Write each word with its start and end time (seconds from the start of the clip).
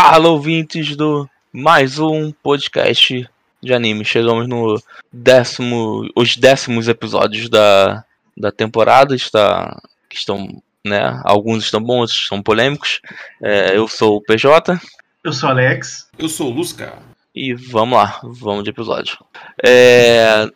Fala, 0.00 0.28
ouvintes 0.28 0.94
do 0.94 1.28
mais 1.52 1.98
um 1.98 2.30
podcast 2.30 3.28
de 3.60 3.74
anime. 3.74 4.04
Chegamos 4.04 4.46
no 4.46 4.80
décimo, 5.12 6.08
os 6.14 6.36
décimos 6.36 6.86
episódios 6.86 7.48
da, 7.48 8.04
da 8.36 8.52
temporada. 8.52 9.16
Está, 9.16 9.76
que 10.08 10.16
estão, 10.16 10.62
né? 10.86 11.20
Alguns 11.24 11.64
estão 11.64 11.82
bons, 11.82 12.02
outros 12.02 12.20
estão 12.20 12.40
polêmicos. 12.40 13.00
É, 13.42 13.76
eu 13.76 13.88
sou 13.88 14.18
o 14.18 14.22
PJ. 14.22 14.80
Eu 15.24 15.32
sou 15.32 15.48
o 15.48 15.52
Alex. 15.52 16.08
Eu 16.16 16.28
sou 16.28 16.52
o 16.52 16.54
Lusca. 16.54 16.92
E 17.34 17.52
vamos 17.52 17.98
lá, 17.98 18.20
vamos 18.22 18.62
de 18.62 18.70
episódio. 18.70 19.18
É, 19.66 20.48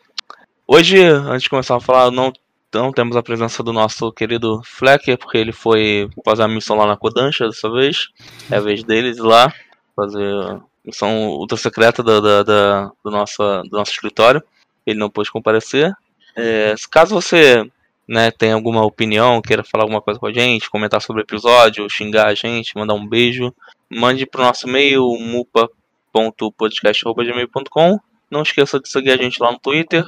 hoje, 0.68 1.02
antes 1.02 1.42
de 1.42 1.50
começar 1.50 1.74
a 1.74 1.80
falar, 1.80 2.12
não 2.12 2.32
não 2.72 2.92
temos 2.92 3.16
a 3.16 3.22
presença 3.22 3.62
do 3.62 3.72
nosso 3.72 4.12
querido 4.12 4.60
Flecker, 4.64 5.18
porque 5.18 5.38
ele 5.38 5.52
foi 5.52 6.08
fazer 6.24 6.42
a 6.42 6.48
missão 6.48 6.76
lá 6.76 6.86
na 6.86 6.96
Kodansha 6.96 7.46
dessa 7.46 7.70
vez. 7.70 8.08
É 8.50 8.56
a 8.56 8.60
vez 8.60 8.82
deles 8.82 9.18
lá, 9.18 9.52
fazer 9.94 10.60
missão 10.84 11.28
ultra 11.28 11.56
secreta 11.56 12.02
da, 12.02 12.18
da, 12.20 12.42
da, 12.42 12.90
do, 13.04 13.10
nosso, 13.10 13.42
do 13.62 13.76
nosso 13.76 13.92
escritório. 13.92 14.42
Ele 14.86 14.98
não 14.98 15.10
pôde 15.10 15.30
comparecer. 15.30 15.92
É, 16.36 16.74
caso 16.90 17.14
você 17.14 17.64
né, 18.08 18.30
tenha 18.30 18.54
alguma 18.54 18.84
opinião, 18.84 19.42
queira 19.42 19.64
falar 19.64 19.84
alguma 19.84 20.02
coisa 20.02 20.18
com 20.18 20.26
a 20.26 20.32
gente, 20.32 20.70
comentar 20.70 21.00
sobre 21.00 21.22
o 21.22 21.24
episódio, 21.24 21.88
xingar 21.88 22.26
a 22.26 22.34
gente, 22.34 22.76
mandar 22.76 22.94
um 22.94 23.06
beijo, 23.06 23.54
mande 23.88 24.26
para 24.26 24.42
o 24.42 24.44
nosso 24.44 24.68
e-mail 24.68 25.04
mupa.podcast.gmail.com. 25.18 28.00
Não 28.30 28.42
esqueça 28.42 28.78
de 28.80 28.88
seguir 28.88 29.12
a 29.12 29.16
gente 29.16 29.42
lá 29.42 29.52
no 29.52 29.58
Twitter, 29.58 30.04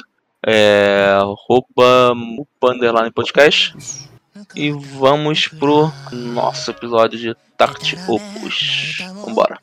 é, 0.46 1.18
roupa 1.48 2.12
Underline 2.62 3.10
Podcast. 3.10 3.74
E 4.54 4.70
vamos 4.70 5.48
pro 5.48 5.90
nosso 6.12 6.70
episódio 6.70 7.18
de 7.18 7.34
Tarte 7.56 7.96
Opus. 8.08 8.98
Vambora. 9.24 9.58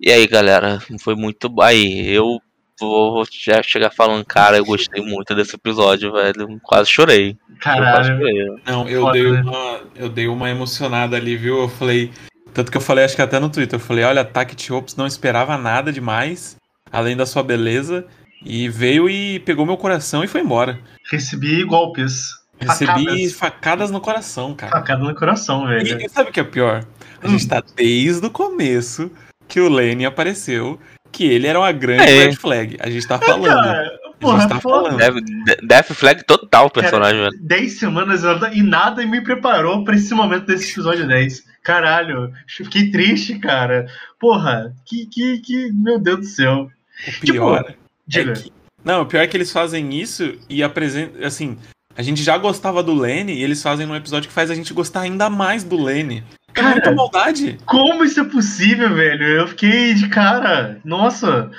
E 0.00 0.12
aí 0.12 0.26
galera, 0.26 0.78
foi 1.00 1.14
muito. 1.14 1.50
Aí, 1.60 2.06
eu 2.08 2.40
vou 2.80 3.24
já 3.30 3.62
chegar 3.62 3.90
falando, 3.90 4.24
cara, 4.24 4.56
eu 4.58 4.64
gostei 4.64 5.02
muito 5.02 5.34
desse 5.34 5.54
episódio, 5.56 6.12
velho. 6.12 6.60
Quase 6.62 6.90
chorei. 6.90 7.30
Eu 7.30 7.56
quase 7.62 7.80
Caralho. 7.80 8.16
chorei. 8.18 8.46
Não, 8.66 8.88
eu 8.88 9.00
Foda, 9.02 9.12
dei, 9.12 9.30
né? 9.32 9.40
uma, 9.42 9.80
eu 9.96 10.08
dei 10.08 10.26
uma 10.28 10.50
emocionada 10.50 11.16
ali, 11.16 11.36
viu? 11.36 11.58
Eu 11.62 11.68
falei. 11.68 12.10
Tanto 12.54 12.70
que 12.70 12.76
eu 12.76 12.80
falei, 12.82 13.04
acho 13.04 13.14
que 13.16 13.22
até 13.22 13.38
no 13.38 13.50
Twitter, 13.50 13.78
eu 13.78 13.82
falei, 13.84 14.04
olha, 14.04 14.24
Tact 14.24 14.72
Ops 14.72 14.96
não 14.96 15.06
esperava 15.06 15.56
nada 15.56 15.92
demais, 15.92 16.56
além 16.90 17.16
da 17.16 17.26
sua 17.26 17.42
beleza. 17.42 18.06
E 18.44 18.68
veio 18.68 19.08
e 19.10 19.40
pegou 19.40 19.66
meu 19.66 19.76
coração 19.76 20.22
e 20.22 20.28
foi 20.28 20.40
embora. 20.42 20.78
Recebi 21.10 21.64
golpes. 21.64 22.30
Recebi 22.60 23.04
Facadas. 23.04 23.32
facadas 23.32 23.90
no 23.90 24.00
coração, 24.00 24.54
cara. 24.54 24.72
Facada 24.72 25.02
no 25.04 25.14
coração, 25.14 25.66
velho. 25.66 26.00
E, 26.00 26.06
e 26.06 26.08
sabe 26.08 26.30
o 26.30 26.32
que 26.32 26.40
é 26.40 26.44
pior? 26.44 26.84
A 27.22 27.26
Hum. 27.26 27.30
gente 27.30 27.48
tá 27.48 27.62
desde 27.76 28.24
o 28.26 28.30
começo 28.30 29.10
que 29.48 29.60
o 29.60 29.68
Lenny 29.68 30.04
apareceu, 30.06 30.78
que 31.12 31.24
ele 31.24 31.46
era 31.46 31.58
uma 31.58 31.72
grande 31.72 32.02
É. 32.04 32.24
red 32.26 32.36
flag. 32.36 32.76
A 32.80 32.88
gente 32.90 33.06
tá 33.06 33.18
falando. 33.18 33.52
Cara, 33.62 33.90
porra, 34.20 34.48
tá 34.48 34.60
foda. 34.60 34.90
falando. 34.98 35.20
Death, 35.44 35.58
Death 35.62 35.86
Flag 35.94 36.24
total 36.24 36.66
o 36.66 36.70
personagem, 36.70 37.20
velho. 37.20 37.38
10 37.40 37.78
semanas 37.78 38.22
e 38.52 38.62
nada 38.62 39.04
me 39.06 39.20
preparou 39.22 39.84
pra 39.84 39.94
esse 39.96 40.12
momento 40.14 40.46
desse 40.46 40.70
episódio 40.72 41.06
10. 41.06 41.44
Caralho, 41.62 42.32
fiquei 42.46 42.90
triste, 42.90 43.38
cara. 43.38 43.86
Porra, 44.18 44.72
que, 44.86 45.06
que, 45.06 45.38
que. 45.40 45.72
Meu 45.72 45.98
Deus 45.98 46.18
do 46.20 46.24
céu. 46.26 46.68
O 47.06 47.20
pior 47.20 47.64
Tipo, 47.64 47.78
Diga. 48.06 48.32
É 48.32 48.34
que- 48.34 48.52
não, 48.84 49.02
o 49.02 49.06
pior 49.06 49.20
é 49.20 49.26
que 49.26 49.36
eles 49.36 49.52
fazem 49.52 49.94
isso 50.00 50.34
e 50.48 50.62
apresentam. 50.62 51.24
Assim, 51.26 51.58
a 51.96 52.00
gente 52.02 52.22
já 52.22 52.38
gostava 52.38 52.82
do 52.82 52.94
Lenny 52.94 53.34
e 53.34 53.42
eles 53.44 53.62
fazem 53.62 53.86
num 53.86 53.94
episódio 53.96 54.28
que 54.28 54.34
faz 54.34 54.50
a 54.50 54.54
gente 54.54 54.72
gostar 54.72 55.00
ainda 55.02 55.28
mais 55.28 55.62
do 55.64 55.76
Lenny. 55.82 56.22
É 56.58 56.62
Cara, 56.62 56.72
muita 56.72 56.92
maldade. 56.92 57.58
Como 57.64 58.04
isso 58.04 58.20
é 58.20 58.24
possível, 58.24 58.92
velho? 58.94 59.24
Eu 59.24 59.48
fiquei 59.48 59.94
de 59.94 60.08
cara. 60.08 60.80
Nossa. 60.84 61.50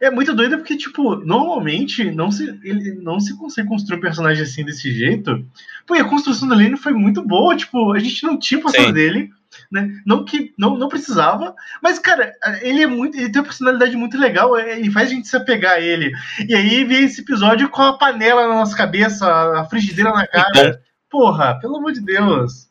É 0.00 0.10
muito 0.10 0.34
doido 0.34 0.58
porque, 0.58 0.76
tipo, 0.76 1.16
normalmente 1.16 2.10
não 2.10 2.30
se, 2.30 2.44
ele 2.62 2.94
não 2.96 3.18
se 3.18 3.36
consegue 3.36 3.68
construir 3.68 3.98
um 3.98 4.02
personagem 4.02 4.42
assim 4.42 4.64
desse 4.64 4.92
jeito. 4.92 5.44
Porque 5.86 6.02
a 6.02 6.08
construção 6.08 6.46
do 6.46 6.54
Lenny 6.54 6.76
foi 6.76 6.92
muito 6.92 7.22
boa. 7.22 7.56
Tipo, 7.56 7.92
a 7.92 7.98
gente 7.98 8.22
não 8.22 8.38
tinha 8.38 8.60
passado 8.60 8.86
Sim. 8.86 8.92
dele, 8.92 9.30
né? 9.72 9.88
Não 10.06 10.24
que 10.24 10.52
não, 10.58 10.76
não 10.76 10.88
precisava. 10.88 11.54
Mas, 11.82 11.98
cara, 11.98 12.34
ele 12.60 12.82
é 12.82 12.86
muito. 12.86 13.16
Ele 13.16 13.30
tem 13.30 13.40
uma 13.40 13.46
personalidade 13.46 13.96
muito 13.96 14.18
legal. 14.18 14.56
é, 14.56 14.78
Ele 14.78 14.90
faz 14.90 15.08
a 15.08 15.14
gente 15.14 15.28
se 15.28 15.36
apegar 15.36 15.72
a 15.72 15.80
ele. 15.80 16.12
E 16.46 16.54
aí 16.54 16.84
vem 16.84 17.04
esse 17.04 17.22
episódio 17.22 17.68
com 17.70 17.82
a 17.82 17.96
panela 17.96 18.46
na 18.46 18.54
nossa 18.54 18.76
cabeça, 18.76 19.26
a 19.26 19.64
frigideira 19.64 20.12
na 20.12 20.26
cara. 20.26 20.80
Porra, 21.10 21.58
pelo 21.58 21.76
amor 21.78 21.92
de 21.92 22.02
Deus. 22.02 22.66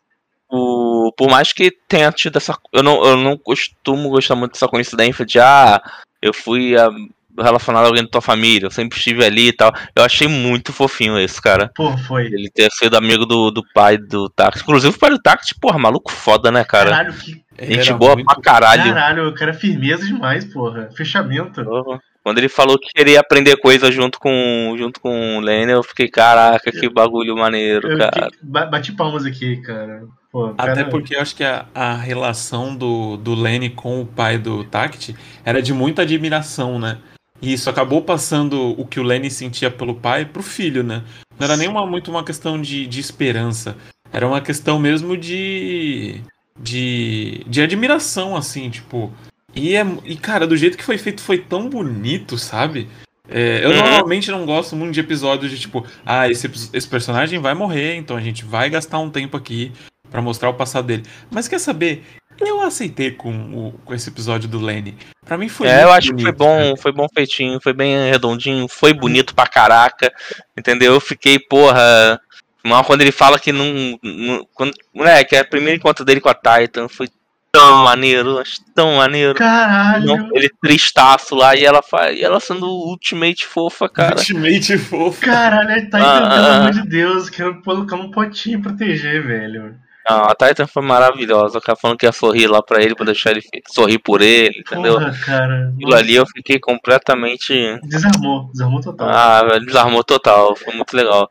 O, 0.50 1.11
por 1.17 1.29
mais 1.29 1.51
que 1.51 1.72
tenha 1.88 2.11
tido 2.11 2.38
essa. 2.38 2.57
Eu 2.72 2.83
não, 2.83 3.03
eu 3.03 3.17
não 3.17 3.38
costumo 3.38 4.09
gostar 4.09 4.35
muito 4.35 4.53
dessa 4.53 4.67
coincidência 4.67 5.25
de, 5.25 5.39
ah, 5.39 5.81
eu 6.22 6.33
fui 6.33 6.78
ah, 6.78 6.89
relacionado 7.38 7.83
a 7.83 7.88
alguém 7.88 8.03
da 8.03 8.09
tua 8.09 8.22
família, 8.22 8.67
eu 8.67 8.72
sempre 8.72 8.97
estive 8.97 9.25
ali 9.25 9.47
e 9.47 9.53
tal. 9.53 9.73
Eu 9.95 10.03
achei 10.03 10.28
muito 10.28 10.72
fofinho 10.72 11.17
esse, 11.19 11.41
cara. 11.41 11.72
Porra, 11.75 11.97
foi. 11.97 12.25
Ele 12.28 12.50
ter 12.50 12.69
sido 12.72 12.95
amigo 12.95 13.25
do, 13.25 13.50
do 13.51 13.63
pai 13.73 13.97
do 13.97 14.29
Tact. 14.29 14.61
Inclusive 14.61 14.95
o 14.95 15.00
pai 15.00 15.09
do 15.09 15.19
Tact, 15.22 15.55
porra, 15.59 15.79
maluco 15.79 16.11
foda, 16.11 16.51
né, 16.51 16.63
cara? 16.63 16.91
Caralho, 16.91 17.13
que 17.13 17.44
Gente 17.59 17.89
era 17.89 17.97
boa 17.97 18.13
muito- 18.16 18.25
pra 18.28 18.41
caralho. 18.41 18.84
Caralho, 18.84 19.29
o 19.29 19.34
cara 19.34 19.51
é 19.51 19.53
firmeza 19.53 20.05
demais, 20.05 20.45
porra. 20.45 20.89
Fechamento. 20.95 21.63
Porra. 21.63 22.00
Quando 22.22 22.39
ele 22.39 22.50
falou 22.50 22.78
que 22.79 22.89
queria 22.94 23.19
aprender 23.19 23.55
coisa 23.57 23.91
junto 23.91 24.19
com, 24.19 24.75
junto 24.78 25.00
com 25.00 25.38
o 25.38 25.39
Lenny, 25.41 25.72
eu 25.72 25.84
fiquei, 25.84 26.07
caraca, 26.09 26.72
que 26.72 26.89
bagulho 26.89 27.35
maneiro, 27.38 27.88
Eu 27.91 27.97
cara. 28.00 28.29
que- 28.31 28.38
ba- 28.41 28.66
bati 28.66 28.91
palmas 28.94 29.25
aqui, 29.25 29.57
cara. 29.61 30.01
Pô, 30.35 30.53
Até 30.57 30.84
porque 30.84 31.16
eu 31.16 31.22
acho 31.22 31.34
que 31.34 31.46
a, 31.46 31.66
a 31.73 31.96
relação 31.96 32.75
do, 32.75 33.16
do 33.16 33.34
Lenny 33.34 33.69
com 33.69 34.01
o 34.01 34.06
pai 34.06 34.38
do 34.38 34.66
Tact 34.66 35.16
era 35.46 35.62
de 35.62 35.73
muita 35.73 36.01
admiração, 36.01 36.78
né? 36.78 36.97
E 37.41 37.53
isso 37.53 37.69
acabou 37.69 38.01
passando 38.01 38.78
o 38.78 38.85
que 38.85 39.00
o 39.00 39.03
Lenny 39.03 39.31
sentia 39.31 39.72
pelo 39.72 39.96
pai 39.96 40.25
pro 40.25 40.44
filho, 40.44 40.84
né? 40.84 41.03
Não 41.40 41.46
era 41.46 41.56
nem 41.56 41.69
uma, 41.69 41.85
muito 41.85 42.12
uma 42.12 42.22
questão 42.22 42.62
de, 42.62 42.85
de 42.85 43.00
esperança. 43.00 43.78
Era 44.12 44.28
uma 44.28 44.41
questão 44.41 44.78
mesmo 44.78 45.16
de. 45.16 46.19
de. 46.59 47.41
de 47.47 47.62
admiração, 47.62 48.35
assim, 48.35 48.69
tipo. 48.69 49.13
E, 49.56 49.73
é, 49.73 49.88
e, 50.03 50.17
cara, 50.17 50.46
do 50.46 50.57
jeito 50.57 50.78
que 50.78 50.84
foi 50.84 50.97
feito 50.97 51.22
foi 51.22 51.38
tão 51.38 51.69
bonito, 51.69 52.38
sabe? 52.38 52.90
É, 53.29 53.63
eu 53.63 53.69
Uhum. 53.69 53.78
normalmente 53.78 54.29
não 54.31 54.46
gosto 54.46 54.75
muito 54.75 54.94
de 54.94 55.00
episódios 55.00 55.50
de 55.50 55.57
tipo, 55.57 55.85
ah, 56.06 56.29
esse, 56.29 56.52
esse 56.73 56.88
personagem 56.90 57.40
vai 57.40 57.53
morrer, 57.53 57.96
então 57.96 58.17
a 58.17 58.22
gente 58.22 58.44
vai 58.44 58.69
gastar 58.69 59.00
um 59.00 59.09
tempo 59.09 59.38
aqui 59.38 59.72
pra 60.16 60.22
mostrar 60.22 60.50
o 60.50 60.53
passado 60.53 60.88
dele. 60.88 61.03
Mas 61.30 61.46
quer 61.46 61.59
saber? 61.59 62.06
Eu 62.40 62.62
aceitei 62.62 63.12
com, 63.12 63.31
o, 63.31 63.72
com 63.84 63.94
esse 63.94 64.09
episódio 64.09 64.48
do 64.48 64.59
Lenny. 64.59 64.98
Pra 65.26 65.38
mim 65.38 65.50
foi 65.50 65.68
É, 65.68 65.84
eu 65.84 65.92
acho 65.92 66.14
que 66.14 66.22
foi 66.22 66.31
bonito, 66.31 66.38
bom, 66.38 66.58
cara. 66.58 66.78
foi 66.78 66.92
bom 66.94 67.08
feitinho, 67.14 67.59
foi 67.62 67.74
bem 67.74 68.09
redondinho, 68.09 68.68
foi 68.70 68.94
bonito 68.94 69.36
pra 69.36 69.46
caraca, 69.46 70.12
entendeu? 70.58 70.94
Eu 70.94 71.02
fiquei, 71.02 71.38
porra, 71.38 72.20
mal 72.64 72.84
quando 72.86 73.02
ele 73.02 73.12
fala 73.12 73.38
que 73.38 73.52
não, 73.52 74.00
não 74.02 74.48
quando, 74.53 74.74
moleque, 74.94 75.36
é 75.36 75.42
o 75.42 75.50
primeiro 75.50 75.78
encontro 75.78 76.06
dele 76.06 76.22
com 76.22 76.30
a 76.30 76.34
Titan, 76.34 76.88
foi 76.88 77.09
tão 77.52 77.84
maneiro, 77.84 78.38
acho 78.40 78.58
tão 78.74 78.96
maneiro. 78.96 79.36
Caralho. 79.36 80.06
Não, 80.06 80.30
ele 80.34 80.50
tristaço 80.62 81.36
lá 81.36 81.56
e 81.56 81.66
ela 81.66 81.82
faz, 81.82 82.18
e 82.18 82.24
ela 82.24 82.40
sendo 82.40 82.68
ultimate 82.68 83.46
fofa, 83.46 83.90
cara. 83.90 84.18
Ultimate 84.18 84.78
fofo. 84.78 85.22
Caralho, 85.22 85.90
tá 85.90 85.97
aí, 85.97 86.03
Ah, 86.03 86.30
pelo 86.30 86.47
ah, 86.47 86.56
amor 86.56 86.70
ah. 86.70 86.72
de 86.72 86.88
Deus. 86.88 87.30
Quero 87.30 87.62
colocar 87.62 87.96
um 87.96 88.12
potinho 88.12 88.59
e 88.59 88.62
proteger, 88.62 89.26
velho. 89.26 89.84
Não, 90.07 90.23
a 90.25 90.35
Titan 90.35 90.67
foi 90.67 90.83
maravilhosa, 90.83 91.57
o 91.57 91.61
cara 91.61 91.77
falando 91.79 91.97
que 91.97 92.05
ia 92.05 92.11
sorrir 92.11 92.47
lá 92.47 92.61
pra 92.61 92.81
ele, 92.81 92.95
pra 92.95 93.05
deixar 93.05 93.31
ele 93.31 93.41
sorrir 93.67 93.97
por 93.97 94.21
ele, 94.21 94.59
entendeu? 94.59 94.93
Porra, 94.93 95.11
cara. 95.25 95.73
Aquilo 95.75 95.96
ali 95.96 96.16
eu 96.16 96.25
fiquei 96.28 96.59
completamente 96.59 97.79
Desarmou, 97.84 98.49
desarmou 98.52 98.81
total. 98.81 99.09
Ah, 99.09 99.59
desarmou 99.59 100.03
total, 100.03 100.55
foi 100.55 100.73
muito 100.75 100.96
legal. 100.96 101.28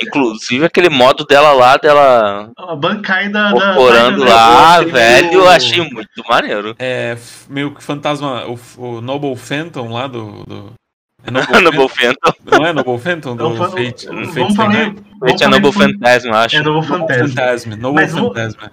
Inclusive 0.00 0.66
aquele 0.66 0.90
modo 0.90 1.24
dela 1.24 1.52
lá, 1.52 1.76
dela 1.78 2.50
A 2.56 2.76
bancai 2.76 3.30
da. 3.30 3.50
da 3.50 3.74
corporando 3.74 4.24
né? 4.24 4.30
lá, 4.30 4.82
eu 4.82 4.90
velho, 4.90 5.32
eu 5.32 5.48
achei 5.48 5.80
muito 5.90 6.22
maneiro. 6.28 6.76
É, 6.78 7.16
meio 7.48 7.74
que 7.74 7.82
fantasma, 7.82 8.44
o, 8.46 8.58
o 8.76 9.00
Noble 9.00 9.34
Phantom 9.36 9.90
lá 9.90 10.06
do. 10.06 10.44
do 10.44 10.72
é 11.26 11.30
Noble 11.30 11.60
Noble 11.62 11.88
Phantom, 11.88 12.32
não 12.58 12.66
é 12.66 12.72
Noble 12.72 12.98
Phantom 12.98 13.36
do 13.36 13.48
Não, 13.50 13.56
fa- 13.56 13.68
Fate? 13.70 14.06
vamos 14.06 14.28
do 14.28 14.32
Fate 14.34 14.56
falar 14.56 14.72
vamos 15.18 15.34
Esse 15.34 15.44
é 15.44 15.48
Noble 15.48 15.72
eu 16.24 16.34
acho. 16.34 16.56
É 16.56 16.62
Noble 16.62 16.86
Fantasma. 16.88 17.28
Phantasm, 17.28 17.70
Noble 17.70 18.06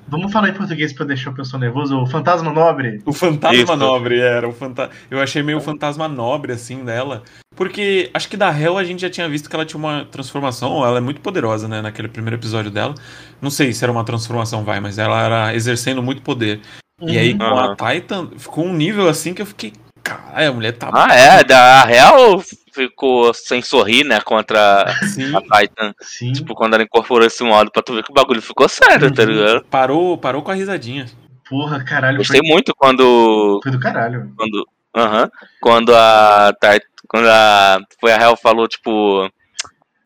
vamos- 0.08 0.32
falar 0.32 0.50
em 0.50 0.54
português 0.54 0.94
pra 0.94 1.06
deixar 1.06 1.30
o 1.32 1.34
pessoal 1.34 1.60
nervoso. 1.60 1.98
O 2.00 2.06
Fantasma 2.06 2.52
Nobre. 2.52 3.02
O 3.06 3.14
fantasma 3.14 3.58
Isso. 3.64 3.76
nobre 3.76 4.20
era. 4.20 4.48
O 4.48 4.52
fanta... 4.54 4.90
Eu 5.10 5.20
achei 5.22 5.42
meio 5.42 5.60
fantasma 5.62 6.08
nobre, 6.08 6.52
assim, 6.54 6.84
dela. 6.84 7.24
Porque 7.56 8.10
acho 8.14 8.28
que 8.28 8.36
da 8.38 8.50
Hell 8.58 8.78
a 8.78 8.84
gente 8.84 9.02
já 9.02 9.10
tinha 9.10 9.30
visto 9.30 9.50
que 9.50 9.56
ela 9.56 9.66
tinha 9.66 9.78
uma 9.80 10.06
transformação. 10.06 10.86
Ela 10.86 10.98
é 10.98 11.02
muito 11.02 11.22
poderosa, 11.22 11.68
né? 11.68 11.82
Naquele 11.82 12.08
primeiro 12.08 12.36
episódio 12.36 12.72
dela. 12.72 12.94
Não 13.42 13.50
sei 13.50 13.72
se 13.74 13.84
era 13.84 13.92
uma 13.92 14.04
transformação, 14.04 14.64
vai, 14.64 14.80
mas 14.80 14.98
ela 14.98 15.22
era 15.24 15.56
exercendo 15.56 16.02
muito 16.04 16.22
poder. 16.22 16.60
E 17.02 17.18
aí 17.18 17.32
Uhum. 17.34 17.38
com 17.40 17.44
a 17.46 17.66
Aham. 17.66 17.76
Titan 17.76 18.30
ficou 18.38 18.66
um 18.66 18.74
nível 18.74 19.08
assim 19.08 19.34
que 19.34 19.42
eu 19.42 19.46
fiquei. 19.46 19.74
Caralho, 20.04 20.50
a 20.50 20.54
mulher 20.54 20.74
tá. 20.74 20.90
Ah, 20.94 21.14
é, 21.16 21.44
da 21.44 21.82
a 21.82 21.86
Real 21.86 22.44
ficou 22.74 23.34
sem 23.34 23.62
sorrir, 23.62 24.04
né, 24.04 24.20
contra 24.22 24.84
assim, 25.02 25.32
a 25.36 25.42
Titan. 25.42 25.94
Sim. 26.02 26.34
Tipo, 26.34 26.54
quando 26.56 26.74
ela 26.74 26.84
incorporou 26.84 27.26
esse 27.26 27.44
modo, 27.44 27.72
pra 27.72 27.82
tu 27.82 27.94
ver 27.96 28.04
que 28.04 28.12
o 28.12 28.14
bagulho 28.14 28.42
ficou 28.42 28.68
sério, 28.68 29.14
tá 29.14 29.24
Uhum. 29.24 29.30
ligado? 29.30 29.66
parou, 29.70 30.18
parou 30.18 30.42
com 30.42 30.52
a 30.52 30.56
risadinha. 30.56 31.06
Porra, 31.50 31.84
caralho. 31.84 32.18
Gostei 32.18 32.40
Foi, 32.40 32.50
muito 32.50 32.74
quando. 32.76 33.60
foi 33.64 33.72
do 33.72 33.80
caralho. 33.80 34.32
Quando. 34.36 34.68
Aham. 34.96 35.30
Quando 35.62 35.96
a. 35.96 36.54
Titan- 36.62 36.88
Quando 37.08 37.28
a. 37.30 37.80
Foi 38.00 38.12
a 38.12 38.18
Real 38.18 38.36
falou, 38.38 38.68
tipo. 38.68 39.30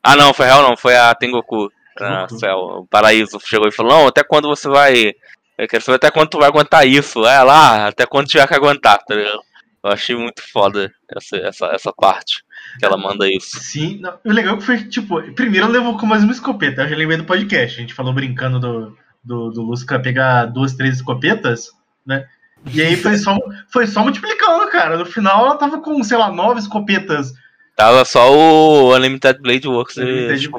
Ah 0.04 0.16
não, 0.16 0.34
foi 0.34 0.46
a 0.48 0.50
Real 0.54 0.64
não, 0.64 0.76
foi 0.78 0.96
a 0.96 1.14
Tengoku. 1.16 1.72
Na 2.00 2.28
Tengoku. 2.28 2.40
céu, 2.40 2.58
o 2.58 2.88
paraíso 2.88 3.40
chegou 3.46 3.68
e 3.68 3.72
falou, 3.72 3.92
não, 3.94 4.08
até 4.08 4.24
quando 4.24 4.48
você 4.48 4.68
vai. 4.68 5.14
Eu 5.58 5.68
quero 5.68 5.84
saber 5.84 5.96
até 5.96 6.12
quando 6.12 6.30
tu 6.30 6.38
vai 6.40 6.48
aguentar 6.48 6.86
isso. 6.88 7.26
É 7.26 7.42
lá, 7.44 7.88
até 7.88 8.06
quando 8.06 8.28
tiver 8.28 8.48
que 8.48 8.54
aguentar, 8.56 9.00
tá 9.04 9.16
ligado? 9.16 9.40
Eu 9.88 9.94
achei 9.94 10.16
muito 10.16 10.42
foda 10.52 10.92
essa, 11.10 11.38
essa, 11.38 11.66
essa 11.68 11.94
parte 11.94 12.44
que 12.78 12.86
ela 12.86 12.98
manda 12.98 13.26
isso. 13.32 13.58
Sim, 13.60 14.00
não, 14.02 14.20
o 14.26 14.32
legal 14.32 14.56
é 14.56 14.58
que 14.58 14.66
foi, 14.66 14.84
tipo, 14.84 15.22
primeiro 15.34 15.66
ela 15.66 15.74
levou 15.74 15.98
com 15.98 16.06
mais 16.06 16.24
uma 16.24 16.34
escopeta. 16.34 16.84
Eu 16.84 16.90
já 16.90 16.96
lembrei 16.96 17.18
do 17.18 17.24
podcast. 17.24 17.78
A 17.78 17.82
gente 17.82 17.94
falou 17.94 18.14
brincando 18.14 18.60
do, 18.60 18.98
do, 19.24 19.50
do 19.50 19.62
Lusca 19.62 19.98
pegar 19.98 20.46
duas, 20.46 20.74
três 20.74 20.98
escopetas, 20.98 21.72
né? 22.06 22.28
E 22.74 22.82
aí 22.82 22.98
foi 22.98 23.18
só, 23.18 23.38
foi 23.70 23.88
só 23.88 24.04
multiplicando, 24.04 24.70
cara. 24.70 24.98
No 24.98 25.06
final 25.06 25.46
ela 25.46 25.56
tava 25.56 25.80
com, 25.80 26.04
sei 26.04 26.18
lá, 26.18 26.30
nove 26.32 26.60
escopetas. 26.60 27.32
Tava 27.78 28.04
só 28.06 28.34
o 28.36 28.96
Unlimited 28.96 29.40
Blade 29.40 29.68
Works 29.68 29.98
Unlimited-? 29.98 30.50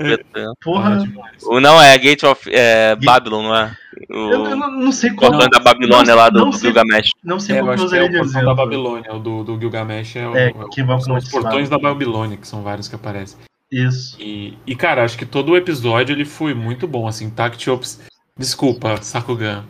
Porra. 0.62 0.98
Demais. 0.98 1.42
O 1.42 1.58
não 1.58 1.82
é 1.82 1.98
Gate 1.98 2.22
of 2.22 2.48
é, 2.54 2.94
Babylon, 2.94 3.42
não 3.42 3.56
é? 3.56 3.76
eu, 4.08 4.16
eu 4.30 4.40
O 4.42 4.56
não, 4.56 4.70
não 4.70 4.92
sei 4.92 5.10
qual. 5.10 5.32
Cortando 5.32 5.50
da 5.50 5.58
Babilônia 5.58 6.14
não- 6.14 6.16
lá 6.22 6.30
do, 6.30 6.38
não 6.38 6.50
do 6.50 6.56
sei- 6.56 6.70
Gilgamesh. 6.70 7.08
Não 7.24 7.40
sei 7.40 7.56
É, 7.56 7.58
eu 7.60 7.64
qual 7.64 7.74
que 7.74 7.80
eu 7.80 7.84
acho 7.86 7.94
que 7.94 7.98
é 8.38 8.42
o 8.42 8.44
da. 8.46 8.54
Babilônia, 8.54 9.12
o 9.14 9.18
do, 9.18 9.42
do 9.42 9.58
Gilgamesh 9.58 10.14
é, 10.14 10.28
o, 10.28 10.36
É, 10.36 10.52
o- 10.54 10.68
que 10.68 10.80
vai 10.84 11.00
são 11.00 11.16
os 11.16 11.28
portões 11.28 11.68
da 11.68 11.76
Babilônia, 11.76 12.36
que 12.36 12.46
são 12.46 12.62
vários 12.62 12.86
que 12.86 12.94
aparecem. 12.94 13.36
Isso. 13.70 14.16
E, 14.20 14.56
e, 14.64 14.76
cara, 14.76 15.02
acho 15.04 15.18
que 15.18 15.26
todo 15.26 15.50
o 15.50 15.56
episódio 15.56 16.14
ele 16.14 16.24
foi 16.24 16.54
muito 16.54 16.86
bom, 16.86 17.08
assim, 17.08 17.28
Tact 17.28 17.68
Ops. 17.68 18.00
Desculpa, 18.38 18.96
Sakugan. 19.02 19.64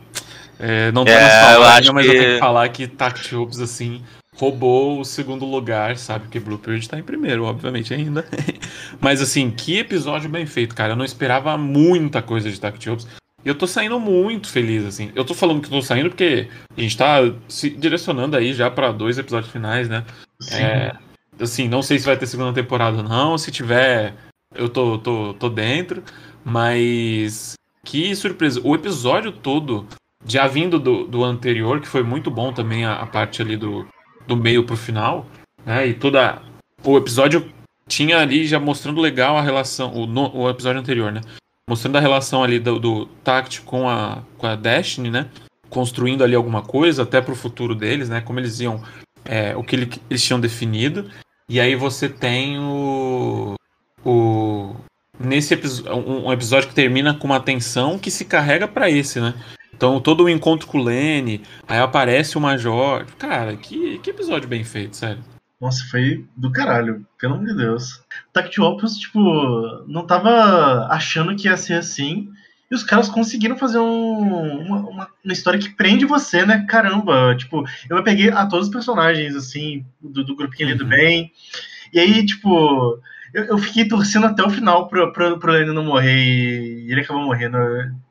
É, 0.61 0.93
não 0.93 1.05
tá 1.05 1.13
É, 1.13 1.55
eu 1.55 1.63
acho 1.63 1.95
mas 1.95 2.05
eu 2.07 2.13
que- 2.13 2.19
tenho 2.19 2.33
que 2.35 2.39
falar 2.39 2.69
que 2.69 2.87
Tact 2.87 3.35
Ops, 3.35 3.59
assim, 3.59 4.03
roubou 4.39 5.01
o 5.01 5.05
segundo 5.05 5.45
lugar, 5.45 5.97
sabe? 5.97 6.25
Porque 6.25 6.39
Blueprint 6.39 6.89
tá 6.89 6.99
em 6.99 7.03
primeiro, 7.03 7.45
obviamente, 7.45 7.93
ainda. 7.93 8.25
mas, 9.01 9.21
assim, 9.21 9.51
que 9.51 9.79
episódio 9.79 10.31
bem 10.31 10.47
feito, 10.47 10.75
cara. 10.75 10.93
Eu 10.93 10.97
não 10.97 11.05
esperava 11.05 11.57
muita 11.59 12.23
coisa 12.23 12.49
de 12.51 12.61
Tact 12.61 12.89
Ops. 12.89 13.07
E 13.45 13.49
eu 13.49 13.55
tô 13.55 13.67
saindo 13.67 13.99
muito 13.99 14.49
feliz, 14.49 14.85
assim. 14.85 15.11
Eu 15.15 15.25
tô 15.25 15.35
falando 15.35 15.61
que 15.61 15.69
tô 15.69 15.83
saindo 15.83 16.11
porque 16.11 16.49
a 16.77 16.81
gente 16.81 16.97
tá 16.97 17.19
se 17.49 17.69
direcionando 17.71 18.37
aí 18.37 18.53
já 18.53 18.71
pra 18.71 18.93
dois 18.93 19.19
episódios 19.19 19.53
finais, 19.53 19.89
né? 19.89 20.05
Sim. 20.41 20.57
É, 20.57 20.93
assim, 21.41 21.69
não 21.69 21.83
sei 21.83 21.99
se 21.99 22.07
vai 22.07 22.17
ter 22.17 22.27
segunda 22.27 22.53
temporada 22.53 22.99
ou 22.99 23.03
não. 23.03 23.37
Se 23.37 23.51
tiver, 23.51 24.15
eu 24.55 24.69
tô, 24.69 24.99
tô, 24.99 25.35
tô 25.35 25.49
dentro. 25.49 26.03
Mas 26.45 27.55
que 27.85 28.15
surpresa. 28.15 28.61
O 28.63 28.75
episódio 28.75 29.33
todo, 29.33 29.87
já 30.25 30.47
vindo 30.47 30.79
do, 30.79 31.05
do 31.05 31.25
anterior, 31.25 31.81
que 31.81 31.89
foi 31.89 32.05
muito 32.05 32.31
bom 32.31 32.53
também, 32.53 32.85
a, 32.85 32.95
a 32.95 33.07
parte 33.07 33.43
ali 33.43 33.57
do, 33.57 33.87
do 34.29 34.37
meio 34.37 34.63
pro 34.65 34.77
final, 34.77 35.27
né? 35.67 35.89
E 35.89 35.95
toda. 35.95 36.41
O 36.85 36.97
episódio 36.97 37.51
tinha 37.89 38.19
ali 38.21 38.47
já 38.47 38.61
mostrando 38.61 39.01
legal 39.01 39.37
a 39.37 39.43
relação. 39.43 39.93
O, 39.95 40.07
no- 40.07 40.33
o 40.37 40.49
episódio 40.49 40.81
anterior, 40.81 41.11
né? 41.11 41.21
Mostrando 41.69 41.97
a 41.97 42.01
relação 42.01 42.45
ali 42.45 42.59
do, 42.61 42.79
do 42.79 43.07
Tact 43.25 43.63
com 43.63 43.89
a, 43.89 44.23
com 44.37 44.47
a 44.47 44.55
Destiny, 44.55 45.11
né? 45.11 45.27
Construindo 45.69 46.23
ali 46.23 46.35
alguma 46.35 46.63
coisa, 46.63 47.03
até 47.03 47.21
pro 47.21 47.35
futuro 47.35 47.75
deles, 47.75 48.09
né? 48.09 48.21
Como 48.21 48.39
eles 48.39 48.61
iam 48.61 48.83
é, 49.25 49.57
o 49.57 49.63
que 49.65 49.75
ele- 49.77 49.91
eles 50.09 50.23
tinham 50.23 50.41
definido. 50.41 51.11
E 51.49 51.59
aí 51.61 51.75
você 51.75 52.09
tem 52.09 52.59
o. 52.59 53.55
o 54.05 54.75
nesse 55.19 55.55
episódio. 55.55 55.93
Um, 55.95 56.27
um 56.29 56.33
episódio 56.33 56.69
que 56.69 56.75
termina 56.75 57.15
com 57.15 57.27
uma 57.27 57.41
tensão 57.41 57.99
que 57.99 58.11
se 58.11 58.25
carrega 58.25 58.69
pra 58.69 58.89
esse, 58.91 59.21
né? 59.21 59.35
Então 59.79 60.01
todo 60.01 60.25
o 60.25 60.29
encontro 60.29 60.67
com 60.67 60.79
o 60.79 60.83
Lenny, 60.83 61.41
aí 61.69 61.79
aparece 61.79 62.37
o 62.37 62.41
Major. 62.41 63.07
Cara, 63.17 63.57
que, 63.57 63.99
que 64.01 64.11
episódio 64.11 64.49
bem 64.49 64.65
feito, 64.65 64.97
sério. 64.97 65.23
Nossa, 65.61 65.85
foi 65.89 66.25
do 66.37 66.51
caralho, 66.51 67.07
pelo 67.19 67.35
amor 67.35 67.47
de 67.47 67.55
Deus. 67.57 68.03
Tact 68.33 68.61
Opus, 68.61 68.97
tipo, 68.97 69.21
não 69.87 70.05
tava 70.05 70.89
achando 70.91 71.35
que 71.37 71.47
ia 71.47 71.57
ser 71.57 71.75
assim. 71.75 72.29
E 72.69 72.75
os 72.75 72.83
caras 72.83 73.09
conseguiram 73.09 73.57
fazer 73.57 73.79
um- 73.79 74.61
uma, 74.67 74.79
uma- 74.81 75.09
uma 75.25 75.33
história 75.33 75.59
que 75.61 75.71
prende 75.71 76.05
você, 76.05 76.45
né? 76.45 76.67
Caramba, 76.69 77.35
tipo, 77.37 77.65
eu 77.89 78.03
peguei 78.03 78.31
a 78.31 78.47
todos 78.47 78.67
os 78.67 78.73
personagens, 78.73 79.35
assim, 79.37 79.87
do, 80.01 80.25
do 80.25 80.35
grupinho 80.37 80.69
ali 80.71 80.77
do 80.79 80.85
Uhum. 80.85 80.91
bem. 80.91 81.33
E 81.95 82.01
aí, 82.01 82.27
tipo, 82.27 83.01
eu, 83.33 83.45
eu 83.45 83.59
fiquei 83.59 83.87
torcendo 83.89 84.27
até 84.27 84.43
o 84.45 84.51
final 84.51 84.89
pro, 84.89 85.13
pro, 85.13 85.39
pro 85.39 85.53
Lenny 85.53 85.73
não 85.73 85.85
morrer 85.85 86.21
e 86.25 86.91
ele 86.93 87.01
acabou 87.01 87.23
morrendo. 87.23 87.57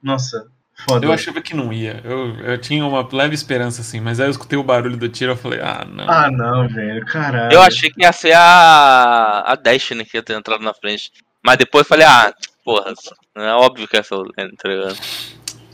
Nossa, 0.02 0.48
foda. 0.88 1.06
Eu 1.06 1.12
achava 1.12 1.42
que 1.42 1.56
não 1.56 1.72
ia. 1.72 2.02
Eu, 2.04 2.36
eu 2.42 2.58
tinha 2.58 2.86
uma 2.86 3.08
leve 3.12 3.36
esperança, 3.36 3.82
assim, 3.82 4.00
mas 4.00 4.20
aí 4.20 4.28
eu 4.28 4.32
escutei 4.32 4.58
o 4.58 4.64
barulho 4.64 4.98
do 4.98 5.10
tiro 5.10 5.32
e 5.32 5.34
eu 5.34 5.38
falei, 5.38 5.60
ah, 5.62 5.86
não. 5.90 6.10
Ah, 6.10 6.30
não, 6.32 6.68
velho, 6.68 7.06
caralho. 7.06 7.54
Eu 7.54 7.62
achei 7.62 7.90
que 7.90 8.02
ia 8.02 8.12
ser 8.12 8.34
a, 8.34 9.44
a 9.48 9.56
Destiny 9.56 10.06
que 10.06 10.18
ia 10.18 10.24
ter 10.24 10.38
entrado 10.38 10.64
na 10.64 10.74
frente. 10.74 11.12
Mas 11.44 11.58
depois 11.58 11.88
falei, 11.88 12.06
ah, 12.06 12.34
porra, 12.64 12.94
é 13.38 13.52
óbvio 13.54 13.88
que 13.88 13.98
essa 13.98 14.16
Lene, 14.16 14.54
ligado? 14.66 14.98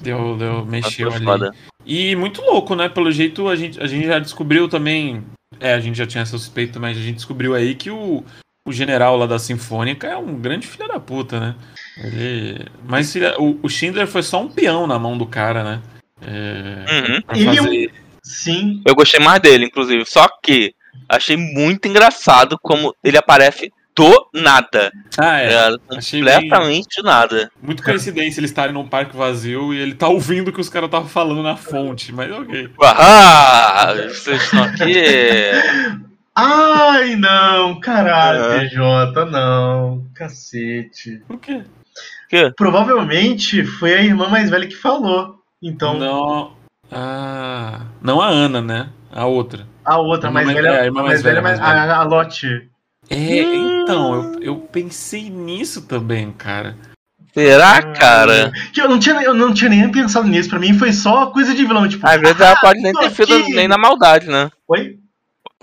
Deu, 0.01 0.37
deu, 0.37 0.65
mexeu 0.65 1.11
ali. 1.11 1.23
foda. 1.23 1.55
E 1.85 2.15
muito 2.15 2.41
louco, 2.41 2.75
né? 2.75 2.89
Pelo 2.89 3.11
jeito, 3.11 3.47
a 3.47 3.55
gente, 3.55 3.81
a 3.81 3.87
gente 3.87 4.05
já 4.05 4.19
descobriu 4.19 4.67
também. 4.67 5.23
É, 5.59 5.73
a 5.73 5.79
gente 5.79 5.97
já 5.97 6.05
tinha 6.05 6.21
essa 6.21 6.37
suspeita, 6.37 6.79
mas 6.79 6.97
a 6.97 7.01
gente 7.01 7.15
descobriu 7.15 7.55
aí 7.55 7.73
que 7.73 7.89
o, 7.89 8.23
o 8.65 8.71
general 8.71 9.17
lá 9.17 9.25
da 9.25 9.37
Sinfônica 9.39 10.07
é 10.07 10.15
um 10.17 10.35
grande 10.39 10.67
filho 10.67 10.87
da 10.87 10.99
puta, 10.99 11.39
né? 11.39 11.55
Ele. 12.03 12.65
Mas 12.87 13.15
ele- 13.15 13.27
o, 13.37 13.59
o 13.63 13.69
Schindler 13.69 14.07
foi 14.07 14.23
só 14.23 14.41
um 14.41 14.47
peão 14.49 14.87
na 14.87 14.97
mão 14.97 15.17
do 15.17 15.25
cara, 15.25 15.63
né? 15.63 15.81
É, 16.21 16.85
Uhum. 16.91 17.19
Ele 17.35 17.47
é 17.57 17.61
um- 17.61 17.65
fazer. 17.65 17.93
Sim, 18.23 18.81
Eu 18.85 18.95
gostei 18.95 19.19
mais 19.19 19.41
dele, 19.41 19.65
inclusive. 19.65 20.05
Só 20.05 20.25
que 20.41 20.73
achei 21.09 21.35
muito 21.35 21.87
engraçado 21.89 22.57
como 22.61 22.95
ele 23.03 23.17
aparece 23.17 23.69
do 23.93 24.29
nada. 24.33 24.91
Ah, 25.19 25.41
é. 25.41 25.53
É, 25.53 25.75
Achei 25.97 26.21
completamente 26.21 27.03
nada. 27.03 27.51
Muito 27.61 27.83
coincidência 27.83 28.39
eles 28.39 28.49
estarem 28.49 28.73
num 28.73 28.87
parque 28.87 29.15
vazio 29.15 29.73
e 29.73 29.77
ele 29.77 29.93
tá 29.93 30.07
ouvindo 30.07 30.47
o 30.47 30.53
que 30.53 30.61
os 30.61 30.69
caras 30.69 30.87
estavam 30.87 31.07
falando 31.09 31.43
na 31.43 31.57
fonte, 31.57 32.13
mas 32.13 32.31
ok. 32.31 32.69
Ah, 32.81 33.93
vocês 34.09 34.41
estão 34.41 34.63
aqui. 34.63 34.93
Ai, 36.35 37.15
não, 37.15 37.79
caralho, 37.79 38.39
É. 38.53 38.59
PJ, 38.61 39.25
não, 39.25 40.05
cacete. 40.15 41.21
Por 41.27 41.37
quê? 41.39 41.63
Provavelmente 42.57 43.63
foi 43.63 43.93
a 43.93 44.01
irmã 44.01 44.27
mais 44.27 44.49
velha 44.49 44.67
que 44.67 44.75
falou. 44.75 45.35
Então, 45.61 45.97
Não. 45.99 46.53
Ah. 46.91 47.81
Não 48.01 48.19
a 48.21 48.27
Ana, 48.27 48.61
né? 48.61 48.89
A 49.11 49.25
outra. 49.25 49.67
a 49.85 49.97
outra 49.99 50.29
A 50.29 50.31
mais 50.31 50.45
mais- 50.47 50.57
velha, 50.57 50.69
é, 50.69 50.81
a 50.81 50.85
irmã 50.85 51.01
mais 51.01 51.09
mais 51.13 51.21
velha, 51.23 51.35
velha, 51.35 51.43
mais- 51.43 51.59
mais 51.59 51.79
velha. 51.81 51.93
a, 51.93 51.97
a 51.99 52.03
Lotte. 52.03 52.69
É, 53.09 53.15
Hum. 53.45 53.81
então, 53.83 54.13
eu, 54.33 54.39
eu 54.41 54.55
pensei 54.57 55.29
nisso 55.29 55.83
também, 55.87 56.31
cara. 56.31 56.75
Será, 57.33 57.81
cara? 57.93 58.51
Que 58.73 58.81
eu 58.81 58.87
não 58.89 58.97
tinha, 58.99 59.21
eu 59.21 59.33
não 59.33 59.53
tinha 59.53 59.69
nem 59.69 59.91
pensado 59.91 60.27
nisso. 60.27 60.49
Pra 60.49 60.59
mim 60.59 60.77
foi 60.77 60.93
só 60.93 61.27
coisa 61.27 61.53
de 61.53 61.65
vilão, 61.65 61.87
tipo. 61.87 62.05
Às 62.07 62.19
vezes 62.21 62.39
ela 62.39 62.55
pode 62.59 62.79
nem 62.81 62.93
ter 62.93 63.05
aqui. 63.05 63.53
nem 63.53 63.67
na 63.67 63.77
maldade, 63.77 64.27
né? 64.27 64.49
Oi? 64.67 64.97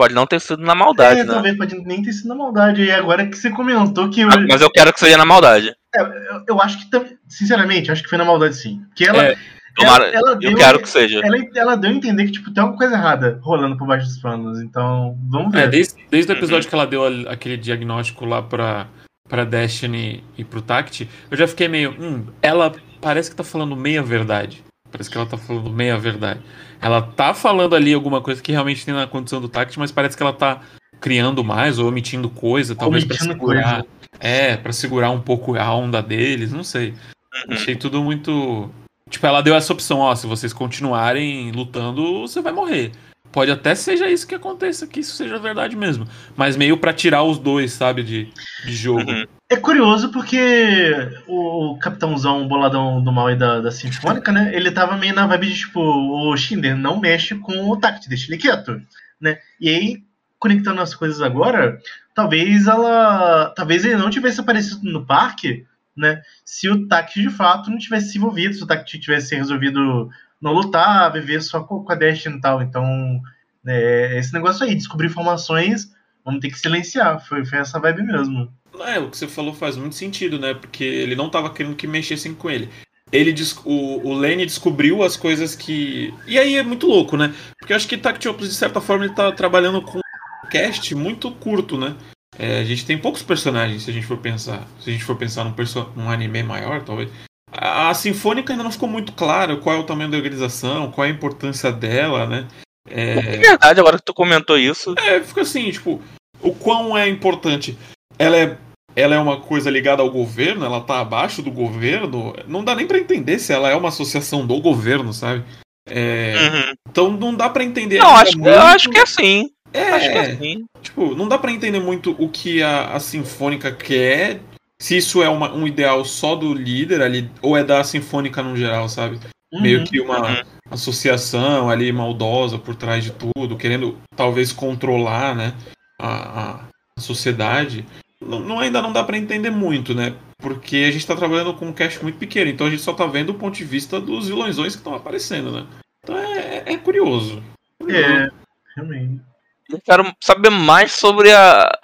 Pode 0.00 0.14
não 0.14 0.26
ter 0.26 0.40
sido 0.40 0.62
na 0.62 0.75
maldade, 0.75 1.21
é, 1.21 1.25
né? 1.25 1.30
talvez 1.35 1.54
pode 1.59 1.76
nem 1.85 2.02
ter 2.02 2.14
sido 2.14 2.28
na 2.28 2.35
maldade. 2.35 2.83
E 2.85 2.90
agora 2.90 3.26
que 3.26 3.37
você 3.37 3.50
comentou 3.50 4.09
que. 4.09 4.23
Eu, 4.23 4.30
Ah, 4.30 4.40
Mas 4.49 4.62
eu 4.62 4.71
quero 4.71 4.90
que 4.95 4.99
seja 4.99 5.19
na 5.19 5.26
maldade. 5.26 5.75
eu, 5.95 6.07
eu 6.49 6.62
acho 6.62 6.78
que. 6.88 7.16
Sinceramente, 7.28 7.88
eu 7.88 7.92
acho 7.92 8.02
que 8.02 8.09
foi 8.09 8.16
na 8.16 8.25
maldade 8.25 8.57
sim. 8.57 8.80
Porque 8.88 9.04
ela. 9.04 9.23
É, 9.23 9.37
Tomara, 9.76 10.07
ela, 10.07 10.14
ela 10.16 10.30
eu 10.33 10.38
deu- 10.38 10.54
quero 10.57 10.80
que 10.80 10.88
seja. 10.88 11.21
Ela, 11.23 11.37
ela 11.54 11.76
deu 11.76 11.90
a 11.90 11.92
entender 11.92 12.25
que 12.25 12.33
tipo, 12.33 12.50
tem 12.50 12.62
alguma 12.62 12.78
coisa 12.78 12.95
errada 12.95 13.38
rolando 13.42 13.76
por 13.76 13.87
baixo 13.87 14.07
dos 14.07 14.16
panos. 14.23 14.59
Então, 14.62 15.19
vamos 15.28 15.52
É, 15.52 15.64
ver. 15.66 15.69
desde, 15.71 15.95
desde 16.11 16.33
o 16.33 16.35
Uhum. 16.35 16.38
episódio 16.40 16.66
que 16.71 16.75
ela 16.75 16.87
deu 16.87 17.04
a- 17.04 17.33
aquele 17.33 17.59
diagnóstico 17.59 18.25
lá 18.25 18.40
pra, 18.42 18.87
pra 19.28 19.45
Destiny 19.45 20.25
e 20.38 20.45
pro 20.45 20.62
Tact, 20.62 21.07
eu 21.30 21.37
já 21.37 21.47
fiquei 21.47 21.69
meio. 21.69 21.95
Hum, 22.00 22.25
ela 22.40 22.73
parece 23.02 23.28
que 23.28 23.37
tá 23.37 23.45
falando 23.45 23.76
meia 23.76 24.02
verdade. 24.02 24.64
Parece 24.90 25.09
que 25.11 25.16
ela 25.16 25.26
tá 25.26 25.37
falando 25.37 25.70
meia 25.70 25.99
verdade. 25.99 26.40
Ela 26.80 27.00
tá 27.02 27.32
falando 27.35 27.75
ali 27.75 27.92
alguma 27.94 28.20
coisa 28.20 28.42
que 28.42 28.52
realmente 28.52 28.85
tem 28.85 28.94
na 28.94 29.06
condição 29.06 29.40
do 29.40 29.49
Tact, 29.49 29.78
mas 29.78 29.92
parece 29.92 30.16
que 30.16 30.23
ela 30.23 30.32
tá 30.32 30.61
criando 31.00 31.42
mais 31.44 31.78
ou 31.78 31.88
omitindo 31.88 32.28
coisa, 32.28 32.75
talvez 32.75 33.04
pra 33.04 33.14
Omitindo 33.14 33.32
segurar. 33.35 33.82
coisa. 33.82 33.87
É, 34.18 34.56
pra 34.56 34.73
segurar 34.73 35.11
um 35.11 35.20
pouco 35.20 35.56
a 35.56 35.75
onda 35.75 36.02
deles, 36.02 36.52
não 36.52 36.64
sei. 36.64 36.90
Uhum. 36.90 37.54
Achei 37.54 37.76
tudo 37.76 38.02
muito. 38.02 38.70
Tipo, 39.09 39.26
ela 39.26 39.40
deu 39.42 39.54
essa 39.54 39.73
opção, 39.73 39.99
ó, 40.00 40.14
se 40.14 40.26
vocês 40.26 40.52
continuarem 40.52 41.50
lutando, 41.52 42.20
você 42.20 42.40
vai 42.40 42.52
morrer. 42.52 42.92
Pode 43.32 43.50
até 43.50 43.75
seja 43.75 44.10
isso 44.10 44.26
que 44.26 44.34
aconteça, 44.34 44.87
que 44.87 45.00
isso 45.00 45.14
seja 45.14 45.38
verdade 45.38 45.76
mesmo. 45.76 46.06
Mas 46.37 46.56
meio 46.56 46.76
pra 46.76 46.92
tirar 46.92 47.22
os 47.22 47.38
dois, 47.38 47.72
sabe, 47.72 48.02
de, 48.02 48.28
de 48.64 48.72
jogo. 48.75 49.08
Uhum. 49.08 49.26
É 49.49 49.56
curioso 49.56 50.10
porque 50.10 50.94
o 51.26 51.78
capitãozão 51.80 52.46
boladão 52.46 53.02
do 53.02 53.12
mal 53.12 53.30
e 53.30 53.37
da, 53.37 53.60
da 53.60 53.70
Sinfônica, 53.70 54.32
né? 54.32 54.52
Ele 54.54 54.70
tava 54.70 54.96
meio 54.96 55.14
na 55.14 55.26
vibe 55.26 55.49
de 55.49 55.58
tipo, 55.58 55.80
o 55.80 56.37
Shinder 56.37 56.76
não 56.76 57.00
mexe 57.00 57.34
com 57.37 57.68
o 57.68 57.76
Tact, 57.76 58.08
deixa 58.08 58.30
ele 58.30 58.40
quieto, 58.40 58.80
né? 59.20 59.38
E 59.60 59.68
aí, 59.68 60.02
conectando 60.38 60.80
as 60.80 60.94
coisas 60.94 61.20
agora, 61.20 61.78
talvez 62.14 62.66
ela. 62.66 63.52
Talvez 63.56 63.84
ele 63.84 63.96
não 63.96 64.10
tivesse 64.10 64.40
aparecido 64.40 64.90
no 64.90 65.04
parque, 65.04 65.66
né? 65.96 66.22
Se 66.44 66.68
o 66.68 66.87
Tact 66.88 67.20
de 67.20 67.30
fato 67.30 67.70
não 67.70 67.78
tivesse 67.78 68.10
se 68.10 68.18
envolvido, 68.18 68.54
se 68.54 68.62
o 68.62 68.66
Tact 68.66 68.99
tivesse 68.99 69.37
resolvido 69.37 70.08
não 70.40 70.52
lutar, 70.52 71.12
viver 71.12 71.42
só 71.42 71.62
com, 71.62 71.85
a 71.88 71.94
Destiny 71.94 72.37
e 72.37 72.40
tal. 72.40 72.62
Então, 72.62 73.20
é, 73.66 74.18
esse 74.18 74.32
negócio 74.32 74.64
aí, 74.64 74.75
descobrir 74.75 75.09
informações, 75.09 75.90
vamos 76.25 76.40
ter 76.40 76.50
que 76.50 76.59
silenciar. 76.59 77.25
Foi, 77.26 77.44
foi 77.44 77.59
essa 77.59 77.78
vibe 77.78 78.02
mesmo. 78.02 78.52
É, 78.87 78.99
o 78.99 79.11
que 79.11 79.16
você 79.16 79.28
falou 79.28 79.52
faz 79.52 79.76
muito 79.76 79.94
sentido, 79.94 80.38
né? 80.38 80.54
Porque 80.54 80.85
ele 80.85 81.16
não 81.16 81.28
tava 81.28 81.50
querendo 81.50 81.76
que 81.76 81.87
mexessem 81.87 82.35
com 82.35 82.49
ele. 82.49 82.70
Ele 83.12 83.35
o, 83.64 84.09
o 84.09 84.14
Lenny 84.14 84.47
descobriu 84.47 85.02
as 85.02 85.16
coisas 85.16 85.56
que. 85.56 86.14
E 86.26 86.38
aí 86.38 86.54
é 86.54 86.62
muito 86.62 86.87
louco, 86.87 87.16
né? 87.16 87.35
Porque 87.59 87.73
eu 87.73 87.76
acho 87.76 87.88
que 87.88 87.99
Tactiopus, 87.99 88.49
de 88.49 88.54
certa 88.54 88.80
forma, 88.80 89.04
ele 89.04 89.14
tá 89.14 89.32
trabalhando 89.32 89.82
com 89.82 89.99
um 89.99 90.49
cast 90.49 90.94
muito 90.94 91.30
curto, 91.32 91.76
né? 91.76 91.97
É, 92.38 92.61
a 92.61 92.64
gente 92.64 92.87
tem 92.87 92.97
poucos 92.97 93.23
personagens, 93.23 93.82
se 93.82 93.90
a 93.90 93.92
gente 93.92 94.06
for 94.06 94.18
pensar. 94.18 94.66
Se 94.80 94.88
a 94.88 94.92
gente 94.92 95.04
for 95.04 95.16
pensar 95.16 95.44
num, 95.44 95.52
perso 95.52 95.92
num 95.97 96.09
anime 96.09 96.42
maior, 96.42 96.82
talvez. 96.82 97.11
A, 97.52 97.90
a 97.90 97.95
Sinfônica 97.95 98.52
ainda 98.52 98.62
não 98.64 98.71
ficou 98.71 98.88
muito 98.88 99.12
claro 99.12 99.59
qual 99.59 99.76
é 99.76 99.78
o 99.78 99.85
tamanho 99.85 100.11
da 100.11 100.16
organização, 100.16 100.90
qual 100.90 101.04
é 101.07 101.09
a 101.11 101.12
importância 101.12 101.71
dela, 101.73 102.26
né? 102.26 102.47
É 102.88 103.12
É, 103.19 103.37
verdade, 103.38 103.80
agora 103.80 103.99
que 103.99 104.04
tu 104.04 104.14
comentou 104.14 104.57
isso. 104.59 104.95
é, 104.99 105.21
fica 105.21 105.42
assim, 105.42 105.71
tipo, 105.71 106.00
o 106.40 106.54
quão 106.54 106.97
é 106.97 107.09
importante. 107.09 107.76
Ela 108.19 108.37
é, 108.37 108.57
ela 108.97 109.14
é 109.14 109.19
uma 109.19 109.40
coisa 109.40 109.71
ligada 109.71 110.02
ao 110.02 110.11
governo, 110.11 110.64
ela 110.64 110.80
tá 110.80 111.00
abaixo 111.00 111.42
do 111.42 111.50
governo. 111.50 112.35
Não 112.47 112.64
dá 112.64 112.75
nem 112.75 112.87
pra 112.87 112.99
entender 112.99 113.38
se 113.38 113.52
ela 113.52 113.69
é 113.71 113.75
uma 113.75 113.88
associação 113.88 114.47
do 114.47 114.61
governo, 114.61 115.12
sabe? 115.12 115.45
É, 115.88 116.35
Uhum. 116.37 116.73
Então 116.88 117.11
não 117.11 117.35
dá 117.35 117.49
pra 117.49 117.64
entender. 117.64 117.99
Não, 117.99 118.14
acho, 118.16 118.38
muito- 118.38 118.50
eu 118.50 118.61
acho 118.62 118.90
que 118.90 118.99
é 118.99 119.02
assim. 119.02 119.50
é, 119.73 119.90
Acho 119.90 120.11
que 120.11 120.19
é 120.19 120.21
assim. 120.21 120.64
tipo, 120.83 121.14
não 121.14 121.26
dá 121.28 121.38
pra 121.38 121.50
entender 121.52 121.80
muito 121.80 122.14
o 122.19 122.28
que 122.28 122.62
a, 122.62 122.92
a 122.92 123.00
Sinfônica 123.00 123.71
quer. 123.73 124.40
Se 124.80 124.96
isso 124.96 125.22
é 125.22 125.28
uma- 125.28 125.52
um 125.52 125.66
ideal 125.66 126.04
só 126.04 126.34
do 126.34 126.54
líder 126.54 127.02
ali, 127.02 127.30
ou 127.42 127.56
é 127.56 127.62
da 127.62 127.84
Sinfônica 127.84 128.42
no 128.42 128.56
geral, 128.56 128.88
sabe? 128.88 129.20
meio 129.52 129.80
Uhum. 129.80 129.84
que 129.84 130.00
uma 130.00 130.28
Uhum. 130.28 130.42
associação 130.70 131.68
ali 131.68 131.90
maldosa 131.92 132.56
por 132.56 132.76
trás 132.76 133.02
de 133.02 133.10
tudo, 133.10 133.56
querendo 133.56 133.99
talvez 134.16 134.52
controlar, 134.52 135.34
né, 135.34 135.54
a, 136.00 136.60
a 136.96 137.00
sociedade. 137.00 137.84
Não, 138.20 138.38
não- 138.38 138.60
ainda 138.60 138.80
não 138.80 138.92
dá 138.92 139.02
pra 139.02 139.18
entender 139.18 139.50
muito, 139.50 139.92
né? 139.92 140.14
Porque 140.38 140.76
a 140.88 140.90
gente 140.92 141.04
tá 141.06 141.16
trabalhando 141.16 141.52
com 141.54 141.66
um 141.66 141.72
cast 141.72 142.00
muito 142.00 142.16
pequeno, 142.16 142.49
então 142.49 142.66
a 142.66 142.70
gente 142.70 142.80
só 142.82 142.92
tá 142.92 143.06
vendo 143.06 143.30
o 143.30 143.34
ponto 143.34 143.56
de 143.56 143.64
vista 143.64 144.00
dos 144.00 144.28
vilõesões 144.28 144.75
que 144.75 144.80
estão 144.80 144.94
aparecendo, 144.94 145.50
né? 145.50 145.66
Então 146.04 146.16
é, 146.16 146.62
é 146.72 146.76
curioso. 146.78 147.42
É, 147.88 148.28
realmente. 148.76 149.20
Eu 149.68 149.80
quero 149.84 150.14
saber 150.20 150.50
mais 150.50 150.92
sobre 150.92 151.32
a 151.32 151.76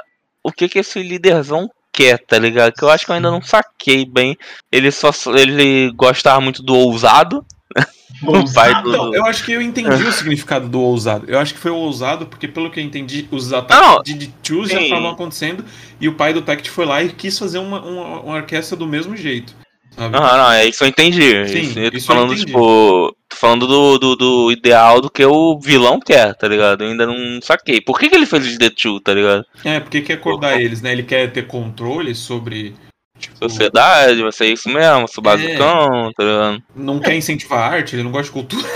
o 0.43 0.53
que 0.53 0.69
que 0.69 0.79
esse 0.79 1.03
líderzão 1.03 1.69
quer, 1.97 2.19
tá 2.19 2.39
ligado? 2.39 2.75
Que 2.75 2.85
eu 2.85 2.91
acho 2.91 3.05
que 3.07 3.11
eu 3.11 3.17
ainda 3.17 3.31
não 3.31 3.41
saquei 3.41 4.05
bem. 4.05 4.37
Ele 4.71 4.93
só 4.93 5.11
ele 5.35 5.91
gostava 5.93 6.41
muito 6.41 6.63
do 6.63 6.75
ousado. 6.75 7.45
O 8.23 8.51
pai 8.55 8.83
do- 8.83 8.89
Então, 8.89 9.15
eu 9.15 9.27
acho 9.27 9.45
que 9.45 9.53
eu 9.53 9.61
entendi 9.61 10.03
o 10.03 10.11
significado 10.13 10.69
do 10.69 10.81
ousado. 10.81 11.27
Eu 11.29 11.39
acho 11.39 11.53
que 11.53 11.61
foi 11.61 11.71
o 11.71 11.77
ousado, 11.77 12.25
porque 12.27 12.49
pelo 12.49 12.71
que 12.71 12.81
eu 12.81 12.85
entendi, 12.85 13.29
os 13.31 13.51
Não, 13.51 13.59
ataques 13.59 14.05
de 14.05 14.29
D2 14.43 14.69
já 14.69 14.81
estavam 14.81 15.11
acontecendo 15.11 15.63
e 16.01 16.09
o 16.09 16.15
pai 16.15 16.33
do 16.33 16.41
Tact 16.41 16.71
foi 16.71 16.87
lá 16.87 17.03
e 17.03 17.11
quis 17.11 17.39
fazer 17.39 17.59
uma, 17.59 17.79
uma, 17.83 18.21
uma 18.21 18.37
orquestra 18.37 18.75
do 18.75 18.87
mesmo 18.87 19.15
jeito. 19.15 19.55
Sabe? 19.95 20.17
Aham, 20.17 20.37
não, 20.39 20.53
é 20.53 20.67
isso 20.67 20.83
eu 20.83 20.89
entendi. 20.89 21.47
Sim, 21.47 21.61
isso, 21.61 21.79
eu 21.79 21.91
tô 21.91 21.97
isso 21.99 22.11
eu 22.11 22.15
falando, 22.15 22.33
entendi. 22.33 22.47
tipo. 22.47 23.16
Tô 23.37 23.41
falando 23.41 23.67
do, 23.67 23.99
do, 23.99 24.17
do 24.17 24.51
ideal 24.51 25.03
do 25.03 25.11
que 25.11 25.23
o 25.23 25.61
vilão 25.61 26.01
quer, 26.01 26.35
tá 26.35 26.49
ligado? 26.49 26.83
Eu 26.83 26.91
ainda 26.91 27.07
não 27.07 27.39
saquei. 27.43 27.83
Por 27.83 27.99
que, 27.99 28.09
que 28.09 28.15
ele 28.15 28.25
fez 28.25 28.47
de 28.47 28.59
The 28.59 28.71
Two, 28.71 28.99
tá 28.99 29.13
ligado? 29.13 29.45
É, 29.63 29.79
porque 29.79 30.01
quer 30.01 30.15
acordar 30.15 30.59
eles, 30.59 30.81
né? 30.81 30.93
Ele 30.93 31.03
quer 31.03 31.31
ter 31.31 31.47
controle 31.47 32.15
sobre. 32.15 32.75
Tipo, 33.19 33.37
Sociedade, 33.37 34.23
vai 34.23 34.33
ser 34.33 34.47
isso 34.47 34.71
mesmo, 34.71 35.07
sou 35.09 35.23
basicão, 35.23 36.11
tá 36.17 36.25
ligado? 36.25 36.63
não 36.75 36.99
quer 36.99 37.15
incentivar 37.15 37.59
a 37.59 37.77
arte, 37.77 37.95
ele 37.95 38.03
não 38.03 38.11
gosta 38.11 38.27
de 38.27 38.33
cultura. 38.33 38.67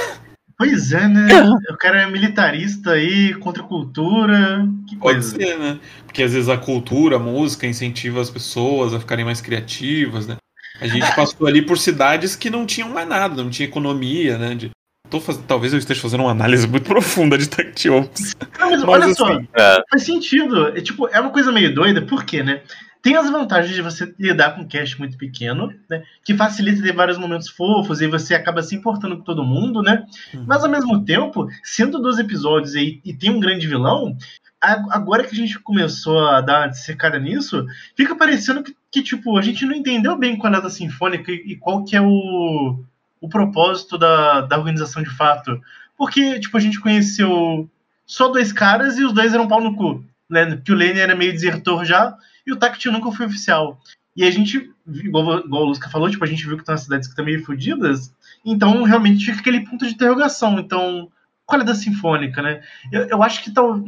Pois 0.56 0.92
é, 0.92 1.08
né? 1.08 1.26
O 1.70 1.76
cara 1.78 2.02
é 2.02 2.06
militarista 2.06 2.90
aí, 2.90 3.32
contra 3.36 3.62
a 3.62 3.66
cultura. 3.66 4.68
Que 4.86 4.94
Pode 4.96 5.14
coisa. 5.14 5.36
ser, 5.38 5.58
né? 5.58 5.80
Porque 6.04 6.22
às 6.22 6.34
vezes 6.34 6.50
a 6.50 6.58
cultura, 6.58 7.16
a 7.16 7.18
música 7.18 7.66
incentiva 7.66 8.20
as 8.20 8.28
pessoas 8.28 8.92
a 8.92 9.00
ficarem 9.00 9.24
mais 9.24 9.40
criativas, 9.40 10.26
né? 10.26 10.36
A 10.80 10.86
gente 10.86 11.06
passou 11.16 11.46
ali 11.46 11.62
por 11.62 11.78
cidades 11.78 12.36
que 12.36 12.50
não 12.50 12.66
tinham 12.66 12.88
mais 12.88 13.08
nada, 13.08 13.42
não 13.42 13.50
tinha 13.50 13.68
economia, 13.68 14.36
né? 14.36 14.54
De... 14.54 14.70
Tô 15.08 15.20
faz... 15.20 15.38
Talvez 15.38 15.72
eu 15.72 15.78
esteja 15.78 16.00
fazendo 16.00 16.20
uma 16.20 16.30
análise 16.30 16.66
muito 16.66 16.84
profunda 16.88 17.38
de 17.38 17.48
Tactiops. 17.48 18.34
Não, 18.58 18.70
mas, 18.70 18.82
Mas 18.82 18.88
olha 18.88 19.14
só, 19.14 19.32
assim, 19.32 19.48
É. 19.54 19.82
faz 19.90 20.02
sentido. 20.02 20.68
É, 20.68 20.80
tipo, 20.80 21.08
é 21.08 21.20
uma 21.20 21.30
coisa 21.30 21.50
meio 21.50 21.74
doida, 21.74 22.02
por 22.02 22.24
quê, 22.24 22.42
né? 22.42 22.62
Tem 23.02 23.16
as 23.16 23.30
vantagens 23.30 23.74
de 23.74 23.80
você 23.80 24.14
lidar 24.18 24.54
com 24.54 24.60
um 24.60 24.68
cast 24.68 24.98
muito 24.98 25.16
pequeno, 25.16 25.72
né? 25.88 26.02
Que 26.22 26.36
facilita 26.36 26.82
ter 26.82 26.92
vários 26.92 27.16
momentos 27.16 27.48
fofos 27.48 28.02
e 28.02 28.06
você 28.06 28.34
acaba 28.34 28.62
se 28.62 28.76
importando 28.76 29.16
com 29.16 29.24
todo 29.24 29.42
mundo, 29.42 29.80
né? 29.80 30.04
Mas 30.46 30.62
ao 30.62 30.70
mesmo 30.70 31.02
tempo, 31.02 31.48
sendo 31.64 31.98
dois 31.98 32.18
episódios 32.18 32.76
aí 32.76 33.00
e 33.02 33.14
tem 33.14 33.30
um 33.30 33.40
grande 33.40 33.66
vilão, 33.66 34.14
agora 34.60 35.24
que 35.24 35.34
a 35.34 35.38
gente 35.38 35.58
começou 35.58 36.18
a 36.28 36.40
dar 36.40 36.60
uma 36.60 36.66
dissecada 36.68 37.18
nisso, 37.18 37.66
fica 37.96 38.14
parecendo 38.14 38.62
que, 38.62 38.76
que, 38.90 39.02
tipo, 39.02 39.36
a 39.38 39.42
gente 39.42 39.64
não 39.64 39.74
entendeu 39.74 40.16
bem 40.16 40.36
qual 40.36 40.52
é 40.52 40.56
a 40.58 40.70
Sinfônica 40.70 41.32
e, 41.32 41.52
e 41.52 41.56
qual 41.56 41.84
que 41.84 41.96
é 41.96 42.00
o, 42.00 42.78
o 43.20 43.28
propósito 43.28 43.96
da, 43.96 44.42
da 44.42 44.58
organização 44.58 45.02
de 45.02 45.10
fato. 45.10 45.60
Porque, 45.96 46.38
tipo, 46.40 46.56
a 46.56 46.60
gente 46.60 46.80
conheceu 46.80 47.68
só 48.06 48.28
dois 48.28 48.52
caras 48.52 48.98
e 48.98 49.04
os 49.04 49.12
dois 49.12 49.32
eram 49.32 49.48
pau 49.48 49.60
no 49.60 49.76
cu, 49.76 50.04
né? 50.28 50.56
Porque 50.56 50.72
o 50.72 50.76
Lane 50.76 50.98
era 50.98 51.14
meio 51.14 51.32
desertor 51.32 51.84
já 51.84 52.16
e 52.46 52.52
o 52.52 52.56
Tact 52.56 52.88
nunca 52.90 53.12
foi 53.12 53.26
oficial. 53.26 53.80
E 54.16 54.24
a 54.24 54.30
gente, 54.30 54.70
igual, 54.86 55.38
igual 55.40 55.62
o 55.62 55.66
Lusca 55.66 55.88
falou, 55.88 56.10
tipo, 56.10 56.24
a 56.24 56.26
gente 56.26 56.46
viu 56.46 56.58
que 56.58 56.64
tem 56.64 56.72
umas 56.72 56.82
cidades 56.82 57.06
que 57.06 57.12
estão 57.12 57.24
meio 57.24 57.44
fodidas, 57.44 58.12
então 58.44 58.82
realmente 58.82 59.26
fica 59.26 59.40
aquele 59.40 59.60
ponto 59.60 59.86
de 59.86 59.94
interrogação. 59.94 60.58
Então, 60.58 61.10
qual 61.46 61.60
é 61.60 61.64
da 61.64 61.74
Sinfônica, 61.74 62.42
né? 62.42 62.62
Eu, 62.90 63.02
eu 63.08 63.22
acho 63.22 63.42
que 63.42 63.50
tal. 63.50 63.82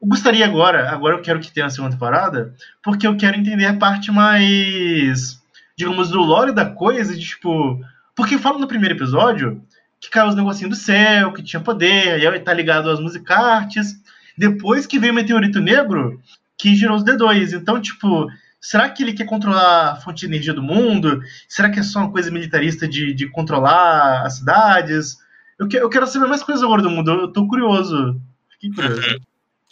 Eu 0.00 0.08
gostaria 0.08 0.44
agora, 0.46 0.90
agora 0.90 1.16
eu 1.16 1.22
quero 1.22 1.40
que 1.40 1.52
tenha 1.52 1.66
a 1.66 1.70
segunda 1.70 1.92
temporada, 1.92 2.54
porque 2.82 3.06
eu 3.06 3.16
quero 3.16 3.36
entender 3.36 3.66
a 3.66 3.76
parte 3.76 4.10
mais, 4.10 5.38
digamos, 5.76 6.08
do 6.08 6.20
lore 6.20 6.52
da 6.52 6.64
coisa, 6.64 7.14
de 7.14 7.20
tipo. 7.20 7.78
Porque 8.16 8.38
fala 8.38 8.58
no 8.58 8.66
primeiro 8.68 8.94
episódio 8.94 9.62
que 10.00 10.08
caiu 10.08 10.28
os 10.28 10.34
negocinhos 10.34 10.78
do 10.78 10.82
céu, 10.82 11.32
que 11.32 11.42
tinha 11.42 11.60
poder, 11.60 12.18
e 12.20 12.26
aí 12.26 12.40
tá 12.40 12.54
ligado 12.54 12.88
às 12.88 12.98
musicartes. 12.98 14.00
Depois 14.36 14.86
que 14.86 14.98
veio 14.98 15.12
o 15.12 15.16
meteorito 15.16 15.60
negro, 15.60 16.18
que 16.56 16.74
gerou 16.74 16.96
os 16.96 17.04
D2. 17.04 17.52
Então, 17.52 17.78
tipo, 17.78 18.26
será 18.58 18.88
que 18.88 19.02
ele 19.02 19.12
quer 19.12 19.26
controlar 19.26 19.90
a 19.92 19.96
fonte 19.96 20.20
de 20.20 20.26
energia 20.26 20.54
do 20.54 20.62
mundo? 20.62 21.20
Será 21.46 21.68
que 21.68 21.78
é 21.78 21.82
só 21.82 21.98
uma 22.00 22.10
coisa 22.10 22.30
militarista 22.30 22.88
de, 22.88 23.12
de 23.12 23.28
controlar 23.28 24.22
as 24.24 24.36
cidades? 24.38 25.18
Eu, 25.58 25.68
que- 25.68 25.76
eu 25.76 25.90
quero 25.90 26.06
saber 26.06 26.26
mais 26.26 26.42
coisas 26.42 26.64
agora 26.64 26.80
do 26.80 26.88
mundo, 26.88 27.10
eu 27.10 27.28
tô 27.32 27.46
curioso. 27.46 28.18
Fiquei 28.52 28.70
curioso. 28.72 29.20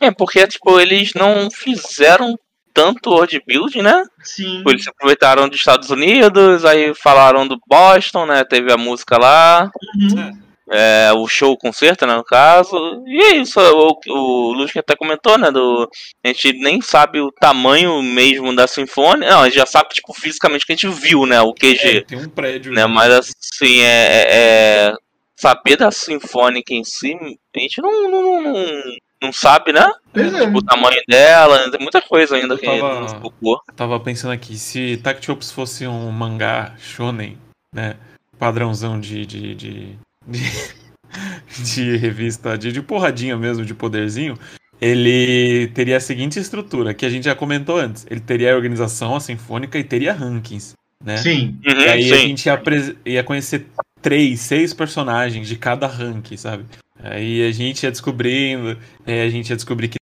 É, 0.01 0.11
porque, 0.11 0.47
tipo, 0.47 0.79
eles 0.81 1.13
não 1.15 1.51
fizeram 1.51 2.35
tanto 2.73 3.11
world 3.11 3.41
build, 3.47 3.83
né? 3.83 4.05
Sim. 4.23 4.63
Eles 4.67 4.85
se 4.85 4.91
aproveitaram 4.91 5.49
dos 5.49 5.59
Estados 5.59 5.91
Unidos, 5.91 6.65
aí 6.65 6.95
falaram 6.95 7.47
do 7.47 7.59
Boston, 7.67 8.27
né? 8.27 8.45
Teve 8.45 8.73
a 8.73 8.77
música 8.77 9.19
lá, 9.19 9.69
Uhum. 9.97 10.39
é, 10.71 11.11
o 11.15 11.27
show, 11.27 11.53
o 11.53 11.57
concerto, 11.59 12.07
né, 12.07 12.15
no 12.15 12.23
caso. 12.23 12.77
E 13.09 13.21
é 13.21 13.37
isso, 13.37 13.59
o, 13.59 13.99
o 14.09 14.53
Luz 14.53 14.71
que 14.71 14.79
até 14.79 14.95
comentou, 14.95 15.37
né? 15.37 15.51
Do, 15.51 15.89
a 16.23 16.29
gente 16.29 16.53
nem 16.53 16.81
sabe 16.81 17.21
o 17.21 17.33
tamanho 17.33 18.01
mesmo 18.01 18.55
da 18.55 18.69
sinfonia. 18.69 19.29
Não, 19.29 19.41
a 19.41 19.45
gente 19.47 19.57
já 19.57 19.67
sabe, 19.67 19.89
tipo, 19.95 20.15
fisicamente 20.15 20.65
que 20.65 20.73
a 20.73 20.77
gente 20.77 20.89
viu, 20.89 21.27
né? 21.27 21.41
O 21.41 21.53
QG. 21.53 21.99
É, 21.99 22.01
tem 22.03 22.19
um 22.19 22.29
prédio. 22.29 22.71
né? 22.73 22.87
Mas 22.87 23.13
assim, 23.13 23.81
é, 23.81 23.87
é- 23.87 24.27
é- 24.31 24.93
saber 25.37 25.77
da 25.77 25.91
Sinfônica 25.91 26.73
em 26.75 26.85
si, 26.85 27.17
a 27.57 27.59
gente 27.61 27.81
não, 27.83 28.09
não, 28.11 28.43
não, 28.43 28.83
não 29.23 29.33
sabe, 29.33 29.73
né? 29.73 29.91
Pois 30.13 30.33
é. 30.35 30.47
Tipo, 30.47 30.59
o 30.59 30.63
tamanho 30.63 31.01
dela, 31.09 31.71
tem 31.71 31.81
muita 31.81 32.01
coisa 32.01 32.37
ainda 32.37 32.55
Eu 32.55 32.59
que 32.59 32.67
tava- 32.67 33.01
não 33.01 33.09
se. 33.09 33.17
Tava 33.77 34.01
pensando 34.01 34.33
aqui, 34.33 34.57
se 34.59 34.97
Tactiops 34.99 35.51
fosse 35.51 35.87
um 35.87 36.11
mangá 36.11 36.75
shonen, 36.79 37.37
né? 37.75 37.97
Padrãozão 38.39 38.99
de. 39.01 39.27
de, 39.27 39.55
de, 39.55 39.99
de, 40.27 40.43
de 41.75 41.97
revista, 41.97 42.57
de, 42.57 42.73
de 42.73 42.83
porradinha 42.83 43.37
mesmo, 43.37 43.65
de 43.65 43.75
poderzinho, 43.75 44.39
ele 44.81 45.69
teria 45.75 45.97
a 45.97 46.01
seguinte 46.01 46.39
estrutura, 46.39 46.95
que 46.95 47.05
a 47.05 47.11
gente 47.11 47.25
já 47.25 47.35
comentou 47.35 47.79
antes. 47.79 48.07
Ele 48.11 48.21
teria 48.21 48.53
a 48.53 48.57
organização, 48.57 49.17
a 49.17 49.21
sinfônica 49.21 49.79
e 49.79 49.85
teria 49.85 50.13
rankings, 50.13 50.75
né? 51.05 51.17
Sim. 51.17 51.59
Uhum, 51.67 51.81
E 51.81 51.89
aí 51.89 52.13
a 52.13 52.17
sim. 52.17 52.29
gente 52.29 52.47
ia, 52.47 52.63
ia 53.05 53.25
conhecer 53.25 53.67
três, 54.01 54.41
seis 54.41 54.73
personagens 54.73 55.49
de 55.49 55.57
cada 55.57 55.87
rank, 55.87 56.37
sabe? 56.37 56.65
Aí 57.03 57.47
a 57.47 57.53
gente 57.53 57.83
ia 57.83 57.91
descobrindo, 57.91 58.79
aí 59.07 59.21
a 59.21 59.31
gente 59.31 59.51
ia 59.51 59.57
descobrir 59.57 59.89
que 59.89 59.99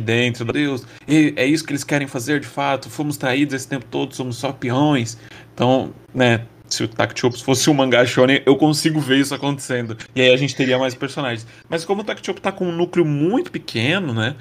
dentro, 0.00 0.44
Deus, 0.52 0.84
é 1.06 1.44
isso 1.44 1.64
que 1.64 1.72
eles 1.72 1.84
querem 1.84 2.08
fazer 2.08 2.40
de 2.40 2.46
fato, 2.46 2.88
fomos 2.88 3.16
traídos 3.16 3.54
esse 3.54 3.68
tempo 3.68 3.84
todo, 3.90 4.14
somos 4.14 4.36
só 4.36 4.52
peões. 4.52 5.18
Então, 5.54 5.92
né, 6.14 6.46
se 6.66 6.82
o 6.82 6.88
Takt 6.88 7.20
Chops 7.20 7.40
fosse 7.42 7.68
um 7.68 7.74
mangá 7.74 8.04
shonen, 8.06 8.42
eu 8.46 8.56
consigo 8.56 8.98
ver 8.98 9.18
isso 9.18 9.34
acontecendo. 9.34 9.96
E 10.14 10.22
aí 10.22 10.32
a 10.32 10.36
gente 10.36 10.56
teria 10.56 10.78
mais 10.78 10.94
personagens. 10.94 11.46
Mas 11.68 11.84
como 11.84 12.00
o 12.00 12.04
Takt 12.04 12.24
Chop 12.24 12.40
tá 12.40 12.50
com 12.50 12.66
um 12.66 12.72
núcleo 12.72 13.04
muito 13.04 13.50
pequeno, 13.52 14.14
né, 14.14 14.34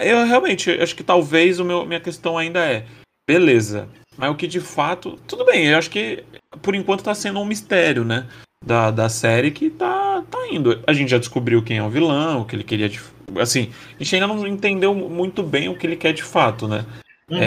eu 0.00 0.26
realmente 0.26 0.70
acho 0.70 0.94
que 0.94 1.04
talvez 1.04 1.60
o 1.60 1.64
meu, 1.64 1.86
minha 1.86 2.00
questão 2.00 2.36
ainda 2.36 2.60
é, 2.60 2.84
beleza, 3.28 3.88
mas 4.16 4.30
o 4.30 4.34
que 4.34 4.46
de 4.46 4.60
fato, 4.60 5.18
tudo 5.26 5.44
bem, 5.44 5.66
eu 5.66 5.78
acho 5.78 5.90
que 5.90 6.24
por 6.62 6.74
enquanto 6.74 7.04
tá 7.04 7.14
sendo 7.14 7.40
um 7.40 7.44
mistério, 7.44 8.04
né? 8.04 8.26
Da, 8.64 8.90
da 8.90 9.08
série 9.08 9.50
que 9.50 9.68
tá, 9.68 10.22
tá 10.30 10.38
indo. 10.50 10.80
A 10.86 10.92
gente 10.92 11.10
já 11.10 11.18
descobriu 11.18 11.62
quem 11.62 11.78
é 11.78 11.82
o 11.82 11.90
vilão, 11.90 12.40
o 12.40 12.44
que 12.44 12.56
ele 12.56 12.64
queria 12.64 12.88
de. 12.88 12.98
Assim, 13.38 13.70
a 13.98 14.02
gente 14.02 14.14
ainda 14.14 14.26
não 14.26 14.46
entendeu 14.46 14.94
muito 14.94 15.42
bem 15.42 15.68
o 15.68 15.76
que 15.76 15.86
ele 15.86 15.96
quer 15.96 16.12
de 16.12 16.22
fato, 16.22 16.66
né? 16.66 16.84
Uhum. 17.30 17.38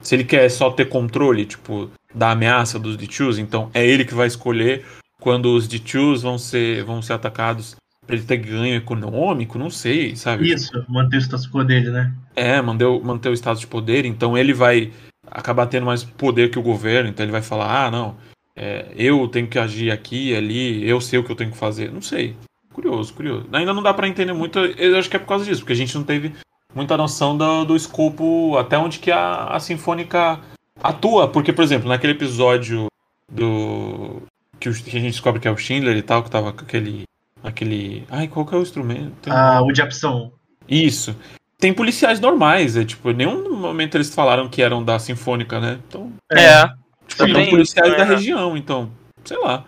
Se 0.00 0.14
ele 0.14 0.24
quer 0.24 0.48
só 0.48 0.70
ter 0.70 0.88
controle, 0.88 1.44
tipo, 1.44 1.90
da 2.14 2.30
ameaça 2.30 2.78
dos 2.78 2.96
Dichus, 2.96 3.38
então 3.38 3.70
é 3.74 3.84
ele 3.86 4.04
que 4.04 4.14
vai 4.14 4.26
escolher 4.26 4.84
quando 5.20 5.54
os 5.54 5.68
Dichus 5.68 6.22
vão 6.22 6.38
ser, 6.38 6.84
vão 6.84 7.02
ser 7.02 7.12
atacados 7.12 7.76
pra 8.06 8.16
ele 8.16 8.24
ter 8.24 8.38
ganho 8.38 8.76
econômico, 8.76 9.58
não 9.58 9.70
sei, 9.70 10.16
sabe? 10.16 10.52
Isso, 10.52 10.84
manter 10.88 11.18
o 11.18 11.20
status 11.20 11.46
quo 11.46 11.62
dele, 11.62 11.90
né? 11.90 12.12
É, 12.34 12.60
manter 12.60 12.86
o, 12.86 13.00
manter 13.00 13.28
o 13.28 13.34
status 13.34 13.60
de 13.60 13.66
poder, 13.66 14.04
então 14.04 14.36
ele 14.36 14.52
vai 14.52 14.90
acabar 15.30 15.66
tendo 15.66 15.86
mais 15.86 16.02
poder 16.02 16.50
que 16.50 16.58
o 16.58 16.62
governo, 16.62 17.08
então 17.08 17.24
ele 17.24 17.32
vai 17.32 17.42
falar, 17.42 17.86
ah, 17.86 17.90
não, 17.90 18.16
é, 18.56 18.86
eu 18.96 19.26
tenho 19.28 19.46
que 19.48 19.58
agir 19.58 19.90
aqui, 19.90 20.34
ali, 20.34 20.88
eu 20.88 21.00
sei 21.00 21.18
o 21.18 21.24
que 21.24 21.30
eu 21.32 21.36
tenho 21.36 21.50
que 21.50 21.56
fazer. 21.56 21.90
Não 21.92 22.02
sei. 22.02 22.36
Curioso, 22.72 23.12
curioso. 23.14 23.46
Ainda 23.52 23.72
não 23.74 23.82
dá 23.82 23.92
pra 23.92 24.08
entender 24.08 24.32
muito, 24.32 24.58
eu 24.58 24.96
acho 24.98 25.08
que 25.10 25.16
é 25.16 25.18
por 25.18 25.26
causa 25.26 25.44
disso, 25.44 25.60
porque 25.60 25.72
a 25.72 25.76
gente 25.76 25.94
não 25.94 26.04
teve 26.04 26.32
muita 26.74 26.96
noção 26.96 27.36
do, 27.36 27.64
do 27.64 27.76
escopo, 27.76 28.56
até 28.56 28.78
onde 28.78 28.98
que 29.00 29.10
a, 29.10 29.46
a 29.46 29.58
Sinfônica 29.60 30.38
atua, 30.82 31.26
porque, 31.28 31.52
por 31.52 31.62
exemplo, 31.64 31.88
naquele 31.88 32.12
episódio 32.12 32.86
do... 33.30 34.22
Que, 34.58 34.68
o- 34.68 34.74
que 34.74 34.96
a 34.96 35.00
gente 35.00 35.12
descobre 35.12 35.40
que 35.40 35.48
é 35.48 35.50
o 35.50 35.56
Schindler 35.56 35.96
e 35.96 36.02
tal, 36.02 36.22
que 36.22 36.30
tava 36.30 36.52
com 36.52 36.60
aquele... 36.60 37.02
aquele... 37.42 38.04
Ai, 38.10 38.28
qual 38.28 38.46
que 38.46 38.54
é 38.54 38.58
o 38.58 38.62
instrumento? 38.62 39.12
Tem 39.22 39.32
Ah, 39.32 39.60
o 39.62 39.72
de 39.72 39.82
opção. 39.82 40.32
isso. 40.68 41.14
Tem 41.58 41.74
policiais 41.74 42.20
normais, 42.20 42.74
é 42.76 42.84
tipo, 42.86 43.10
em 43.10 43.14
nenhum 43.14 43.54
momento 43.58 43.94
eles 43.96 44.14
falaram 44.14 44.48
que 44.48 44.62
eram 44.62 44.82
da 44.82 44.98
Sinfônica, 44.98 45.60
né? 45.60 45.78
Então, 45.88 46.10
É. 46.32 46.70
tipo, 47.10 47.26
Também 47.26 47.50
policiais 47.50 47.92
da 47.96 48.04
né? 48.04 48.14
região, 48.14 48.56
então, 48.56 48.90
sei 49.24 49.38
lá. 49.38 49.64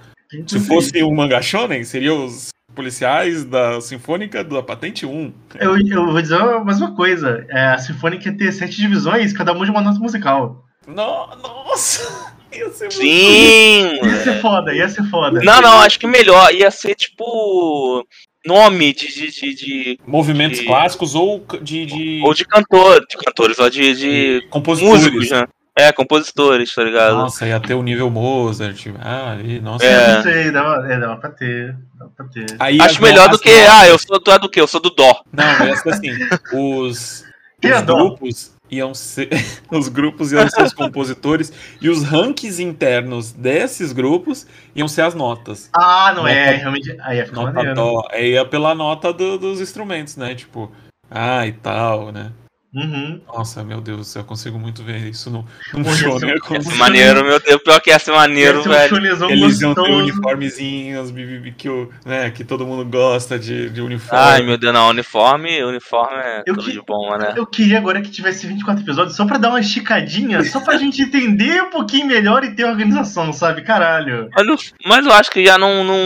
Se 0.47 0.59
fosse 0.61 1.03
um 1.03 1.15
manga 1.15 1.43
shonen, 1.43 1.85
seriam 1.85 2.25
os 2.25 2.49
policiais 2.75 3.45
da 3.45 3.81
Sinfônica 3.83 4.43
da 4.43 4.63
Patente 4.63 5.05
1. 5.05 5.33
Eu, 5.61 5.77
eu 5.79 6.07
vou 6.11 6.23
dizer 6.23 6.39
mais 6.65 6.81
uma 6.81 6.95
coisa. 6.95 7.45
É, 7.51 7.67
a 7.67 7.79
Sinfônica 7.79 8.29
ia 8.31 8.37
ter 8.37 8.51
sete 8.53 8.77
divisões, 8.77 9.33
cada 9.35 9.53
uma 9.53 9.65
de 9.67 9.71
uma 9.71 9.83
nota 9.83 9.99
musical. 9.99 10.65
No- 10.87 11.29
nossa! 11.37 12.33
Ia 12.53 12.69
ser 12.71 12.85
muito... 12.85 12.97
Sim! 13.01 13.95
Ia 14.05 14.17
ser 14.25 14.41
foda, 14.43 14.75
ia 14.75 14.87
ser 14.87 15.03
foda. 15.05 15.41
Não, 15.43 15.63
não, 15.63 15.81
acho 15.81 15.99
que 15.99 16.07
melhor. 16.07 16.53
Ia 16.53 16.71
ser 16.71 16.95
tipo. 16.95 18.07
Nome 18.45 18.93
de. 18.93 19.07
de, 19.09 19.31
de, 19.31 19.55
de- 19.55 19.99
Movimentos 20.07 20.59
de- 20.59 20.67
clássicos 20.67 21.15
ou 21.15 21.43
de, 21.63 21.87
de 21.87 22.21
ou 22.23 22.35
de 22.35 22.45
cantor, 22.45 23.01
de 23.09 23.17
cantores, 23.17 23.59
ou 23.59 23.71
de, 23.71 23.95
de 23.95 24.47
compositores. 24.51 25.03
músicos, 25.05 25.31
né? 25.31 25.47
É, 25.77 25.91
compositores, 25.91 26.75
tá 26.75 26.85
ligado? 26.85 27.17
Nossa, 27.17 27.47
ia 27.47 27.59
ter 27.59 27.73
o 27.75 27.83
nível 27.83 28.11
Mozart. 28.11 28.87
Ah, 29.01 29.33
ali, 29.33 29.59
nossa. 29.61 29.85
É. 29.85 30.15
Não 30.17 30.23
sei, 30.23 30.51
dava, 30.51 30.93
é, 30.93 30.99
dava 31.01 31.17
pra 31.17 31.31
ter. 31.31 31.77
Dava 31.99 32.11
pra 32.15 32.27
ter. 32.27 32.47
Aí 32.61 32.79
Acho 32.81 33.01
melhor 33.03 33.29
do 33.31 33.39
que. 33.39 33.49
Ah, 33.51 33.87
eu 33.89 33.99
sou. 33.99 34.21
Tu 34.21 34.31
é 34.31 34.39
do 34.39 34.51
quê? 34.51 34.61
Eu 34.61 34.67
sou 34.67 34.81
do 34.81 34.91
Dó. 34.91 35.23
Não, 35.33 35.67
ia 35.67 35.77
ser 35.77 35.89
assim, 35.89 36.11
os, 36.53 37.25
os 37.65 37.83
dó. 37.87 37.95
grupos 37.97 38.53
iam 38.71 38.93
ser 38.95 39.29
os 39.71 39.89
grupos 39.89 40.31
iam 40.33 40.49
ser 40.49 40.63
os 40.63 40.73
compositores 40.75 41.51
e 41.81 41.89
os 41.89 42.03
rankings 42.05 42.59
internos 42.61 43.33
desses 43.33 43.93
grupos 43.93 44.47
iam 44.75 44.89
ser 44.89 45.03
as 45.03 45.15
notas. 45.15 45.71
Ah, 45.75 46.13
não 46.15 46.29
é, 46.29 46.47
Nota- 46.47 46.57
realmente. 46.59 46.97
Aí 47.01 47.17
ia 47.17 47.25
ficar 47.27 47.37
Nota 47.41 47.53
maneiro. 47.55 47.75
dó. 47.77 48.07
Aí 48.13 48.33
ia 48.33 48.45
pela 48.45 48.75
nota 48.75 49.11
do- 49.11 49.39
dos 49.39 49.59
instrumentos, 49.61 50.17
né? 50.19 50.35
Tipo, 50.35 50.71
ah, 51.11 51.47
e 51.47 51.53
tal, 51.53 52.13
né? 52.13 52.31
Uhum. 52.75 53.21
Nossa, 53.29 53.63
meu 53.63 53.83
Deus 53.83 54.15
eu 54.17 54.25
consigo 54.25 54.59
muito 54.59 54.83
ver 54.83 54.97
isso 55.07 55.29
no, 55.29 55.47
no 55.75 55.95
show, 55.95 56.19
né? 56.19 56.39
consigo- 56.41 56.71
ser 56.71 56.79
Maneiro, 56.79 57.23
meu 57.23 57.39
Deus. 57.39 57.63
Pior 57.63 57.79
que 57.83 57.91
ia 57.91 57.99
ser 57.99 58.13
maneiro, 58.13 58.59
Ia 58.59 58.63
ser 58.63 58.69
um 58.69 58.73
velho. 58.73 59.29
Eles 59.31 59.61
iam 59.61 59.75
ter 59.75 59.81
uniformezinhos, 59.93 61.13
que, 61.59 61.69
o- 61.69 61.91
né, 62.07 62.31
que 62.31 62.43
todo 62.45 62.67
mundo 62.67 62.85
gosta 62.85 63.39
de, 63.39 63.69
de 63.69 63.81
uniforme. 63.83 64.25
Ai, 64.25 64.43
meu 64.43 64.57
Deus, 64.57 64.73
não. 64.73 64.89
Uniforme, 64.89 65.63
uniforme 65.63 66.17
é 66.17 66.39
Eu 66.47 66.55
tudo 66.55 66.65
que- 66.65 66.73
de 66.73 66.81
bom, 66.81 67.17
né? 67.19 67.35
Eu 67.37 67.47
queria 67.47 67.77
agora 67.79 68.01
que 68.01 68.11
tivesse 68.11 68.47
24 68.47 68.83
episódios 68.83 69.17
só 69.17 69.27
pra 69.27 69.37
dar 69.37 69.51
uma 69.51 69.61
esticadinha, 69.61 70.43
só 70.45 70.61
pra 70.61 70.79
gente 70.79 71.03
entender 71.03 71.63
um 71.63 71.71
pouquinho 71.71 72.07
melhor 72.07 72.43
e 72.43 72.55
ter 72.55 72.65
organização, 72.65 73.33
sabe? 73.35 73.63
Caralho. 73.63 74.31
Mas, 74.35 74.47
eu- 74.47 74.59
mas 74.87 75.05
eu 75.07 75.13
acho 75.13 75.31
que 75.31 75.45
já 75.45 75.59
não, 75.59 75.85
não. 75.85 75.99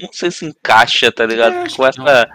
Não 0.00 0.08
sei 0.12 0.30
se 0.30 0.46
encaixa, 0.46 1.12
tá 1.12 1.26
ligado? 1.26 1.52
É, 1.56 1.68
com 1.68 1.86
essa. 1.86 2.26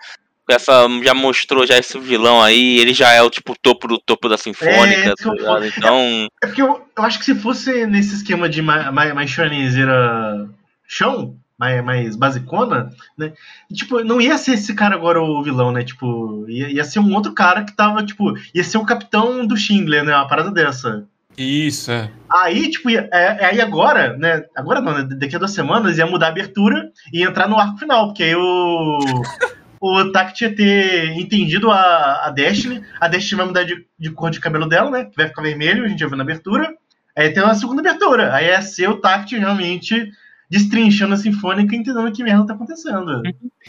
Essa. 0.54 0.88
Já 1.04 1.14
mostrou 1.14 1.66
já 1.66 1.78
esse 1.78 1.98
vilão 2.00 2.42
aí. 2.42 2.80
Ele 2.80 2.94
já 2.94 3.12
é 3.12 3.22
o 3.22 3.30
tipo 3.30 3.56
topo 3.62 3.88
do 3.88 4.00
topo 4.00 4.30
da 4.30 4.38
Sinfônica, 4.38 5.10
É, 5.10 5.16
tá? 5.16 5.68
Então. 5.78 6.28
É 6.44 6.48
porque 6.48 6.62
eu, 6.62 6.88
eu 6.98 7.04
acho 7.04 7.20
que 7.20 7.26
se 7.26 7.36
fosse 7.36 7.86
nesse 7.86 8.16
esquema 8.16 8.48
de 8.48 8.62
mais, 8.62 8.92
mais, 8.92 9.14
mais 9.14 9.30
shonenzeira 9.30 10.48
chão, 10.88 11.36
mais, 11.58 11.84
mais 11.84 12.16
basicona, 12.16 12.90
né? 13.18 13.34
Tipo, 13.72 14.04
não 14.04 14.20
ia 14.20 14.38
ser 14.38 14.54
esse 14.54 14.74
cara 14.74 14.96
agora 14.96 15.22
o 15.22 15.44
vilão, 15.44 15.72
né? 15.72 15.84
Tipo, 15.84 16.46
ia, 16.50 16.70
ia 16.70 16.84
ser 16.84 17.00
um 17.00 17.14
outro 17.14 17.34
cara 17.34 17.64
que 17.64 17.76
tava, 17.76 18.04
tipo, 18.04 18.34
ia 18.54 18.64
ser 18.64 18.80
o 18.80 18.86
capitão 18.86 19.46
do 19.46 19.56
Schindler, 19.56 20.04
né? 20.04 20.16
Uma 20.16 20.28
parada 20.28 20.52
dessa. 20.52 21.06
Isso, 21.38 21.92
é. 21.92 22.12
Aí, 22.34 22.70
tipo, 22.70 22.90
é, 22.90 23.08
é 23.12 23.46
aí 23.46 23.62
agora, 23.62 24.18
né? 24.18 24.44
Agora 24.56 24.82
não, 24.82 24.98
né? 24.98 25.08
Daqui 25.18 25.36
a 25.36 25.40
duas 25.40 25.52
semanas 25.52 25.98
ia 25.98 26.06
mudar 26.06 26.28
a 26.28 26.30
abertura 26.30 26.92
e 27.14 27.24
entrar 27.24 27.48
no 27.48 27.58
arco 27.58 27.78
final, 27.78 28.08
porque 28.08 28.24
aí 28.24 28.36
o. 28.36 29.00
O 29.82 30.12
Takt 30.12 30.40
ia 30.44 30.56
ter 30.56 31.08
entendido 31.18 31.72
a, 31.72 32.28
a 32.28 32.30
Destiny. 32.30 32.86
A 33.00 33.08
Destiny 33.08 33.38
vai 33.38 33.48
mudar 33.48 33.64
de, 33.64 33.84
de 33.98 34.12
cor 34.12 34.30
de 34.30 34.40
cabelo 34.40 34.70
dela, 34.70 34.92
né? 34.92 35.06
Que 35.06 35.18
vai 35.18 35.28
ficar 35.28 35.42
vermelho, 35.42 35.84
a 35.84 35.88
gente 35.88 36.00
já 36.00 36.08
viu 36.08 36.16
na 36.16 36.24
abertura. 36.24 36.72
Aí 37.18 37.34
tem 37.34 37.42
uma 37.44 37.56
segunda 37.56 37.82
abertura. 37.82 38.32
Aí 38.34 38.46
é 38.46 38.62
ser 38.62 38.88
o 38.90 38.98
Takt 38.98 39.36
realmente 39.36 40.12
destrinchando 40.50 41.14
a 41.16 41.18
Sinfônica 41.18 41.74
e 41.76 41.80
entendendo 41.80 42.08
o 42.08 42.12
que 42.12 42.24
merda 42.24 42.46
tá 42.46 42.54
acontecendo. 42.54 43.24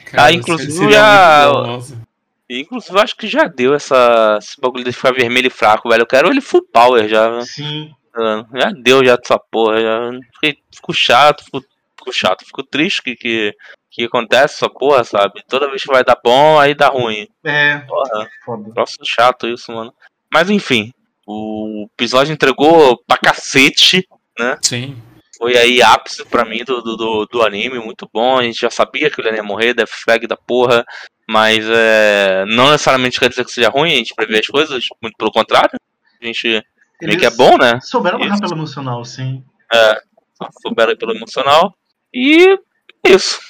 Cara, 0.04 0.32
inclusive, 0.32 0.70
seria 0.72 0.90
já- 0.90 1.44
muito 1.46 1.56
bom, 1.62 1.66
nossa. 1.68 2.02
Inclusive, 2.50 2.94
eu 2.94 3.00
acho 3.00 3.16
que 3.16 3.26
já 3.26 3.44
deu 3.44 3.72
essa, 3.72 4.38
esse 4.38 4.60
bagulho 4.60 4.84
de 4.84 4.92
ficar 4.92 5.12
vermelho 5.14 5.46
e 5.46 5.50
fraco, 5.50 5.88
velho. 5.88 6.02
Eu 6.02 6.06
quero 6.06 6.28
ele 6.28 6.42
full 6.42 6.62
power 6.70 7.08
já. 7.08 7.40
Sim. 7.42 7.90
mano. 8.14 8.46
Já 8.54 8.70
deu 8.72 9.02
já 9.02 9.16
dessa 9.16 9.38
porra. 9.38 9.80
Já. 9.80 10.10
Fiquei, 10.34 10.58
fico 10.74 10.92
chato, 10.92 11.44
fico, 11.44 11.64
fico 11.98 12.12
chato, 12.12 12.44
fico 12.44 12.62
triste 12.62 13.00
que, 13.02 13.16
que, 13.16 13.54
que 13.92 14.04
acontece 14.04 14.54
essa 14.54 14.70
porra, 14.70 15.04
sabe? 15.04 15.42
Toda 15.46 15.68
vez 15.68 15.82
que 15.82 15.92
vai 15.92 16.02
dar 16.02 16.18
bom, 16.24 16.58
aí 16.58 16.74
dá 16.74 16.88
ruim. 16.88 17.28
É. 17.44 17.78
Porra, 17.80 18.26
Foda. 18.44 18.70
troço 18.72 18.96
chato 19.04 19.46
isso, 19.46 19.70
mano. 19.70 19.92
Mas 20.32 20.48
enfim, 20.48 20.90
o 21.26 21.86
episódio 21.92 22.32
entregou 22.32 22.96
pra 23.06 23.18
cacete. 23.18 24.08
Sim. 24.62 24.96
Foi 25.36 25.58
aí 25.58 25.82
ápice 25.82 26.24
pra 26.24 26.44
mim 26.44 26.64
do, 26.64 26.80
do, 26.80 27.26
do, 27.26 27.42
anime, 27.42 27.78
muito 27.80 28.08
bom. 28.10 28.38
A 28.38 28.42
gente 28.42 28.60
já 28.60 28.70
sabia 28.70 29.10
que 29.10 29.20
ele 29.20 29.36
ia 29.36 29.42
morrer, 29.42 29.74
Death 29.74 29.90
Flag 29.90 30.26
da 30.26 30.36
porra. 30.36 30.86
Mas 31.28 31.64
é, 31.68 32.44
não 32.46 32.70
necessariamente 32.70 33.20
quer 33.20 33.28
dizer 33.28 33.44
que 33.44 33.52
seja 33.52 33.68
ruim, 33.68 33.92
a 33.92 33.96
gente 33.96 34.14
prevê 34.14 34.38
as 34.38 34.46
coisas, 34.46 34.84
muito 35.02 35.16
pelo 35.16 35.30
contrário. 35.30 35.78
A 36.20 36.24
gente 36.26 36.64
meio 37.02 37.18
que 37.18 37.24
é 37.24 37.28
Eles 37.28 37.36
bom, 37.36 37.58
né? 37.58 37.78
Souberam 37.82 38.18
Isso. 38.20 38.40
pelo 38.40 38.54
emocional, 38.54 39.04
sim. 39.04 39.44
Souberam 40.62 40.96
pelo 40.96 41.14
emocional. 41.14 41.74
E 42.14 42.58
é 43.04 43.10
isso. 43.10 43.40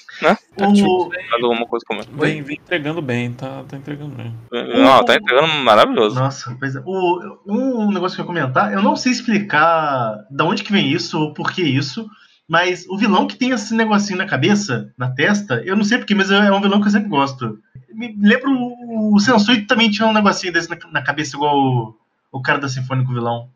O, 0.57 1.09
Mais 1.09 1.43
alguma 1.43 1.67
coisa 1.67 1.85
como 1.87 2.03
Vem, 2.03 2.43
vem 2.43 2.57
entregando 2.57 3.01
bem, 3.01 3.33
tá, 3.33 3.65
tá 3.67 3.77
entregando 3.77 4.15
bem. 4.15 4.35
Não, 4.53 5.05
tá 5.05 5.15
entregando 5.17 5.49
maravilhoso. 5.63 6.19
Nossa, 6.19 6.55
pois 6.59 6.77
é. 6.77 6.83
O, 6.85 7.39
um 7.47 7.91
negócio 7.91 8.17
que 8.17 8.21
eu 8.21 8.25
ia 8.25 8.27
comentar, 8.27 8.73
eu 8.73 8.83
não 8.83 8.95
sei 8.95 9.13
explicar 9.13 10.25
da 10.31 10.45
onde 10.45 10.63
que 10.63 10.73
vem 10.73 10.91
isso 10.91 11.19
ou 11.19 11.35
por 11.35 11.51
que 11.53 11.63
isso, 11.63 12.09
mas 12.47 12.87
o 12.89 12.99
vilão 12.99 13.27
que 13.27 13.37
tem 13.37 13.51
esse 13.51 13.75
negocinho 13.75 14.19
na 14.19 14.27
cabeça, 14.27 14.93
na 14.99 15.11
testa, 15.11 15.63
eu 15.65 15.75
não 15.75 15.85
sei 15.85 15.99
porquê, 15.99 16.15
mas 16.15 16.31
é 16.31 16.53
um 16.53 16.61
vilão 16.61 16.81
que 16.81 16.89
eu 16.89 16.93
sempre 16.93 17.09
gosto. 17.09 17.59
Me 17.95 18.15
lembro 18.21 18.51
o, 18.51 19.15
o 19.15 19.21
Sensui 19.21 19.63
também 19.63 19.91
tinha 19.91 20.07
um 20.07 20.13
negocinho 20.13 20.53
desse 20.53 20.69
na, 20.69 20.77
na 20.91 21.03
cabeça, 21.03 21.37
igual 21.37 21.57
o, 21.57 21.97
o 22.31 22.43
cara 22.43 22.59
da 22.59 22.69
Sinfônica 22.69 23.11
o 23.11 23.15
vilão. 23.15 23.49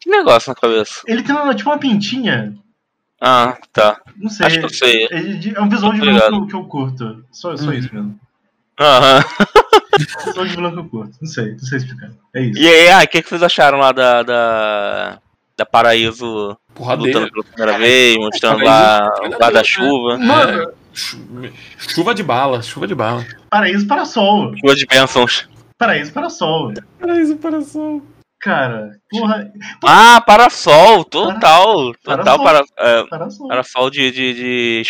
Que 0.00 0.08
negócio 0.08 0.50
na 0.50 0.54
cabeça. 0.54 1.02
Ele 1.06 1.22
tem 1.22 1.34
uma, 1.34 1.54
tipo 1.54 1.68
uma 1.68 1.78
pintinha, 1.78 2.56
Ah, 3.20 3.58
tá. 3.72 4.00
Não 4.18 4.28
sei. 4.30 4.46
Acho 4.46 4.58
que 4.58 4.64
eu 4.64 4.68
sei. 4.70 5.06
É, 5.10 5.18
é 5.56 5.60
um 5.60 5.68
visual 5.68 5.92
de 5.92 6.00
vilão 6.00 6.18
que 6.28 6.34
eu, 6.34 6.46
que 6.46 6.54
eu 6.54 6.64
curto. 6.64 7.24
Só, 7.32 7.56
só 7.56 7.66
Uhum. 7.66 7.72
isso 7.72 7.94
mesmo. 7.94 8.20
Aham. 8.80 9.24
Visual 10.26 10.46
de 10.46 10.54
vilão 10.54 10.72
que 10.72 10.78
eu 10.78 10.84
curto. 10.84 11.16
Não 11.20 11.28
sei, 11.28 11.52
não 11.52 11.58
sei 11.58 11.78
explicar. 11.78 12.10
É 12.34 12.42
isso. 12.42 12.60
E 12.60 12.68
aí, 12.68 12.90
ah, 12.90 13.02
o 13.02 13.08
que, 13.08 13.22
que 13.22 13.28
vocês 13.28 13.42
acharam 13.42 13.78
lá 13.78 13.92
da. 13.92 14.22
da... 14.22 15.18
Da 15.56 15.66
Paraíso 15.66 16.56
Porradeira. 16.72 17.18
lutando 17.18 17.32
pela 17.32 17.44
primeira 17.44 17.78
vez, 17.80 18.16
mostrando 18.16 18.62
lá 18.64 19.10
o 19.24 19.28
guarda-chuva. 19.40 20.16
Mano, 20.16 20.70
Chu- 20.92 21.18
Chuva 21.76 22.14
de 22.14 22.22
bala, 22.22 22.62
chuva 22.62 22.86
de 22.86 22.94
bala. 22.94 23.26
Paraíso 23.50 23.84
para 23.88 24.04
Sol. 24.04 24.54
Lua 24.62 24.76
de 24.76 24.86
bênçãos. 24.86 25.48
Paraíso 25.76 26.12
para 26.12 26.30
Sol. 26.30 26.72
Paraíso 27.00 27.36
para 27.38 27.60
sol. 27.60 28.00
Cara, 28.40 28.92
porra, 29.10 29.50
Ah, 29.84 30.20
Parasol, 30.20 31.04
total. 31.04 31.92
Parasol. 32.04 32.18
Total 32.18 32.42
para, 32.42 32.64
é, 32.78 33.02
para 33.04 33.30
Sol. 33.30 33.48
Parasol 33.48 33.90
de, 33.90 34.10
de, 34.10 34.34
de 34.34 34.82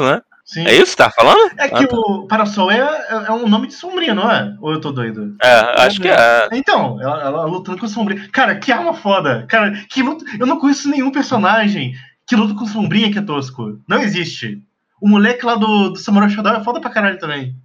né? 0.00 0.22
Sim. 0.44 0.66
É 0.66 0.74
isso 0.74 0.92
que 0.92 0.96
tá 0.98 1.10
falando? 1.10 1.50
É 1.56 1.68
que 1.68 1.84
o 1.94 2.26
Parasol 2.26 2.70
é, 2.70 2.78
é 2.78 3.14
é 3.28 3.32
um 3.32 3.48
nome 3.48 3.68
de 3.68 3.74
sombria, 3.74 4.14
não 4.14 4.30
é? 4.30 4.54
Ou 4.60 4.72
eu 4.72 4.80
tô 4.80 4.92
doido? 4.92 5.34
É, 5.42 5.82
acho 5.82 6.00
que 6.00 6.08
é. 6.08 6.48
Então, 6.52 7.00
ela, 7.00 7.22
ela 7.22 7.44
lutando 7.44 7.78
com 7.78 7.88
sombria. 7.88 8.28
Cara, 8.30 8.56
que 8.56 8.70
arma 8.70 8.92
foda. 8.92 9.46
Cara, 9.48 9.72
que 9.88 10.02
luta. 10.02 10.24
Eu 10.38 10.46
não 10.46 10.58
conheço 10.58 10.88
nenhum 10.90 11.10
personagem 11.10 11.94
que 12.26 12.36
luta 12.36 12.54
com 12.54 12.66
sombria 12.66 13.10
que 13.10 13.18
é 13.18 13.22
tosco. 13.22 13.80
Não 13.88 13.98
existe. 14.00 14.62
O 15.00 15.08
moleque 15.08 15.44
lá 15.44 15.54
do, 15.54 15.90
do 15.90 15.98
Samurai 15.98 16.28
Shodown 16.28 16.56
é 16.56 16.64
foda 16.64 16.80
pra 16.80 16.90
caralho 16.90 17.18
também. 17.18 17.56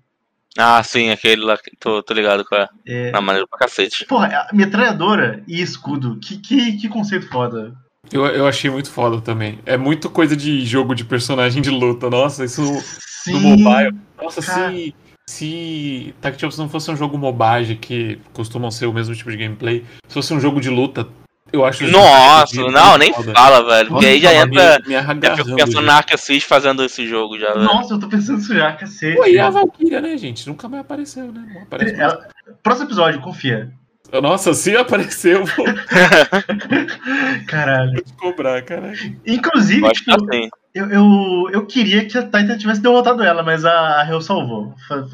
Ah, 0.57 0.81
sim, 0.83 1.09
aquele 1.09 1.43
lá, 1.43 1.57
que- 1.57 1.75
tô, 1.79 2.01
tô 2.01 2.13
ligado 2.13 2.43
qual 2.45 2.61
é. 2.61 2.67
É, 2.85 3.11
Na 3.11 3.21
maneira 3.21 3.47
pra 3.47 3.59
cacete. 3.59 4.05
Porra, 4.05 4.47
a 4.49 4.55
metralhadora 4.55 5.43
e 5.47 5.61
escudo. 5.61 6.17
Que, 6.19 6.37
que, 6.37 6.77
que 6.77 6.89
conceito 6.89 7.27
foda. 7.29 7.73
Eu, 8.11 8.25
eu 8.25 8.47
achei 8.47 8.69
muito 8.71 8.89
foda 8.89 9.21
também. 9.21 9.59
É 9.65 9.77
muito 9.77 10.09
coisa 10.09 10.35
de 10.35 10.65
jogo 10.65 10.95
de 10.95 11.03
personagem 11.05 11.61
de 11.61 11.69
luta. 11.69 12.09
Nossa, 12.09 12.43
isso 12.45 12.61
no 12.63 12.81
Sim. 12.81 13.39
mobile. 13.39 13.95
Nossa, 14.21 14.41
Cara. 14.41 14.71
se. 14.71 14.95
Se 15.29 16.15
Tactics 16.21 16.57
não 16.57 16.69
fosse 16.69 16.89
um 16.89 16.95
jogo 16.95 17.17
mobile, 17.17 17.75
que 17.75 18.17
costumam 18.31 18.71
ser 18.71 18.85
o 18.85 18.93
mesmo 18.93 19.13
tipo 19.13 19.29
de 19.29 19.35
gameplay, 19.35 19.83
se 20.07 20.13
fosse 20.13 20.33
um 20.33 20.39
jogo 20.39 20.61
de 20.61 20.69
luta, 20.69 21.05
eu 21.53 21.63
acho 21.65 21.83
isso 21.85 21.93
Nossa, 21.93 22.55
muito 22.55 22.71
não, 22.71 22.97
nem 22.97 23.13
foda. 23.13 23.31
fala, 23.33 23.63
velho. 23.65 23.89
Porque 23.89 24.05
aí 24.05 24.19
já 24.21 24.33
entra. 24.33 24.79
me, 24.85 24.87
me 24.87 25.27
Eu 25.27 25.35
fico 25.37 25.55
pensando 25.55 25.81
na 25.85 25.95
Arca 25.95 26.17
Sys 26.17 26.43
fazendo 26.43 26.83
esse 26.83 27.07
jogo 27.07 27.37
já, 27.39 27.53
velho. 27.53 27.65
Nossa, 27.65 27.93
eu 27.93 27.99
tô 27.99 28.07
pensando 28.07 28.39
isso 28.39 28.53
já, 28.53 28.73
cacete. 28.73 29.15
Pô, 29.17 29.25
e 29.25 29.39
a 29.39 29.49
Valkyria, 29.49 30.01
né, 30.01 30.17
gente? 30.17 30.47
Nunca 30.47 30.67
mais 30.67 30.81
apareceu, 30.81 31.31
né? 31.31 31.43
Não 31.53 31.61
aparece 31.63 31.95
mais. 31.95 32.13
Ela- 32.13 32.27
Próximo 32.63 32.87
episódio, 32.87 33.21
confia. 33.21 33.71
Nossa, 34.21 34.53
se 34.53 34.75
apareceu, 34.75 35.43
vou 35.45 35.65
Caralho. 37.47 38.01
te 38.03 38.13
cobrar, 38.13 38.61
caralho. 38.63 39.19
Inclusive, 39.25 39.81
Eu 39.81 39.87
acho 39.87 40.03
que 40.03 40.11
tipo, 40.11 40.25
assim. 40.33 40.49
eu, 40.73 40.89
eu, 40.89 41.49
eu 41.51 41.65
queria 41.65 42.05
que 42.05 42.17
a 42.17 42.23
Titan 42.23 42.57
tivesse 42.57 42.81
derrotado 42.81 43.23
ela, 43.23 43.43
mas 43.43 43.65
a, 43.65 44.05
Hell 44.09 44.21
salvou. 44.21 44.73
Mas, 44.89 45.11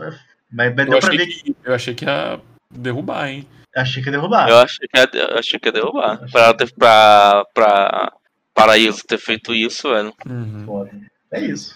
mas 0.52 0.68
Eu 0.70 0.76
deu 0.76 1.00
pra 1.00 1.08
achei, 1.10 1.18
ver 1.18 1.26
que. 1.28 1.44
que, 1.44 1.56
eu 1.64 1.74
achei 1.74 1.94
que 1.96 2.06
ia 2.06 2.40
derrubar, 2.72 3.28
hein? 3.30 3.48
Achei 3.76 4.04
que 4.04 4.10
ia 4.10 4.12
derrubar. 4.12 4.50
Eu 4.50 4.58
achei 4.60 4.88
que 4.88 4.98
ia, 4.98 5.10
eu 5.14 5.40
achei 5.40 5.60
que 5.60 5.68
ia 5.68 5.72
derrubar. 5.72 6.20
Pra, 6.32 6.42
ela 6.44 6.54
ter, 6.54 6.72
pra, 6.74 7.46
pra 7.54 8.14
Paraíso 8.54 9.04
ter 9.04 9.18
feito 9.18 9.54
isso, 9.54 9.90
velho. 9.90 10.14
Uhum. 10.26 10.64
Foda. 10.66 10.92
É 11.32 11.42
isso. 11.42 11.76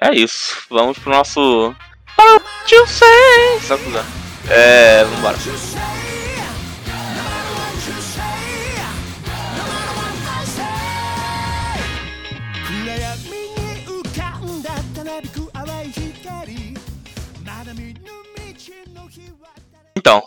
É 0.00 0.14
isso. 0.14 0.66
Vamos 0.68 0.98
pro 0.98 1.10
nosso. 1.10 1.74
Para 2.14 2.40
tio 2.66 2.84
é? 4.48 5.00
É, 5.00 5.04
vambora. 5.04 5.36
Então, 19.96 20.22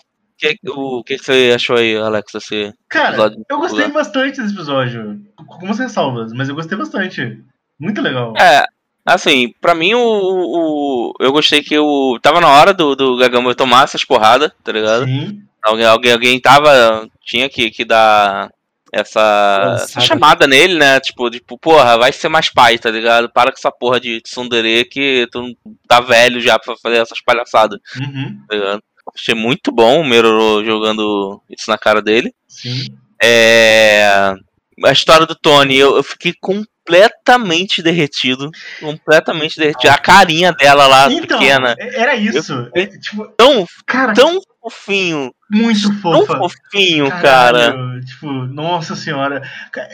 que, 0.54 0.70
o 0.70 1.04
que, 1.04 1.18
você 1.18 1.52
achou 1.56 1.78
aí, 1.78 1.96
Alex, 1.96 2.32
desse 2.34 2.74
Cara, 2.90 3.10
episódio? 3.10 3.46
eu 3.50 3.58
gostei 3.58 3.88
bastante 3.90 4.42
desse 4.42 4.54
episódio. 4.54 5.22
Com 5.36 5.54
algumas 5.54 5.80
ressalvas, 5.80 6.32
mas 6.34 6.50
eu 6.50 6.56
gostei 6.56 6.78
bastante. 6.78 7.40
Muito 7.80 8.02
legal. 8.02 8.34
É, 8.38 8.66
assim, 9.06 9.54
pra 9.62 9.74
mim 9.76 9.94
o, 9.94 10.00
o- 10.02 11.14
eu 11.20 11.32
gostei 11.32 11.62
que 11.64 11.78
o 11.78 12.20
tava 12.22 12.40
na 12.42 12.50
hora 12.50 12.74
do, 12.74 12.96
do 12.96 13.18
Gagamba 13.18 13.56
tomar 13.56 13.84
essas 13.86 14.04
porradas, 14.06 14.52
tá 14.64 14.72
ligado? 14.72 15.06
Sim. 15.06 15.42
Alguém, 15.64 15.86
alguém, 15.86 16.12
alguém 16.12 16.40
tava 16.42 17.08
tinha 17.26 17.48
que, 17.50 17.70
que 17.72 17.86
dar 17.86 18.50
essa, 18.92 19.80
essa 19.82 20.00
chamada 20.02 20.46
nele, 20.46 20.76
né? 20.76 21.00
Tipo, 21.00 21.30
tipo, 21.30 21.58
porra, 21.58 21.98
vai 21.98 22.12
ser 22.12 22.30
mais 22.30 22.50
pai, 22.50 22.78
tá 22.78 22.92
ligado? 22.92 23.30
Para 23.32 23.52
com 23.52 23.58
essa 23.58 23.72
porra 23.72 24.00
de 24.00 24.22
tsundere 24.22 24.86
que 24.86 25.28
tu 25.32 25.56
tá 25.88 26.00
velho 26.00 26.40
já 26.40 26.60
pra 26.60 26.76
fazer 26.82 26.98
essas 26.98 27.22
palhaçadas, 27.22 27.80
Uhum. 28.00 28.40
tá 28.48 28.56
ligado? 28.56 28.84
Achei 29.16 29.36
muito 29.36 29.72
bom 29.72 30.02
o 30.02 30.06
Meroro 30.08 30.64
jogando 30.66 31.42
isso 31.50 31.70
na 31.70 31.78
cara 31.78 32.02
dele. 32.02 32.34
Sim. 32.48 32.86
É... 33.22 34.34
A 34.84 34.92
história 34.92 35.26
do 35.26 35.36
Tony, 35.36 35.78
eu, 35.78 35.96
eu 35.98 36.04
fiquei 36.04 36.34
completamente 36.42 37.82
derretido. 37.82 38.50
Completamente 38.80 39.58
derretido. 39.58 39.94
A 39.94 39.98
carinha 39.98 40.52
dela 40.52 40.88
lá, 40.88 41.12
Então, 41.12 41.38
pequena. 41.40 41.76
era 41.78 42.16
isso. 42.16 42.54
Eu- 42.54 42.72
É, 42.82 42.86
tipo, 42.88 43.28
Tão, 43.38 43.66
cara, 43.86 44.14
tão 44.14 44.42
fofinho. 44.60 45.32
muito 45.50 45.82
Tão 46.02 46.26
fofa. 46.26 46.38
fofinho, 46.38 47.08
cara. 47.10 47.72
Caralho, 47.72 48.04
Tipo, 48.06 48.28
nossa 48.48 48.96
senhora. 48.96 49.42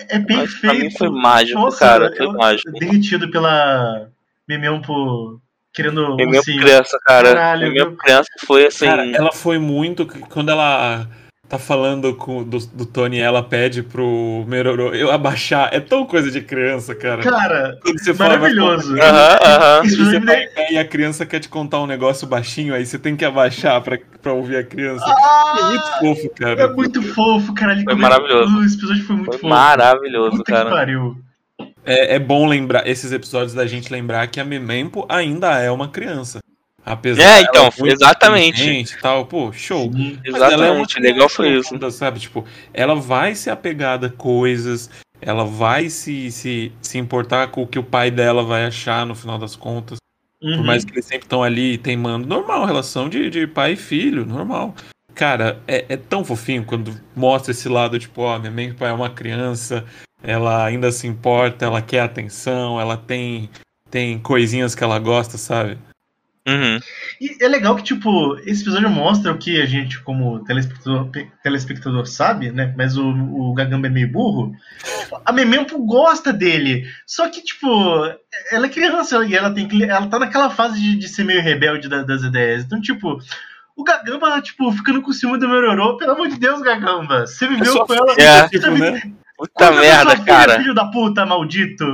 É 0.08 0.17
Mas 0.17 0.26
perfeito. 0.26 0.62
pra 0.62 0.74
mim 0.74 0.91
foi 0.91 1.10
mágico, 1.10 1.60
Nossa, 1.60 1.78
cara. 1.80 2.13
Foi 2.15 2.28
mágico. 2.34 2.72
Derretido 2.80 3.30
pela 3.30 4.08
Memempo 4.48 5.39
querendo 5.73 6.19
É 6.19 6.25
minha 6.25 6.41
criança, 6.41 6.99
cara. 7.05 7.34
Caralho, 7.34 7.65
É 7.67 7.69
minha 7.69 7.86
meu- 7.86 7.95
criança 7.97 8.29
foi 8.45 8.65
assim. 8.67 8.86
Cara, 8.86 9.05
ela 9.05 9.32
foi 9.32 9.58
muito. 9.58 10.05
Quando 10.29 10.49
ela 10.49 11.08
tá 11.47 11.58
falando 11.58 12.13
com, 12.13 12.43
do, 12.43 12.60
do 12.60 12.86
Tony, 12.86 13.19
ela 13.19 13.41
pede 13.41 13.82
pro 13.82 14.45
Meroro 14.47 14.93
eu 14.95 15.10
abaixar. 15.12 15.69
É 15.73 15.79
tão 15.79 16.05
coisa 16.05 16.29
de 16.29 16.41
criança, 16.41 16.93
cara. 16.93 17.23
Cara, 17.23 17.75
você 17.84 18.13
fala, 18.13 18.38
vai 18.38 18.53
maravilhoso. 18.53 18.95
Aham, 19.01 19.38
aham. 19.43 19.82
Isso 19.84 19.97
Você 20.05 20.19
vai 20.19 20.43
em 20.43 20.49
pé 20.53 20.67
e 20.73 20.77
a 20.77 20.86
criança 20.86 21.25
quer 21.25 21.39
te 21.39 21.49
contar 21.49 21.79
um 21.82 21.88
negócio 21.88 22.27
baixinho, 22.27 22.75
aí 22.75 22.86
você 22.86 22.99
tem 22.99 23.15
que 23.15 23.25
abaixar 23.25 23.82
pra, 23.82 23.97
pra 24.21 24.32
ouvir 24.34 24.58
a 24.58 24.63
criança. 24.63 25.03
Ah, 25.08 25.55
é 25.58 25.63
muito 25.63 25.99
fofo, 25.99 26.25
É 26.27 26.39
cara. 26.55 26.67
muito 26.73 27.01
fofo, 27.15 27.53
caralho. 27.55 27.84
Foi 27.84 27.93
Como 27.95 28.05
é- 28.05 28.10
maravilhoso. 28.10 28.63
Esse 28.65 28.75
episódio 28.77 29.03
foi 29.05 29.15
muito 29.15 29.32
Foi 29.32 29.38
fofo. 29.39 29.47
maravilhoso, 29.49 30.32
Puta 30.38 30.43
que 30.43 30.51
cara. 30.51 30.69
pariu. 30.69 31.17
É, 31.89 32.15
é 32.15 32.19
bom 32.19 32.45
lembrar 32.45 32.88
esses 32.88 33.12
episódios 33.12 33.54
da 33.54 33.65
gente 33.65 33.91
lembrar 33.91 34.28
que 34.28 34.39
a 34.39 34.45
Memempo 34.45 35.06
ainda 35.10 35.60
é 35.60 35.71
uma 35.71 35.88
criança. 35.88 36.39
Apesar 36.86 37.21
É, 37.23 37.41
então, 37.41 37.69
exatamente. 37.86 38.62
inteligente 38.62 38.91
e 38.93 39.02
tal, 39.02 39.25
pô, 39.25 39.52
show. 39.52 39.91
Sim. 39.91 40.19
É 40.23 40.30
uma 40.30 40.38
Exatamente. 40.38 40.99
Legal 40.99 41.28
foi 41.30 41.49
isso. 41.58 41.91
Sabe, 41.91 42.19
tipo, 42.19 42.45
ela 42.73 42.95
vai 42.95 43.36
se 43.36 43.49
apegar 43.49 44.04
a 44.04 44.10
coisas, 44.10 44.89
ela 45.21 45.43
vai 45.43 45.89
se, 45.89 46.32
se, 46.32 46.71
se 46.82 46.97
importar 46.97 47.47
com 47.47 47.63
o 47.63 47.67
que 47.67 47.78
o 47.80 47.84
pai 47.84 48.10
dela 48.10 48.43
vai 48.43 48.65
achar 48.65 49.06
no 49.06 49.15
final 49.15 49.38
das 49.38 49.56
contas. 49.56 49.97
Por 50.41 50.49
Uhum. 50.52 50.63
mais 50.63 50.86
que 50.86 50.93
eles 50.93 51.06
sempre 51.06 51.25
estão 51.25 51.43
ali 51.43 51.78
teimando. 51.78 52.25
Normal, 52.25 52.65
relação 52.65 53.10
de, 53.10 53.30
de 53.30 53.45
pai 53.45 53.73
e 53.73 53.75
filho, 53.75 54.25
normal. 54.25 54.73
Cara, 55.13 55.62
é, 55.67 55.86
é 55.89 55.97
tão 55.97 56.23
fofinho 56.23 56.63
quando 56.63 56.95
mostra 57.13 57.52
esse 57.52 57.67
lado, 57.67 57.99
tipo, 57.99 58.21
ó, 58.21 58.39
minha 58.39 58.52
mãe 58.52 58.73
pai 58.73 58.89
é 58.89 58.93
uma 58.93 59.10
criança, 59.10 59.86
ela 60.21 60.65
ainda 60.65 60.91
se 60.91 61.08
importa, 61.08 61.65
ela 61.65 61.82
quer 61.82 62.01
atenção, 62.01 62.79
ela 62.79 62.97
tem, 62.97 63.49
tem 63.89 64.19
coisinhas 64.19 64.75
que 64.75 64.84
ela 64.84 64.99
gosta, 64.99 65.38
sabe? 65.38 65.77
Uhum. 66.47 66.79
E 67.21 67.43
é 67.43 67.47
legal 67.47 67.75
que, 67.75 67.84
tipo, 67.84 68.36
esse 68.45 68.62
episódio 68.63 68.89
mostra 68.89 69.32
o 69.32 69.38
que 69.38 69.62
a 69.62 69.65
gente, 69.67 70.01
como 70.01 70.43
telespectador, 70.45 71.05
pe- 71.10 71.29
telespectador 71.43 72.08
sabe, 72.08 72.49
né? 72.51 72.73
Mas 72.75 72.97
o, 72.97 73.08
o 73.08 73.53
Gagamba 73.53 73.86
é 73.86 73.89
meio 73.89 74.12
burro. 74.12 74.51
A 75.25 75.32
Memempo 75.32 75.77
gosta 75.86 76.34
dele. 76.34 76.88
Só 77.05 77.29
que, 77.29 77.43
tipo, 77.43 77.67
ela 78.51 78.65
é 78.65 78.69
criança 78.69 79.23
e 79.25 79.36
ela 79.36 79.53
tem. 79.53 79.67
Ela 79.84 80.08
tá 80.08 80.17
naquela 80.17 80.49
fase 80.49 80.82
de, 80.82 80.95
de 80.95 81.08
ser 81.08 81.23
meio 81.23 81.41
rebelde 81.41 81.88
da- 81.88 82.03
das 82.03 82.23
ideias. 82.23 82.63
Então, 82.63 82.82
tipo. 82.82 83.19
O 83.75 83.84
Gagamba, 83.84 84.41
tipo, 84.41 84.69
ficando 84.73 85.01
com 85.01 85.13
ciúme 85.13 85.38
do 85.39 85.47
Merorô, 85.47 85.95
pelo 85.97 86.12
amor 86.13 86.27
de 86.27 86.38
Deus, 86.39 86.62
Gagamba. 86.62 87.27
Você 87.27 87.47
viveu 87.47 87.71
só 87.71 87.86
com 87.86 87.93
ela. 87.93 88.13
É. 88.17 88.47
Tipo, 88.49 88.71
né? 88.71 89.01
Puta 89.39 89.71
merda, 89.71 90.12
filha, 90.12 90.25
cara. 90.25 90.60
Filho 90.60 90.73
da 90.75 90.86
puta, 90.86 91.25
maldito. 91.25 91.86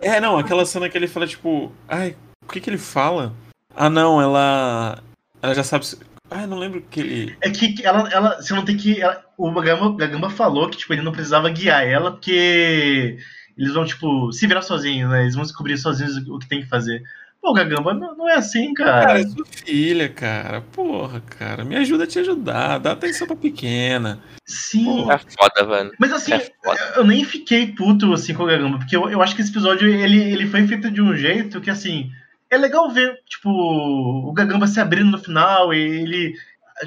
É, 0.00 0.20
não, 0.20 0.38
aquela 0.38 0.64
cena 0.64 0.88
que 0.88 0.96
ele 0.96 1.08
fala, 1.08 1.26
tipo, 1.26 1.72
ai, 1.88 2.16
o 2.44 2.52
que 2.52 2.60
que 2.60 2.70
ele 2.70 2.78
fala? 2.78 3.32
Ah, 3.74 3.90
não, 3.90 4.20
ela. 4.22 4.98
Ela 5.42 5.54
já 5.54 5.64
sabe. 5.64 5.84
se- 5.86 5.98
Ah, 6.30 6.46
não 6.46 6.58
lembro 6.58 6.80
que 6.90 7.00
ele. 7.00 7.36
É 7.40 7.50
que 7.50 7.72
que 7.72 7.86
ela, 7.86 8.08
ela, 8.10 8.36
você 8.40 8.54
não 8.54 8.64
tem 8.64 8.76
que. 8.76 9.00
ela- 9.02 9.22
o 9.36 9.50
Gagamba, 9.52 9.96
Gagamba 9.96 10.30
falou 10.30 10.68
que 10.70 10.78
tipo, 10.78 10.92
ele 10.92 11.02
não 11.02 11.12
precisava 11.12 11.50
guiar 11.50 11.84
ela, 11.86 12.12
porque 12.12 13.18
eles 13.58 13.72
vão, 13.74 13.84
tipo, 13.84 14.32
se 14.32 14.46
virar 14.46 14.62
sozinhos, 14.62 15.10
né? 15.10 15.22
Eles 15.22 15.34
vão 15.34 15.42
descobrir 15.44 15.76
sozinhos 15.78 16.16
o 16.28 16.38
que 16.38 16.48
tem 16.48 16.60
que 16.62 16.68
fazer. 16.68 17.02
Pô, 17.46 17.52
Gagamba, 17.52 17.94
não, 17.94 18.16
não 18.16 18.28
é 18.28 18.34
assim, 18.34 18.74
Cara, 18.74 19.06
cara. 19.06 19.20
é 19.20 19.22
sua 19.22 19.46
filha, 19.46 20.08
cara. 20.08 20.60
Porra, 20.72 21.20
cara. 21.20 21.64
Me 21.64 21.76
ajuda 21.76 22.02
a 22.02 22.06
te 22.08 22.18
ajudar. 22.18 22.78
Dá 22.78 22.90
atenção 22.90 23.24
pra 23.24 23.36
pequena. 23.36 24.18
Sim. 24.44 25.08
É 25.08 25.16
foda, 25.16 25.64
velho. 25.64 25.92
Mas 25.96 26.12
assim, 26.12 26.32
É 26.32 26.50
eu 26.96 27.04
nem 27.06 27.24
fiquei 27.24 27.68
puto 27.68 28.12
assim 28.12 28.34
com 28.34 28.42
o 28.42 28.46
Gagamba, 28.46 28.78
porque 28.78 28.96
eu, 28.96 29.08
eu 29.08 29.22
acho 29.22 29.36
que 29.36 29.42
esse 29.42 29.52
episódio 29.52 29.88
ele, 29.88 30.20
ele 30.20 30.48
foi 30.48 30.66
feito 30.66 30.90
de 30.90 31.00
um 31.00 31.14
jeito 31.14 31.60
que 31.60 31.70
assim. 31.70 32.10
É 32.50 32.56
legal 32.56 32.90
ver, 32.90 33.16
tipo, 33.28 33.48
o 33.48 34.32
Gagamba 34.32 34.66
se 34.66 34.80
abrindo 34.80 35.12
no 35.12 35.18
final, 35.18 35.72
e 35.72 35.78
ele, 35.78 36.34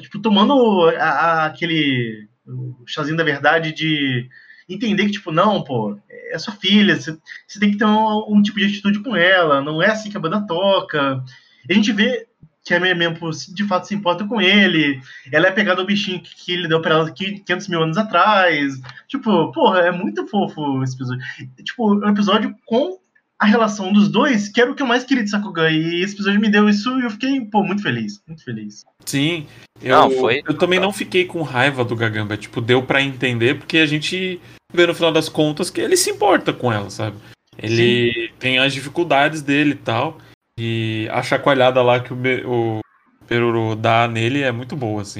tipo, 0.02 0.20
tomando 0.20 0.90
a- 0.98 1.04
a- 1.04 1.46
aquele 1.46 2.28
o 2.46 2.84
chazinho 2.86 3.16
da 3.16 3.24
verdade 3.24 3.72
de 3.72 4.28
entender 4.70 5.06
que, 5.06 5.12
tipo, 5.14 5.32
não, 5.32 5.64
pô, 5.64 5.98
é 6.32 6.38
sua 6.38 6.54
filha, 6.54 6.96
você, 6.96 7.18
você 7.48 7.60
tem 7.60 7.72
que 7.72 7.78
ter 7.78 7.86
um, 7.86 8.26
um 8.30 8.42
tipo 8.42 8.60
de 8.60 8.66
atitude 8.66 9.00
com 9.02 9.16
ela, 9.16 9.62
não 9.62 9.82
é 9.82 9.88
assim 9.88 10.10
que 10.12 10.18
a 10.18 10.20
banda 10.20 10.46
toca. 10.46 11.24
E 11.68 11.74
a 11.74 11.76
gente 11.76 11.92
vê 11.92 12.28
que 12.64 12.74
a 12.74 12.80
Memempo 12.80 13.30
de 13.32 13.64
fato 13.66 13.88
se 13.88 13.96
importa 13.96 14.26
com 14.26 14.40
ele. 14.40 15.02
Ela 15.32 15.48
é 15.48 15.52
pegada 15.52 15.82
ao 15.82 15.88
bichinho 15.88 16.22
que, 16.22 16.36
que 16.36 16.52
ele 16.52 16.68
deu 16.68 16.82
pra 16.82 16.94
ela 16.96 17.10
500 17.12 17.68
mil 17.68 17.82
anos 17.82 17.98
atrás. 17.98 18.74
Tipo, 19.08 19.52
porra, 19.52 19.80
é 19.80 19.92
muito 19.92 20.28
fofo 20.28 20.84
esse 20.84 20.96
episódio. 20.96 21.24
Tipo, 21.64 21.96
um 21.96 22.10
episódio 22.10 22.54
com 22.66 23.00
a 23.40 23.46
relação 23.46 23.92
dos 23.94 24.10
dois, 24.10 24.50
que 24.50 24.60
era 24.62 24.70
o 24.70 24.76
que 24.76 24.84
eu 24.84 24.88
mais 24.88 25.04
queria 25.06 25.24
de 25.24 25.30
Sakugan. 25.30 25.72
E 25.72 26.02
esse 26.04 26.14
episódio 26.14 26.40
me 26.42 26.50
deu 26.50 26.68
isso 26.70 27.00
e 27.00 27.04
eu 27.06 27.10
fiquei, 27.10 27.40
pô, 27.46 27.64
muito 27.64 27.82
feliz. 27.82 28.22
Muito 28.28 28.44
feliz. 28.44 28.84
Sim. 29.06 29.48
Eu, 29.82 29.96
Não, 29.96 30.12
foi- 30.12 30.44
eu 30.46 30.54
também 30.56 30.80
não 30.80 30.92
fiquei 30.92 31.26
com 31.26 31.42
raiva 31.42 31.84
do 31.86 31.96
Gagamba. 31.96 32.36
Tipo, 32.38 32.60
deu 32.62 32.84
pra 32.84 33.02
entender, 33.02 33.58
porque 33.58 33.78
a 33.78 33.86
gente 33.86 34.40
vê 34.72 34.86
no 34.86 34.94
final 34.94 35.12
das 35.12 35.30
contas 35.30 35.70
que 35.70 35.82
ele 35.82 35.98
se 35.98 36.10
importa 36.12 36.54
com 36.54 36.72
ela, 36.72 36.90
sabe? 36.90 37.18
Ele 37.58 38.32
tem 38.40 38.60
as 38.60 38.74
dificuldades 38.74 39.42
dele 39.42 39.72
e 39.72 39.76
tal. 39.76 40.18
E 40.58 41.08
a 41.12 41.22
chacoalhada 41.22 41.82
lá 41.82 42.00
que 42.00 42.14
o, 42.14 42.18
o 42.46 42.82
Peruru 43.28 43.76
dá 43.76 44.08
nele 44.08 44.42
é 44.42 44.52
muito 44.52 44.76
boa, 44.76 45.02
assim. 45.02 45.20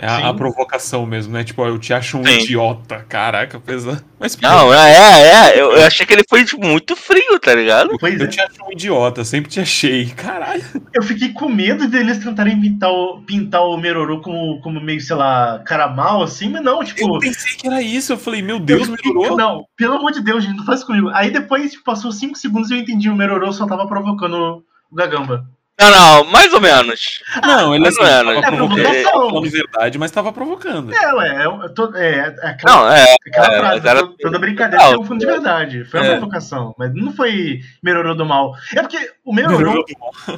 É 0.00 0.06
a, 0.06 0.28
a 0.28 0.34
provocação 0.34 1.04
mesmo, 1.04 1.32
né? 1.32 1.42
Tipo, 1.42 1.62
ó, 1.62 1.66
eu 1.66 1.76
te 1.76 1.92
acho 1.92 2.18
um 2.18 2.24
Sim. 2.24 2.38
idiota. 2.38 3.04
Caraca, 3.08 3.58
pesado. 3.58 4.04
Mas 4.16 4.36
pô, 4.36 4.46
Não, 4.46 4.72
é, 4.72 4.92
é, 4.92 5.22
é. 5.22 5.60
Eu, 5.60 5.72
eu 5.72 5.84
achei 5.84 6.06
que 6.06 6.12
ele 6.12 6.22
foi 6.28 6.44
tipo, 6.44 6.64
muito 6.64 6.94
frio, 6.94 7.38
tá 7.40 7.52
ligado? 7.52 7.96
Pois 7.98 8.18
eu 8.20 8.26
é. 8.26 8.28
te 8.28 8.40
acho 8.40 8.64
um 8.64 8.70
idiota, 8.70 9.24
sempre 9.24 9.50
te 9.50 9.58
achei. 9.58 10.10
Caralho. 10.10 10.62
Eu 10.94 11.02
fiquei 11.02 11.32
com 11.32 11.48
medo 11.48 11.88
deles 11.88 12.18
tentarem 12.18 12.60
pintar 12.60 12.92
o, 12.92 13.20
pintar 13.22 13.62
o 13.62 13.76
Meroro 13.76 14.20
como, 14.20 14.60
como 14.60 14.80
meio, 14.80 15.00
sei 15.00 15.16
lá, 15.16 15.58
cara 15.66 15.88
mal, 15.88 16.22
assim, 16.22 16.48
mas 16.48 16.62
não, 16.62 16.84
tipo. 16.84 17.16
Eu 17.16 17.18
pensei 17.18 17.54
que 17.54 17.66
era 17.66 17.82
isso. 17.82 18.12
Eu 18.12 18.18
falei, 18.18 18.40
meu 18.40 18.56
eu 18.56 18.60
Deus, 18.60 18.88
fiquei-. 18.88 19.12
Não, 19.12 19.64
pelo 19.76 19.94
amor 19.94 20.12
de 20.12 20.22
Deus, 20.22 20.44
gente, 20.44 20.56
não 20.56 20.64
faz 20.64 20.78
isso 20.78 20.86
comigo. 20.86 21.10
Aí 21.12 21.32
depois, 21.32 21.72
tipo, 21.72 21.82
passou 21.82 22.12
5 22.12 22.38
segundos 22.38 22.70
e 22.70 22.74
eu 22.74 22.78
entendi, 22.78 23.10
o 23.10 23.16
Meroro 23.16 23.52
só 23.52 23.66
tava 23.66 23.88
provocando 23.88 24.62
o 24.90 24.94
Gagamba. 24.94 25.44
Não, 25.80 25.90
não, 25.90 26.24
mais 26.24 26.52
ou 26.52 26.60
menos. 26.60 27.22
Não, 27.40 27.74
ele 27.74 27.84
Mas 27.84 27.96
assim, 27.96 28.24
não 28.24 28.32
é 28.32 28.42
provocando, 28.42 29.02
tava 29.04 29.28
falando 29.30 29.50
verdade, 29.50 29.98
mas 29.98 30.10
tava 30.10 30.32
provocando. 30.32 30.92
É, 30.94 31.14
ué, 31.14 31.44
eu, 31.46 31.62
eu 31.62 31.74
tô, 31.74 31.94
é, 31.94 32.34
é 32.42 32.46
aquela, 32.48 32.76
Não, 32.76 32.90
é. 32.92 33.14
aquela 33.26 33.46
é, 33.54 33.58
frase, 33.60 33.88
era- 33.88 34.06
toda, 34.20 34.38
brincadeira 34.40 34.84
Não, 34.84 34.90
tem 34.92 35.00
um 35.00 35.04
fundo 35.04 35.20
de 35.20 35.26
verdade. 35.26 35.84
Foi 35.84 36.00
uma 36.00 36.06
É. 36.06 36.10
provocação, 36.16 36.74
mas 36.76 36.92
não 36.94 37.12
foi 37.12 37.60
Meroro 37.82 38.14
do 38.16 38.26
mal. 38.26 38.54
É 38.74 38.80
porque 38.80 38.98
o 39.24 39.32
Meroro, 39.32 39.84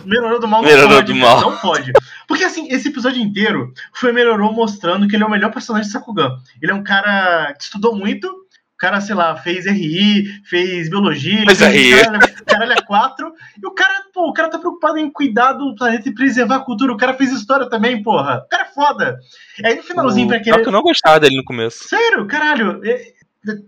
Melhorou 0.05 0.39
do 0.41 0.47
mal 0.47 0.61
não 0.63 0.69
Melhorou 0.69 0.97
pode, 0.97 1.13
do 1.13 1.19
mal. 1.19 1.41
Não 1.41 1.57
pode. 1.57 1.93
Porque 2.29 2.45
assim, 2.45 2.69
esse 2.71 2.89
episódio 2.89 3.23
inteiro 3.23 3.73
foi 3.95 4.13
Melhorou 4.13 4.53
mostrando 4.53 5.09
que 5.09 5.17
ele 5.17 5.23
é 5.23 5.27
o 5.27 5.31
melhor 5.31 5.51
personagem 5.53 5.87
de 5.87 5.93
Sakugan. 5.93 6.37
Ele 6.61 6.71
é 6.73 6.75
um 6.75 6.85
cara 6.85 7.55
que 7.57 7.65
estudou 7.65 7.97
muito. 7.97 8.27
O 8.29 8.77
cara, 8.81 8.99
sei 9.03 9.15
lá, 9.15 9.37
fez 9.37 9.67
RI, 9.67 10.25
fez 10.45 10.89
biologia, 10.89 11.45
Fez 11.45 11.61
RI. 11.61 11.91
caralho, 12.03 12.35
caralho 12.47 12.73
é 12.73 12.81
quatro. 12.83 13.33
E 13.63 13.67
o 13.67 13.73
cara, 13.73 14.05
pô, 14.21 14.29
o 14.29 14.33
cara 14.33 14.49
tá 14.51 14.59
preocupado 14.59 14.99
em 14.99 15.11
cuidar 15.11 15.53
do 15.55 15.75
planeta 15.75 16.09
e 16.09 16.15
preservar 16.15 16.57
a 16.57 16.61
cultura. 16.65 16.93
O 16.93 16.97
cara 16.97 17.15
fez 17.15 17.33
história 17.33 17.69
também, 17.69 18.03
porra. 18.03 18.43
O 18.45 18.49
cara 18.49 18.65
é 18.65 18.67
foda. 18.75 19.19
Aí 19.65 19.77
no 19.77 19.83
finalzinho, 19.83 20.29
pra 20.29 20.39
Só 20.39 20.45
querer. 20.45 20.63
que 20.63 20.69
eu 20.69 20.73
não 20.73 20.83
gostava 20.83 21.19
dele 21.21 21.37
no 21.37 21.45
começo. 21.45 21.89
Sério, 21.89 22.27
caralho. 22.27 22.81
É- 22.85 23.13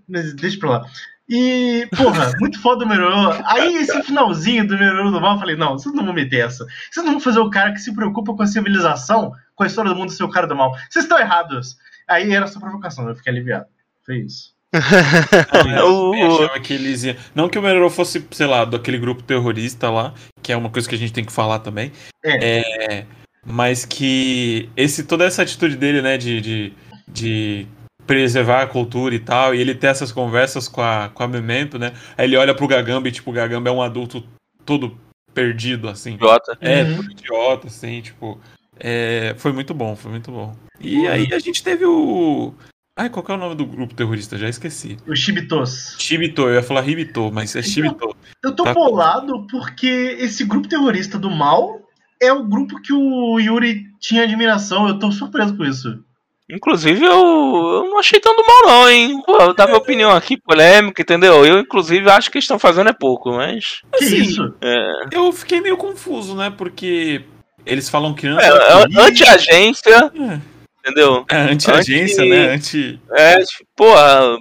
Mas 0.08 0.34
deixa 0.34 0.58
pra 0.58 0.70
lá. 0.70 0.84
E, 1.28 1.88
porra, 1.96 2.30
muito 2.40 2.60
foda 2.60 2.84
o 2.84 2.88
Merorô. 2.88 3.32
Aí 3.46 3.76
esse 3.76 4.02
finalzinho 4.02 4.66
do 4.66 4.76
Merorô 4.76 5.10
do 5.10 5.20
mal, 5.20 5.34
eu 5.34 5.40
falei, 5.40 5.56
não, 5.56 5.78
vocês 5.78 5.94
não 5.94 6.04
vão 6.04 6.12
meter 6.12 6.44
essa. 6.46 6.66
Vocês 6.90 7.04
não 7.06 7.12
vão 7.12 7.20
fazer 7.20 7.38
o 7.40 7.48
cara 7.48 7.72
que 7.72 7.78
se 7.80 7.94
preocupa 7.94 8.34
com 8.34 8.42
a 8.42 8.46
civilização, 8.46 9.32
com 9.54 9.64
a 9.64 9.66
história 9.66 9.90
do 9.90 9.96
mundo 9.96 10.12
ser 10.12 10.24
o 10.24 10.28
cara 10.30 10.46
do 10.46 10.54
mal. 10.56 10.72
Vocês 10.90 11.04
estão 11.06 11.18
errados. 11.18 11.76
Aí 12.08 12.30
era 12.32 12.46
só 12.46 12.60
provocação, 12.60 13.08
eu 13.08 13.14
fiquei 13.16 13.32
aliviado. 13.32 13.66
Foi 14.04 14.18
isso. 14.18 14.52
Eu 14.72 15.44
também 15.46 16.24
O- 16.28 16.34
achava 16.44 16.58
que 16.60 16.72
eles 16.72 17.04
iam- 17.04 17.14
Não 17.34 17.46
que 17.48 17.58
o 17.58 17.62
Meroro 17.62 17.90
fosse, 17.90 18.26
sei 18.30 18.46
lá, 18.46 18.64
daquele 18.64 18.98
grupo 18.98 19.22
terrorista 19.22 19.90
lá, 19.90 20.14
que 20.42 20.52
é 20.52 20.56
uma 20.56 20.70
coisa 20.70 20.88
que 20.88 20.94
a 20.94 20.98
gente 20.98 21.12
tem 21.12 21.24
que 21.24 21.32
falar 21.32 21.60
também. 21.60 21.92
É, 22.24 23.04
mas 23.44 23.84
que 23.84 24.68
esse, 24.76 25.04
toda 25.04 25.24
essa 25.24 25.42
atitude 25.42 25.76
dele, 25.76 26.02
né, 26.02 26.16
de, 26.18 26.40
de, 26.40 26.72
de 27.08 27.66
preservar 28.06 28.62
a 28.62 28.66
cultura 28.66 29.14
e 29.14 29.18
tal, 29.18 29.54
e 29.54 29.60
ele 29.60 29.74
ter 29.74 29.88
essas 29.88 30.10
conversas 30.12 30.68
com 30.68 30.80
a, 30.80 31.10
com 31.12 31.22
a 31.22 31.28
Memento, 31.28 31.78
né? 31.78 31.92
Aí 32.16 32.26
ele 32.26 32.36
olha 32.36 32.54
pro 32.54 32.66
Gagamba 32.68 33.08
e, 33.08 33.12
tipo, 33.12 33.30
o 33.30 33.34
Gagamba 33.34 33.68
é 33.70 33.72
um 33.72 33.82
adulto 33.82 34.24
todo 34.64 34.96
perdido, 35.32 35.88
assim. 35.88 36.14
Idiota. 36.14 36.56
É, 36.60 36.82
Uhum. 36.82 36.96
todo 36.96 37.10
idiota, 37.12 37.66
assim, 37.68 38.00
tipo. 38.02 38.38
é, 38.78 39.34
foi 39.38 39.52
muito 39.52 39.72
bom, 39.72 39.94
foi 39.96 40.10
muito 40.10 40.30
bom. 40.30 40.54
E 40.80 41.06
aí 41.06 41.32
a 41.32 41.38
gente 41.38 41.62
teve 41.62 41.84
o. 41.84 42.52
Ai, 42.96 43.08
qual 43.08 43.24
que 43.24 43.32
é 43.32 43.34
o 43.34 43.38
nome 43.38 43.54
do 43.54 43.64
grupo 43.64 43.94
terrorista? 43.94 44.36
Já 44.36 44.48
esqueci. 44.48 44.98
Os 45.06 45.18
Chibitos. 45.18 45.96
Shibito, 45.98 46.42
eu 46.42 46.54
ia 46.54 46.62
falar 46.62 46.82
Ribito, 46.82 47.30
mas 47.32 47.56
é 47.56 47.62
Shibito. 47.62 48.14
Eu 48.44 48.52
tô 48.54 48.64
Tá. 48.64 48.74
bolado 48.74 49.46
porque 49.50 50.16
esse 50.20 50.44
grupo 50.44 50.68
terrorista 50.68 51.18
do 51.18 51.30
mal 51.30 51.80
é 52.20 52.30
o 52.32 52.44
grupo 52.44 52.80
que 52.82 52.92
o 52.92 53.38
Yuri 53.40 53.86
tinha 53.98 54.24
admiração. 54.24 54.86
Eu 54.88 54.98
tô 54.98 55.10
surpreso 55.10 55.56
com 55.56 55.64
isso. 55.64 56.04
Inclusive, 56.50 57.02
eu, 57.02 57.12
eu 57.12 57.84
não 57.88 57.98
achei 57.98 58.20
tanto 58.20 58.44
mal, 58.46 58.66
não, 58.66 58.90
hein? 58.90 59.22
Pô, 59.24 59.38
eu 59.40 59.54
dar 59.54 59.66
minha 59.66 59.78
opinião 59.78 60.10
aqui, 60.10 60.36
polêmica, 60.36 61.00
entendeu? 61.00 61.46
Eu, 61.46 61.60
inclusive, 61.60 62.10
acho 62.10 62.30
que 62.30 62.36
eles 62.36 62.44
estão 62.44 62.58
fazendo 62.58 62.90
é 62.90 62.92
pouco, 62.92 63.32
mas. 63.32 63.80
Que 63.96 64.04
Assim, 64.04 64.16
isso? 64.16 64.54
É, 64.60 65.06
Eu 65.12 65.32
fiquei 65.32 65.62
meio 65.62 65.78
confuso, 65.78 66.34
né? 66.36 66.50
Porque 66.54 67.24
eles 67.64 67.88
falam 67.88 68.12
criança. 68.12 68.42
é, 68.44 68.48
é 68.50 69.00
anti-agência, 69.02 70.12
É, 70.14 70.40
entendeu? 70.84 71.24
é 71.30 71.36
anti-agência, 71.36 72.22
anti- 72.22 72.30
né? 72.30 72.54
Anti. 72.54 73.00
É, 73.12 73.38
tipo, 73.38 73.66
porra, 73.76 74.36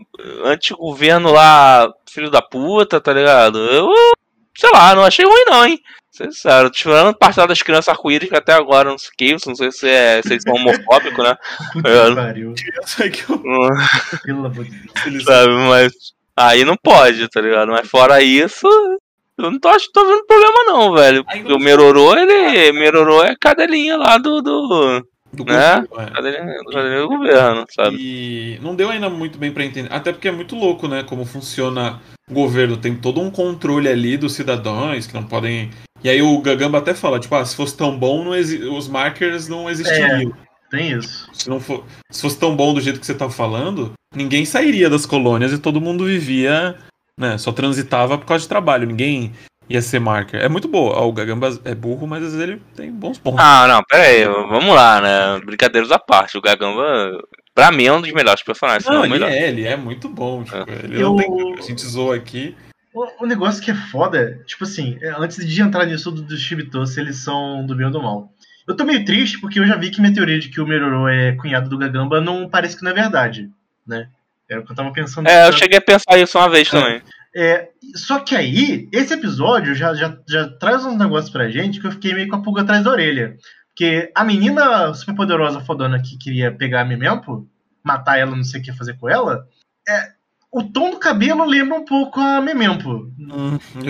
anti-governo 0.46 1.32
lá, 1.32 1.92
filho 2.10 2.30
da 2.30 2.42
puta, 2.42 3.00
tá 3.00 3.14
ligado? 3.14 3.60
Eu, 3.60 3.90
sei 4.58 4.70
lá, 4.72 4.94
não 4.96 5.04
achei 5.06 5.26
ruim, 5.26 5.44
não, 5.48 5.66
hein? 5.66 5.80
Sincero, 6.12 6.70
tirando 6.70 7.16
parcela 7.16 7.48
das 7.48 7.62
crianças 7.62 7.88
arco-íris 7.88 8.28
que 8.30 8.36
até 8.36 8.52
agora 8.54 8.90
não 8.90 8.98
sei 8.98 9.10
o 9.10 9.14
que, 9.18 9.48
não 9.48 9.56
sei 9.56 9.72
se, 9.72 9.88
é, 9.88 10.22
se 10.22 10.34
eles 10.34 10.44
são 10.44 10.54
homofóbicos, 10.56 11.24
né? 11.24 11.36
Puta 11.72 11.90
que. 11.90 12.54
Criança 12.54 13.10
que 13.10 13.32
eu- 13.32 13.42
Pelo 14.26 14.46
amor 14.46 14.66
de 14.66 14.72
Deus. 14.72 15.06
eles- 15.06 15.24
Sabe, 15.24 15.54
mas 15.70 15.94
aí 16.36 16.66
não 16.66 16.76
pode, 16.76 17.28
tá 17.30 17.40
ligado? 17.40 17.70
Mas 17.72 17.88
fora 17.90 18.22
isso, 18.22 18.68
eu 19.38 19.50
não 19.52 19.58
tô, 19.58 19.70
acho, 19.70 19.90
tô 19.94 20.06
vendo 20.06 20.26
problema 20.26 20.64
não, 20.68 20.94
velho. 20.94 21.24
Porque 21.24 21.54
o 21.54 21.58
Merorô, 21.60 22.14
ele. 22.18 22.74
Merorô 22.74 23.24
é 23.24 23.34
cadelinha 23.40 23.96
lá 23.96 24.18
do. 24.18 24.42
do 24.42 25.02
do 25.34 25.46
Né? 25.46 25.78
grupo, 25.80 26.02
é. 26.02 27.02
do 27.02 27.08
governo, 27.08 27.66
sabe? 27.74 27.98
E 28.00 28.60
não 28.62 28.76
deu 28.76 28.90
ainda 28.90 29.10
muito 29.10 29.38
bem 29.38 29.52
pra 29.52 29.64
entender. 29.66 29.92
Até 29.94 30.12
porque 30.12 30.28
é 30.28 30.32
muito 30.32 30.56
louco, 30.56 30.88
né? 30.88 31.04
Como 31.04 31.26
funciona 31.26 32.02
o 32.30 32.34
governo. 32.34 32.78
Tem 32.78 32.96
todo 32.96 33.22
um 33.22 33.32
controle 33.32 33.88
ali 33.88 34.18
dos 34.18 34.34
cidadãos 34.34 35.08
que 35.08 35.14
não 35.14 35.24
podem. 35.24 35.70
E 36.04 36.10
aí 36.10 36.22
o 36.22 36.42
Gagamba 36.42 36.80
até 36.80 36.94
fala, 36.94 37.20
tipo, 37.20 37.36
ah, 37.36 37.46
se 37.46 37.56
fosse 37.56 37.78
tão 37.78 37.98
bom, 37.98 38.24
não 38.24 38.36
exi- 38.36 38.64
os 38.64 38.88
markers 38.88 39.48
não 39.48 39.70
existiriam. 39.70 40.32
Tem 40.70 40.92
isso. 40.98 41.30
Se, 41.34 41.50
não 41.50 41.60
for... 41.60 41.86
se 42.10 42.22
fosse 42.22 42.40
tão 42.40 42.56
bom 42.56 42.74
do 42.74 42.80
jeito 42.82 43.00
que 43.00 43.06
você 43.06 43.14
tá 43.14 43.30
falando, 43.30 43.92
ninguém 44.16 44.46
sairia 44.46 44.90
das 44.90 45.06
colônias 45.06 45.52
e 45.52 45.58
todo 45.58 45.82
mundo 45.82 46.06
vivia, 46.06 46.76
né? 47.20 47.38
Só 47.38 47.52
transitava 47.52 48.18
por 48.18 48.26
causa 48.26 48.44
de 48.44 48.48
trabalho. 48.50 48.88
Ninguém 48.88 49.34
ia 49.74 49.82
ser 49.82 50.00
marker. 50.00 50.42
É 50.42 50.48
muito 50.50 50.68
boa. 50.68 50.96
Ó, 50.98 51.08
o 51.08 51.14
Gagamba 51.14 51.50
é 51.66 51.74
burro, 51.76 52.06
mas 52.08 52.24
às 52.24 52.34
vezes 52.34 52.48
ele 52.50 52.62
tem 52.76 52.92
bons 52.92 53.18
pontos. 53.18 53.40
Ah, 53.44 53.68
não, 53.68 53.84
pera 53.84 54.04
aí, 54.04 54.26
vamos 54.26 54.74
lá, 54.76 55.02
né? 55.02 55.40
Brincadeiras 55.46 55.92
à 55.92 56.00
parte. 56.00 56.38
O 56.38 56.42
Gagamba, 56.42 57.22
pra 57.54 57.72
mim, 57.72 57.86
é 57.86 57.94
um 57.94 58.02
dos 58.02 58.12
melhores 58.12 58.44
personagens, 58.44 58.86
não, 58.86 58.94
não, 58.96 59.02
o 59.02 59.06
ele 59.06 59.14
melhor. 59.14 59.30
é, 59.32 59.48
ele 59.50 59.66
é 59.68 59.76
muito 59.76 60.08
bom. 60.10 60.44
Tipo, 60.44 60.58
ele 60.84 61.02
Eu- 61.02 61.10
não 61.10 61.16
tem... 61.18 61.56
A 61.58 61.62
gente 61.62 61.82
zoa 61.86 62.16
aqui. 62.16 62.56
O, 62.94 63.24
o 63.24 63.26
negócio 63.26 63.64
que 63.64 63.72
é 63.72 63.76
foda, 63.76 64.42
tipo 64.46 64.64
assim, 64.66 64.98
é, 65.02 65.14
antes 65.18 65.46
de 65.48 65.62
entrar 65.62 65.86
nisso 65.86 66.12
do- 66.12 66.22
dos 66.24 66.42
Chibitos, 66.42 66.94
se 66.94 67.00
eles 67.00 67.18
são 67.18 67.66
do 67.66 67.74
bem 67.76 67.86
ou 67.86 67.92
do 67.92 68.02
mal. 68.02 68.30
Eu 68.68 68.76
tô 68.76 68.84
meio 68.84 69.04
triste 69.06 69.40
porque 69.40 69.60
eu 69.60 69.66
já 69.66 69.76
vi 69.76 69.90
que 69.90 70.00
minha 70.02 70.14
teoria 70.14 70.38
de 70.40 70.50
que 70.50 70.60
o 70.62 70.68
Meroro 70.68 71.08
é 71.08 71.32
cunhado 71.34 71.70
do 71.70 71.78
Gagamba 71.78 72.20
não 72.22 72.48
parece 72.50 72.76
que 72.78 72.84
não 72.84 72.92
é 72.92 72.94
verdade, 72.94 73.50
né? 73.88 74.08
Era 74.50 74.60
o 74.60 74.66
que 74.66 74.72
eu 74.72 74.76
tava 74.76 74.92
pensando. 74.92 75.28
É, 75.28 75.48
eu 75.48 75.54
cheguei 75.54 75.78
a 75.78 75.82
pensar 75.82 76.18
isso 76.18 76.38
uma 76.38 76.50
vez 76.50 76.70
também. 76.70 77.02
É, 77.34 77.70
só 77.96 78.20
que 78.20 78.36
aí, 78.36 78.88
esse 78.92 79.14
episódio 79.14 79.76
já, 79.76 79.94
já, 79.94 80.18
já 80.28 80.48
traz 80.48 80.86
uns 80.86 80.98
negócios 80.98 81.32
pra 81.32 81.50
gente 81.50 81.80
que 81.80 81.88
eu 81.88 81.92
fiquei 81.92 82.14
meio 82.14 82.28
com 82.28 82.36
a 82.36 82.42
pulga 82.42 82.62
atrás 82.62 82.84
da 82.84 82.92
orelha. 82.92 83.38
Porque 83.70 84.12
a 84.16 84.24
menina 84.24 84.94
superpoderosa 84.94 85.62
fodona 85.62 86.02
que 86.02 86.18
queria 86.18 86.52
pegar 86.52 86.82
a 86.82 86.86
Memempo, 86.86 87.48
matar 87.84 88.20
ela, 88.20 88.36
não 88.36 88.44
sei 88.44 88.60
o 88.60 88.64
que 88.64 88.74
fazer 88.74 88.98
com 88.98 89.10
ela, 89.10 89.48
é, 89.88 90.12
o 90.52 90.64
tom 90.64 90.92
do 90.92 91.00
cabelo 91.00 91.46
lembra 91.46 91.78
um 91.78 91.86
pouco 91.86 92.20
a 92.20 92.42
Memempo. 92.42 93.10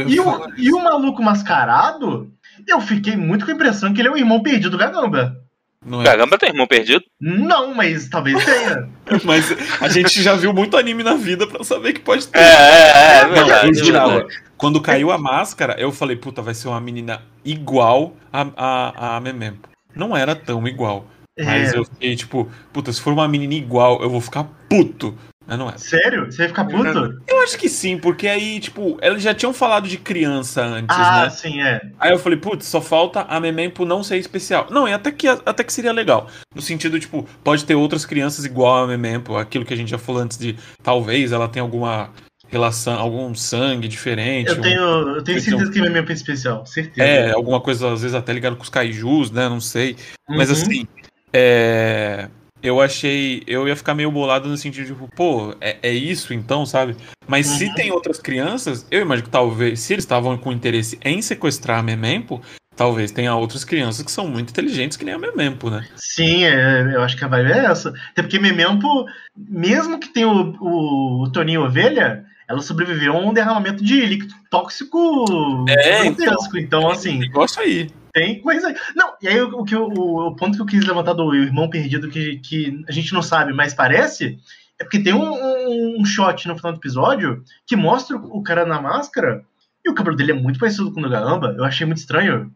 E 0.07 0.19
o, 0.19 0.53
e 0.57 0.71
o 0.71 0.83
maluco 0.83 1.23
mascarado, 1.23 2.31
eu 2.67 2.79
fiquei 2.79 3.17
muito 3.17 3.45
com 3.45 3.51
a 3.51 3.55
impressão 3.55 3.93
que 3.93 3.99
ele 3.99 4.07
é 4.07 4.11
o 4.11 4.17
irmão 4.17 4.43
perdido 4.43 4.71
do 4.71 4.77
Gagamba. 4.77 5.40
Não 5.85 6.01
é. 6.01 6.03
Gagamba 6.03 6.37
tem 6.37 6.49
irmão 6.49 6.67
perdido? 6.67 7.03
Não, 7.19 7.73
mas 7.73 8.07
talvez 8.07 8.43
tenha. 8.45 8.87
Mas 9.25 9.51
a 9.81 9.89
gente 9.89 10.21
já 10.21 10.35
viu 10.35 10.53
muito 10.53 10.77
anime 10.77 11.03
na 11.03 11.15
vida 11.15 11.45
pra 11.47 11.63
saber 11.63 11.93
que 11.93 11.99
pode 11.99 12.27
ter. 12.27 12.37
É, 12.39 12.43
é, 12.43 13.17
é, 13.21 13.23
Não, 13.25 13.33
verdade. 13.33 13.79
eu 13.79 13.95
é 13.97 14.09
verdade. 14.09 14.41
Quando 14.57 14.79
caiu 14.79 15.11
a 15.11 15.17
máscara, 15.17 15.75
eu 15.79 15.91
falei, 15.91 16.15
puta, 16.15 16.41
vai 16.41 16.53
ser 16.53 16.67
uma 16.67 16.79
menina 16.79 17.23
igual 17.43 18.15
a, 18.31 18.45
a, 18.55 19.15
a 19.17 19.19
Memempo. 19.19 19.67
Não 19.95 20.15
era 20.15 20.35
tão 20.35 20.65
igual. 20.67 21.07
Mas 21.37 21.73
É. 21.73 21.77
eu 21.77 21.83
fiquei 21.85 22.15
tipo, 22.15 22.49
puta, 22.71 22.93
se 22.93 23.01
for 23.01 23.11
uma 23.11 23.27
menina 23.27 23.55
igual, 23.55 24.01
eu 24.03 24.09
vou 24.09 24.21
ficar 24.21 24.45
puto. 24.69 25.17
Mas 25.47 25.57
não 25.57 25.69
é. 25.69 25.77
Sério? 25.77 26.25
Você 26.31 26.37
vai 26.37 26.47
ficar 26.49 26.65
puto? 26.65 27.19
Eu 27.27 27.41
acho 27.41 27.57
que 27.57 27.67
sim, 27.67 27.97
porque 27.97 28.27
aí, 28.27 28.59
tipo, 28.59 28.97
eles 29.01 29.21
já 29.23 29.33
tinham 29.33 29.53
falado 29.53 29.87
de 29.87 29.97
criança 29.97 30.63
antes, 30.63 30.95
Ah, 30.97 31.23
né? 31.23 31.29
sim, 31.31 31.61
é. 31.61 31.81
Aí 31.99 32.11
eu 32.11 32.19
falei, 32.19 32.37
putz, 32.37 32.67
só 32.67 32.79
falta 32.79 33.21
a 33.21 33.39
Memempo 33.39 33.83
não 33.83 34.03
ser 34.03 34.17
especial. 34.17 34.67
Não, 34.69 34.87
e 34.87 34.93
até 34.93 35.11
que, 35.11 35.27
até 35.27 35.63
que 35.63 35.73
seria 35.73 35.91
legal. 35.91 36.27
No 36.55 36.61
sentido, 36.61 36.99
tipo, 36.99 37.27
pode 37.43 37.65
ter 37.65 37.75
outras 37.75 38.05
crianças 38.05 38.45
igual 38.45 38.83
a 38.83 38.87
Memempo, 38.87 39.35
aquilo 39.35 39.65
que 39.65 39.73
a 39.73 39.77
gente 39.77 39.89
já 39.91 39.97
falou 39.97 40.21
antes 40.21 40.37
de 40.37 40.55
talvez 40.83 41.31
ela 41.31 41.47
tenha 41.49 41.63
alguma 41.63 42.11
relação, 42.47 42.99
algum 42.99 43.33
sangue 43.33 43.87
diferente. 43.87 44.49
Eu 44.51 44.57
um- 44.57 44.61
tenho, 44.61 44.81
eu 45.17 45.23
tenho 45.23 45.41
certeza 45.41 45.71
que 45.71 45.79
é 45.79 45.89
meu 45.89 46.03
é 46.03 46.11
especial. 46.13 46.65
Certeza. 46.65 47.07
É, 47.09 47.31
alguma 47.31 47.59
coisa, 47.59 47.91
às 47.91 48.01
vezes, 48.01 48.13
até 48.15 48.31
ligado 48.31 48.55
com 48.57 48.63
os 48.63 48.69
kaijus, 48.69 49.31
né? 49.31 49.49
Não 49.49 49.59
sei. 49.61 49.95
Mas 50.29 50.49
Uhum. 50.49 50.55
assim, 50.55 50.87
é, 51.33 52.27
eu 52.63 52.79
achei. 52.81 53.43
Eu 53.47 53.67
ia 53.67 53.75
ficar 53.75 53.93
meio 53.93 54.11
bolado 54.11 54.47
no 54.47 54.57
sentido 54.57 54.85
de, 54.85 54.93
tipo, 54.93 55.07
pô, 55.15 55.55
é, 55.61 55.77
é 55.83 55.91
isso 55.91 56.33
então, 56.33 56.65
sabe? 56.65 56.95
Mas 57.27 57.47
se 57.47 57.65
Uhum. 57.65 57.73
tem 57.75 57.91
outras 57.91 58.19
crianças, 58.19 58.85
eu 58.91 59.01
imagino 59.01 59.25
que 59.27 59.31
talvez, 59.31 59.79
se 59.79 59.93
eles 59.93 60.03
estavam 60.03 60.37
com 60.37 60.51
interesse 60.51 60.99
em 61.03 61.21
sequestrar 61.21 61.79
a 61.79 61.83
Memempo, 61.83 62.41
talvez 62.75 63.11
tenha 63.11 63.33
outras 63.35 63.63
crianças 63.63 64.03
que 64.03 64.11
são 64.11 64.27
muito 64.27 64.49
inteligentes 64.49 64.97
que 64.97 65.05
nem 65.05 65.13
a 65.13 65.19
Memempo, 65.19 65.69
né? 65.69 65.85
Sim, 65.95 66.43
é, 66.45 66.95
eu 66.95 67.01
acho 67.01 67.15
que 67.17 67.23
a 67.23 67.27
vibe 67.27 67.51
é 67.51 67.65
essa. 67.65 67.93
Até 68.11 68.21
porque 68.23 68.39
Memempo, 68.39 69.05
mesmo 69.37 69.99
que 69.99 70.09
tenha 70.09 70.27
o, 70.27 70.55
o, 70.59 71.23
o 71.23 71.31
Toninho 71.31 71.63
Ovelha, 71.63 72.25
ela 72.51 72.61
sobreviveu 72.61 73.13
a 73.15 73.19
um 73.19 73.33
derramamento 73.33 73.83
de 73.83 74.05
líquido 74.05 74.33
tóxico 74.49 75.25
É, 75.67 76.03
gigantesco. 76.03 76.57
Então, 76.57 76.89
assim, 76.89 77.19
Negócio 77.19 77.61
aí. 77.61 77.89
tem 78.13 78.39
coisa 78.41 78.67
aí. 78.67 78.75
Não, 78.95 79.13
e 79.21 79.27
aí 79.27 79.41
o, 79.41 79.59
o 79.59 79.63
que 79.63 79.75
o, 79.75 79.87
o 79.87 80.35
ponto 80.35 80.55
que 80.55 80.61
eu 80.61 80.65
quis 80.65 80.85
levantar 80.85 81.13
do 81.13 81.33
irmão 81.33 81.69
perdido 81.69 82.09
que, 82.09 82.37
que 82.39 82.83
a 82.87 82.91
gente 82.91 83.13
não 83.13 83.21
sabe, 83.21 83.53
mas 83.53 83.73
parece, 83.73 84.37
é 84.79 84.83
porque 84.83 84.99
tem 84.99 85.13
um, 85.13 85.31
um, 85.31 86.01
um 86.01 86.05
shot 86.05 86.47
no 86.47 86.55
final 86.57 86.73
do 86.73 86.79
episódio 86.79 87.43
que 87.65 87.75
mostra 87.75 88.17
o, 88.17 88.41
cara 88.43 88.65
na 88.65 88.81
máscara 88.81 89.43
e 89.85 89.89
o 89.89 89.93
cabelo 89.95 90.15
dele 90.15 90.31
é 90.31 90.35
muito 90.35 90.59
parecido 90.59 90.91
com 90.91 90.99
o 90.99 91.03
do 91.03 91.09
Garamba. 91.09 91.55
Eu 91.57 91.63
achei 91.63 91.85
muito 91.85 91.99
estranho. 91.99 92.51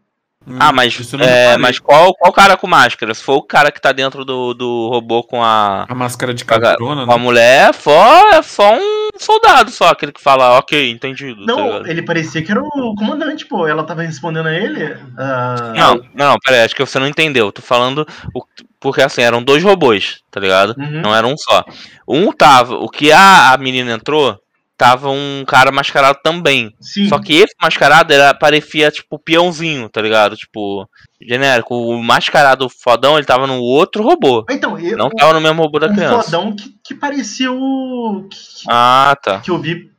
Ah, 0.59 0.71
mas, 0.71 0.99
Isso 0.99 1.15
eu 1.15 1.19
não 1.19 1.25
é, 1.25 1.57
mas 1.57 1.79
qual, 1.79 2.13
qual 2.13 2.31
cara 2.31 2.55
com 2.55 2.67
máscara? 2.67 3.13
Se 3.15 3.23
for 3.23 3.35
o 3.37 3.41
cara 3.41 3.71
que 3.71 3.81
tá 3.81 3.91
dentro 3.91 4.23
do, 4.23 4.53
do 4.53 4.89
robô 4.89 5.23
com 5.23 5.43
a, 5.43 5.85
A 5.89 5.95
máscara 5.95 6.35
de 6.35 6.45
cabrona, 6.45 7.03
com 7.03 7.11
a 7.11 7.17
né? 7.17 7.23
mulher, 7.23 7.69
é 7.69 7.73
só, 7.73 8.29
é 8.31 8.41
só 8.43 8.77
um 9.15 9.19
soldado, 9.19 9.71
só 9.71 9.89
aquele 9.89 10.11
que 10.11 10.21
fala, 10.21 10.57
ok, 10.57 10.89
entendido. 10.91 11.45
tá 11.45 11.53
Não, 11.53 11.65
ligado? 11.67 11.87
ele 11.87 12.01
parecia 12.03 12.41
que 12.43 12.51
era 12.51 12.61
o 12.61 12.95
comandante, 12.95 13.45
pô. 13.45 13.67
Ela 13.67 13.83
tava 13.83 14.01
respondendo 14.03 14.47
a 14.47 14.53
ele. 14.53 14.97
ah, 15.17 15.73
Não, 15.75 16.01
não, 16.13 16.35
peraí, 16.43 16.61
acho 16.61 16.75
que 16.75 16.85
você 16.85 16.99
não 16.99 17.07
entendeu. 17.07 17.51
Tô 17.51 17.61
falando. 17.61 18.05
o- 18.33 18.43
porque 18.79 19.01
assim, 19.01 19.21
eram 19.23 19.41
dois 19.43 19.63
robôs, 19.63 20.19
tá 20.29 20.39
ligado? 20.39 20.75
uhum. 20.77 21.01
Não 21.01 21.15
era 21.15 21.25
um 21.25 21.35
só. 21.37 21.63
Um 22.07 22.31
tava. 22.31 22.75
O 22.75 22.87
que 22.89 23.11
a, 23.11 23.51
a 23.53 23.57
menina 23.57 23.93
entrou, 23.93 24.39
tava 24.77 25.09
um 25.09 25.43
cara 25.47 25.71
mascarado 25.71 26.19
também. 26.23 26.71
Sim. 26.79 27.07
Só 27.09 27.17
que 27.17 27.33
esse 27.33 27.55
mascarado 27.59 28.13
era, 28.13 28.33
parecia, 28.35 28.91
tipo, 28.91 29.17
peãozinho, 29.17 29.89
tá 29.89 30.01
ligado? 30.01 30.35
Tipo, 30.35 30.87
genérico. 31.27 31.75
O 31.75 32.01
mascarado 32.03 32.67
fodão, 32.69 33.17
ele 33.17 33.25
tava 33.25 33.45
no 33.47 33.59
outro 33.59 34.03
robô. 34.03 34.45
Então, 34.49 34.77
eu, 34.79 34.97
Não 34.97 35.09
tava 35.09 35.33
no 35.33 35.41
mesmo 35.41 35.61
robô 35.61 35.79
da 35.79 35.87
um 35.87 35.93
criança. 35.93 36.23
fodão 36.23 36.55
que, 36.55 36.73
que 36.83 36.93
parecia 36.95 37.51
o. 37.51 38.27
Que, 38.29 38.37
Ah, 38.67 39.15
tá. 39.21 39.39
que 39.39 39.51
eu 39.51 39.57
vi. 39.59 39.89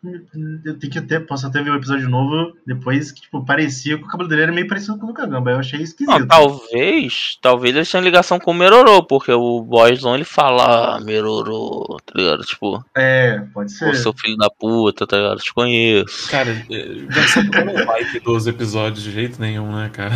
Eu 0.64 0.78
tenho 0.78 0.92
que 0.92 0.98
até. 1.00 1.18
Posso 1.18 1.46
até 1.48 1.60
ver 1.60 1.70
o 1.70 1.76
episódio 1.76 2.08
novo 2.08 2.52
depois, 2.64 3.10
que, 3.10 3.22
tipo, 3.22 3.44
parecia 3.44 3.98
que 3.98 4.04
o 4.04 4.06
cabelo 4.06 4.28
dele 4.28 4.42
era 4.42 4.52
meio 4.52 4.68
parecido 4.68 4.96
com 4.98 5.04
o 5.04 5.08
do 5.08 5.14
Kagamba. 5.14 5.50
Eu 5.50 5.58
achei 5.58 5.80
esquisito. 5.80 6.16
Não, 6.16 6.26
talvez, 6.28 7.36
talvez 7.42 7.74
eles 7.74 7.90
tenham 7.90 8.04
ligação 8.04 8.38
com 8.38 8.52
o 8.52 8.54
Merorô, 8.54 9.02
porque 9.02 9.32
o 9.32 9.60
Boyzão 9.62 10.14
ele 10.14 10.22
fala, 10.24 10.96
ah, 10.96 11.00
Merorô, 11.00 11.96
tá 12.06 12.12
ligado? 12.16 12.42
Tipo, 12.44 12.84
É, 12.96 13.42
pode 13.52 13.72
ser. 13.72 13.88
ô 13.90 13.94
seu 13.94 14.12
filho 14.12 14.36
da 14.36 14.48
puta, 14.48 15.06
tá 15.06 15.16
ligado? 15.16 15.38
Te 15.38 15.52
conheço. 15.52 16.30
Cara, 16.30 16.50
é, 16.70 17.26
Sakugan 17.26 17.64
não 17.64 17.84
vai 17.86 18.04
ter 18.04 18.20
12 18.20 18.48
episódios 18.48 19.02
de 19.02 19.10
jeito 19.10 19.40
nenhum, 19.40 19.74
né, 19.74 19.90
cara? 19.92 20.14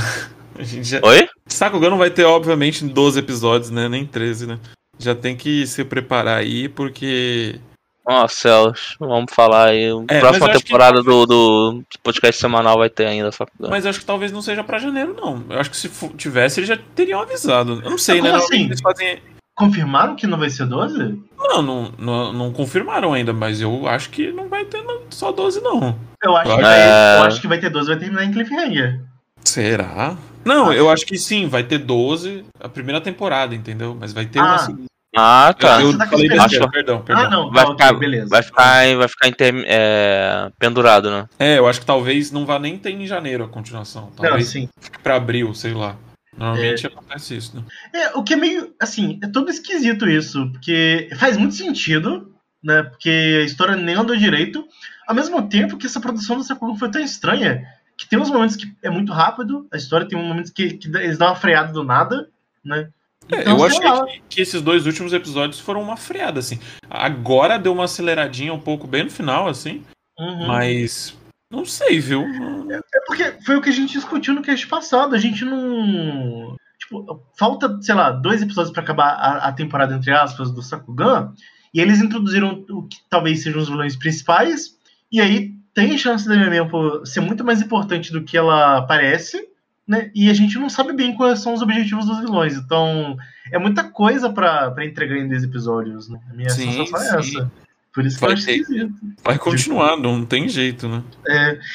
A 0.60 0.64
gente 0.64 0.84
já... 0.88 1.00
Oi? 1.02 1.28
Sakugan 1.46 1.90
não 1.90 1.98
vai 1.98 2.10
ter, 2.10 2.24
obviamente, 2.24 2.84
12 2.84 3.18
episódios, 3.18 3.70
né? 3.70 3.88
Nem 3.88 4.04
13, 4.06 4.46
né? 4.46 4.58
Já 4.98 5.14
tem 5.14 5.34
que 5.36 5.66
se 5.66 5.82
preparar 5.84 6.38
aí, 6.38 6.68
porque. 6.68 7.58
Nossa, 8.06 8.34
céus, 8.34 8.96
vamos 8.98 9.32
falar 9.32 9.68
aí. 9.68 9.84
É, 10.10 10.20
Próxima 10.20 10.46
acho 10.48 10.58
que- 10.58 10.64
temporada 10.64 11.02
do, 11.02 11.26
do 11.26 11.82
podcast 12.02 12.40
semanal 12.40 12.76
vai 12.78 12.90
ter 12.90 13.06
ainda, 13.06 13.30
só 13.32 13.46
que. 13.46 13.52
Mas 13.58 13.84
eu 13.84 13.90
acho 13.90 14.00
que 14.00 14.04
talvez 14.04 14.30
não 14.32 14.42
seja 14.42 14.62
pra 14.62 14.78
janeiro, 14.78 15.14
não. 15.18 15.42
Eu 15.48 15.58
acho 15.60 15.70
que 15.70 15.76
se 15.76 15.88
tivesse, 16.16 16.60
eles 16.60 16.68
já 16.68 16.78
teriam 16.94 17.20
avisado. 17.20 17.80
Eu 17.84 17.90
não 17.90 17.98
sei, 17.98 18.20
Mas 18.20 18.32
né? 18.32 18.38
assim? 18.38 18.64
Eles 18.66 18.80
fazem. 18.80 19.18
Confirmaram 19.56 20.16
que 20.16 20.26
não 20.26 20.38
vai 20.38 20.48
ser 20.50 20.66
12? 20.66 21.18
Não, 21.38 21.62
não, 21.62 21.92
não, 21.98 22.32
não 22.32 22.52
confirmaram 22.52 23.12
ainda, 23.12 23.32
mas 23.32 23.60
eu 23.60 23.86
acho 23.86 24.08
que 24.10 24.32
não 24.32 24.48
vai 24.48 24.64
ter 24.64 24.82
só 25.10 25.30
12, 25.32 25.60
não. 25.60 25.98
Eu 26.24 26.34
acho, 26.36 26.54
que 26.54 26.60
É. 26.60 26.62
vai, 26.62 27.18
eu 27.18 27.22
acho 27.24 27.40
que 27.42 27.48
vai 27.48 27.58
ter 27.58 27.68
12 27.70 27.88
vai 27.88 27.98
terminar 27.98 28.24
em 28.24 28.32
cliffhanger. 28.32 29.00
Será? 29.44 30.16
Não, 30.44 30.72
eu 30.72 30.88
acho 30.90 31.04
que 31.04 31.18
sim, 31.18 31.48
vai 31.48 31.62
ter 31.62 31.78
12 31.78 32.44
a 32.58 32.68
primeira 32.68 33.00
temporada, 33.00 33.54
entendeu? 33.54 33.96
Mas 33.98 34.12
vai 34.12 34.26
ter 34.26 34.38
Ah, 34.38 34.44
uma 34.44 34.58
segunda. 34.58 34.84
Ah, 35.16 35.52
tá. 35.58 35.80
Eu 35.82 35.90
Você 35.92 35.98
tá 35.98 36.06
falei 36.06 36.28
besteira, 36.28 36.70
perdão, 36.70 37.02
perdão. 37.02 37.24
Ah, 37.24 37.28
não, 37.30 37.50
Vai 37.50 37.64
tá, 37.64 37.70
ficar- 37.72 37.92
beleza. 37.94 38.28
Vai 38.28 38.42
ficar, 38.42 38.96
vai 38.96 39.08
ficar 39.08 39.28
inter- 39.28 39.64
é, 39.66 40.50
pendurado, 40.58 41.10
né? 41.10 41.26
É, 41.38 41.58
eu 41.58 41.66
acho 41.66 41.80
que 41.80 41.86
talvez 41.86 42.30
não 42.30 42.46
vá 42.46 42.58
nem 42.60 42.78
ter 42.78 42.90
em 42.90 43.06
janeiro 43.06 43.44
a 43.44 43.48
continuação. 43.48 44.04
Não, 44.16 44.24
Talvez 44.24 44.46
sim. 44.48 44.68
pra 45.02 45.16
abril, 45.16 45.52
sei 45.54 45.74
lá. 45.74 45.96
Normalmente 46.38 46.86
acontece 46.86 47.36
isso, 47.36 47.56
né? 47.56 47.62
É, 47.92 48.16
o 48.16 48.22
que 48.22 48.34
é 48.34 48.36
meio, 48.36 48.72
assim, 48.80 49.18
é 49.22 49.26
todo 49.26 49.50
esquisito 49.50 50.08
isso, 50.08 50.48
porque 50.52 51.10
faz 51.18 51.36
muito 51.36 51.54
sentido, 51.56 52.32
né? 52.62 52.84
Porque 52.84 53.40
a 53.42 53.44
história 53.44 53.74
nem 53.74 53.96
andou 53.96 54.16
direito, 54.16 54.64
ao 55.08 55.14
mesmo 55.14 55.42
tempo 55.48 55.76
que 55.76 55.86
essa 55.86 56.00
produção 56.00 56.36
do 56.36 56.44
Sakura 56.44 56.76
foi 56.76 56.88
tão 56.88 57.02
estranha, 57.02 57.64
que 58.00 58.08
tem 58.08 58.18
uns 58.18 58.30
momentos 58.30 58.56
que 58.56 58.66
é 58.82 58.88
muito 58.88 59.12
rápido, 59.12 59.68
a 59.70 59.76
história 59.76 60.08
tem 60.08 60.18
uns 60.18 60.26
momentos 60.26 60.50
que, 60.50 60.70
que 60.78 60.88
eles 60.88 61.18
dão 61.18 61.28
uma 61.28 61.36
freada 61.36 61.70
do 61.70 61.84
nada, 61.84 62.28
né? 62.64 62.88
É, 63.30 63.42
Então, 63.42 63.58
eu 63.58 63.78
lá. 63.94 64.06
que, 64.06 64.22
que 64.28 64.40
esses 64.40 64.62
dois 64.62 64.86
últimos 64.86 65.12
episódios 65.12 65.60
foram 65.60 65.82
uma 65.82 65.98
freada, 65.98 66.40
assim. 66.40 66.58
Agora 66.88 67.58
deu 67.58 67.74
uma 67.74 67.84
aceleradinha 67.84 68.54
um 68.54 68.58
pouco 68.58 68.86
bem 68.86 69.04
no 69.04 69.10
final, 69.10 69.46
assim, 69.48 69.84
Uhum. 70.18 70.46
mas. 70.46 71.14
Não 71.52 71.64
sei, 71.66 72.00
viu? 72.00 72.24
É 72.70 72.80
porque 73.06 73.34
foi 73.44 73.56
o 73.56 73.60
que 73.60 73.68
a 73.68 73.72
gente 73.72 73.92
discutiu 73.92 74.32
no 74.34 74.40
cast 74.42 74.66
passado. 74.68 75.14
A 75.14 75.18
gente 75.18 75.44
não. 75.44 76.56
Tipo, 76.78 77.22
falta, 77.38 77.76
sei 77.82 77.94
lá, 77.94 78.10
dois 78.12 78.40
episódios 78.40 78.72
pra 78.72 78.82
acabar 78.82 79.08
a, 79.14 79.48
a 79.48 79.52
temporada, 79.52 79.94
entre 79.94 80.12
aspas, 80.12 80.50
do 80.52 80.62
Sakugan. 80.62 81.32
E 81.74 81.80
eles 81.80 82.00
introduziram 82.00 82.64
o 82.70 82.84
que 82.86 82.96
talvez 83.10 83.42
sejam 83.42 83.60
os 83.60 83.68
vilões 83.68 83.96
principais. 83.96 84.76
E 85.12 85.20
aí 85.20 85.52
tem 85.74 85.96
chance 85.98 86.28
da 86.28 86.36
Memempo 86.36 87.04
ser 87.06 87.20
muito 87.20 87.44
mais 87.44 87.60
importante 87.60 88.12
do 88.12 88.22
que 88.22 88.36
ela 88.36 88.82
parece. 88.82 89.48
Né? 89.86 90.10
E 90.14 90.30
a 90.30 90.34
gente 90.34 90.56
não 90.58 90.70
sabe 90.70 90.92
bem 90.92 91.16
quais 91.16 91.40
são 91.40 91.52
os 91.52 91.62
objetivos 91.62 92.06
dos 92.06 92.20
vilões. 92.20 92.54
Então, 92.54 93.16
é 93.50 93.58
muita 93.58 93.82
coisa 93.82 94.30
pra, 94.30 94.70
pra 94.70 94.84
entregar 94.84 95.16
em 95.16 95.28
10 95.28 95.44
episódios. 95.44 96.08
Né? 96.08 96.20
A 96.30 96.34
minha 96.34 96.50
Sim, 96.50 96.72
sensação 96.72 97.18
é 97.18 97.22
sim. 97.22 97.38
essa. 97.38 97.52
Por 97.92 98.06
isso 98.06 98.16
que 98.16 98.20
Vai 98.20 98.30
eu 98.30 98.34
acho 98.34 98.46
ter. 98.46 98.52
esquisito. 98.60 98.94
Vai 99.24 99.38
continuar, 99.38 99.96
não 99.96 100.24
tem 100.24 100.48
jeito, 100.48 100.88
né? 100.88 101.02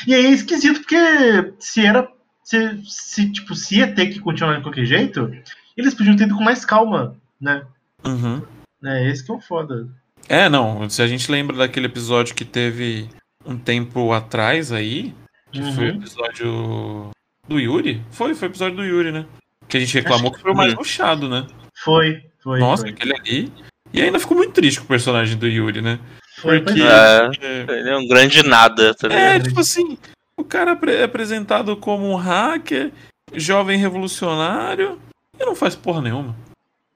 E 0.07 0.13
aí 0.13 0.25
é 0.27 0.29
esquisito 0.29 0.79
porque 0.79 1.53
se 1.59 1.85
era. 1.85 2.09
Se, 2.41 2.79
se, 2.85 3.31
tipo, 3.31 3.53
se 3.55 3.79
ia 3.79 3.91
ter 3.93 4.05
que 4.07 4.19
continuar 4.19 4.55
de 4.57 4.63
qualquer 4.63 4.85
jeito, 4.85 5.29
eles 5.75 5.93
podiam 5.93 6.15
ter 6.15 6.25
ido 6.25 6.35
com 6.35 6.43
mais 6.43 6.63
calma, 6.63 7.15
né? 7.41 7.63
Uhum. 8.05 8.41
É 8.83 9.09
esse 9.09 9.25
que 9.25 9.31
é 9.31 9.35
o 9.35 9.41
foda. 9.41 9.89
É, 10.29 10.47
não. 10.47 10.87
Se 10.89 11.01
a 11.01 11.07
gente 11.07 11.29
lembra 11.29 11.57
daquele 11.57 11.87
episódio 11.87 12.35
que 12.35 12.45
teve 12.45 13.09
um 13.45 13.57
tempo 13.57 14.11
atrás 14.13 14.71
aí, 14.71 15.13
que 15.51 15.61
foi 15.73 15.89
o 15.89 15.91
Uhum. 15.93 15.97
episódio 15.97 17.09
do 17.47 17.59
Yuri? 17.59 18.01
Foi, 18.11 18.33
foi 18.33 18.47
o 18.47 18.51
episódio 18.51 18.77
do 18.77 18.83
Yuri, 18.83 19.11
né? 19.11 19.25
Que 19.67 19.77
a 19.77 19.79
gente 19.79 19.93
reclamou 19.95 20.27
Acho 20.27 20.35
que 20.37 20.41
foi 20.41 20.51
o 20.51 20.55
mais 20.55 20.73
ruxado, 20.73 21.29
né? 21.29 21.47
Foi, 21.83 22.23
foi. 22.43 22.59
Nossa, 22.59 22.83
foi. 22.83 22.91
aquele 22.91 23.13
ali. 23.15 23.51
E 23.93 24.01
ainda 24.01 24.19
ficou 24.19 24.35
muito 24.37 24.53
triste 24.53 24.79
com 24.79 24.85
o 24.85 24.89
personagem 24.89 25.37
do 25.37 25.47
Yuri, 25.47 25.81
né? 25.81 25.99
Foi, 26.39 26.61
Porque. 26.61 26.81
é. 26.81 27.29
É, 27.41 27.79
ele 27.79 27.89
é 27.89 27.97
um 27.97 28.07
grande 28.07 28.43
nada, 28.43 28.93
tá 28.93 29.07
ligado? 29.07 29.23
É, 29.23 29.39
tipo 29.39 29.59
assim, 29.59 29.97
o 30.37 30.43
cara 30.43 30.77
é 30.87 31.03
apresentado 31.03 31.75
como 31.77 32.09
um 32.09 32.15
hacker, 32.15 32.91
jovem 33.33 33.77
revolucionário, 33.77 34.99
e 35.39 35.45
não 35.45 35.55
faz 35.55 35.75
porra 35.75 36.01
nenhuma. 36.01 36.35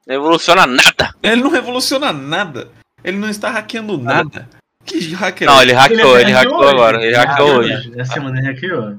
Não 0.06 0.14
evoluciona 0.14 0.66
nada. 0.66 1.14
Ele 1.22 1.42
não 1.42 1.50
revoluciona 1.50 2.12
nada. 2.12 2.70
Ele 3.02 3.16
não 3.18 3.28
está 3.30 3.50
hackeando 3.50 3.96
nada. 3.96 4.48
Que 4.84 5.14
hacker 5.14 5.46
Não, 5.46 5.60
é? 5.60 5.62
ele 5.62 5.72
hackeou, 5.72 6.14
até 6.14 6.22
ele 6.22 6.32
hackeou 6.32 6.68
agora. 6.68 7.04
Ele 7.04 7.14
hackeou 7.16 7.58
hoje. 7.58 7.74
hoje. 7.74 7.92
Essa 8.00 8.14
semana 8.14 8.38
ele 8.38 8.46
hackeou. 8.48 8.98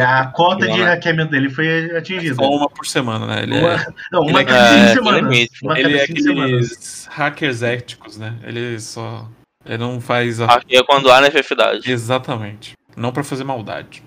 A 0.00 0.26
cota 0.28 0.66
de 0.66 0.78
né? 0.78 0.84
hackeamento 0.84 1.30
dele 1.32 1.50
foi 1.50 1.96
atingida. 1.96 2.34
Só 2.36 2.48
uma 2.48 2.68
por 2.70 2.86
semana, 2.86 3.26
né? 3.26 3.42
Ele 3.42 3.56
é, 3.56 3.60
Uma, 3.60 3.86
não, 4.12 4.20
uma 4.22 4.30
ele 4.30 4.38
é- 4.40 4.44
cada 4.44 4.68
cinco 4.78 4.84
é, 4.84 4.94
semanas. 4.94 5.22
limite. 5.22 5.58
Uma 5.64 5.78
ele 5.80 5.96
é 5.98 6.06
cinco 6.06 6.20
semanas. 6.20 6.50
aqueles 6.52 7.08
hackers 7.10 7.62
éticos, 7.62 8.16
né? 8.16 8.34
Ele 8.44 8.78
só. 8.80 9.28
Ele 9.64 9.78
não 9.78 10.00
faz. 10.00 10.40
A... 10.40 10.46
Hackeia 10.46 10.84
quando 10.84 11.10
há 11.10 11.20
necessidade. 11.20 11.90
Exatamente. 11.90 12.74
Não 12.96 13.12
pra 13.12 13.24
fazer 13.24 13.42
maldade. 13.44 14.02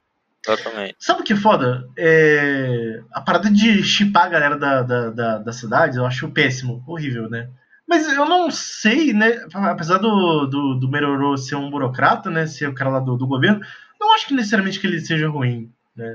Exatamente. 0.48 0.96
Sabe 1.00 1.22
o 1.22 1.24
que 1.24 1.34
é 1.34 1.36
foda? 1.36 1.86
É... 1.98 3.02
A 3.14 3.20
parada 3.22 3.52
de 3.52 3.84
chipar 3.84 4.26
a 4.26 4.30
galera 4.30 4.58
da, 4.58 4.82
da, 4.82 5.10
da, 5.10 5.38
da 5.40 5.52
cidade, 5.54 5.98
eu 5.98 6.06
acho 6.06 6.30
péssimo, 6.30 6.82
horrível, 6.88 7.30
né? 7.30 7.50
Mas 7.90 8.08
eu 8.08 8.26
não 8.26 8.52
sei, 8.52 9.12
né? 9.14 9.46
Apesar 9.54 9.98
do, 9.98 10.46
do, 10.46 10.76
do 10.76 10.88
Meroro 10.88 11.36
ser 11.38 11.56
um 11.56 11.72
burocrata, 11.72 12.30
né? 12.30 12.46
Ser 12.46 12.70
o 12.70 12.74
cara 12.76 12.92
lá 12.92 13.00
do, 13.00 13.18
do 13.18 13.26
governo, 13.26 13.60
não 14.00 14.14
acho 14.14 14.28
que 14.28 14.34
necessariamente 14.36 14.80
que 14.80 14.86
ele 14.86 15.00
seja 15.00 15.28
ruim. 15.28 15.72
Né? 15.98 16.06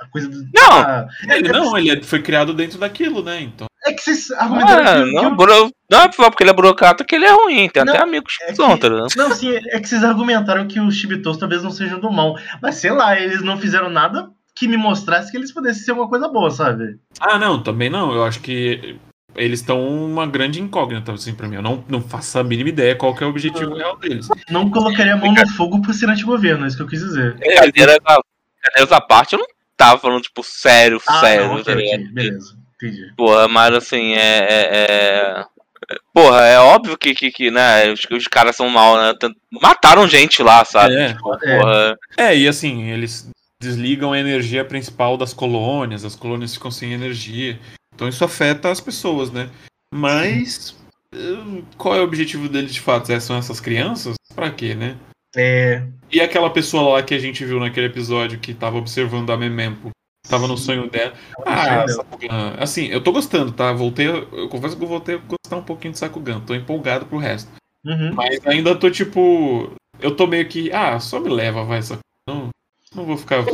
A 0.00 0.06
coisa 0.08 0.28
do. 0.28 0.38
Não! 0.38 0.72
Ah, 0.72 1.06
é, 1.28 1.38
Ele 1.38 1.48
é- 1.48 1.52
não, 1.52 1.78
ele 1.78 2.02
foi 2.02 2.20
criado 2.20 2.52
dentro 2.52 2.76
daquilo, 2.76 3.22
né? 3.22 3.40
Então. 3.40 3.68
é 3.86 3.92
que 3.92 4.02
vocês 4.02 4.32
argumentaram 4.32 4.82
Ah, 4.84 5.04
que, 5.04 5.10
que 5.10 5.14
não, 5.14 5.32
o- 5.32 5.36
buro... 5.36 5.70
não 5.88 6.00
é 6.00 6.08
porque 6.08 6.42
ele 6.42 6.50
é 6.50 6.54
burocrata 6.54 7.04
que 7.04 7.14
ele 7.14 7.24
é 7.24 7.30
ruim. 7.32 7.68
Tem 7.68 7.84
Não, 7.84 7.94
até 7.94 8.02
amigos 8.02 8.34
é 8.42 8.46
que 8.46 8.56
são, 8.56 8.76
tá 8.76 8.88
ligado? 8.88 9.08
Não, 9.16 9.30
sim, 9.32 9.54
é 9.54 9.78
que 9.80 9.88
vocês 9.88 10.02
argumentaram 10.02 10.66
que 10.66 10.80
os 10.80 10.96
Chibitos 10.96 11.36
talvez 11.38 11.62
não 11.62 11.70
sejam 11.70 12.00
do 12.00 12.10
mal. 12.10 12.36
Mas 12.60 12.74
sei 12.76 12.90
lá, 12.90 13.16
eles 13.18 13.42
não 13.42 13.56
fizeram 13.56 13.88
nada 13.88 14.28
que 14.56 14.66
me 14.66 14.76
mostrasse 14.76 15.30
que 15.30 15.36
eles 15.36 15.52
pudessem 15.52 15.84
ser 15.84 15.92
uma 15.92 16.08
coisa 16.08 16.26
boa, 16.28 16.50
sabe? 16.50 16.98
Ah, 17.20 17.38
não, 17.38 17.62
também 17.62 17.88
não. 17.88 18.12
Eu 18.12 18.24
acho 18.24 18.40
que 18.40 18.98
eles 19.36 19.60
estão 19.60 19.86
uma 20.04 20.26
grande 20.26 20.60
incógnita, 20.60 21.12
assim, 21.12 21.34
pra 21.34 21.48
mim. 21.48 21.56
Eu 21.56 21.62
não, 21.62 21.84
não 21.88 22.00
faço 22.02 22.38
a 22.38 22.44
mínima 22.44 22.68
ideia 22.68 22.94
qual 22.96 23.14
que 23.14 23.22
é 23.22 23.26
o 23.26 23.30
objetivo 23.30 23.74
real 23.74 23.96
deles. 23.96 24.28
Não 24.50 24.70
colocaria 24.70 25.14
a 25.14 25.16
mão 25.16 25.32
no 25.32 25.48
fogo 25.50 25.80
por 25.82 25.94
ser 25.94 26.08
anti-governo, 26.08 26.64
é 26.64 26.68
isso 26.68 26.76
que 26.76 26.82
eu 26.82 26.88
quis 26.88 27.00
dizer. 27.00 27.34
Brincadeira 27.34 27.98
à 28.90 29.00
parte, 29.00 29.32
eu 29.34 29.38
não 29.38 29.46
tava 29.76 29.98
falando, 30.00 30.22
tipo, 30.22 30.42
sério, 30.44 31.00
Ah, 31.06 31.20
sério, 31.20 31.46
não, 31.46 31.54
ok, 31.54 31.64
tá 31.64 31.74
ligado? 31.74 32.00
ok, 32.02 32.12
beleza, 32.12 32.56
entendi. 32.76 33.12
Porra, 33.16 33.48
mas 33.48 33.74
assim, 33.74 34.14
é. 34.14 34.38
é, 34.38 34.68
é- 34.70 35.44
Porra, 36.14 36.40
é 36.46 36.58
óbvio 36.58 36.96
que, 36.96 37.12
que, 37.14 37.30
que 37.30 37.50
né, 37.50 37.90
os, 37.92 38.00
os 38.10 38.26
caras 38.28 38.54
são 38.56 38.68
mal, 38.68 38.96
né? 38.96 39.12
Mataram 39.60 40.06
gente 40.08 40.42
lá, 40.42 40.64
sabe? 40.64 40.94
É. 40.94 41.12
Tipo, 41.12 41.34
É. 41.44 41.58
porra. 41.58 41.98
É, 42.16 42.36
e 42.36 42.46
assim, 42.48 42.84
eles 42.90 43.28
desligam 43.60 44.12
a 44.12 44.18
energia 44.18 44.64
principal 44.64 45.16
das 45.16 45.34
colônias, 45.34 46.04
as 46.04 46.14
colônias 46.14 46.54
ficam 46.54 46.70
sem 46.70 46.92
energia. 46.92 47.58
Então 48.02 48.08
isso 48.08 48.24
afeta 48.24 48.68
as 48.68 48.80
pessoas, 48.80 49.30
né? 49.30 49.48
Mas 49.94 50.76
eh, 51.14 51.62
qual 51.78 51.94
é 51.94 52.00
o 52.00 52.04
objetivo 52.04 52.48
deles 52.48 52.74
de 52.74 52.80
fato? 52.80 53.12
É, 53.12 53.20
São 53.20 53.36
essas 53.36 53.60
crianças? 53.60 54.16
Pra 54.34 54.50
quê, 54.50 54.74
né? 54.74 54.96
É, 55.36 55.86
E 56.10 56.20
aquela 56.20 56.50
pessoa 56.50 56.94
lá 56.94 57.02
que 57.04 57.14
a 57.14 57.18
gente 57.20 57.44
viu 57.44 57.60
naquele 57.60 57.86
episódio 57.86 58.40
que 58.40 58.52
tava 58.52 58.76
observando 58.76 59.30
a 59.30 59.36
Memempo, 59.36 59.90
tava 60.28 60.48
no 60.48 60.56
sonho 60.58 60.90
dela. 60.90 61.14
Ah, 61.46 61.86
Sakugan. 61.86 62.54
Assim, 62.58 62.86
eu 62.86 63.00
tô 63.00 63.12
gostando, 63.12 63.52
tá? 63.52 63.72
Voltei, 63.72 64.08
eu 64.08 64.48
confesso 64.48 64.76
que 64.76 64.82
eu 64.82 64.88
voltei 64.88 65.14
a 65.14 65.18
gostar 65.18 65.56
um 65.56 65.62
pouquinho 65.62 65.92
de 65.92 65.98
Sakugan, 66.00 66.40
tô 66.40 66.56
empolgado 66.56 67.06
pro 67.06 67.18
resto. 67.18 67.50
uhum. 67.86 68.12
Mas 68.14 68.44
ainda 68.44 68.74
tô 68.74 68.90
tipo. 68.90 69.72
Eu 70.00 70.16
tô 70.16 70.26
meio 70.26 70.48
que. 70.48 70.72
Ah, 70.72 70.98
só 70.98 71.20
me 71.20 71.28
leva, 71.28 71.62
vai, 71.64 71.80
Sakugan. 71.80 72.02
Não, 72.28 72.48
não 72.96 73.04
vou 73.04 73.16
ficar 73.16 73.44
fa- 73.44 73.52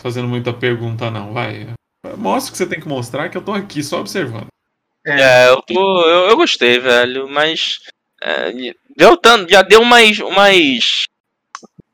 fazendo 0.00 0.26
muita 0.26 0.54
pergunta, 0.54 1.10
não, 1.10 1.34
vai. 1.34 1.68
Mostra 2.16 2.50
o 2.50 2.52
que 2.52 2.58
você 2.58 2.66
tem 2.66 2.80
que 2.80 2.88
mostrar 2.88 3.28
que 3.28 3.36
eu 3.36 3.42
tô 3.42 3.52
aqui 3.52 3.82
só 3.82 4.00
observando. 4.00 4.46
É, 5.06 5.48
eu 5.48 5.60
tô. 5.62 6.02
Eu, 6.02 6.28
eu 6.30 6.36
gostei, 6.36 6.78
velho, 6.78 7.28
mas. 7.28 7.78
é, 8.22 8.52
deu 8.96 9.16
tanto. 9.16 9.50
Já 9.50 9.62
deu 9.62 9.80
umas. 9.82 10.18
umas. 10.18 11.04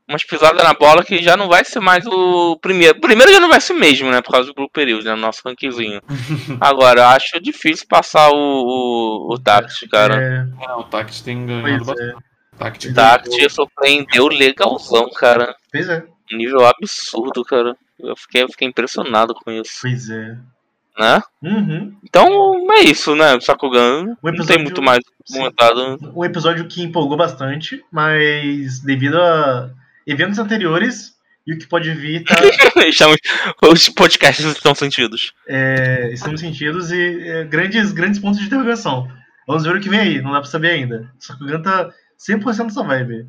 umas 0.09 0.25
pisadas 0.25 0.63
na 0.63 0.75
bola 0.75 1.05
que 1.05 1.23
já 1.23 1.37
não 1.37 1.49
vai 1.49 1.65
ser 1.65 1.81
mais 1.81 2.05
o 2.07 2.57
primeiro. 2.61 3.01
Primeiro 3.01 3.33
já 3.33 3.41
não 3.41 3.49
vai 3.49 3.61
ser 3.61 3.75
mesmo, 3.75 4.11
né? 4.11 4.21
Por 4.21 4.33
causa 4.33 4.49
do 4.49 4.55
Blue 4.55 4.71
Period, 4.71 5.05
né? 5.05 5.15
Nosso 5.15 5.43
rankzinho. 5.45 6.01
Agora, 6.61 7.01
eu 7.01 7.07
acho 7.09 7.41
difícil 7.41 7.87
passar 7.89 8.31
o, 8.31 8.35
o, 8.37 9.35
o 9.35 9.39
Tact, 9.39 9.89
cara. 9.89 10.17
É, 10.21 10.47
Ah, 10.67 10.79
o 10.79 10.85
Tact 10.85 11.23
tem 11.25 11.47
ganhado 11.47 11.85
pois 11.85 11.87
bastante. 11.87 12.17
é, 12.17 12.59
Tact 12.59 12.93
Tact 12.95 13.51
surpreendeu 13.51 14.29
legalzão, 14.29 15.09
cara. 15.11 15.55
pois 15.73 15.89
é, 15.89 16.05
Nível 16.33 16.65
absurdo, 16.65 17.45
cara. 17.45 17.75
Eu 18.03 18.17
fiquei, 18.17 18.43
eu 18.43 18.49
fiquei 18.49 18.69
impressionado 18.69 19.35
com 19.35 19.51
isso, 19.51 19.81
pois 19.83 20.09
é. 20.11 20.37
né? 20.99 21.23
Uhum. 21.43 21.97
Então 22.05 22.73
é 22.73 22.81
isso, 22.83 23.15
né? 23.15 23.39
Sakugan. 23.41 24.17
O 24.23 24.31
Não 24.31 24.47
tem 24.47 24.59
muito 24.59 24.83
mais 24.83 25.01
comentado. 25.31 25.99
Um 26.15 26.25
episódio 26.25 26.67
que 26.67 26.83
empolgou 26.83 27.17
bastante, 27.17 27.83
mas 27.91 28.81
devido 28.81 29.21
a 29.21 29.71
eventos 30.07 30.39
anteriores 30.39 31.15
e 31.47 31.55
o 31.55 31.59
que 31.59 31.67
pode 31.67 31.93
vir, 31.95 32.23
tá, 32.25 32.37
Estamos, 32.87 33.17
os 33.63 33.89
podcasts 33.89 34.45
estão 34.45 34.75
sentidos. 34.75 35.33
é, 35.49 36.11
estamos 36.13 36.41
sentidos 36.41 36.93
e 36.93 37.29
é, 37.29 37.45
grandes, 37.45 37.93
grandes 37.93 38.21
pontos 38.21 38.39
de 38.41 38.47
interrogação. 38.47 39.09
Vamos 39.47 39.65
ver 39.65 39.77
o 39.77 39.81
que 39.81 39.89
vem 39.89 40.01
aí, 40.01 40.23
não 40.23 40.33
dá 40.33 40.41
pra 40.41 40.51
saber 40.51 40.71
ainda. 40.71 41.11
Sakugan 41.19 41.63
tá 41.63 41.91
100% 42.29 42.65
nessa 42.65 42.83
vibe. 42.85 43.27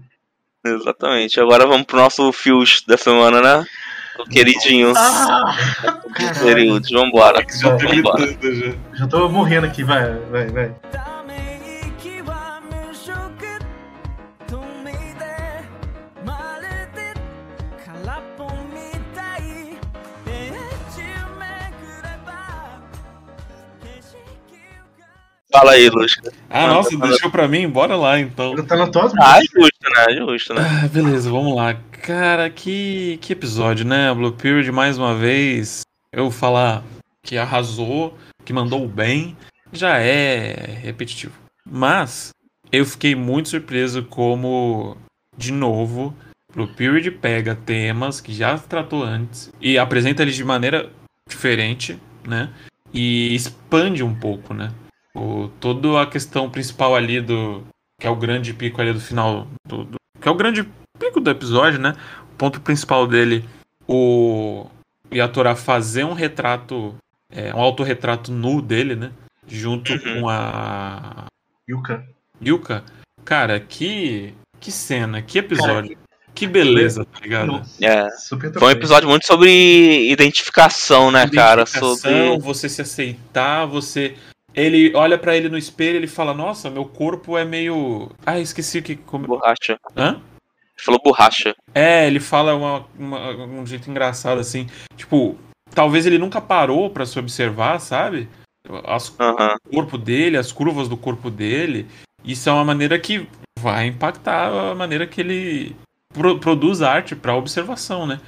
Exatamente. 0.63 1.39
Agora 1.39 1.65
vamos 1.65 1.87
pro 1.87 1.97
nosso 1.97 2.31
Fios 2.31 2.83
da 2.87 2.97
semana, 2.97 3.41
né? 3.41 3.65
queridinhos 4.25 4.97
queridinhos 4.97 4.97
Ah, 4.97 5.55
Nerildes, 6.43 6.91
vambora. 6.91 7.43
Já 7.49 7.77
tô, 7.77 7.87
vambora. 7.87 8.37
Já. 8.41 8.73
já 8.93 9.07
tô 9.07 9.29
morrendo 9.29 9.65
aqui, 9.67 9.83
vai, 9.83 10.13
vai, 10.31 10.47
vai. 10.47 10.71
Fala 25.51 25.71
aí, 25.73 25.89
Lúcio 25.89 26.21
Ah, 26.49 26.67
nossa, 26.67 26.97
deixou 26.97 27.29
pra 27.29 27.47
mim? 27.47 27.67
Bora 27.67 27.95
lá, 27.95 28.17
então. 28.17 28.55
Tá 28.65 28.77
na 28.77 28.87
tua 28.87 29.11
Ah, 29.19 29.37
é 29.37 29.41
justo, 29.41 29.83
né? 29.83 30.05
É 30.07 30.15
justo, 30.15 30.53
né? 30.53 30.61
Ah, 30.83 30.87
beleza, 30.87 31.29
vamos 31.29 31.55
lá. 31.55 31.75
Cara, 32.03 32.49
que, 32.49 33.17
que 33.21 33.33
episódio, 33.33 33.85
né? 33.85 34.13
Blue 34.13 34.31
Period, 34.31 34.71
mais 34.71 34.97
uma 34.97 35.15
vez. 35.15 35.81
Eu 36.11 36.31
falar 36.31 36.83
que 37.23 37.37
arrasou, 37.37 38.17
que 38.43 38.51
mandou 38.51 38.87
bem, 38.87 39.37
já 39.71 39.97
é 39.99 40.53
repetitivo. 40.81 41.33
Mas 41.65 42.31
eu 42.71 42.85
fiquei 42.85 43.13
muito 43.15 43.49
surpreso 43.49 44.03
como, 44.03 44.97
de 45.37 45.51
novo, 45.51 46.15
Blue 46.53 46.67
Period 46.67 47.11
pega 47.11 47.55
temas 47.55 48.19
que 48.19 48.33
já 48.33 48.57
tratou 48.57 49.03
antes 49.03 49.51
e 49.61 49.77
apresenta 49.77 50.23
eles 50.23 50.35
de 50.35 50.43
maneira 50.43 50.91
diferente, 51.29 51.97
né? 52.27 52.51
E 52.93 53.33
expande 53.33 54.03
um 54.03 54.13
pouco, 54.13 54.53
né? 54.53 54.71
O, 55.15 55.49
toda 55.59 56.01
a 56.01 56.07
questão 56.07 56.49
principal 56.49 56.95
ali 56.95 57.21
do. 57.21 57.63
Que 57.99 58.07
é 58.07 58.09
o 58.09 58.15
grande 58.15 58.53
pico 58.53 58.81
ali 58.81 58.91
do 58.91 58.99
final 58.99 59.47
do- 59.67 59.83
do 59.85 59.97
que 60.19 60.27
é 60.27 60.31
o 60.31 60.35
grande 60.35 60.67
pico 61.01 61.19
do 61.19 61.29
episódio, 61.31 61.79
né? 61.79 61.95
O 62.33 62.35
ponto 62.37 62.61
principal 62.61 63.07
dele, 63.07 63.43
o 63.87 64.67
Yatora 65.11 65.55
fazer 65.55 66.03
um 66.05 66.13
retrato, 66.13 66.95
é, 67.31 67.53
um 67.53 67.59
autorretrato 67.59 68.31
nu 68.31 68.61
dele, 68.61 68.95
né? 68.95 69.11
Junto 69.47 69.91
Uhum. 69.93 70.21
com 70.21 70.29
a 70.29 71.25
Yuka. 71.69 72.05
Yuka. 72.45 72.83
Cara, 73.25 73.59
que 73.59 74.33
que 74.59 74.71
cena, 74.71 75.21
que 75.23 75.39
episódio. 75.39 75.97
que 76.35 76.45
beleza, 76.47 77.03
tá 77.03 77.19
ligado? 77.19 77.61
É. 77.81 78.09
Super 78.11 78.53
Foi 78.53 78.67
um 78.69 78.71
episódio 78.71 79.09
muito 79.09 79.25
sobre 79.25 80.09
identificação, 80.11 81.09
né, 81.11 81.27
cara? 81.27 81.61
Identificação, 81.63 81.95
Sobre. 81.97 82.39
você 82.39 82.69
se 82.69 82.81
aceitar, 82.81 83.65
você 83.65 84.15
ele 84.53 84.93
olha 84.95 85.17
pra 85.17 85.35
ele 85.35 85.49
no 85.49 85.57
espelho, 85.57 85.97
ele 85.97 86.07
fala: 86.07 86.33
"Nossa, 86.33 86.69
meu 86.69 86.85
corpo 86.85 87.37
é 87.37 87.43
meio 87.45 88.11
Ah, 88.25 88.39
esqueci 88.39 88.79
o 88.79 88.83
que 88.83 88.95
como... 88.95 89.25
Borracha. 89.27 89.77
Hã? 89.97 90.21
Falou 90.83 90.99
borracha. 91.03 91.55
É, 91.75 92.07
ele 92.07 92.19
fala 92.19 92.55
uma, 92.55 92.85
uma- 92.97 93.31
um 93.45 93.65
jeito 93.65 93.89
engraçado 93.89 94.39
assim. 94.39 94.67
Tipo, 94.97 95.37
talvez 95.73 96.05
ele 96.05 96.17
nunca 96.17 96.41
parou 96.41 96.89
pra 96.89 97.05
se 97.05 97.17
observar, 97.19 97.79
sabe? 97.79 98.27
As- 98.85 99.13
Aham. 99.19 99.55
o 99.67 99.75
corpo 99.75 99.97
dele, 99.97 100.37
as 100.37 100.51
curvas 100.51 100.87
do 100.87 100.97
corpo 100.97 101.29
dele. 101.29 101.87
Isso 102.23 102.49
é 102.49 102.51
uma 102.51 102.65
maneira 102.65 102.97
que 102.99 103.27
vai 103.59 103.87
impactar 103.87 104.47
a 104.71 104.75
maneira 104.75 105.05
que 105.07 105.21
ele 105.21 105.75
pro- 106.13 106.39
produz 106.39 106.81
arte 106.81 107.15
pra 107.15 107.35
observação, 107.35 108.05
né? 108.07 108.19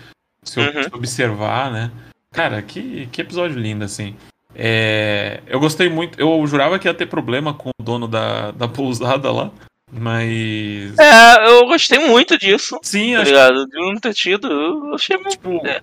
Se, 0.44 0.60
Uhum. 0.60 0.84
se 0.84 0.90
observar, 0.94 1.72
né? 1.72 1.92
Cara, 2.32 2.62
que, 2.62 3.08
que 3.12 3.22
episódio 3.22 3.58
lindo, 3.60 3.84
assim. 3.86 4.16
É, 4.56 5.42
eu 5.48 5.60
gostei 5.60 5.90
muito. 5.90 6.20
Eu 6.20 6.46
jurava 6.46 6.78
que 6.78 6.88
ia 6.88 6.94
ter 6.94 7.08
problema 7.08 7.54
com 7.54 7.70
o 7.70 7.84
dono 7.84 8.08
da, 8.08 8.52
da 8.52 8.68
pousada 8.68 9.32
lá. 9.32 9.52
Mas. 9.94 10.98
É, 10.98 11.48
eu 11.50 11.66
gostei 11.68 12.00
muito 12.00 12.38
disso. 12.38 12.80
Sim, 12.82 13.14
Tá 13.16 13.22
acho 13.22 13.32
ligado? 13.32 13.66
De 13.68 13.80
não 13.80 13.96
ter 14.00 14.14
tido. 14.14 14.48
Eu 14.52 14.96
achei 14.96 15.18
muito 15.18 15.32
tipo, 15.32 15.66
É. 15.68 15.80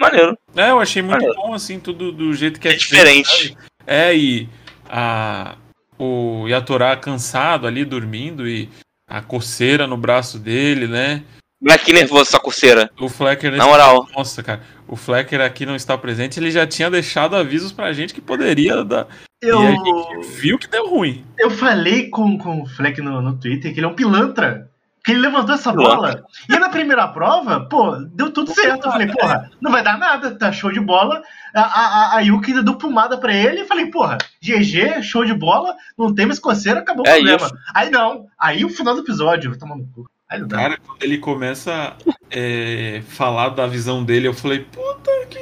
maneiro. 0.00 0.38
É, 0.56 0.70
eu 0.70 0.80
achei 0.80 1.02
muito 1.02 1.24
Olha. 1.24 1.34
bom, 1.34 1.52
assim, 1.54 1.80
tudo 1.80 2.12
do 2.12 2.32
jeito 2.34 2.60
que 2.60 2.68
é, 2.68 2.72
É 2.72 2.76
diferente. 2.76 3.28
feito? 3.48 3.58
É, 3.86 4.16
e 4.16 4.48
a, 4.88 5.56
o 5.98 6.46
Yatorá 6.48 6.96
cansado 6.96 7.66
ali, 7.66 7.84
dormindo, 7.84 8.46
e 8.48 8.68
a 9.08 9.20
coceira 9.20 9.86
no 9.86 9.96
braço 9.96 10.38
dele, 10.38 10.86
né? 10.86 11.22
Moleque 11.60 11.92
nervoso 11.92 12.22
essa 12.22 12.38
coceira. 12.40 12.90
O 12.98 13.08
Flecker... 13.08 13.52
Na 13.56 13.66
moral. 13.66 14.06
Nossa, 14.16 14.42
cara, 14.42 14.62
o 14.90 14.96
Flecker 14.96 15.40
aqui 15.40 15.64
não 15.64 15.76
está 15.76 15.96
presente, 15.96 16.38
ele 16.40 16.50
já 16.50 16.66
tinha 16.66 16.90
deixado 16.90 17.36
avisos 17.36 17.72
pra 17.72 17.92
gente 17.92 18.12
que 18.12 18.20
poderia 18.20 18.84
dar... 18.84 19.06
Eu, 19.40 19.62
E 19.62 19.66
a 19.66 19.70
gente 19.70 20.26
viu 20.40 20.58
que 20.58 20.66
deu 20.66 20.88
ruim. 20.90 21.24
eu 21.38 21.50
falei 21.50 22.10
com, 22.10 22.36
com 22.36 22.62
o 22.62 22.66
Fleck 22.66 23.00
no, 23.00 23.22
no 23.22 23.38
Twitter 23.38 23.72
que 23.72 23.78
ele 23.80 23.86
é 23.86 23.88
um 23.88 23.94
pilantra. 23.94 24.68
Que 25.02 25.12
ele 25.12 25.20
levantou 25.20 25.54
essa 25.54 25.72
bola. 25.72 26.22
E 26.46 26.58
na 26.58 26.68
primeira 26.68 27.08
prova, 27.08 27.60
pô, 27.60 27.96
deu 28.12 28.30
tudo 28.30 28.52
certo. 28.52 28.84
Eu 28.86 28.92
falei, 28.92 29.06
porra, 29.06 29.50
não 29.58 29.70
vai 29.72 29.82
dar 29.82 29.96
nada, 29.96 30.32
tá 30.36 30.52
show 30.52 30.70
de 30.70 30.78
bola. 30.78 31.22
A, 31.54 31.62
a, 31.62 32.16
a 32.16 32.20
Yuki 32.20 32.52
deu 32.62 32.74
pomada 32.76 33.16
pra 33.16 33.32
ele 33.34 33.62
e 33.62 33.66
falei, 33.66 33.86
porra, 33.86 34.18
GG, 34.42 35.02
show 35.02 35.24
de 35.24 35.32
bola, 35.32 35.74
não 35.96 36.14
tem 36.14 36.26
mais 36.26 36.38
coceira, 36.38 36.80
acabou 36.80 37.06
o 37.06 37.08
É 37.08 37.14
problema. 37.14 37.46
isso. 37.46 37.54
Aí 37.74 37.88
não, 37.88 38.26
aí 38.38 38.62
o 38.62 38.68
final 38.68 38.94
do 38.94 39.00
episódio, 39.00 39.58
toma 39.58 39.74
no 39.74 39.86
cu. 39.86 40.04
Aí 40.30 40.38
não 40.38 40.48
dá. 40.48 40.56
Cara, 40.56 40.78
quando 40.78 41.02
ele 41.02 41.18
começa 41.18 41.72
a 41.72 41.96
é, 42.30 43.02
falar 43.08 43.50
da 43.50 43.66
visão 43.66 44.04
dele, 44.04 44.28
eu 44.28 44.34
falei, 44.34 44.60
puta 44.60 45.10
que. 45.28 45.40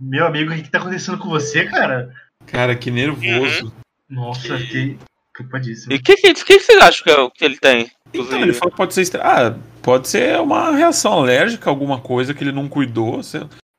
Meu 0.00 0.26
amigo, 0.26 0.50
o 0.50 0.54
que, 0.54 0.62
que 0.62 0.70
tá 0.70 0.78
acontecendo 0.78 1.18
com 1.18 1.28
você, 1.28 1.64
cara? 1.64 2.12
Cara, 2.46 2.74
que 2.74 2.90
nervoso. 2.90 3.72
Nossa, 4.08 4.58
que 4.58 4.98
preocupadíssimo. 5.32 5.92
E 5.92 5.96
o 5.96 6.02
que, 6.02 6.16
que, 6.16 6.34
que 6.34 6.60
vocês 6.60 6.82
acham 6.82 7.04
que, 7.04 7.10
é 7.10 7.30
que 7.30 7.44
ele 7.44 7.58
tem? 7.58 7.90
Então, 8.12 8.40
ele 8.40 8.52
falou 8.52 8.70
que 8.70 8.76
pode 8.76 8.94
ser. 8.94 9.20
Ah, 9.20 9.56
pode 9.80 10.08
ser 10.08 10.38
uma 10.40 10.72
reação 10.72 11.12
alérgica, 11.12 11.70
alguma 11.70 12.00
coisa 12.00 12.34
que 12.34 12.44
ele 12.44 12.52
não 12.52 12.68
cuidou. 12.68 13.20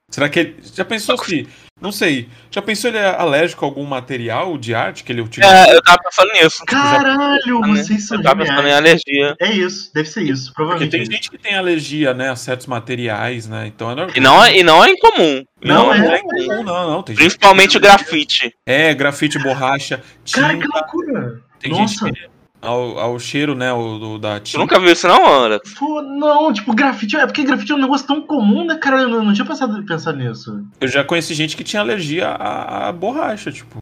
Será 0.10 0.30
que 0.30 0.40
ele. 0.40 0.58
Já 0.74 0.84
pensou 0.84 1.18
se. 1.24 1.48
Não 1.84 1.92
sei. 1.92 2.30
Já 2.50 2.62
pensou 2.62 2.90
ele 2.90 2.98
é 2.98 3.10
alérgico 3.14 3.66
a 3.66 3.68
algum 3.68 3.84
material 3.84 4.58
de 4.58 4.74
arte 4.74 5.04
que 5.04 5.12
ele 5.12 5.20
utiliza? 5.20 5.52
É, 5.54 5.76
eu 5.76 5.82
tava 5.84 5.98
pensando 6.02 6.32
nisso. 6.32 6.64
Caralho, 6.66 7.60
né? 7.60 7.68
vocês 7.84 8.08
são 8.08 8.18
Eu 8.18 8.24
tava 8.24 8.38
pensando 8.46 8.66
em 8.70 8.72
alergia. 8.74 9.36
É 9.42 9.52
isso, 9.52 9.92
deve 9.94 10.08
ser 10.08 10.24
isso, 10.24 10.46
Porque 10.46 10.56
provavelmente. 10.56 10.92
tem 10.92 11.00
é 11.02 11.04
isso. 11.04 11.12
gente 11.12 11.30
que 11.30 11.38
tem 11.38 11.56
alergia, 11.56 12.14
né, 12.14 12.30
a 12.30 12.38
certos 12.38 12.68
materiais, 12.68 13.50
né? 13.50 13.68
Então 13.68 13.92
é 13.92 13.96
normal. 13.96 14.16
E 14.16 14.20
não, 14.22 14.46
é- 14.46 14.58
e 14.58 14.64
não 14.64 14.82
é 14.82 14.90
incomum. 14.92 15.44
Não 15.62 15.88
não, 15.88 15.94
é. 15.94 16.16
é 16.16 16.20
comum, 16.22 16.64
não, 16.64 16.90
não. 16.90 17.04
Tem 17.04 17.16
Principalmente 17.16 17.76
o 17.76 17.82
grafite. 17.82 18.56
É, 18.66 18.94
grafite, 18.94 19.38
borracha, 19.40 20.02
Cara, 20.32 20.54
que 20.56 20.62
tinta. 20.62 20.78
loucura. 20.80 21.42
Tem 21.60 21.72
Nossa. 21.72 22.06
gente 22.08 22.14
que. 22.22 22.33
Ao, 22.64 22.98
ao 22.98 23.20
cheiro, 23.20 23.54
né? 23.56 23.72
O, 23.74 23.98
do- 24.00 24.18
da 24.18 24.40
Tu 24.40 24.44
tinta. 24.46 24.60
nunca 24.60 24.80
viu 24.80 24.92
isso 24.94 25.08
não, 25.08 25.26
Alex? 25.44 25.74
Pô, 25.74 26.02
não, 26.02 26.52
tipo, 26.54 26.74
grafite. 26.74 27.18
É 27.18 27.26
porque 27.26 27.44
grafite 27.44 27.72
é 27.72 27.76
um 27.76 27.80
negócio 27.82 28.08
tão 28.08 28.22
comum, 28.22 28.66
né, 28.66 28.76
cara? 28.78 29.02
Eu 29.02 29.10
não, 29.10 29.24
não 29.26 29.34
tinha 29.34 29.46
pensado 29.46 29.84
pensar 29.86 30.14
nisso. 30.14 30.66
Eu 30.80 30.88
já 30.88 31.04
conheci 31.04 31.34
gente 31.34 31.58
que 31.58 31.64
tinha 31.64 31.82
alergia 31.82 32.30
à, 32.30 32.88
à 32.88 32.92
borracha, 32.92 33.52
tipo. 33.52 33.78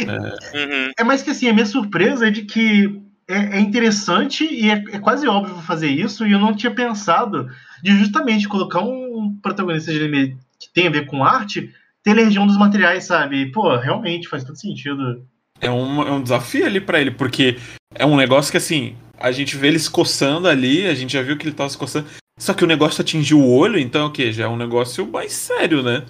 Uhum. 0.00 0.90
É 0.98 1.02
mais 1.04 1.22
que 1.22 1.30
assim, 1.30 1.48
a 1.48 1.52
minha 1.52 1.66
surpresa 1.66 2.28
é 2.28 2.30
de 2.30 2.42
que 2.42 3.00
é, 3.28 3.56
é 3.56 3.60
interessante 3.60 4.44
e 4.44 4.70
é, 4.70 4.74
é 4.92 4.98
quase 4.98 5.26
óbvio 5.26 5.54
fazer 5.62 5.88
isso, 5.88 6.26
e 6.26 6.32
eu 6.32 6.38
não 6.38 6.54
tinha 6.54 6.70
pensado 6.72 7.48
de 7.82 7.96
justamente 7.96 8.48
colocar 8.48 8.80
um 8.80 9.36
protagonista 9.42 9.92
de 9.92 9.98
anime 9.98 10.36
que 10.58 10.68
tem 10.72 10.86
a 10.86 10.90
ver 10.90 11.06
com 11.06 11.24
arte 11.24 11.72
ter 12.02 12.10
alergia 12.12 12.40
a 12.40 12.44
um 12.44 12.46
dos 12.46 12.58
materiais, 12.58 13.04
sabe? 13.04 13.50
Pô, 13.52 13.76
realmente 13.76 14.28
faz 14.28 14.44
todo 14.44 14.56
sentido. 14.60 15.24
É 15.60 15.70
um, 15.70 16.02
é 16.02 16.10
um 16.12 16.22
desafio 16.22 16.64
ali 16.66 16.80
pra 16.80 17.00
ele, 17.00 17.10
porque 17.10 17.58
é 17.94 18.06
um 18.06 18.16
negócio 18.16 18.50
que 18.50 18.56
assim, 18.56 18.96
a 19.18 19.30
gente 19.32 19.56
vê 19.56 19.68
ele 19.68 19.78
se 19.78 19.90
coçando 19.90 20.48
ali, 20.48 20.86
a 20.86 20.94
gente 20.94 21.12
já 21.12 21.22
viu 21.22 21.36
que 21.36 21.44
ele 21.46 21.54
tava 21.54 21.68
se 21.70 21.78
coçando. 21.78 22.06
Só 22.38 22.54
que 22.54 22.64
o 22.64 22.66
negócio 22.66 23.02
atingiu 23.02 23.38
o 23.38 23.54
olho, 23.54 23.78
então 23.78 24.02
é 24.02 24.04
o 24.06 24.10
quê? 24.10 24.32
Já 24.32 24.44
é 24.44 24.48
um 24.48 24.56
negócio 24.56 25.06
mais 25.06 25.32
sério, 25.32 25.82
né? 25.82 26.04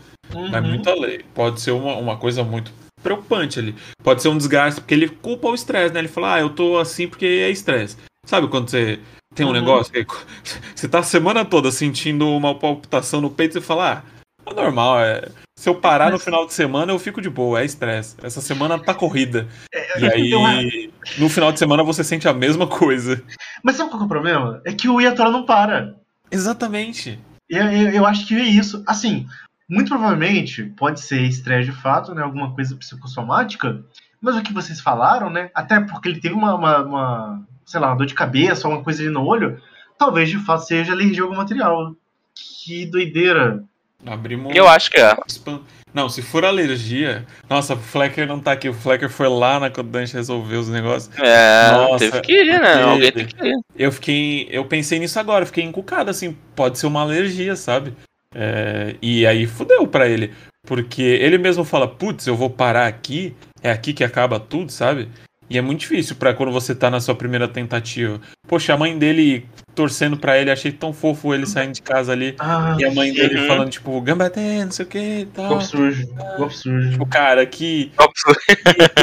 Vai 0.50 0.60
Uhum. 0.60 0.68
muito 0.68 0.88
além. 0.88 1.20
Pode 1.34 1.60
ser 1.60 1.72
uma, 1.72 1.96
uma 1.96 2.16
coisa 2.16 2.44
muito 2.44 2.72
preocupante 3.02 3.58
ali. 3.58 3.74
Pode 4.04 4.22
ser 4.22 4.28
um 4.28 4.36
desgaste, 4.38 4.80
porque 4.80 4.94
ele 4.94 5.08
culpa 5.08 5.48
o 5.48 5.54
estresse, 5.54 5.92
né? 5.92 6.00
Ele 6.00 6.08
fala, 6.08 6.34
ah, 6.34 6.40
eu 6.40 6.50
tô 6.50 6.78
assim 6.78 7.08
porque 7.08 7.26
é 7.26 7.50
estresse. 7.50 7.96
Sabe 8.24 8.46
quando 8.46 8.68
você 8.70 9.00
tem 9.34 9.44
um 9.44 9.48
Uhum. 9.48 9.54
negócio 9.54 9.92
que 9.92 10.06
você 10.76 10.86
tá 10.88 11.00
a 11.00 11.02
semana 11.02 11.44
toda 11.44 11.72
sentindo 11.72 12.28
uma 12.28 12.54
palpitação 12.56 13.20
no 13.20 13.30
peito 13.30 13.58
e 13.58 13.60
você 13.60 13.66
fala, 13.66 14.04
ah, 14.06 14.20
é 14.50 14.54
normal, 14.54 15.00
é. 15.00 15.28
Se 15.58 15.68
eu 15.68 15.74
parar 15.74 16.10
no 16.12 16.18
final 16.18 16.46
de 16.46 16.54
semana, 16.54 16.90
eu 16.92 16.98
fico 16.98 17.20
de 17.20 17.28
boa, 17.28 17.60
é 17.60 17.64
estresse. 17.64 18.14
Essa 18.22 18.40
semana 18.40 18.78
tá 18.78 18.94
corrida. 18.94 19.46
E 20.06 20.34
aí, 20.34 20.92
no 21.18 21.28
final 21.28 21.52
de 21.52 21.58
semana, 21.58 21.82
você 21.82 22.02
sente 22.04 22.28
a 22.28 22.34
mesma 22.34 22.66
coisa. 22.66 23.22
Mas 23.62 23.76
sabe 23.76 23.90
qual 23.90 23.98
que 23.98 24.04
é 24.04 24.06
o 24.06 24.08
problema? 24.08 24.60
É 24.64 24.72
que 24.72 24.88
o 24.88 25.00
Yatora 25.00 25.30
não 25.30 25.44
para. 25.44 25.96
Exatamente. 26.30 27.18
Eu, 27.48 27.64
eu, 27.64 27.90
eu 27.90 28.06
acho 28.06 28.26
que 28.26 28.34
é 28.34 28.44
isso. 28.44 28.82
Assim, 28.86 29.26
muito 29.68 29.88
provavelmente 29.88 30.64
pode 30.64 31.00
ser 31.00 31.22
estresse 31.22 31.70
de 31.70 31.76
fato, 31.76 32.14
né? 32.14 32.22
Alguma 32.22 32.52
coisa 32.54 32.76
psicossomática. 32.76 33.84
Mas 34.20 34.36
o 34.36 34.42
que 34.42 34.52
vocês 34.52 34.80
falaram, 34.80 35.30
né? 35.30 35.50
Até 35.54 35.80
porque 35.80 36.08
ele 36.08 36.20
teve 36.20 36.34
uma, 36.34 36.54
uma, 36.54 36.78
uma, 36.78 37.46
sei 37.64 37.80
lá, 37.80 37.88
uma 37.88 37.96
dor 37.96 38.06
de 38.06 38.14
cabeça, 38.14 38.66
alguma 38.66 38.84
coisa 38.84 39.02
ali 39.02 39.10
no 39.10 39.24
olho. 39.24 39.60
Talvez 39.96 40.28
de 40.28 40.38
fato 40.38 40.64
seja 40.64 40.92
alergia 40.92 41.22
a 41.22 41.24
algum 41.24 41.36
material. 41.36 41.94
Que 42.34 42.86
doideira. 42.86 43.64
Abrimos. 44.06 44.54
Eu 44.54 44.68
acho 44.68 44.90
que 44.90 45.00
é. 45.00 45.16
Não, 45.92 46.08
se 46.08 46.22
for 46.22 46.44
alergia. 46.44 47.26
Nossa, 47.48 47.74
o 47.74 47.78
Flecker 47.78 48.26
não 48.26 48.38
tá 48.38 48.52
aqui. 48.52 48.68
O 48.68 48.74
Flecker 48.74 49.10
foi 49.10 49.28
lá 49.28 49.58
na 49.58 49.70
Kodansha 49.70 50.16
resolver 50.16 50.56
os 50.56 50.68
negócios. 50.68 51.10
É, 51.18 51.72
Nossa, 51.72 51.98
teve 51.98 52.20
que 52.20 52.32
ir, 52.32 52.60
né? 52.60 52.72
teve. 52.76 52.82
Alguém 52.82 53.12
tem 53.12 53.26
que 53.26 53.46
ir. 53.46 53.58
Eu 53.76 53.92
fiquei. 53.92 54.48
Eu 54.50 54.64
pensei 54.64 54.98
nisso 54.98 55.18
agora, 55.18 55.44
fiquei 55.44 55.64
encucado, 55.64 56.10
assim. 56.10 56.36
Pode 56.54 56.78
ser 56.78 56.86
uma 56.86 57.02
alergia, 57.02 57.56
sabe? 57.56 57.92
É, 58.34 58.94
e 59.02 59.26
aí 59.26 59.46
fudeu 59.46 59.86
pra 59.86 60.08
ele. 60.08 60.32
Porque 60.66 61.02
ele 61.02 61.38
mesmo 61.38 61.64
fala, 61.64 61.88
putz, 61.88 62.26
eu 62.26 62.36
vou 62.36 62.50
parar 62.50 62.86
aqui, 62.86 63.34
é 63.62 63.70
aqui 63.70 63.92
que 63.92 64.04
acaba 64.04 64.38
tudo, 64.38 64.70
sabe? 64.70 65.08
E 65.50 65.58
é 65.58 65.60
muito 65.60 65.80
difícil 65.80 66.14
pra 66.14 66.32
quando 66.32 66.52
você 66.52 66.74
tá 66.76 66.88
na 66.88 67.00
sua 67.00 67.14
primeira 67.14 67.48
tentativa. 67.48 68.20
Poxa, 68.46 68.72
a 68.72 68.76
mãe 68.76 68.96
dele 68.96 69.46
torcendo 69.74 70.16
pra 70.16 70.38
ele, 70.38 70.50
achei 70.50 70.70
tão 70.70 70.92
fofo 70.92 71.34
ele 71.34 71.44
saindo 71.46 71.72
de 71.74 71.82
casa 71.82 72.12
ali. 72.12 72.36
Ah, 72.38 72.76
E 72.78 72.84
a 72.84 72.92
mãe 72.94 73.12
dele 73.12 73.40
Uhum. 73.40 73.46
falando, 73.48 73.70
tipo, 73.70 74.00
gambate, 74.00 74.38
não 74.64 74.70
sei 74.70 74.84
o 74.84 74.88
que 74.88 74.98
e 74.98 75.26
tal. 75.26 75.48
golpe 75.48 75.64
sujo. 75.66 76.06
Golpe 76.38 76.56
sujo. 76.56 76.90
Tipo, 76.92 77.06
cara, 77.06 77.44
que, 77.46 77.90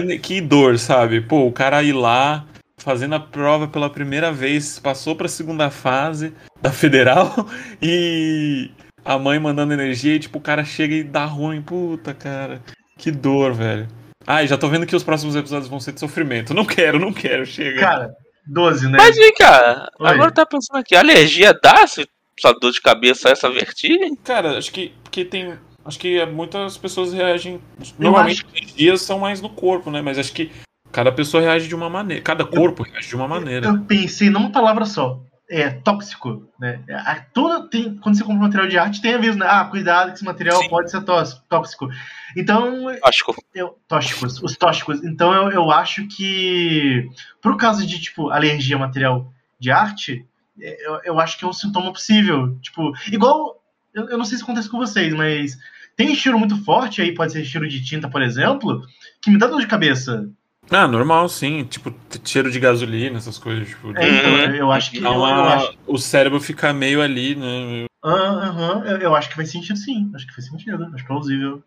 que, 0.08 0.18
que 0.20 0.41
dor, 0.41 0.78
sabe? 0.80 1.20
Pô, 1.22 1.45
o 1.48 1.52
cara 1.52 1.84
ir 1.84 1.93
lá, 1.93 2.45
fazendo 2.78 3.16
a 3.16 3.20
prova 3.20 3.68
pela 3.68 3.89
primeira 3.89 4.32
vez, 4.32 4.80
passou 4.80 5.16
pra 5.16 5.28
segunda 5.28 5.70
fase 5.70 6.32
da 6.62 6.72
federal 6.72 7.34
e 7.82 8.72
a 9.04 9.18
mãe 9.18 9.39
mandando 9.39 9.74
energia 9.74 10.16
e, 10.16 10.20
tipo, 10.20 10.38
o 10.38 10.41
cara 10.41 10.64
chega 10.64 10.95
e 10.95 11.04
dá 11.04 11.26
ruim. 11.26 11.62
Puta, 11.62 12.14
cara, 12.14 12.62
que 12.98 13.12
dor, 13.12 13.54
velho. 13.54 13.88
Ai, 14.28 14.45
já 14.45 14.57
tô 14.57 14.67
vendo 14.67 14.86
que 14.86 14.95
os 14.95 15.03
próximos 15.03 15.36
episódios 15.38 15.69
vão 15.69 15.80
ser 15.80 15.93
de 15.93 15.99
sofrimento. 16.01 16.53
Não 16.53 16.65
quero, 16.65 16.99
não 16.99 17.13
quero, 17.13 17.45
chega. 17.45 17.80
Cara, 17.80 18.09
12, 18.45 18.89
né? 18.89 18.97
Mas 18.99 19.15
vem 19.15 19.34
cá, 19.34 19.88
Oi. 19.99 20.09
agora 20.09 20.32
tá 20.32 20.45
pensando 20.45 20.80
aqui, 20.80 20.95
alergia 20.95 21.57
dá 21.63 21.84
esse- 21.84 22.05
essa 22.38 22.53
dor 22.59 22.71
de 22.71 22.82
cabeça, 22.82 23.30
essa 23.30 23.49
vertigem? 23.49 24.15
Cara, 24.17 24.57
acho 24.57 24.71
que, 24.71 24.93
que 25.09 25.23
tem. 25.25 25.57
Acho 25.86 25.97
que 25.97 26.23
muitas 26.25 26.78
pessoas 26.78 27.13
reagem. 27.13 27.61
Normalmente 27.97 28.45
os 28.53 28.73
dias 28.75 29.01
são 29.01 29.19
mais 29.19 29.41
no 29.41 29.49
corpo, 29.49 29.89
né? 29.89 30.01
Mas 30.01 30.19
acho 30.19 30.34
que 30.34 30.51
cada 30.91 31.11
pessoa 31.13 31.41
reage 31.41 31.69
de 31.69 31.73
uma 31.75 31.89
maneira. 31.89 32.21
Cada 32.21 32.43
corpo 32.45 32.84
reage 32.84 33.07
de 33.07 33.15
uma 33.15 33.28
maneira. 33.28 33.67
Eu 33.67 33.80
pensei 33.86 34.30
numa 34.30 34.51
palavra 34.51 34.86
só. 34.86 35.21
É 35.49 35.69
tóxico, 35.69 36.43
né? 36.59 36.82
A- 36.89 37.21
Toda 37.34 37.69
tem, 37.69 37.95
quando 38.03 38.17
você 38.17 38.23
compra 38.25 38.41
material 38.43 38.67
de 38.67 38.78
arte, 38.78 39.01
tem 39.01 39.13
aviso, 39.13 39.38
né? 39.39 39.45
Ah, 39.49 39.63
cuidado 39.63 40.09
que 40.09 40.15
esse 40.15 40.25
material 40.25 40.61
Sim. 40.61 40.67
pode 40.67 40.91
ser 40.91 41.01
tóxico. 41.05 41.88
Então, 42.39 42.85
Acho 43.03 43.25
que 43.25 43.33
eu, 43.55 43.77
tóxicos, 43.88 44.41
os 44.43 44.55
tóxicos. 44.55 45.03
Então 45.03 45.33
eu, 45.33 45.51
eu 45.51 45.71
acho 45.71 46.07
que, 46.07 47.09
por 47.41 47.57
causa 47.57 47.85
de, 47.85 47.99
tipo, 47.99 48.29
alergia 48.29 48.75
a 48.75 48.79
material 48.79 49.33
de 49.59 49.71
arte, 49.71 50.23
é, 50.61 50.88
eu, 50.88 50.99
eu 51.03 51.19
acho 51.19 51.38
que 51.38 51.43
é 51.45 51.47
um 51.47 51.53
sintoma 51.53 51.91
possível. 51.91 52.55
Tipo, 52.61 52.93
igual, 53.11 53.61
eu, 53.93 54.07
eu 54.09 54.17
não 54.17 54.25
sei 54.25 54.38
se 54.38 54.43
acontece 54.43 54.69
com 54.69 54.77
vocês, 54.77 55.13
mas 55.13 55.57
tem 55.95 56.13
cheiro 56.15 56.38
muito 56.38 56.63
forte, 56.63 57.01
aí 57.01 57.11
pode 57.13 57.31
ser 57.31 57.43
cheiro 57.43 57.67
de 57.67 57.83
tinta, 57.83 58.07
por 58.07 58.21
exemplo, 58.21 58.81
que 59.21 59.31
me 59.31 59.39
dá 59.39 59.47
dor 59.47 59.59
de 59.59 59.67
cabeça. 59.67 60.29
Ah, 60.69 60.88
normal, 60.88 61.27
sim. 61.29 61.63
Tipo, 61.63 61.93
cheiro 62.25 62.51
de 62.51 62.59
gasolina, 62.59 63.17
essas 63.17 63.38
coisas. 63.39 63.69
Tipo, 63.69 63.97
É, 63.97 64.09
então, 64.19 64.31
Uhum. 64.33 64.39
eu, 64.41 64.55
eu 64.55 64.71
acho 64.71 64.91
que. 64.91 64.99
dá 64.99 65.07
Eu, 65.09 65.13
eu 65.13 65.19
uma- 65.19 65.55
acho, 65.55 65.73
O 65.88 65.97
cérebro 65.97 66.39
fica 66.41 66.71
meio 66.73 67.01
ali, 67.01 67.35
né? 67.35 67.85
Ah, 68.03 68.09
aham, 68.49 68.83
eu, 68.85 68.97
eu 68.97 69.15
acho 69.15 69.29
que 69.29 69.35
faz 69.35 69.49
sentido 69.49 69.77
sim. 69.77 70.11
Acho 70.13 70.27
que 70.27 70.33
faz 70.35 70.45
sentido, 70.47 70.88
acho 70.93 71.05
plausível. 71.07 71.63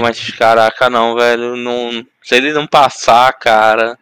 Mas 0.00 0.30
caraca, 0.32 0.88
não, 0.88 1.14
velho. 1.14 1.56
Não, 1.56 2.04
se 2.22 2.34
ele 2.34 2.52
não 2.52 2.66
passar, 2.66 3.32
cara. 3.34 3.98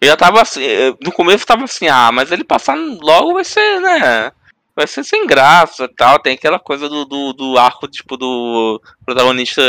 Eu 0.00 0.08
já 0.08 0.16
tava 0.16 0.42
assim. 0.42 0.62
No 1.02 1.12
começo 1.12 1.44
eu 1.44 1.46
tava 1.46 1.64
assim, 1.64 1.88
ah, 1.88 2.10
mas 2.12 2.30
ele 2.30 2.44
passar 2.44 2.76
logo 2.76 3.34
vai 3.34 3.44
ser, 3.44 3.80
né? 3.80 4.32
Vai 4.74 4.86
ser 4.86 5.04
sem 5.04 5.26
graça 5.26 5.84
e 5.84 5.94
tal. 5.94 6.18
Tem 6.18 6.34
aquela 6.34 6.58
coisa 6.58 6.88
do, 6.88 7.04
do, 7.04 7.32
do 7.32 7.58
arco, 7.58 7.88
tipo, 7.88 8.16
do 8.16 8.80
protagonista 9.04 9.62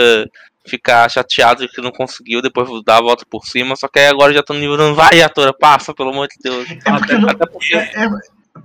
ficar 0.68 1.10
chateado 1.10 1.66
de 1.66 1.74
que 1.74 1.82
não 1.82 1.92
conseguiu, 1.92 2.42
depois 2.42 2.70
dar 2.86 2.98
a 2.98 3.02
volta 3.02 3.26
por 3.30 3.46
cima. 3.46 3.76
Só 3.76 3.88
que 3.88 4.00
aí 4.00 4.08
agora 4.08 4.34
já 4.34 4.44
tô 4.44 4.54
no 4.54 4.60
nível, 4.60 4.78
não 4.78 4.94
vai, 4.94 5.22
atora, 5.22 5.54
passa, 5.54 5.94
pelo 5.94 6.12
amor 6.12 6.28
de 6.28 6.36
Deus. 6.42 6.70
É 6.70 6.92
porque, 6.92 7.18
não, 7.18 7.30
Até 7.30 7.46
porque. 7.46 7.76
é, 7.76 8.06
é 8.06 8.10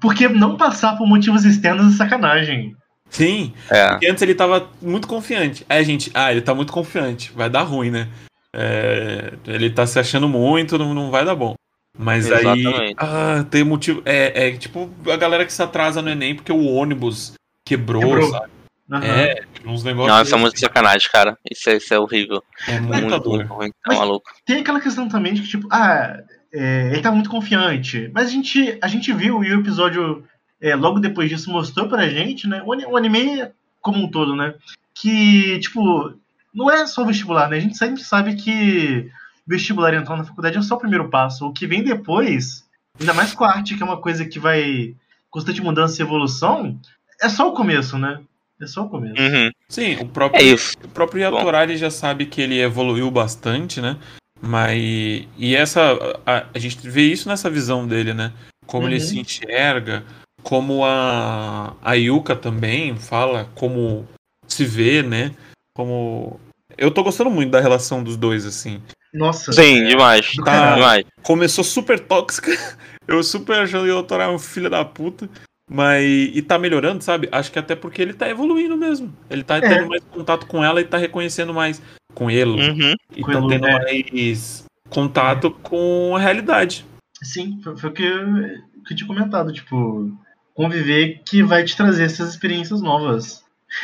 porque 0.00 0.28
não 0.28 0.56
passar 0.56 0.96
por 0.96 1.06
motivos 1.06 1.44
externos 1.44 1.94
é 1.94 1.96
sacanagem. 1.96 2.76
Sim. 3.14 3.52
É. 3.70 3.88
Porque 3.90 4.06
antes 4.08 4.22
ele 4.22 4.34
tava 4.34 4.68
muito 4.82 5.06
confiante. 5.06 5.64
Aí 5.68 5.78
a 5.78 5.82
gente, 5.84 6.10
ah, 6.12 6.30
ele 6.32 6.40
tá 6.42 6.54
muito 6.54 6.72
confiante. 6.72 7.30
Vai 7.34 7.48
dar 7.48 7.62
ruim, 7.62 7.90
né? 7.90 8.08
É, 8.52 9.32
ele 9.46 9.70
tá 9.70 9.86
se 9.86 9.98
achando 9.98 10.28
muito, 10.28 10.76
não, 10.78 10.92
não 10.94 11.10
vai 11.10 11.24
dar 11.24 11.34
bom. 11.34 11.54
Mas 11.96 12.30
aí. 12.30 12.40
Exatamente. 12.60 12.94
Ah, 12.98 13.44
tem 13.50 13.62
motivo. 13.64 14.02
É, 14.04 14.48
é 14.48 14.52
tipo 14.56 14.90
a 15.10 15.16
galera 15.16 15.44
que 15.44 15.52
se 15.52 15.62
atrasa 15.62 16.02
no 16.02 16.10
Enem 16.10 16.34
porque 16.34 16.52
o 16.52 16.64
ônibus 16.66 17.34
quebrou, 17.64 18.02
Quebrou. 18.02 18.30
sabe? 18.30 18.46
Aham. 18.92 19.04
É, 19.06 19.42
uns 19.64 19.82
negócios. 19.84 20.14
Não, 20.14 20.22
isso 20.22 20.34
é 20.34 20.38
muito 20.38 20.58
sacanagem, 20.60 21.08
cara. 21.10 21.38
Isso 21.50 21.70
é, 21.70 21.76
isso 21.76 21.94
é 21.94 21.98
horrível. 21.98 22.42
É 22.68 22.80
muita 22.80 23.00
Muito, 23.00 23.30
muito 23.30 23.46
ruim. 23.54 23.70
Tá 23.70 23.76
Mas- 23.88 23.98
maluco. 23.98 24.30
Tem 24.44 24.58
aquela 24.60 24.80
questão 24.80 25.08
também 25.08 25.34
de 25.34 25.42
que, 25.42 25.48
tipo, 25.48 25.66
ah, 25.70 26.18
é, 26.52 26.90
ele 26.92 27.00
tá 27.00 27.10
muito 27.10 27.30
confiante. 27.30 28.10
Mas 28.12 28.28
a 28.28 28.30
gente, 28.30 28.76
a 28.82 28.88
gente 28.88 29.12
viu 29.12 29.42
e 29.42 29.54
o 29.54 29.60
episódio 29.60 30.22
é, 30.60 30.74
logo 30.74 30.98
depois 31.00 31.28
disso 31.28 31.50
mostrou 31.50 31.88
pra 31.88 32.08
gente, 32.08 32.46
né? 32.48 32.62
O, 32.64 32.72
ani- 32.72 32.86
o 32.86 32.96
anime 32.96 33.46
como 33.80 33.98
um 34.02 34.10
todo, 34.10 34.34
né? 34.36 34.54
Que, 34.94 35.58
tipo, 35.60 36.14
não 36.54 36.70
é 36.70 36.86
só 36.86 37.02
o 37.02 37.06
vestibular, 37.06 37.48
né? 37.48 37.56
A 37.56 37.60
gente 37.60 37.76
sempre 37.76 38.02
sabe 38.02 38.34
que 38.36 39.10
vestibular 39.46 39.92
e 39.92 39.96
entrar 39.96 40.16
na 40.16 40.24
faculdade 40.24 40.56
é 40.56 40.62
só 40.62 40.76
o 40.76 40.78
primeiro 40.78 41.08
passo. 41.10 41.46
O 41.46 41.52
que 41.52 41.66
vem 41.66 41.82
depois, 41.82 42.64
ainda 42.98 43.12
mais 43.12 43.32
com 43.34 43.44
a 43.44 43.50
arte, 43.50 43.76
que 43.76 43.82
é 43.82 43.86
uma 43.86 44.00
coisa 44.00 44.24
que 44.24 44.38
vai 44.38 44.94
constante 45.30 45.60
mudança 45.60 46.00
e 46.00 46.04
evolução, 46.04 46.78
é 47.20 47.28
só 47.28 47.48
o 47.48 47.52
começo, 47.54 47.98
né? 47.98 48.20
É 48.62 48.66
só 48.66 48.84
o 48.84 48.88
começo. 48.88 49.20
Uhum. 49.20 49.50
Sim, 49.68 49.96
o 49.96 50.06
próprio, 50.06 50.40
É 50.40 50.44
isso. 50.44 50.74
o 50.82 50.88
próprio 50.88 51.20
Yatorari 51.22 51.76
já 51.76 51.90
sabe 51.90 52.24
que 52.26 52.40
ele 52.40 52.60
evoluiu 52.60 53.10
bastante, 53.10 53.80
né? 53.80 53.98
Mas. 54.40 55.26
E 55.36 55.54
essa. 55.56 55.80
A, 56.24 56.44
a 56.54 56.58
gente 56.58 56.88
vê 56.88 57.02
isso 57.10 57.28
nessa 57.28 57.50
visão 57.50 57.86
dele, 57.86 58.14
né? 58.14 58.32
Como 58.66 58.86
ele 58.86 58.94
Uhum. 58.96 59.00
se 59.00 59.18
enxerga, 59.18 60.04
como 60.44 60.84
a, 60.84 61.74
a 61.82 61.94
Yuka 61.94 62.36
também 62.36 62.94
fala, 62.96 63.48
como 63.54 64.06
se 64.46 64.64
vê, 64.64 65.02
né? 65.02 65.34
Como. 65.74 66.38
Eu 66.76 66.90
tô 66.90 67.02
gostando 67.02 67.30
muito 67.30 67.50
da 67.50 67.60
relação 67.60 68.02
dos 68.04 68.16
dois, 68.16 68.44
assim. 68.46 68.80
Nossa. 69.12 69.52
Sim, 69.52 69.86
demais. 69.86 70.32
Tá. 70.44 70.74
Demais. 70.74 71.04
Começou 71.22 71.64
super 71.64 71.98
tóxica. 71.98 72.50
Eu 73.08 73.22
super 73.22 73.58
achando 73.58 73.84
que 73.84 74.14
o 74.14 74.20
é 74.20 74.28
um 74.28 74.38
filho 74.38 74.70
da 74.70 74.84
puta. 74.84 75.28
Mas. 75.70 76.04
E 76.34 76.42
tá 76.42 76.58
melhorando, 76.58 77.02
sabe? 77.02 77.28
Acho 77.32 77.50
que 77.50 77.58
até 77.58 77.74
porque 77.74 78.00
ele 78.02 78.12
tá 78.12 78.28
evoluindo 78.28 78.76
mesmo. 78.76 79.14
Ele 79.30 79.42
tá 79.42 79.60
tendo 79.60 79.88
mais 79.88 80.02
contato 80.04 80.46
com 80.46 80.62
ela 80.62 80.80
e 80.80 80.84
tá 80.84 80.98
reconhecendo 80.98 81.52
mais 81.54 81.80
com 82.14 82.30
ele. 82.30 82.50
Uhum. 82.70 82.94
E 83.14 83.22
Com 83.22 83.30
estão 83.30 83.50
ele, 83.50 83.58
tendo 83.60 83.66
é. 83.68 83.82
mais 83.82 84.64
contato 84.88 85.50
com 85.50 86.14
a 86.16 86.18
realidade. 86.18 86.84
Sim, 87.22 87.60
foi, 87.62 87.76
foi 87.76 87.90
o 87.90 87.92
que, 87.92 88.02
eu- 88.02 88.58
que 88.86 88.92
eu 88.92 88.96
tinha 88.96 89.06
comentado, 89.08 89.52
tipo, 89.52 90.10
conviver 90.54 91.20
que 91.26 91.42
vai 91.42 91.64
te 91.64 91.76
trazer 91.76 92.04
essas 92.04 92.30
experiências 92.30 92.80
novas. 92.80 93.42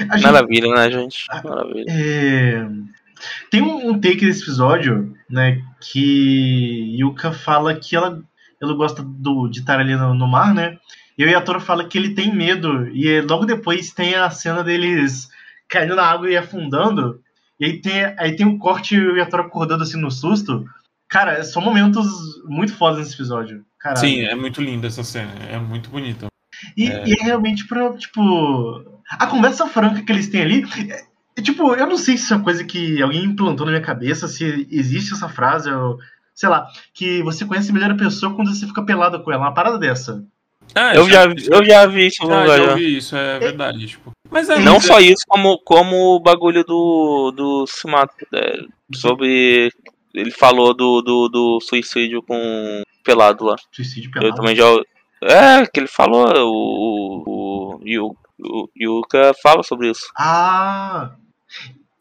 A 0.09 0.17
gente- 0.17 0.23
Maravilha, 0.23 0.71
né, 0.73 0.91
gente? 0.91 1.27
Maravilha. 1.45 1.85
é, 1.89 2.67
Tem 3.51 3.61
um, 3.61 3.91
um 3.91 4.01
take 4.01 4.25
desse 4.25 4.43
episódio, 4.43 5.15
né, 5.29 5.61
que 5.81 6.97
Yuka 6.99 7.33
fala 7.33 7.75
que 7.75 7.95
ela, 7.97 8.23
ela 8.63 8.73
gosta 8.75 9.03
do, 9.03 9.49
de 9.49 9.61
estar 9.61 9.79
ali 9.81 9.95
no, 9.97 10.15
no 10.15 10.27
mar, 10.29 10.55
né, 10.55 10.79
e 11.19 11.25
o 11.25 11.29
Yatora 11.29 11.61
fala 11.61 11.85
que 11.85 11.99
ele 11.99 12.15
tem 12.15 12.35
medo, 12.35 12.89
e 12.89 13.09
é, 13.11 13.21
logo 13.21 13.45
depois 13.45 13.91
tem 13.93 14.15
a 14.15 14.31
cena 14.31 14.65
deles 14.65 15.29
caindo 15.69 15.95
na 15.97 16.05
água 16.05 16.31
e 16.31 16.37
afundando, 16.37 17.21
e 17.59 17.67
aí 17.67 17.79
tem, 17.81 18.05
aí 18.19 18.35
tem 18.37 18.47
um 18.47 18.57
corte 18.59 18.95
e 18.95 19.01
o 19.07 19.17
Yatora 19.19 19.43
acordando 19.43 19.83
assim 19.83 20.01
no 20.01 20.11
susto. 20.11 20.65
Cara, 21.09 21.43
são 21.45 21.61
momentos 21.61 22.07
muito 22.47 22.73
fodas 22.73 23.01
nesse 23.01 23.15
episódio. 23.15 23.63
Caralho. 23.79 24.01
Sim, 24.01 24.23
é 24.23 24.35
muito 24.35 24.63
linda 24.63 24.87
essa 24.87 25.03
cena. 25.05 25.31
É 25.51 25.59
muito 25.59 25.91
bonita. 25.91 26.29
E 26.77 26.89
É. 26.89 27.05
e 27.09 27.13
é 27.13 27.23
realmente 27.25 27.67
pra, 27.67 27.93
tipo. 27.95 28.85
A 29.19 29.27
conversa 29.27 29.67
franca 29.67 30.03
que 30.03 30.13
eles 30.13 30.29
têm 30.29 30.43
ali. 30.43 30.65
É, 30.91 31.05
é, 31.37 31.43
tipo, 31.43 31.75
eu 31.75 31.87
não 31.87 31.97
sei 31.97 32.17
se 32.17 32.25
isso 32.25 32.35
é 32.35 32.37
uma 32.37 32.45
coisa 32.45 32.63
que 32.65 33.03
alguém 33.03 33.25
implantou 33.25 33.67
na 33.67 33.73
minha 33.73 33.85
cabeça, 33.85 34.29
se 34.29 34.67
existe 34.71 35.13
essa 35.15 35.29
frase, 35.29 35.71
ou, 35.71 35.99
sei 36.35 36.49
lá, 36.49 36.67
que 36.95 37.23
você 37.23 37.45
conhece 37.45 37.73
melhor 37.73 37.91
a 37.91 37.97
pessoa 37.97 38.35
quando 38.35 38.55
você 38.55 38.67
fica 38.67 38.85
pelado 38.85 39.21
com 39.23 39.33
ela. 39.33 39.43
Uma 39.45 39.55
parada 39.55 39.79
dessa. 39.79 40.25
Ah, 40.75 40.95
Eu 40.95 41.09
já, 41.11 41.25
eu 41.25 41.65
já 41.65 41.85
vi 41.87 42.07
isso 42.07 42.23
algum 42.23 42.47
já, 42.47 42.71
ouvi 42.71 42.97
isso, 42.99 43.17
é 43.17 43.39
verdade. 43.41 43.87
Tipo. 43.89 44.13
Mas 44.31 44.49
é 44.49 44.61
Não 44.61 44.75
muito- 44.75 44.87
só 44.87 45.01
isso, 45.01 45.23
como, 45.27 45.59
como 45.65 46.15
o 46.15 46.21
bagulho 46.21 46.63
do, 46.65 47.33
do 47.37 47.67
Simato. 47.67 48.15
é, 48.33 48.61
sobre. 48.95 49.73
Ele 50.15 50.31
falou 50.31 50.73
do, 50.75 51.03
do, 51.03 51.29
do 51.29 51.61
suicídio 51.61 52.23
com 52.23 52.83
pelado 53.05 53.45
lá. 53.45 53.57
Suicídio 53.73 54.09
Eu 54.11 54.13
pelado. 54.13 54.37
também 54.37 54.55
já. 54.55 54.65
É, 55.23 55.67
que 55.67 55.79
ele 55.81 55.87
falou, 55.87 56.27
o, 56.47 57.25
o, 57.27 57.81
o, 57.85 58.15
o 58.43 58.69
Yuka 58.77 59.33
fala 59.43 59.63
sobre 59.63 59.91
isso. 59.91 60.07
Ah! 60.19 61.11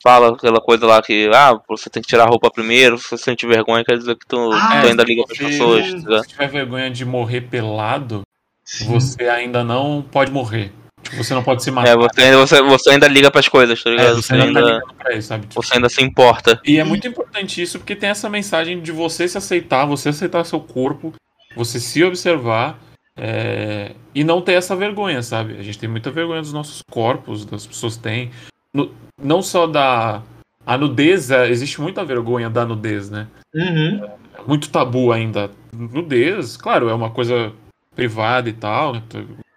Fala 0.02 0.34
aquela 0.34 0.62
coisa 0.62 0.86
lá 0.86 1.02
que, 1.02 1.30
ah, 1.34 1.60
você 1.68 1.90
tem 1.90 2.02
que 2.02 2.08
tirar 2.08 2.24
a 2.24 2.28
roupa 2.30 2.50
primeiro, 2.50 2.98
se 2.98 3.10
você 3.10 3.18
sente 3.18 3.46
vergonha, 3.46 3.84
quer 3.84 3.98
dizer 3.98 4.16
que 4.16 4.26
tu, 4.26 4.52
Ah, 4.54 4.80
tu 4.82 4.88
ainda 4.88 5.04
liga 5.04 5.24
pras 5.26 5.38
pessoas. 5.38 6.04
tá? 6.06 6.24
Se 6.24 6.30
tiver 6.30 6.48
vergonha 6.48 6.90
de 6.90 7.04
morrer 7.04 7.42
pelado, 7.42 8.22
Sim. 8.64 8.86
você 8.88 9.24
ainda 9.28 9.62
não 9.64 10.02
pode 10.10 10.32
morrer. 10.32 10.72
Tipo, 11.04 11.22
você 11.22 11.34
não 11.34 11.44
pode 11.44 11.64
se 11.64 11.72
matar. 11.72 11.90
É, 11.90 11.96
você, 11.98 12.32
você, 12.34 12.62
você 12.62 12.90
ainda 12.92 13.08
liga 13.10 13.30
pras 13.30 13.50
coisas, 13.50 13.82
tá 13.84 13.90
É, 13.90 13.94
ligado? 13.94 14.16
você 14.22 14.36
você, 14.36 14.42
ainda 14.42 14.82
tá 15.04 15.12
isso, 15.14 15.28
sabe? 15.28 15.48
Tipo, 15.48 15.62
você 15.64 15.74
ainda 15.76 15.90
se 15.90 16.02
importa. 16.02 16.62
E 16.66 16.78
é 16.80 16.84
muito 16.86 17.06
importante 17.06 17.62
isso 17.62 17.78
porque 17.80 17.96
tem 17.96 18.10
essa 18.10 18.30
mensagem 18.30 18.80
de 18.80 18.94
você 18.94 19.28
se 19.28 19.38
aceitar, 19.38 19.86
você 19.86 20.10
aceitar 20.10 20.46
seu 20.46 20.62
corpo, 20.62 21.14
você 21.58 21.78
se 21.80 22.02
observar 22.06 22.78
é, 23.20 23.92
e 24.16 24.24
não 24.24 24.42
ter 24.42 24.54
essa 24.54 24.76
vergonha, 24.76 25.22
sabe? 25.22 25.58
A 25.58 25.62
gente 25.62 25.78
tem 25.78 25.90
muita 25.90 26.10
vergonha 26.10 26.42
dos 26.42 26.54
nossos 26.54 26.82
corpos, 26.90 27.46
das 27.46 27.68
pessoas 27.68 27.98
têm. 27.98 28.32
No- 28.74 28.92
não 29.22 29.42
só 29.42 29.68
da. 29.68 30.24
A 30.66 30.78
nudez, 30.78 31.30
é, 31.32 31.50
existe 31.50 31.82
muita 31.82 32.06
vergonha 32.06 32.50
da 32.50 32.66
nudez, 32.66 33.10
né? 33.10 33.28
Uhum. 33.54 34.06
É 34.38 34.42
muito 34.48 34.70
tabu 34.70 35.12
ainda. 35.12 35.52
Nudez, 35.74 36.56
claro, 36.56 36.88
é 36.90 36.94
uma 36.94 37.10
coisa 37.10 37.52
privada 37.96 38.48
e 38.48 38.54
tal, 38.54 38.94
né? 38.94 39.04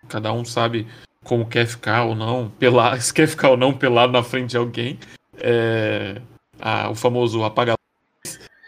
Cada 0.08 0.32
um 0.32 0.44
sabe 0.44 0.86
como 1.22 1.46
quer 1.46 1.66
ficar 1.66 2.04
ou 2.04 2.14
não, 2.14 2.50
pelado, 2.58 2.98
se 3.02 3.14
quer 3.14 3.28
ficar 3.28 3.50
ou 3.50 3.56
não 3.56 3.72
pelado 3.72 4.12
na 4.12 4.22
frente 4.22 4.50
de 4.50 4.56
alguém. 4.56 4.98
É, 5.38 6.20
ah, 6.60 6.90
o 6.90 6.94
famoso 6.94 7.44
apaga 7.44 7.74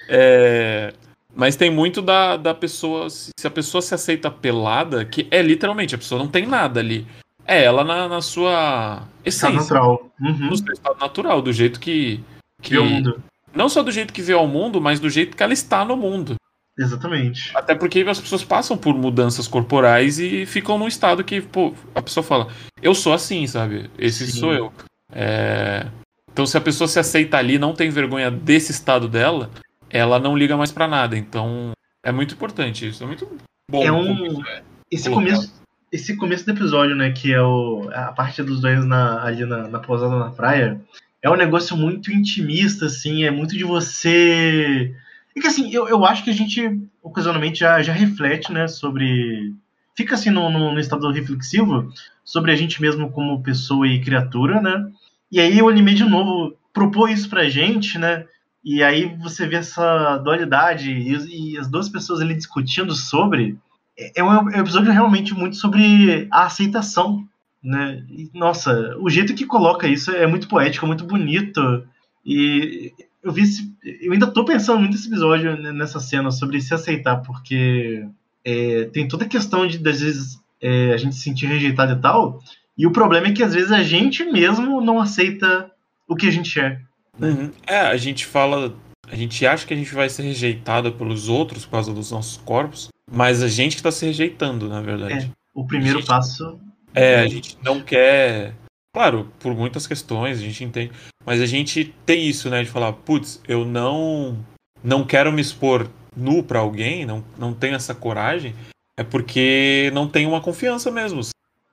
é, 0.08 0.92
mas 1.34 1.56
tem 1.56 1.70
muito 1.70 2.00
da, 2.00 2.36
da 2.36 2.54
pessoa. 2.54 3.08
Se 3.10 3.46
a 3.46 3.50
pessoa 3.50 3.82
se 3.82 3.94
aceita 3.94 4.30
pelada, 4.30 5.04
que 5.04 5.26
é 5.30 5.42
literalmente, 5.42 5.94
a 5.94 5.98
pessoa 5.98 6.18
não 6.18 6.28
tem 6.28 6.46
nada 6.46 6.80
ali. 6.80 7.06
É 7.46 7.62
ela 7.64 7.84
na, 7.84 8.08
na 8.08 8.22
sua 8.22 9.02
essência, 9.24 9.50
natural. 9.50 10.10
Uhum. 10.20 10.48
no 10.50 10.56
seu 10.56 10.72
estado 10.72 10.98
natural, 10.98 11.42
do 11.42 11.52
jeito 11.52 11.80
que. 11.80 12.20
que 12.62 12.70
Vê 12.70 12.78
o 12.78 12.84
mundo. 12.84 13.22
Não 13.54 13.68
só 13.68 13.82
do 13.82 13.92
jeito 13.92 14.12
que 14.12 14.22
vê 14.22 14.32
ao 14.32 14.46
mundo, 14.46 14.80
mas 14.80 14.98
do 14.98 15.10
jeito 15.10 15.36
que 15.36 15.42
ela 15.42 15.52
está 15.52 15.84
no 15.84 15.96
mundo. 15.96 16.36
Exatamente. 16.76 17.56
Até 17.56 17.74
porque 17.74 18.00
as 18.00 18.20
pessoas 18.20 18.42
passam 18.42 18.76
por 18.76 18.94
mudanças 18.94 19.46
corporais 19.46 20.18
e 20.18 20.44
ficam 20.44 20.76
num 20.76 20.88
estado 20.88 21.22
que, 21.22 21.40
pô, 21.40 21.72
a 21.94 22.02
pessoa 22.02 22.24
fala, 22.24 22.48
eu 22.82 22.94
sou 22.94 23.12
assim, 23.12 23.46
sabe? 23.46 23.88
Esse 23.96 24.26
Sim. 24.26 24.40
sou 24.40 24.52
eu. 24.52 24.72
É, 25.12 25.86
Então, 26.32 26.44
se 26.44 26.56
a 26.56 26.60
pessoa 26.60 26.88
se 26.88 26.98
aceita 26.98 27.36
ali, 27.36 27.58
não 27.58 27.74
tem 27.74 27.90
vergonha 27.90 28.28
desse 28.28 28.72
estado 28.72 29.08
dela, 29.08 29.50
ela 29.98 30.18
não 30.18 30.36
liga 30.36 30.56
mais 30.56 30.72
pra 30.72 30.88
nada. 30.88 31.16
Então, 31.16 31.72
é 32.02 32.10
muito 32.12 32.34
importante 32.34 32.88
isso. 32.88 33.02
É 33.02 33.06
muito 33.06 33.26
bom. 33.70 33.82
É 33.82 33.92
um- 33.92 34.42
Esse 34.90 35.08
Colocado. 35.08 35.34
começo, 35.34 35.62
esse 35.92 36.16
começo 36.16 36.44
do 36.44 36.52
episódio, 36.52 36.94
né, 36.96 37.12
que 37.12 37.32
é 37.32 37.40
o, 37.40 37.88
a 37.94 38.12
parte 38.12 38.42
dos 38.42 38.60
dois 38.60 38.84
na, 38.84 39.22
ali 39.24 39.44
na, 39.46 39.68
na 39.68 39.78
pousada 39.78 40.16
na 40.18 40.30
praia, 40.30 40.80
é 41.22 41.30
um 41.30 41.36
negócio 41.36 41.76
muito 41.76 42.12
intimista, 42.12 42.86
assim, 42.86 43.24
é 43.24 43.30
muito 43.30 43.56
de 43.56 43.64
você. 43.64 44.94
E 45.34 45.40
que 45.40 45.46
assim, 45.46 45.72
eu, 45.72 45.88
eu 45.88 46.04
acho 46.04 46.22
que 46.24 46.30
a 46.30 46.34
gente 46.34 46.80
ocasionalmente 47.02 47.60
já, 47.60 47.82
já 47.82 47.92
reflete, 47.92 48.52
né, 48.52 48.68
sobre. 48.68 49.54
Fica 49.96 50.14
assim 50.16 50.30
no, 50.30 50.50
no, 50.50 50.72
no 50.72 50.80
estado 50.80 51.10
reflexivo 51.10 51.88
sobre 52.24 52.50
a 52.52 52.56
gente 52.56 52.80
mesmo 52.82 53.10
como 53.10 53.42
pessoa 53.42 53.86
e 53.86 54.00
criatura, 54.00 54.60
né? 54.60 54.90
E 55.30 55.40
aí 55.40 55.60
o 55.62 55.68
anime 55.68 55.94
de 55.94 56.04
novo 56.04 56.56
propôs 56.72 57.20
isso 57.20 57.30
pra 57.30 57.48
gente, 57.48 57.98
né? 57.98 58.26
E 58.64 58.82
aí 58.82 59.14
você 59.22 59.46
vê 59.46 59.56
essa 59.56 60.16
dualidade 60.18 60.90
e, 60.90 61.52
e 61.52 61.58
as 61.58 61.68
duas 61.68 61.88
pessoas 61.88 62.20
ali 62.20 62.34
discutindo 62.34 62.94
sobre 62.94 63.58
é 63.96 64.24
um, 64.24 64.50
é 64.50 64.56
um 64.56 64.60
episódio 64.60 64.90
realmente 64.90 65.34
muito 65.34 65.56
sobre 65.56 66.26
a 66.30 66.46
aceitação, 66.46 67.24
né? 67.62 68.04
E, 68.08 68.30
nossa, 68.34 68.96
o 68.98 69.08
jeito 69.08 69.34
que 69.34 69.46
coloca 69.46 69.86
isso 69.86 70.10
é 70.10 70.26
muito 70.26 70.48
poético, 70.48 70.86
muito 70.86 71.04
bonito. 71.04 71.86
E 72.24 72.92
eu 73.22 73.32
vi 73.32 73.42
esse, 73.42 73.72
eu 74.02 74.12
ainda 74.12 74.26
tô 74.26 74.44
pensando 74.44 74.80
muito 74.80 74.92
nesse 74.92 75.08
episódio, 75.08 75.56
né, 75.60 75.72
nessa 75.72 76.00
cena 76.00 76.30
sobre 76.30 76.60
se 76.60 76.74
aceitar, 76.74 77.18
porque 77.18 78.06
é, 78.44 78.84
tem 78.86 79.06
toda 79.06 79.24
a 79.24 79.28
questão 79.28 79.66
de 79.66 79.76
às 79.88 80.00
vezes 80.00 80.40
é, 80.60 80.92
a 80.92 80.96
gente 80.96 81.14
se 81.14 81.22
sentir 81.22 81.46
rejeitado 81.46 81.92
e 81.92 82.00
tal. 82.00 82.40
E 82.76 82.86
o 82.86 82.92
problema 82.92 83.28
é 83.28 83.32
que 83.32 83.42
às 83.42 83.54
vezes 83.54 83.70
a 83.70 83.82
gente 83.82 84.24
mesmo 84.24 84.80
não 84.80 85.00
aceita 85.00 85.70
o 86.08 86.16
que 86.16 86.26
a 86.26 86.30
gente 86.30 86.58
é. 86.58 86.80
Uhum. 87.20 87.50
É, 87.66 87.78
a 87.78 87.96
gente 87.96 88.26
fala. 88.26 88.74
A 89.08 89.14
gente 89.16 89.46
acha 89.46 89.66
que 89.66 89.74
a 89.74 89.76
gente 89.76 89.94
vai 89.94 90.08
ser 90.08 90.22
rejeitado 90.22 90.92
pelos 90.92 91.28
outros 91.28 91.64
por 91.64 91.72
causa 91.72 91.92
dos 91.92 92.10
nossos 92.10 92.38
corpos, 92.38 92.88
mas 93.10 93.42
a 93.42 93.48
gente 93.48 93.76
que 93.76 93.82
tá 93.82 93.92
se 93.92 94.06
rejeitando, 94.06 94.68
na 94.68 94.80
verdade. 94.80 95.30
O 95.54 95.66
primeiro 95.66 95.98
Gente. 95.98 96.08
passo. 96.08 96.58
É, 96.94 97.20
a 97.20 97.26
gente 97.26 97.56
não 97.62 97.80
quer. 97.80 98.54
Claro, 98.94 99.30
por 99.38 99.54
muitas 99.54 99.86
questões, 99.86 100.38
a 100.38 100.40
gente 100.40 100.64
entende. 100.64 100.92
Mas 101.24 101.40
a 101.40 101.46
gente 101.46 101.94
tem 102.06 102.26
isso, 102.26 102.48
né? 102.48 102.62
De 102.62 102.70
falar, 102.70 102.92
putz, 102.92 103.40
eu 103.46 103.64
não 103.64 104.38
não 104.82 105.04
quero 105.04 105.32
me 105.32 105.40
expor 105.40 105.88
nu 106.16 106.42
pra 106.42 106.60
alguém, 106.60 107.04
não, 107.06 107.24
não 107.38 107.52
tenho 107.54 107.74
essa 107.74 107.94
coragem, 107.94 108.54
é 108.98 109.02
porque 109.02 109.90
não 109.94 110.06
tenho 110.08 110.28
uma 110.28 110.40
confiança 110.40 110.90
mesmo. 110.90 111.20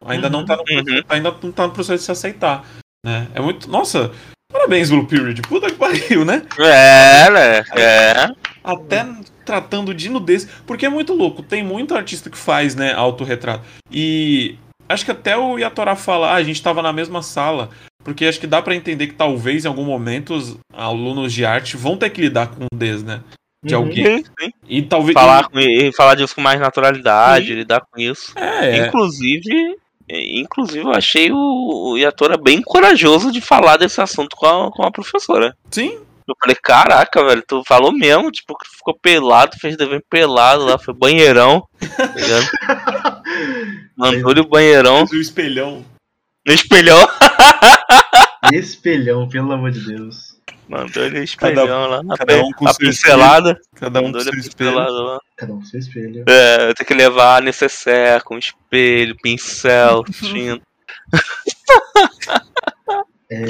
Ainda 0.06 0.30
não 0.30 0.46
tá 0.46 0.56
no 0.56 0.64
Uhum. 0.64 1.02
ainda 1.10 1.32
não 1.44 1.52
tá 1.52 1.68
no 1.68 1.74
processo 1.74 2.00
de 2.00 2.06
se 2.06 2.12
aceitar. 2.12 2.66
Né? 3.06 3.28
É 3.36 3.42
muito. 3.42 3.70
Nossa, 3.70 4.12
parabéns, 4.52 4.90
Blue 4.90 5.06
Period. 5.06 5.42
Puta 5.44 5.68
que 5.70 5.76
pariu, 5.78 6.26
né? 6.26 6.44
É, 6.60 7.30
né? 7.30 7.64
É. 7.76 8.30
até 8.64 9.06
tratando 9.46 9.94
de 9.94 10.10
nudez, 10.10 10.48
porque 10.66 10.86
é 10.86 10.90
muito 10.90 11.14
louco. 11.14 11.42
Tem 11.44 11.64
muito 11.64 11.96
artista 11.96 12.30
que 12.30 12.38
faz, 12.38 12.76
né, 12.76 12.94
autorretrato. 12.94 13.64
E 13.92 14.56
acho 14.88 15.04
que 15.06 15.12
até 15.12 15.36
o 15.38 15.58
Yatorá 15.58 15.96
fala, 15.96 16.32
ah, 16.32 16.36
a 16.36 16.44
gente 16.44 16.62
tava 16.62 16.82
na 16.82 16.94
mesma 16.94 17.22
sala. 17.22 17.70
Porque 18.04 18.26
acho 18.26 18.40
que 18.40 18.48
dá 18.48 18.62
pra 18.62 18.76
entender 18.76 19.08
que 19.08 19.14
talvez 19.14 19.64
em 19.64 19.68
algum 19.68 19.84
momento 19.86 20.34
os 20.34 20.58
alunos 20.74 21.32
de 21.32 21.46
arte 21.46 21.78
vão 21.78 21.96
ter 21.98 22.10
que 22.10 22.22
lidar 22.22 22.48
com 22.48 22.66
nudez, 22.72 23.04
né? 23.04 23.22
De 23.64 23.76
Uhum. 23.76 23.82
alguém. 23.82 24.18
Sim, 24.18 24.24
sim. 24.40 24.50
E 24.68 24.82
talvez. 24.82 25.14
Falar, 25.14 25.48
com, 25.48 25.60
e 25.60 25.92
falar 25.94 26.16
disso 26.16 26.34
com 26.34 26.42
mais 26.42 26.60
naturalidade, 26.60 27.48
Sim. 27.48 27.54
lidar 27.54 27.82
com 27.82 28.02
isso. 28.02 28.34
É, 28.36 28.80
é. 28.80 28.88
Inclusive, 28.88 29.76
inclusive, 30.40 30.86
eu 30.86 30.92
achei 30.92 31.32
o, 31.32 31.38
o 31.92 31.98
Yatora 31.98 32.38
bem 32.38 32.62
corajoso 32.62 33.32
de 33.32 33.40
falar 33.42 33.78
desse 33.78 34.02
assunto 34.02 34.36
com 34.36 34.46
a, 34.46 34.72
com 34.72 34.84
a 34.84 34.92
professora. 34.92 35.56
Sim, 35.70 35.98
Eu 36.28 36.36
falei, 36.40 36.56
caraca, 36.62 37.24
velho, 37.26 37.44
tu 37.48 37.62
falou 37.68 37.92
mesmo, 37.92 38.32
tipo, 38.32 38.58
que 38.58 38.70
ficou 38.70 38.98
pelado, 39.02 39.58
fez 39.60 39.76
dever 39.76 40.04
pelado 40.10 40.66
lá, 40.66 40.78
foi 40.78 40.94
banheirão. 40.94 41.68
tá? 41.80 43.22
Mandou-lhe 43.98 44.42
o 44.42 44.48
banheirão 44.48 45.06
o 45.12 45.16
espelhão. 45.16 45.86
no 46.46 46.54
espelhão. 46.54 47.00
Espelhão, 48.52 49.30
pelo 49.30 49.52
amor 49.54 49.72
de 49.72 49.80
Deus. 49.80 50.31
Mandou-lhe 50.72 51.20
o 51.20 51.24
espelhão 51.24 51.86
lá, 51.86 52.02
a, 52.10 52.18
cada 52.18 52.42
um 52.42 52.52
com 52.54 52.66
a 52.66 52.74
seu 52.74 52.88
pincelada. 52.88 53.60
Cada 53.76 54.00
um 54.00 54.10
com 54.10 54.22
seu 54.22 54.32
a 54.32 54.38
espelho. 54.38 54.58
pincelada 54.58 55.04
lá. 55.04 55.20
Cada 55.36 55.54
um 55.54 55.60
com 55.60 55.66
seu 55.66 55.80
espelho. 55.82 56.24
É, 56.26 56.74
tem 56.74 56.88
que 56.88 56.94
levar 56.94 57.42
necessaire 57.42 58.24
com 58.24 58.38
espelho, 58.38 59.18
pincel, 59.22 60.02
tinta. 60.24 60.66
É, 63.30 63.42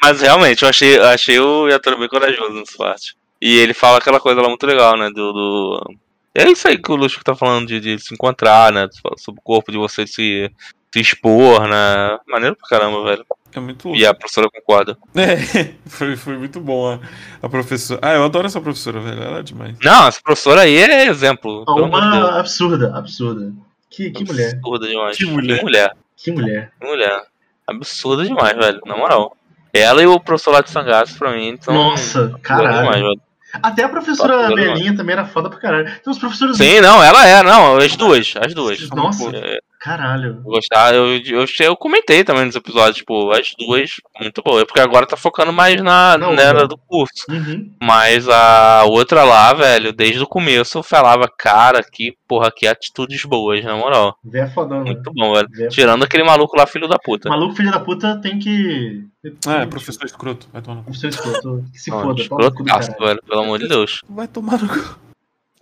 Mas 0.00 0.20
realmente, 0.20 0.62
eu 0.62 0.68
achei, 0.68 0.96
eu 0.96 1.06
achei 1.06 1.40
o 1.40 1.66
Yatora 1.68 1.96
bem 1.96 2.08
corajoso 2.08 2.52
nessa 2.52 2.76
parte. 2.78 3.16
E 3.42 3.58
ele 3.58 3.74
fala 3.74 3.98
aquela 3.98 4.20
coisa 4.20 4.40
lá 4.40 4.48
muito 4.48 4.64
legal, 4.64 4.96
né? 4.96 5.08
Do. 5.08 5.32
do... 5.32 5.94
É 6.32 6.48
isso 6.48 6.68
aí 6.68 6.78
que 6.78 6.92
o 6.92 6.94
Luxo 6.94 7.18
tá 7.24 7.34
falando 7.34 7.66
de, 7.66 7.80
de 7.80 7.98
se 7.98 8.14
encontrar, 8.14 8.72
né? 8.72 8.86
Sobre 9.18 9.40
o 9.40 9.42
corpo, 9.42 9.72
de 9.72 9.78
você 9.78 10.06
se, 10.06 10.48
se 10.94 11.00
expor, 11.00 11.66
né? 11.66 12.16
Maneiro 12.28 12.54
pra 12.54 12.68
caramba, 12.68 13.02
velho. 13.02 13.26
É 13.54 13.60
muito 13.60 13.88
louco. 13.88 14.00
E 14.00 14.06
a 14.06 14.14
professora 14.14 14.48
concorda. 14.50 14.96
É, 15.16 15.74
foi, 15.86 16.16
foi 16.16 16.38
muito 16.38 16.60
bom 16.60 16.92
a, 16.92 17.00
a 17.42 17.48
professora. 17.48 18.00
Ah, 18.02 18.14
eu 18.14 18.24
adoro 18.24 18.46
essa 18.46 18.60
professora, 18.60 19.00
velho. 19.00 19.22
Ela 19.22 19.38
é 19.40 19.42
demais. 19.42 19.76
Não, 19.82 20.06
essa 20.06 20.20
professora 20.22 20.62
aí 20.62 20.76
é 20.76 21.06
exemplo. 21.06 21.64
Uma 21.68 22.38
absurda, 22.38 22.96
absurda. 22.96 23.52
Que, 23.90 24.10
que 24.10 24.24
mulher, 24.24 24.54
Absurda 24.54 24.86
demais. 24.86 25.16
Que 25.16 25.24
mulher. 25.26 25.58
Que 25.58 25.64
mulher. 25.64 25.96
que 26.16 26.30
mulher. 26.30 26.72
Que 26.80 26.86
mulher. 26.86 27.22
Absurda 27.66 28.24
demais, 28.24 28.56
velho. 28.56 28.80
Na 28.86 28.96
moral. 28.96 29.36
Ela 29.72 30.02
e 30.02 30.06
o 30.06 30.18
professor 30.20 30.52
lá 30.52 30.60
de 30.60 30.70
Sangaço, 30.70 31.18
pra 31.18 31.32
mim, 31.32 31.56
são. 31.60 31.74
Nossa, 31.74 32.38
caralho. 32.42 32.78
demais, 32.78 33.00
velho. 33.02 33.20
Até 33.52 33.82
a 33.82 33.88
professora 33.88 34.54
Belinha 34.54 34.94
também 34.96 35.12
era 35.14 35.24
foda 35.26 35.50
pra 35.50 35.58
caralho. 35.58 35.86
Tem 35.86 36.02
uns 36.06 36.18
professores. 36.18 36.56
Sim, 36.56 36.80
não, 36.80 37.02
ela 37.02 37.26
é, 37.26 37.42
não, 37.42 37.76
as 37.76 37.96
duas, 37.96 38.32
as 38.40 38.54
duas. 38.54 38.88
Nossa, 38.90 39.28
É, 39.34 39.58
caralho. 39.80 40.36
Eu 40.36 40.42
gostava, 40.42 40.94
eu, 40.94 41.18
eu, 41.24 41.46
eu 41.60 41.76
comentei 41.76 42.22
também 42.22 42.44
nos 42.44 42.54
episódios, 42.54 42.98
tipo, 42.98 43.30
as 43.32 43.52
duas, 43.58 43.92
muito 44.20 44.42
boa. 44.42 44.60
É 44.60 44.64
porque 44.64 44.80
agora 44.80 45.06
tá 45.06 45.16
focando 45.16 45.52
mais 45.52 45.80
na, 45.80 46.18
Não, 46.18 46.34
não. 46.34 46.68
do 46.68 46.76
curso. 46.76 47.24
Uhum. 47.28 47.72
Mas 47.82 48.28
a 48.28 48.84
outra 48.84 49.24
lá, 49.24 49.52
velho, 49.54 49.92
desde 49.92 50.22
o 50.22 50.26
começo 50.26 50.78
eu 50.78 50.82
falava, 50.82 51.26
cara, 51.26 51.82
que 51.82 52.14
porra, 52.28 52.52
que 52.54 52.66
atitudes 52.66 53.24
boas, 53.24 53.64
na 53.64 53.74
moral. 53.74 54.16
Véia 54.22 54.48
fodão, 54.48 54.84
né? 54.84 54.92
Muito 54.92 55.10
bom, 55.12 55.32
velho. 55.32 55.68
Tirando 55.70 56.04
aquele 56.04 56.22
maluco 56.22 56.56
lá, 56.56 56.66
filho 56.66 56.86
da 56.86 56.98
puta. 56.98 57.28
Maluco, 57.28 57.56
filho 57.56 57.72
da 57.72 57.80
puta, 57.80 58.20
tem 58.20 58.38
que. 58.38 59.04
Ah, 59.48 59.62
é 59.62 59.66
professor 59.66 60.04
escroto. 60.04 60.46
Vai 60.52 60.62
tomar 60.62 60.76
no 60.76 60.82
cu. 60.82 60.90
Professor 60.90 61.08
escroto. 61.08 61.64
Que 61.72 61.78
se 61.78 61.90
Não, 61.90 62.02
foda, 62.02 62.28
cu 62.28 62.36
do 62.36 62.42
escrotaço, 62.42 62.92
velho, 63.00 63.22
pelo 63.22 63.40
amor 63.40 63.58
de 63.58 63.66
Deus. 63.66 64.02
Vai 64.08 64.28
tomar 64.28 64.62
no 64.62 64.68
cu. 64.68 64.98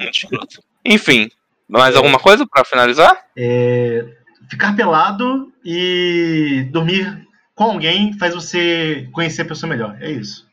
Muito 0.00 0.14
escroto. 0.14 0.60
Enfim, 0.84 1.30
mais 1.68 1.94
alguma 1.96 2.18
coisa 2.18 2.46
pra 2.46 2.64
finalizar? 2.64 3.16
É, 3.36 4.04
ficar 4.50 4.74
pelado 4.74 5.52
e 5.64 6.66
dormir 6.70 7.26
com 7.54 7.64
alguém 7.64 8.12
faz 8.18 8.34
você 8.34 9.08
conhecer 9.12 9.42
a 9.42 9.46
pessoa 9.46 9.68
melhor. 9.68 9.96
É 10.00 10.10
isso. 10.10 10.46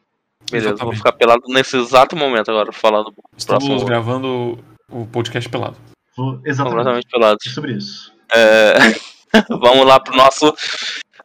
Beleza, 0.51 0.70
eu 0.74 0.78
vou 0.78 0.91
Exatamente. 0.93 0.97
ficar 0.97 1.11
pelado 1.13 1.41
nesse 1.49 1.78
exato 1.78 2.16
momento 2.16 2.51
agora, 2.51 2.72
falando 2.72 3.13
Estamos 3.38 3.66
Próximo. 3.66 3.86
gravando 3.88 4.59
o 4.91 5.05
podcast 5.07 5.49
pelado. 5.49 5.78
Vou- 6.16 6.39
Exatamente. 6.45 6.76
completamente 6.76 7.07
pelado. 7.09 7.38
É 7.45 7.49
sobre 7.49 7.74
isso. 7.74 8.13
É, 8.34 8.74
Vamos 9.49 9.86
lá 9.86 9.99
pro 9.99 10.16
nosso 10.16 10.53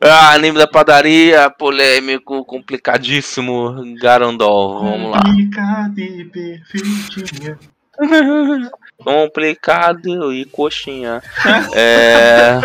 ah, 0.01 0.33
anime 0.33 0.59
da 0.59 0.67
padaria, 0.67 1.51
polêmico, 1.51 2.45
complicadíssimo, 2.45 3.75
Garandol. 4.01 4.83
Vamos 4.83 5.11
lá. 5.13 5.23
Complicado 5.23 5.99
e 5.99 6.25
perfeitinha. 6.25 7.59
complicado 9.03 10.33
e 10.33 10.45
coxinha. 10.45 11.23
é. 11.75 12.61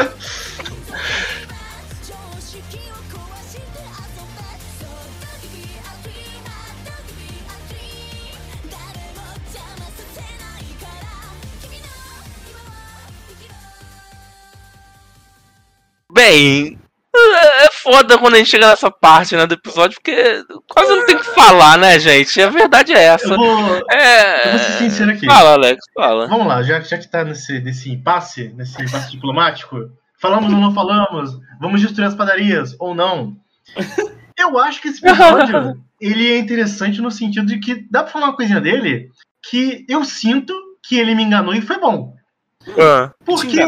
Bem, 16.12 16.80
é 17.18 17.70
foda 17.72 18.18
quando 18.18 18.36
a 18.36 18.38
gente 18.38 18.50
chega 18.50 18.68
nessa 18.68 18.92
parte 18.92 19.36
né, 19.36 19.46
do 19.46 19.54
episódio, 19.54 20.00
porque 20.02 20.44
quase 20.68 20.96
não 20.96 21.06
tem 21.06 21.16
o 21.16 21.20
que 21.20 21.36
falar, 21.36 21.78
né, 21.78 22.00
gente? 22.00 22.42
A 22.42 22.50
verdade 22.50 22.94
é 22.94 23.04
essa. 23.04 23.34
Eu 23.34 23.38
vou. 23.38 23.82
É. 23.92 24.48
eu 24.48 24.52
vou 24.52 24.60
ser 24.60 24.72
sincero 24.74 25.12
aqui. 25.12 25.26
Fala, 25.26 25.54
Alex, 25.54 25.84
fala. 25.94 26.28
Vamos 26.28 26.48
lá, 26.48 26.64
já, 26.64 26.80
já 26.82 26.98
que 26.98 27.08
tá 27.08 27.24
nesse, 27.24 27.60
nesse 27.60 27.92
impasse, 27.92 28.54
nesse 28.56 28.82
impasse 28.82 29.12
diplomático, 29.12 29.78
falamos 30.20 30.52
ou 30.52 30.60
não 30.60 30.74
falamos? 30.74 31.40
Vamos 31.60 31.82
destruir 31.82 32.08
as 32.08 32.16
padarias 32.16 32.76
ou 32.80 32.94
não? 32.94 33.36
Eu 34.38 34.58
acho 34.60 34.82
que 34.82 34.90
esse 34.90 35.06
episódio 35.06 35.82
ele 36.00 36.34
é 36.34 36.38
interessante 36.38 37.02
no 37.02 37.10
sentido 37.10 37.48
de 37.48 37.60
que 37.60 37.86
dá 37.90 38.04
pra 38.04 38.12
falar 38.12 38.26
uma 38.28 38.36
coisinha 38.36 38.60
dele 38.60 39.10
que 39.50 39.86
eu 39.88 40.04
sinto 40.04 40.54
que 40.84 40.98
ele 40.98 41.16
me 41.16 41.24
enganou 41.24 41.54
e 41.54 41.62
foi 41.62 41.80
bom. 41.80 42.14
Ah. 42.78 43.12
Porque. 43.24 43.64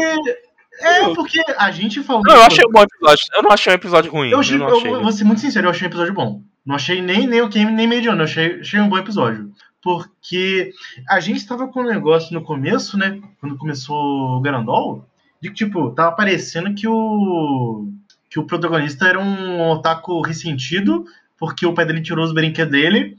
É, 0.80 1.14
porque 1.14 1.42
a 1.56 1.70
gente 1.70 2.02
falou. 2.02 2.22
Não, 2.24 2.36
eu 2.36 2.42
achei 2.42 2.64
um 2.66 2.70
bom 2.70 2.82
episódio. 2.82 3.24
Eu 3.34 3.42
não 3.42 3.50
achei 3.50 3.72
um 3.72 3.76
episódio 3.76 4.12
ruim. 4.12 4.30
Eu, 4.30 4.40
achei, 4.40 4.56
eu 4.56 4.76
achei. 4.76 4.90
vou 4.90 5.12
ser 5.12 5.24
muito 5.24 5.40
sincero, 5.40 5.66
eu 5.66 5.70
achei 5.70 5.86
um 5.86 5.90
episódio 5.90 6.14
bom. 6.14 6.42
Não 6.64 6.76
achei 6.76 7.00
nem, 7.00 7.26
nem 7.26 7.40
o 7.40 7.48
game, 7.48 7.72
nem 7.72 7.86
mediano, 7.86 8.20
eu 8.20 8.24
achei, 8.24 8.60
achei 8.60 8.80
um 8.80 8.88
bom 8.88 8.98
episódio. 8.98 9.52
Porque 9.82 10.72
a 11.08 11.20
gente 11.20 11.46
tava 11.46 11.68
com 11.68 11.80
um 11.80 11.86
negócio 11.86 12.32
no 12.34 12.42
começo, 12.42 12.98
né? 12.98 13.20
Quando 13.40 13.56
começou 13.56 14.36
o 14.36 14.40
Garandol, 14.40 15.08
de 15.40 15.48
que, 15.48 15.54
tipo, 15.54 15.90
tava 15.90 16.12
parecendo 16.12 16.74
que 16.74 16.86
o. 16.86 17.88
que 18.28 18.38
o 18.38 18.44
protagonista 18.44 19.08
era 19.08 19.20
um 19.20 19.70
otaku 19.70 20.20
ressentido, 20.20 21.04
porque 21.38 21.64
o 21.64 21.72
pai 21.72 21.86
dele 21.86 22.02
tirou 22.02 22.24
os 22.24 22.32
brinquedos 22.32 22.72
dele, 22.72 23.16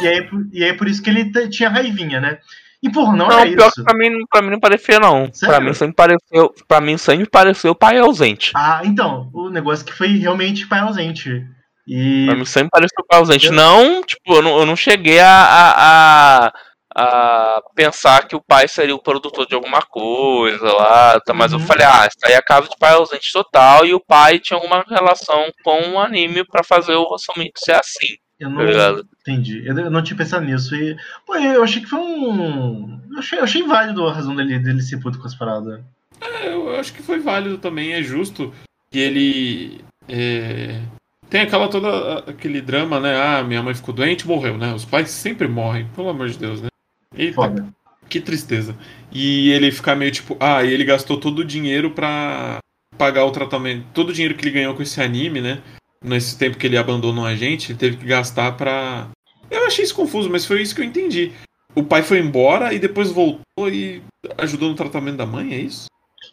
e 0.00 0.06
aí, 0.06 0.28
e 0.52 0.64
aí 0.64 0.72
por 0.74 0.88
isso 0.88 1.02
que 1.02 1.10
ele 1.10 1.48
tinha 1.48 1.68
raivinha, 1.68 2.20
né? 2.20 2.38
E, 2.82 2.90
porra, 2.90 3.14
não, 3.14 3.28
Não, 3.28 3.38
era 3.40 3.50
pior 3.50 3.66
isso. 3.68 3.74
que 3.74 3.84
pra 3.84 3.94
mim, 3.94 4.10
pra 4.30 4.40
mim 4.42 4.50
não 4.50 4.60
parecia, 4.60 4.98
não. 4.98 5.30
Sério? 5.32 5.54
Pra 5.54 5.60
mim 5.64 5.74
sempre 5.74 5.94
pareceu. 5.96 6.54
Pra 6.66 6.80
mim 6.80 6.96
sempre 6.96 7.28
pareceu 7.28 7.74
pai 7.74 7.98
ausente. 7.98 8.52
Ah, 8.56 8.80
então, 8.84 9.30
o 9.34 9.50
negócio 9.50 9.84
que 9.84 9.92
foi 9.92 10.08
realmente 10.16 10.66
pai 10.66 10.80
ausente. 10.80 11.44
E. 11.86 12.24
Pra 12.26 12.36
mim 12.36 12.44
sempre 12.46 12.70
pareceu 12.70 13.04
pai 13.06 13.18
ausente. 13.18 13.46
Eu- 13.48 13.52
Não, 13.52 14.02
tipo, 14.02 14.34
eu 14.34 14.40
não, 14.42 14.58
eu 14.60 14.64
não 14.66 14.76
cheguei 14.76 15.20
a, 15.20 15.28
a, 15.30 16.46
a, 16.46 16.52
a 16.96 17.62
pensar 17.74 18.26
que 18.26 18.34
o 18.34 18.40
pai 18.42 18.66
seria 18.66 18.94
o 18.94 19.02
produtor 19.02 19.46
de 19.46 19.54
alguma 19.54 19.82
coisa 19.82 20.72
lá. 20.72 21.20
tá, 21.20 21.34
Mas 21.34 21.52
eu 21.52 21.58
Uhum. 21.58 21.66
falei, 21.66 21.84
ah, 21.86 22.06
isso 22.06 22.18
aí 22.24 22.32
é 22.32 22.40
caso 22.40 22.68
de 22.68 22.76
pai 22.78 22.92
ausente 22.94 23.30
total. 23.32 23.84
E 23.84 23.92
o 23.92 24.00
pai 24.00 24.38
tinha 24.38 24.56
alguma 24.56 24.82
relação 24.88 25.50
com 25.62 25.80
o 25.92 25.98
anime 26.00 26.44
pra 26.46 26.64
fazer 26.64 26.94
o 26.94 27.04
Rossomito 27.04 27.60
ser 27.62 27.72
assim. 27.72 28.14
Eu 28.40 28.48
Tá 28.48 28.54
não 28.54 28.64
ligado? 28.64 29.06
entendi. 29.20 29.62
Eu 29.66 29.78
eu 29.78 29.90
não 29.90 30.02
tinha 30.02 30.16
pensado 30.16 30.44
nisso. 30.44 30.74
E, 30.74 30.96
pô, 31.26 31.36
eu 31.36 31.62
achei 31.62 31.82
que 31.82 31.88
foi 31.88 32.00
um. 32.00 32.98
Eu 33.12 33.18
achei, 33.18 33.38
eu 33.38 33.44
achei 33.44 33.62
válido 33.62 34.06
a 34.06 34.12
razão 34.12 34.34
dele, 34.34 34.58
dele 34.58 34.80
ser 34.82 34.98
puto 35.00 35.18
com 35.18 35.26
as 35.26 35.34
paradas. 35.34 35.80
É, 36.20 36.52
eu 36.52 36.74
acho 36.76 36.92
que 36.92 37.02
foi 37.02 37.18
válido 37.18 37.58
também, 37.58 37.92
é 37.92 38.02
justo 38.02 38.52
que 38.90 38.98
ele. 38.98 39.80
é, 40.08 40.80
Tem 41.28 41.42
aquela 41.42 41.68
toda 41.68 42.18
aquele 42.20 42.60
drama, 42.60 42.98
né? 42.98 43.14
Ah, 43.20 43.42
minha 43.42 43.62
mãe 43.62 43.74
ficou 43.74 43.94
doente, 43.94 44.26
morreu, 44.26 44.56
né? 44.58 44.72
Os 44.74 44.84
pais 44.84 45.10
sempre 45.10 45.46
morrem, 45.46 45.86
pelo 45.94 46.08
amor 46.08 46.28
de 46.28 46.38
Deus, 46.38 46.60
né? 46.62 46.68
Eita, 47.14 47.34
Foda. 47.34 47.66
que 48.08 48.20
tristeza. 48.20 48.74
E 49.12 49.50
ele 49.50 49.70
ficar 49.72 49.94
meio 49.96 50.10
tipo, 50.12 50.36
ah, 50.40 50.62
e 50.64 50.72
ele 50.72 50.84
gastou 50.84 51.18
todo 51.18 51.40
o 51.40 51.44
dinheiro 51.44 51.90
pra 51.90 52.58
pagar 52.96 53.24
o 53.24 53.30
tratamento, 53.30 53.86
todo 53.94 54.10
o 54.10 54.12
dinheiro 54.12 54.34
que 54.34 54.44
ele 54.44 54.54
ganhou 54.54 54.74
com 54.74 54.82
esse 54.82 55.00
anime, 55.00 55.40
né? 55.40 55.60
Nesse 56.02 56.38
tempo 56.38 56.56
que 56.56 56.66
ele 56.66 56.78
abandonou 56.78 57.26
a 57.26 57.34
gente, 57.34 57.72
ele 57.72 57.78
teve 57.78 57.96
que 57.98 58.06
gastar 58.06 58.52
pra. 58.52 59.08
Eu 59.50 59.66
achei 59.66 59.84
isso 59.84 59.94
confuso, 59.94 60.30
mas 60.30 60.46
foi 60.46 60.62
isso 60.62 60.74
que 60.74 60.80
eu 60.80 60.84
entendi. 60.84 61.32
O 61.74 61.84
pai 61.84 62.02
foi 62.02 62.18
embora 62.18 62.72
e 62.72 62.78
depois 62.78 63.10
voltou 63.10 63.68
e 63.68 64.02
ajudou 64.38 64.68
no 64.70 64.74
tratamento 64.74 65.16
da 65.18 65.26
mãe, 65.26 65.52
é 65.54 65.58
isso? 65.58 65.86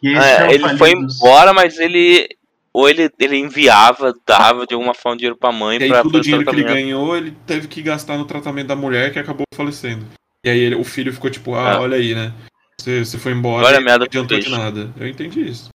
É, 0.04 0.08
ficaram 0.08 0.50
ele 0.52 0.78
foi 0.78 0.92
embora, 0.92 1.52
mas 1.52 1.78
ele. 1.78 2.28
Ou 2.72 2.88
ele, 2.88 3.10
ele 3.18 3.36
enviava, 3.36 4.14
dava 4.26 4.66
de 4.66 4.74
alguma 4.74 4.94
forma 4.94 5.16
dinheiro 5.16 5.36
pra 5.36 5.50
mãe 5.50 5.78
E 5.78 5.84
aí 5.84 5.88
pra 5.88 6.02
todo 6.02 6.16
o 6.16 6.20
dinheiro 6.20 6.44
que 6.44 6.50
ele 6.54 6.62
ganhou, 6.62 7.16
ele 7.16 7.34
teve 7.46 7.66
que 7.66 7.82
gastar 7.82 8.16
no 8.16 8.24
tratamento 8.24 8.68
da 8.68 8.76
mulher 8.76 9.12
que 9.12 9.18
acabou 9.18 9.44
falecendo. 9.54 10.06
E 10.44 10.50
aí 10.50 10.58
ele- 10.60 10.76
o 10.76 10.84
filho 10.84 11.12
ficou 11.12 11.30
tipo, 11.30 11.54
ah, 11.54 11.72
É. 11.72 11.76
olha 11.76 11.96
aí, 11.96 12.14
né? 12.14 12.32
Você, 12.78 13.04
você 13.04 13.18
foi 13.18 13.32
embora 13.32 13.66
Olha 13.66 13.78
e 13.78 13.80
merda 13.80 14.00
não 14.00 14.06
adiantou 14.06 14.38
de 14.38 14.50
nada. 14.50 14.92
Eu 15.00 15.08
entendi 15.08 15.48
isso. 15.48 15.70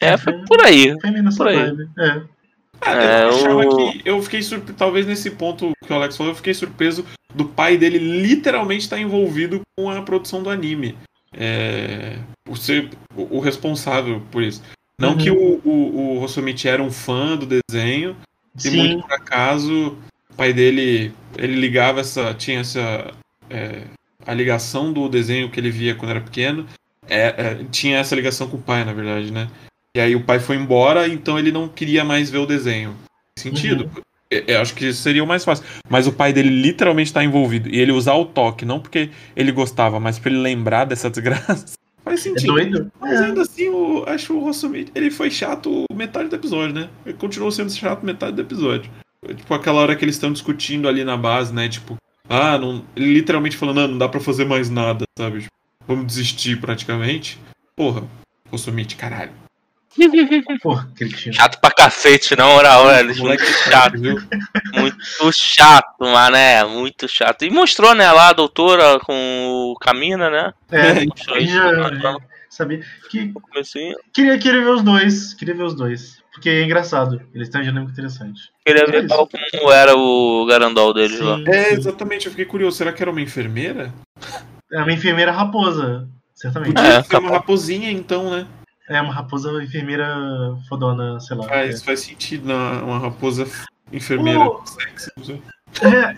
É, 0.00 0.16
foi 0.16 0.32
por 0.44 0.60
aí. 0.64 0.94
Foi 1.00 1.12
Por 1.36 1.48
aí. 1.48 1.56
vibe. 1.56 1.88
É. 1.98 2.22
Ah, 2.80 2.94
É, 2.94 3.24
eu 3.24 3.28
achava 3.30 3.60
o- 3.66 3.92
que. 3.92 4.02
Eu 4.04 4.22
fiquei 4.22 4.42
surpreso. 4.42 4.76
Talvez 4.78 5.06
nesse 5.06 5.30
ponto 5.32 5.72
que 5.84 5.92
o 5.92 5.96
Alex 5.96 6.16
falou, 6.16 6.32
eu 6.32 6.36
fiquei 6.36 6.54
surpreso 6.54 7.04
do 7.34 7.44
pai 7.44 7.76
dele 7.76 7.98
literalmente 7.98 8.84
estar 8.84 8.98
envolvido 8.98 9.60
com 9.76 9.90
a 9.90 10.02
produção 10.02 10.42
do 10.42 10.50
anime. 10.50 10.96
É, 11.36 12.16
por 12.44 12.58
ser 12.58 12.90
o, 13.14 13.36
o 13.36 13.40
responsável 13.40 14.20
por 14.32 14.42
isso. 14.42 14.62
Não 14.98 15.10
Uhum. 15.10 15.16
que 15.18 15.30
o, 15.30 15.60
o, 15.64 15.70
o 16.18 16.22
Hosomichi 16.22 16.68
era 16.68 16.82
um 16.82 16.90
fã 16.90 17.36
do 17.36 17.46
desenho, 17.46 18.16
e 18.56 18.60
Sim. 18.62 18.76
muito 18.76 19.02
por 19.06 19.12
acaso 19.14 19.96
o 20.30 20.34
pai 20.36 20.52
dele 20.52 21.12
ele 21.38 21.54
ligava 21.54 22.00
essa. 22.00 22.34
tinha 22.34 22.60
essa. 22.60 23.12
é, 23.48 23.82
a 24.26 24.34
ligação 24.34 24.92
do 24.92 25.08
desenho 25.08 25.48
que 25.50 25.58
ele 25.60 25.70
via 25.70 25.94
quando 25.94 26.10
era 26.10 26.20
pequeno. 26.20 26.66
é, 27.08 27.34
é, 27.36 27.64
tinha 27.70 27.98
essa 27.98 28.14
ligação 28.14 28.48
com 28.48 28.56
o 28.56 28.62
pai, 28.62 28.84
na 28.84 28.92
verdade, 28.92 29.30
né? 29.32 29.48
E 29.96 30.00
aí 30.00 30.14
o 30.14 30.22
pai 30.24 30.38
foi 30.38 30.56
embora, 30.56 31.08
então 31.08 31.38
ele 31.38 31.50
não 31.50 31.68
queria 31.68 32.04
mais 32.04 32.30
ver 32.30 32.38
o 32.38 32.46
desenho. 32.46 32.94
Sentido. 33.38 33.90
Eu, 34.30 34.44
eu 34.46 34.60
acho 34.60 34.74
que 34.74 34.92
seria 34.92 35.24
o 35.24 35.26
mais 35.26 35.44
fácil. 35.44 35.64
Mas 35.88 36.06
o 36.06 36.12
pai 36.12 36.32
dele 36.32 36.48
literalmente 36.50 37.08
está 37.10 37.24
envolvido. 37.24 37.68
E 37.68 37.78
ele 37.80 37.90
usar 37.92 38.14
o 38.14 38.24
toque, 38.24 38.64
não 38.64 38.78
porque 38.80 39.10
ele 39.34 39.50
gostava, 39.50 39.98
mas 39.98 40.18
pra 40.18 40.30
ele 40.30 40.40
lembrar 40.40 40.84
dessa 40.84 41.10
desgraça. 41.10 41.66
Faz 42.04 42.20
É 42.20 42.22
sentido. 42.22 42.52
doido? 42.54 42.92
Mas 43.00 43.20
É. 43.20 43.24
ainda 43.26 43.42
assim, 43.42 43.64
eu 43.64 44.04
acho 44.06 44.34
o 44.36 44.40
Rossomito, 44.42 44.90
ele 44.94 45.10
foi 45.10 45.30
chato 45.30 45.84
metade 45.92 46.28
do 46.30 46.36
episódio, 46.36 46.74
né? 46.74 46.88
Ele 47.04 47.16
continuou 47.16 47.50
sendo 47.52 47.70
chato 47.72 48.04
metade 48.06 48.36
do 48.36 48.40
episódio. 48.42 48.90
Tipo, 49.36 49.52
aquela 49.52 49.80
hora 49.82 49.94
que 49.94 50.02
eles 50.04 50.14
estão 50.14 50.32
discutindo 50.32 50.88
ali 50.88 51.04
na 51.04 51.16
base, 51.16 51.52
né? 51.52 51.68
Tipo, 51.68 51.96
ah, 52.28 52.56
não. 52.56 52.84
Ele 52.96 53.12
literalmente 53.12 53.56
falando, 53.56 53.80
ah, 53.80 53.88
não 53.88 53.98
dá 53.98 54.08
pra 54.08 54.18
fazer 54.20 54.44
mais 54.46 54.70
nada, 54.70 55.04
sabe? 55.18 55.40
Tipo, 55.40 55.52
vamos 55.86 56.06
desistir 56.06 56.58
praticamente. 56.60 57.38
Porra, 57.76 58.04
Rossomito, 58.50 58.96
caralho. 58.96 59.32
Porra. 60.62 60.88
Chato 61.32 61.60
pra 61.60 61.70
cacete, 61.70 62.36
na 62.36 62.46
moral, 62.46 62.86
velho. 62.86 63.16
Moleque 63.16 63.42
Muito 63.42 63.58
chato. 63.58 64.00
viu? 64.00 64.16
Muito 64.74 65.32
chato, 65.32 66.04
mané. 66.04 66.64
Muito 66.64 67.08
chato. 67.08 67.44
E 67.44 67.50
mostrou, 67.50 67.94
né, 67.94 68.10
lá 68.12 68.28
a 68.28 68.32
doutora 68.32 69.00
com 69.00 69.72
o 69.72 69.78
Camina, 69.80 70.30
né? 70.30 70.54
É, 70.70 71.04
Mostrou 71.06 71.38
isso 71.38 71.52
já 71.54 71.64
lá 71.70 72.16
sabia. 72.48 72.80
Que, 73.10 73.32
queria, 74.12 74.38
queria 74.38 74.60
ver 74.60 74.70
os 74.70 74.82
dois. 74.82 75.34
Queria 75.34 75.54
ver 75.54 75.62
os 75.64 75.74
dois. 75.74 76.20
Porque 76.32 76.48
é 76.48 76.62
engraçado. 76.64 77.20
Eles 77.34 77.48
têm 77.48 77.60
uma 77.60 77.66
dinâmica 77.66 77.92
interessante. 77.92 78.40
Queria 78.64 78.84
É 78.84 78.86
ver 78.90 79.06
tal 79.08 79.26
como 79.28 79.72
era 79.72 79.96
o 79.96 80.46
Garandol 80.46 80.94
deles 80.94 81.18
lá. 81.20 81.36
Sim, 81.38 81.44
É, 81.48 81.64
sim. 81.70 81.74
exatamente, 81.74 82.26
eu 82.26 82.30
fiquei 82.32 82.44
curioso. 82.44 82.76
Será 82.76 82.92
que 82.92 83.02
era 83.02 83.10
uma 83.10 83.20
enfermeira? 83.20 83.92
É 84.72 84.78
uma 84.78 84.92
enfermeira 84.92 85.32
raposa. 85.32 86.08
Certamente. 86.34 86.74
Podia 86.74 86.88
É, 86.98 87.02
ser 87.02 87.16
uma 87.18 87.30
raposinha, 87.30 87.90
então, 87.90 88.30
né? 88.30 88.46
É 88.90 89.00
uma 89.00 89.12
raposa 89.14 89.62
enfermeira 89.62 90.06
fodona, 90.68 91.20
sei 91.20 91.36
lá. 91.36 91.44
Faz, 91.48 91.82
faz 91.82 92.00
sentido 92.00 92.48
na- 92.48 92.82
uma 92.82 92.98
raposa 92.98 93.46
enfermeira 93.92 94.40
Oh. 94.40 94.60
sexy. 94.66 95.10
não 95.16 95.24
sei. 95.24 95.42
É, 95.82 96.16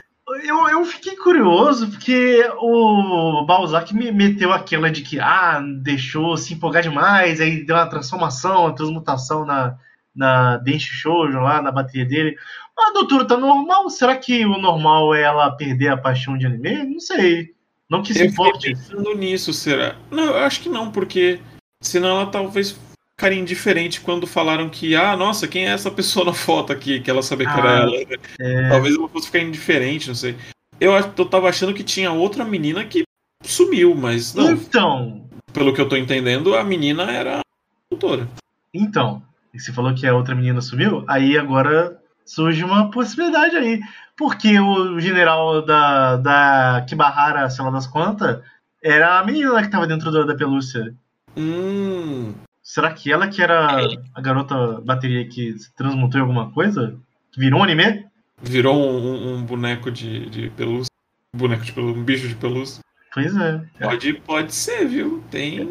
eu, 0.49 0.69
eu 0.71 0.85
fiquei 0.87 1.15
curioso 1.17 1.89
porque 1.91 2.43
o 2.59 3.45
Balzac 3.47 3.95
me 3.95 4.11
meteu 4.11 4.53
aquela 4.53 4.91
de 4.91 5.03
que 5.03 5.21
ah, 5.21 5.61
deixou 5.83 6.37
se 6.39 6.55
empolgar 6.55 6.83
demais, 6.83 7.41
aí 7.43 7.65
deu 7.67 7.77
uma 7.77 7.87
transformação, 7.87 8.63
uma 8.63 8.75
transmutação 8.75 9.45
na, 9.45 9.77
na 10.17 10.57
Dente 10.57 10.87
Shoujo 10.87 11.41
lá, 11.41 11.61
na 11.61 11.71
bateria 11.71 12.07
dele. 12.07 12.37
A 12.79 12.93
doutora 12.95 13.27
tá 13.27 13.37
normal? 13.37 13.91
Será 13.91 14.17
que 14.17 14.47
o 14.47 14.57
normal 14.59 15.15
é 15.15 15.21
ela 15.23 15.51
perder 15.51 15.89
a 15.89 15.97
paixão 15.99 16.39
de 16.39 16.47
anime? 16.47 16.85
Não 16.85 17.01
sei. 17.01 17.51
Não 17.91 18.03
que 18.03 18.15
se 18.15 18.25
Eu 18.25 18.31
fiquei 18.31 18.47
importe. 18.47 18.69
pensando 18.71 19.15
nisso, 19.15 19.53
será? 19.53 19.95
Não, 20.11 20.25
eu 20.25 20.39
acho 20.39 20.63
que 20.63 20.71
não, 20.71 20.91
porque 20.91 21.39
senão 21.83 22.09
ela 22.21 22.27
talvez 22.27 22.75
ficaria 23.17 23.39
indiferente 23.39 24.01
quando 24.01 24.27
falaram 24.27 24.69
que, 24.71 24.97
ah, 24.97 25.17
nossa, 25.17 25.47
quem 25.47 25.67
é 25.67 25.73
essa 25.73 25.91
pessoa 25.91 26.25
na 26.27 26.33
foto 26.33 26.73
aqui? 26.73 27.01
Que 27.01 27.11
ela 27.11 27.23
sabia 27.23 27.47
que 27.47 27.59
era 27.59 27.81
Ah, 27.81 27.83
ela. 27.83 27.97
é. 28.41 28.69
Talvez 28.71 28.95
ela 28.97 29.09
fosse 29.09 29.27
ficar 29.27 29.41
indiferente, 29.41 30.09
não 30.09 30.15
sei. 30.15 30.37
Eu, 30.81 30.93
eu 30.95 31.27
tava 31.27 31.49
achando 31.49 31.75
que 31.75 31.85
tinha 31.85 32.11
outra 32.11 32.45
menina 32.45 32.85
que 32.85 33.05
sumiu, 33.45 33.95
mas 33.95 34.35
não. 34.35 34.53
Então, 34.53 35.29
Pelo 35.53 35.73
que 35.75 35.81
eu 35.81 35.89
tô 35.89 35.97
entendendo, 35.97 36.57
a 36.57 36.65
menina 36.65 37.05
era 37.11 37.39
a 37.41 37.43
doutora. 37.91 38.27
Então, 38.73 39.23
e 39.53 39.61
você 39.61 39.73
falou 39.73 39.95
que 39.95 40.07
a 40.07 40.15
outra 40.15 40.35
menina 40.35 40.61
sumiu, 40.63 41.05
aí 41.07 41.37
agora 41.37 41.99
surge 42.25 42.65
uma 42.65 42.91
possibilidade 42.91 43.55
aí. 43.57 43.81
Porque 44.17 44.59
o 44.59 44.99
general 44.99 45.63
da, 45.65 46.17
da 46.17 46.85
Kibahara, 46.89 47.49
sei 47.51 47.65
lá 47.65 47.71
das 47.71 47.87
quantas, 47.87 48.41
era 48.83 49.19
a 49.19 49.25
menina 49.25 49.63
que 49.63 49.71
tava 49.71 49.87
dentro 49.87 50.11
da, 50.11 50.23
da 50.25 50.35
pelúcia. 50.35 50.95
Hum. 51.37 52.35
Será 52.63 52.93
que 52.93 53.13
ela 53.13 53.29
que 53.29 53.43
era 53.43 53.79
a 54.15 54.21
garota 54.21 54.81
bateria 54.83 55.27
que 55.29 55.59
se 55.59 55.75
transmutou 55.75 56.19
em 56.19 56.23
alguma 56.23 56.51
coisa? 56.53 56.97
Virou 57.37 57.61
um 57.61 57.65
anime? 57.65 58.05
Virou 58.41 58.77
um, 58.77 58.99
um- 58.99 59.35
um 59.35 59.43
boneco 59.43 59.91
de, 59.91 60.29
de 60.31 60.51
pelúcia. 60.51 60.91
Boneco 61.35 61.65
de 61.65 61.73
pelúcia, 61.73 62.01
um 62.01 62.05
bicho 62.05 62.29
de 62.29 62.35
pelúcia. 62.35 62.81
Pois 63.13 63.35
é. 63.37 63.63
Pode, 63.81 64.13
pode 64.15 64.55
ser, 64.55 64.87
viu? 64.87 65.23
Tem. 65.31 65.69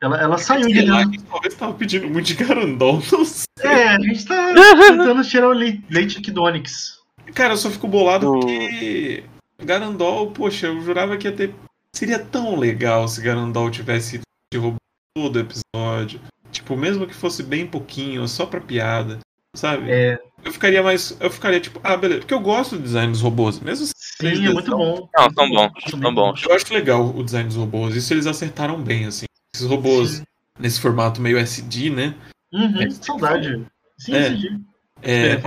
Ela, 0.00 0.20
ela 0.20 0.38
saiu 0.38 0.66
de 0.66 0.82
lá, 0.84 1.04
talvez 1.30 1.54
tava 1.54 1.72
pedindo 1.74 2.08
muito 2.08 2.26
de 2.26 2.34
garandol, 2.34 3.00
não 3.12 3.24
sei. 3.24 3.44
É, 3.60 3.88
a 3.90 4.00
gente 4.00 4.24
tá 4.26 4.52
tentando 4.52 5.22
tirar 5.22 5.48
o 5.48 5.52
leite, 5.52 5.84
leite 5.88 6.18
aqui 6.18 6.30
do 6.30 6.42
Onix. 6.42 6.98
Cara, 7.34 7.52
eu 7.54 7.56
só 7.56 7.70
fico 7.70 7.86
bolado 7.86 8.28
O- 8.28 8.40
porque. 8.40 9.24
Garandol, 9.64 10.32
poxa, 10.32 10.66
eu 10.66 10.80
jurava 10.82 11.16
que 11.16 11.28
ia 11.28 11.32
ter. 11.36 11.54
Seria 11.94 12.18
tão 12.18 12.58
legal 12.58 13.06
se 13.06 13.22
Garandol 13.22 13.70
tivesse 13.70 14.16
ido 14.16 14.22
de 14.52 14.58
robô 14.58 14.76
todo 15.14 15.38
episódio. 15.40 16.20
Tipo, 16.50 16.76
mesmo 16.76 17.06
que 17.06 17.14
fosse 17.14 17.42
bem 17.42 17.66
pouquinho, 17.66 18.26
só 18.28 18.44
pra 18.46 18.60
piada. 18.60 19.18
Sabe? 19.54 19.90
É, 19.90 20.18
Eu 20.44 20.52
ficaria 20.52 20.82
mais. 20.82 21.16
Eu 21.20 21.30
ficaria 21.30 21.60
tipo, 21.60 21.78
ah, 21.84 21.96
beleza. 21.96 22.20
Porque 22.20 22.34
eu 22.34 22.40
gosto 22.40 22.76
do 22.76 22.82
design 22.82 23.12
dos 23.12 23.20
robôs. 23.20 23.60
Mesmo 23.60 23.86
sim, 23.94 24.46
é 24.46 24.50
muito 24.50 24.70
bom. 24.70 25.08
Não, 25.14 25.32
tão 25.32 25.48
bons, 25.50 25.72
Muito 25.72 26.00
tão 26.00 26.14
bons. 26.14 26.42
Eu 26.42 26.54
acho 26.54 26.72
legal 26.72 27.04
o 27.14 27.22
design 27.22 27.48
dos 27.48 27.56
robôs. 27.56 27.94
Isso 27.94 28.12
eles 28.14 28.26
acertaram 28.26 28.80
bem, 28.82 29.04
assim. 29.06 29.26
Esses 29.54 29.66
robôs 29.66 30.10
Sim. 30.10 30.22
nesse 30.58 30.80
formato 30.80 31.20
meio 31.20 31.36
SD, 31.38 31.90
né? 31.90 32.14
Uhum, 32.52 32.82
É, 32.82 32.90
saudade. 32.90 33.64
Sim, 33.98 34.14
É. 34.14 34.30
sim. 34.30 34.64
É, 35.02 35.40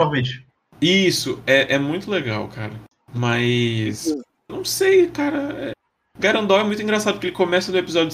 isso, 0.82 1.42
é, 1.48 1.74
é 1.76 1.80
muito 1.80 2.10
legal, 2.12 2.48
cara. 2.50 2.74
Mas. 3.14 4.16
Não 4.48 4.64
sei, 4.64 5.08
cara. 5.08 5.72
É... 5.72 5.72
Garandol 6.20 6.60
é 6.60 6.64
muito 6.64 6.82
engraçado, 6.82 7.16
porque 7.16 7.28
ele 7.28 7.36
começa 7.36 7.72
no 7.72 7.78
episódio 7.78 8.12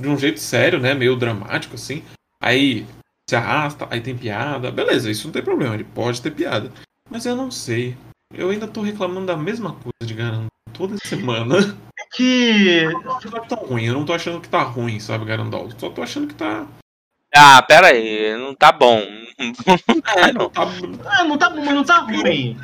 de 0.00 0.08
um 0.08 0.18
jeito 0.18 0.40
sério, 0.40 0.78
né? 0.78 0.94
Meio 0.94 1.16
dramático, 1.16 1.74
assim. 1.74 2.02
Aí 2.40 2.86
se 3.28 3.36
arrasta, 3.36 3.86
aí 3.90 4.00
tem 4.00 4.16
piada. 4.16 4.70
Beleza, 4.70 5.10
isso 5.10 5.26
não 5.26 5.32
tem 5.32 5.42
problema, 5.42 5.74
ele 5.74 5.84
pode 5.84 6.22
ter 6.22 6.30
piada. 6.30 6.72
Mas 7.10 7.26
eu 7.26 7.36
não 7.36 7.50
sei. 7.50 7.96
Eu 8.32 8.50
ainda 8.50 8.68
tô 8.68 8.82
reclamando 8.82 9.26
da 9.26 9.36
mesma 9.36 9.72
coisa 9.72 10.06
de 10.06 10.14
Garandol 10.14 10.48
toda 10.72 10.96
semana. 10.98 11.56
Que. 12.14 12.88
Não 13.04 13.18
tá 13.20 13.40
tão 13.40 13.58
ruim, 13.58 13.84
eu 13.84 13.92
não 13.92 14.06
tô 14.06 14.14
achando 14.14 14.40
que 14.40 14.48
tá 14.48 14.62
ruim, 14.62 14.98
sabe, 14.98 15.26
Garandol? 15.26 15.70
Só 15.76 15.90
tô 15.90 16.02
achando 16.02 16.26
que 16.26 16.34
tá. 16.34 16.66
Ah, 17.36 17.60
pera 17.60 17.88
aí, 17.88 18.34
não 18.38 18.54
tá 18.54 18.72
bom. 18.72 19.02
É, 20.16 20.32
não 20.32 20.48
tá. 20.48 20.62
Ah, 21.04 21.24
não 21.24 21.36
tá 21.36 21.50
bom, 21.50 21.62
mas 21.62 21.74
não 21.74 21.84
tá 21.84 21.98
ruim. 21.98 22.56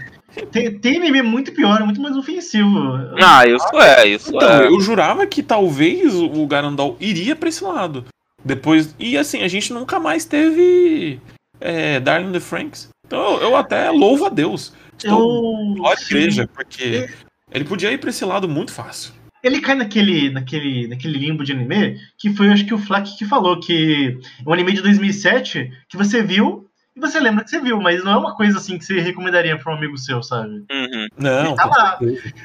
Tem, 0.51 0.79
tem 0.79 0.97
anime 0.97 1.23
muito 1.23 1.53
pior, 1.53 1.81
muito 1.85 2.01
mais 2.01 2.17
ofensivo. 2.17 2.95
Ah, 3.23 3.47
isso 3.47 3.81
é, 3.81 4.07
isso 4.07 4.35
Então, 4.35 4.63
é. 4.63 4.67
eu 4.67 4.81
jurava 4.81 5.27
que 5.27 5.43
talvez 5.43 6.15
o 6.15 6.47
Garandol 6.47 6.97
iria 7.01 7.37
pra 7.37 7.49
esse 7.49 7.63
lado. 7.63 8.05
Depois. 8.45 8.95
E 8.99 9.17
assim, 9.17 9.43
a 9.43 9.49
gente 9.49 9.73
nunca 9.73 9.99
mais 9.99 10.25
teve 10.25 11.21
é, 11.61 11.99
Darling 12.01 12.29
in 12.29 12.33
the 12.33 12.41
Franks. 12.41 12.89
Então 13.07 13.39
eu, 13.41 13.57
até 13.57 13.91
louvo 13.91 14.27
a 14.27 14.29
Deus. 14.29 14.73
Estou 14.97 15.77
Eu. 15.77 15.93
igreja, 16.03 16.49
porque 16.53 17.09
ele 17.53 17.65
podia 17.65 17.93
ir 17.93 17.99
pra 17.99 18.11
esse 18.11 18.25
lado 18.25 18.49
muito 18.49 18.73
fácil. 18.73 19.13
Ele 19.43 19.61
cai 19.61 19.75
naquele, 19.75 20.31
naquele, 20.31 20.89
naquele 20.89 21.19
limbo 21.19 21.45
de 21.45 21.53
anime 21.53 21.99
que 22.17 22.33
foi, 22.33 22.49
acho 22.49 22.65
que 22.65 22.73
o 22.73 22.79
Flack 22.79 23.17
que 23.19 23.27
falou 23.27 23.61
que 23.61 24.19
é 24.41 24.49
um 24.49 24.53
anime 24.53 24.73
de 24.73 24.81
2007 24.81 25.71
que 25.89 25.97
você 25.99 26.23
viu 26.23 26.64
e 26.97 27.01
você 27.01 27.19
lembra 27.19 27.43
que 27.43 27.51
você 27.51 27.61
viu, 27.61 27.81
mas 27.81 28.05
não 28.05 28.13
é 28.13 28.17
uma 28.17 28.37
coisa 28.37 28.59
assim 28.59 28.79
que 28.79 28.85
você 28.85 29.01
recomendaria 29.01 29.59
pra 29.59 29.73
um 29.73 29.77
amigo 29.77 29.99
seu, 29.99 30.23
sabe? 30.23 30.65
Uhum. 30.71 31.09
Não, 31.19 31.55
Tá. 31.57 31.99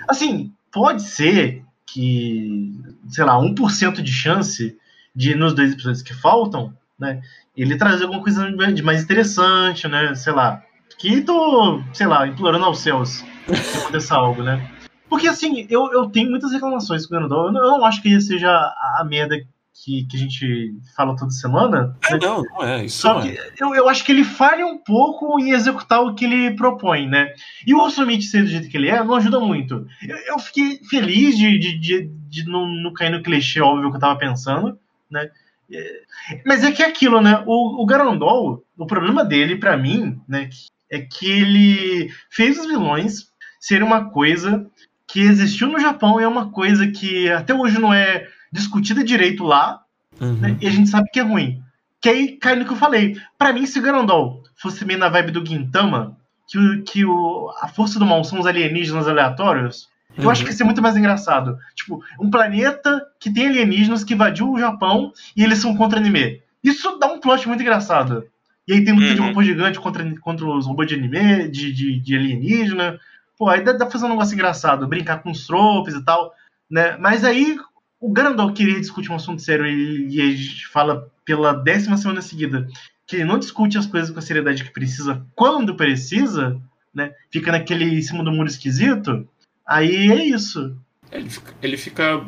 Assim, 0.07 0.51
pode 0.71 1.03
ser 1.03 1.63
que, 1.85 2.71
sei 3.07 3.23
lá, 3.23 3.35
1% 3.39 4.01
de 4.01 4.11
chance 4.11 4.77
de 5.15 5.35
nos 5.35 5.53
dois 5.53 5.73
episódios 5.73 6.01
que 6.01 6.13
faltam, 6.13 6.73
né, 6.97 7.21
ele 7.55 7.77
trazer 7.77 8.03
alguma 8.03 8.23
coisa 8.23 8.51
de 8.71 8.81
mais 8.81 9.03
interessante, 9.03 9.87
né, 9.87 10.15
sei 10.15 10.33
lá. 10.33 10.63
Que 10.97 11.21
tô, 11.21 11.81
sei 11.93 12.07
lá, 12.07 12.27
implorando 12.27 12.65
aos 12.65 12.79
céus 12.79 13.23
que 13.45 13.77
aconteça 13.77 14.15
algo, 14.15 14.43
né? 14.43 14.69
Porque 15.09 15.27
assim, 15.27 15.65
eu, 15.69 15.91
eu 15.91 16.09
tenho 16.09 16.29
muitas 16.29 16.51
reclamações 16.51 17.05
com 17.05 17.15
o 17.15 17.17
Ganondorf. 17.17 17.55
Eu 17.55 17.61
não, 17.61 17.85
acho 17.85 18.01
que 18.01 18.09
ele 18.09 18.21
seja 18.21 18.49
a, 18.49 18.99
a 18.99 19.03
merda 19.03 19.41
que, 19.83 20.05
que 20.05 20.17
a 20.17 20.19
gente 20.19 20.73
fala 20.95 21.15
toda 21.15 21.31
semana. 21.31 21.95
É, 22.09 22.13
né? 22.13 22.19
não, 22.21 22.43
não 22.43 22.63
é. 22.63 22.85
Isso 22.85 23.01
Só 23.01 23.15
não 23.15 23.21
que 23.21 23.29
é. 23.29 23.53
eu, 23.59 23.73
eu 23.73 23.89
acho 23.89 24.03
que 24.03 24.11
ele 24.11 24.23
falha 24.23 24.65
um 24.65 24.77
pouco 24.77 25.39
em 25.39 25.51
executar 25.51 26.01
o 26.01 26.13
que 26.13 26.25
ele 26.25 26.55
propõe, 26.55 27.07
né? 27.07 27.33
E 27.65 27.73
o 27.73 27.79
Orsomite 27.79 28.25
ser 28.25 28.43
do 28.43 28.49
jeito 28.49 28.69
que 28.69 28.77
ele 28.77 28.89
é 28.89 29.03
não 29.03 29.15
ajuda 29.15 29.39
muito. 29.39 29.87
Eu, 30.07 30.17
eu 30.17 30.39
fiquei 30.39 30.79
feliz 30.89 31.37
de, 31.37 31.57
de, 31.57 31.79
de, 31.79 32.11
de 32.29 32.45
não, 32.45 32.67
não 32.67 32.93
cair 32.93 33.11
no 33.11 33.23
clichê 33.23 33.61
óbvio 33.61 33.89
que 33.89 33.97
eu 33.97 34.01
tava 34.01 34.19
pensando, 34.19 34.77
né? 35.09 35.29
É, 35.71 36.01
Mas 36.45 36.63
é 36.63 36.71
que 36.71 36.83
é 36.83 36.87
aquilo, 36.87 37.21
né? 37.21 37.43
O, 37.45 37.81
o 37.81 37.85
Garandol, 37.85 38.63
o 38.77 38.85
problema 38.85 39.23
dele, 39.23 39.55
pra 39.55 39.77
mim, 39.77 40.19
né, 40.27 40.49
é 40.91 40.99
que 40.99 41.29
ele 41.29 42.11
fez 42.29 42.59
os 42.59 42.65
vilões 42.65 43.29
serem 43.59 43.85
uma 43.85 44.09
coisa 44.09 44.65
que 45.07 45.21
existiu 45.21 45.67
no 45.67 45.79
Japão 45.79 46.19
e 46.19 46.23
é 46.23 46.27
uma 46.27 46.51
coisa 46.51 46.87
que 46.87 47.29
até 47.31 47.53
hoje 47.53 47.79
não 47.79 47.93
é 47.93 48.27
discutida 48.51 49.03
direito 49.03 49.43
lá, 49.43 49.81
Uhum. 50.19 50.33
né? 50.33 50.57
E 50.59 50.67
a 50.67 50.71
gente 50.71 50.89
sabe 50.89 51.09
que 51.11 51.19
é 51.19 51.23
ruim. 51.23 51.61
Que 52.01 52.09
aí 52.09 52.37
cai 52.37 52.55
no 52.55 52.65
que 52.65 52.71
eu 52.71 52.77
falei. 52.77 53.15
Pra 53.37 53.53
mim, 53.53 53.65
se 53.65 53.79
o 53.79 53.81
Garandol 53.81 54.43
fosse 54.57 54.83
meio 54.85 54.99
na 54.99 55.07
vibe 55.09 55.31
do 55.31 55.45
Gintama, 55.45 56.17
que, 56.47 56.57
o, 56.57 56.83
que 56.83 57.05
o, 57.05 57.51
a 57.61 57.67
força 57.67 57.97
do 57.99 58.05
mal 58.05 58.23
são 58.23 58.39
os 58.39 58.45
alienígenas 58.45 59.07
aleatórios, 59.07 59.87
eu 60.17 60.23
Uhum. 60.25 60.29
acho 60.31 60.43
que 60.43 60.49
ia 60.49 60.55
ser 60.57 60.63
muito 60.65 60.81
mais 60.81 60.97
engraçado. 60.97 61.57
Tipo, 61.75 62.03
um 62.19 62.29
planeta 62.29 63.01
que 63.19 63.31
tem 63.31 63.47
alienígenas 63.47 64.03
que 64.03 64.13
invadiu 64.13 64.51
o 64.51 64.59
Japão 64.59 65.13
e 65.37 65.43
eles 65.43 65.59
são 65.59 65.75
contra 65.77 65.99
anime. 65.99 66.41
Isso 66.63 66.97
dá 66.99 67.07
um 67.07 67.19
plot 67.19 67.47
muito 67.47 67.61
engraçado. 67.61 68.25
E 68.67 68.73
aí 68.73 68.83
tem 68.83 68.93
luta 68.93 69.13
de 69.13 69.21
Uhum. 69.21 69.27
robô 69.27 69.41
gigante 69.43 69.79
contra, 69.79 70.19
contra 70.19 70.45
os 70.45 70.65
robôs 70.65 70.87
de 70.87 70.95
anime, 70.95 71.47
de, 71.49 71.71
de, 71.71 71.99
de 71.99 72.15
alienígena. 72.17 72.99
Pô, 73.37 73.47
aí 73.47 73.63
dá, 73.63 73.71
dá 73.71 73.85
pra 73.85 73.91
fazer 73.91 74.05
um 74.05 74.09
negócio 74.09 74.33
engraçado, 74.33 74.87
brincar 74.87 75.21
com 75.23 75.31
os 75.31 75.45
tropes 75.47 75.93
e 75.95 76.03
tal. 76.03 76.33
Né? 76.69 76.97
Mas 76.97 77.23
aí 77.23 77.57
o 77.99 78.11
Garandol 78.11 78.53
queria 78.53 78.79
discutir 78.79 79.11
um 79.11 79.15
assunto 79.15 79.41
sério 79.41 79.65
e, 79.67 80.15
e 80.15 80.21
a 80.21 80.31
gente 80.31 80.67
fala 80.67 81.09
pela 81.25 81.53
décima 81.53 81.97
semana 81.97 82.21
seguida 82.21 82.67
que 83.05 83.15
ele 83.17 83.25
não 83.25 83.39
discute 83.39 83.77
as 83.77 83.85
coisas 83.87 84.09
com 84.11 84.19
a 84.19 84.21
seriedade 84.21 84.63
que 84.63 84.71
precisa 84.71 85.25
quando 85.35 85.75
precisa, 85.75 86.61
né? 86.93 87.11
Fica 87.31 87.51
naquele 87.51 87.85
em 87.85 88.01
cima 88.01 88.23
do 88.23 88.31
muro 88.31 88.47
esquisito. 88.47 89.27
Aí 89.67 90.11
é 90.11 90.23
isso. 90.25 90.75
Ele 91.11 91.29
fica, 91.29 91.53
ele 91.61 91.77
fica 91.77 92.23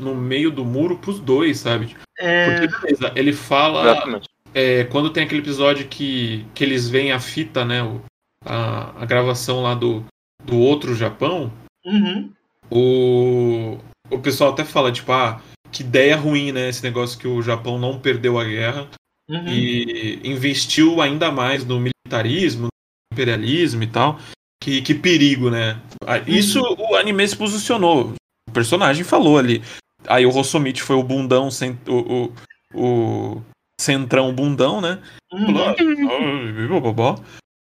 no 0.00 0.14
meio 0.14 0.50
do 0.50 0.64
muro 0.64 0.96
pros 0.98 1.20
dois, 1.20 1.58
sabe? 1.58 1.94
É, 2.18 2.66
Porque, 2.66 2.80
beleza, 2.86 3.12
ele 3.14 3.32
fala. 3.32 4.20
É, 4.54 4.84
quando 4.84 5.10
tem 5.10 5.24
aquele 5.24 5.40
episódio 5.40 5.86
que, 5.88 6.46
que 6.54 6.62
eles 6.64 6.88
veem 6.88 7.12
a 7.12 7.18
fita, 7.20 7.64
né? 7.64 7.82
o- 7.82 8.00
a, 8.46 9.02
a 9.02 9.06
gravação 9.06 9.62
lá 9.62 9.74
do, 9.74 10.04
do 10.44 10.56
outro 10.56 10.94
Japão, 10.94 11.50
uhum, 11.84 12.30
o, 12.70 13.78
o 14.14 14.20
pessoal 14.20 14.52
até 14.52 14.64
fala, 14.64 14.92
tipo, 14.92 15.12
ah, 15.12 15.40
que 15.70 15.82
ideia 15.82 16.16
ruim, 16.16 16.52
né? 16.52 16.68
Esse 16.68 16.82
negócio 16.82 17.18
que 17.18 17.26
o 17.26 17.42
Japão 17.42 17.78
não 17.78 17.98
perdeu 17.98 18.38
a 18.38 18.44
guerra 18.44 18.88
uhum. 19.28 19.48
e 19.48 20.20
investiu 20.24 21.00
ainda 21.00 21.30
mais 21.30 21.64
no 21.64 21.80
militarismo, 21.80 22.64
no 22.64 22.68
imperialismo 23.12 23.82
e 23.82 23.86
tal. 23.86 24.18
Que, 24.62 24.80
que 24.80 24.94
perigo, 24.94 25.50
né? 25.50 25.80
Ah, 26.06 26.18
Isso 26.26 26.60
o 26.60 26.96
anime 26.96 27.26
se 27.28 27.36
posicionou. 27.36 28.14
O 28.48 28.52
personagem 28.52 29.04
falou 29.04 29.36
ali. 29.36 29.62
Aí 30.06 30.24
o 30.24 30.30
Rossomite 30.30 30.82
foi 30.82 30.96
o 30.96 31.02
bundão, 31.02 31.48
o, 31.88 31.92
o, 31.92 32.32
o 32.74 33.42
centrão 33.80 34.32
bundão, 34.32 34.80
né? 34.80 35.02
uhum. 35.32 35.46
Falou, 35.46 35.68
"Ah, 35.68 35.74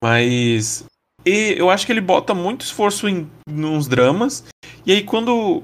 Mas. 0.03 0.84
E 1.24 1.55
eu 1.57 1.70
acho 1.70 1.86
que 1.86 1.92
ele 1.92 2.00
bota 2.00 2.34
muito 2.34 2.62
esforço 2.62 3.09
em 3.09 3.30
nos 3.48 3.86
dramas. 3.86 4.44
E 4.84 4.92
aí 4.92 5.03
quando. 5.05 5.62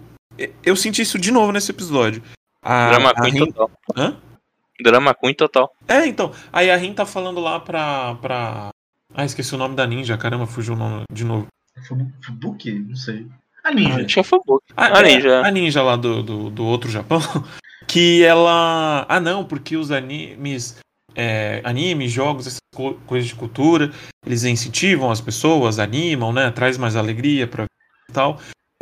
Eu 0.62 0.76
senti 0.76 1.02
isso 1.02 1.18
de 1.18 1.30
novo 1.30 1.52
nesse 1.52 1.70
episódio. 1.70 2.22
A, 2.62 2.88
Drama 2.90 3.10
a 3.10 3.20
Queen 3.22 3.32
Rin- 3.34 3.52
total. 3.52 3.70
Hã? 3.96 4.16
Drama 4.80 5.14
Queen 5.14 5.34
total. 5.34 5.72
É, 5.86 6.06
então. 6.06 6.32
Aí 6.52 6.70
a 6.70 6.76
Rin 6.76 6.92
tá 6.94 7.04
falando 7.06 7.40
lá 7.40 7.58
pra. 7.60 8.14
pra... 8.16 8.68
Ah, 9.14 9.24
esqueci 9.24 9.54
o 9.54 9.58
nome 9.58 9.74
da 9.74 9.86
ninja. 9.86 10.16
Caramba, 10.18 10.46
fugiu 10.46 10.74
o 10.74 10.76
nome 10.76 11.04
de 11.12 11.24
novo. 11.24 11.46
Fubu- 11.86 12.12
Fubuki? 12.24 12.72
Não 12.78 12.94
sei. 12.96 13.26
A 13.64 13.72
ninja. 13.72 14.04
Acho 14.04 14.14
que 14.14 14.20
é 14.20 14.22
Fubuki. 14.22 14.72
Ah, 14.76 14.98
A 14.98 15.00
é, 15.00 15.14
ninja. 15.14 15.40
A 15.46 15.50
ninja 15.50 15.82
lá 15.82 15.96
do, 15.96 16.22
do, 16.22 16.50
do 16.50 16.64
outro 16.64 16.90
Japão. 16.90 17.20
Que 17.86 18.22
ela. 18.22 19.06
Ah, 19.08 19.18
não, 19.18 19.42
porque 19.46 19.74
os 19.74 19.90
animes. 19.90 20.76
É, 21.14 21.62
animes, 21.64 22.12
jogos, 22.12 22.46
essas 22.46 22.58
co- 22.74 22.94
coisas 23.06 23.26
de 23.30 23.34
cultura, 23.34 23.90
eles 24.26 24.44
incentivam 24.44 25.10
as 25.10 25.22
pessoas, 25.22 25.78
animam, 25.78 26.30
né? 26.30 26.50
Traz 26.50 26.76
mais 26.76 26.96
alegria 26.96 27.46
pra 27.46 27.64
e 27.64 28.12
tal. 28.12 28.38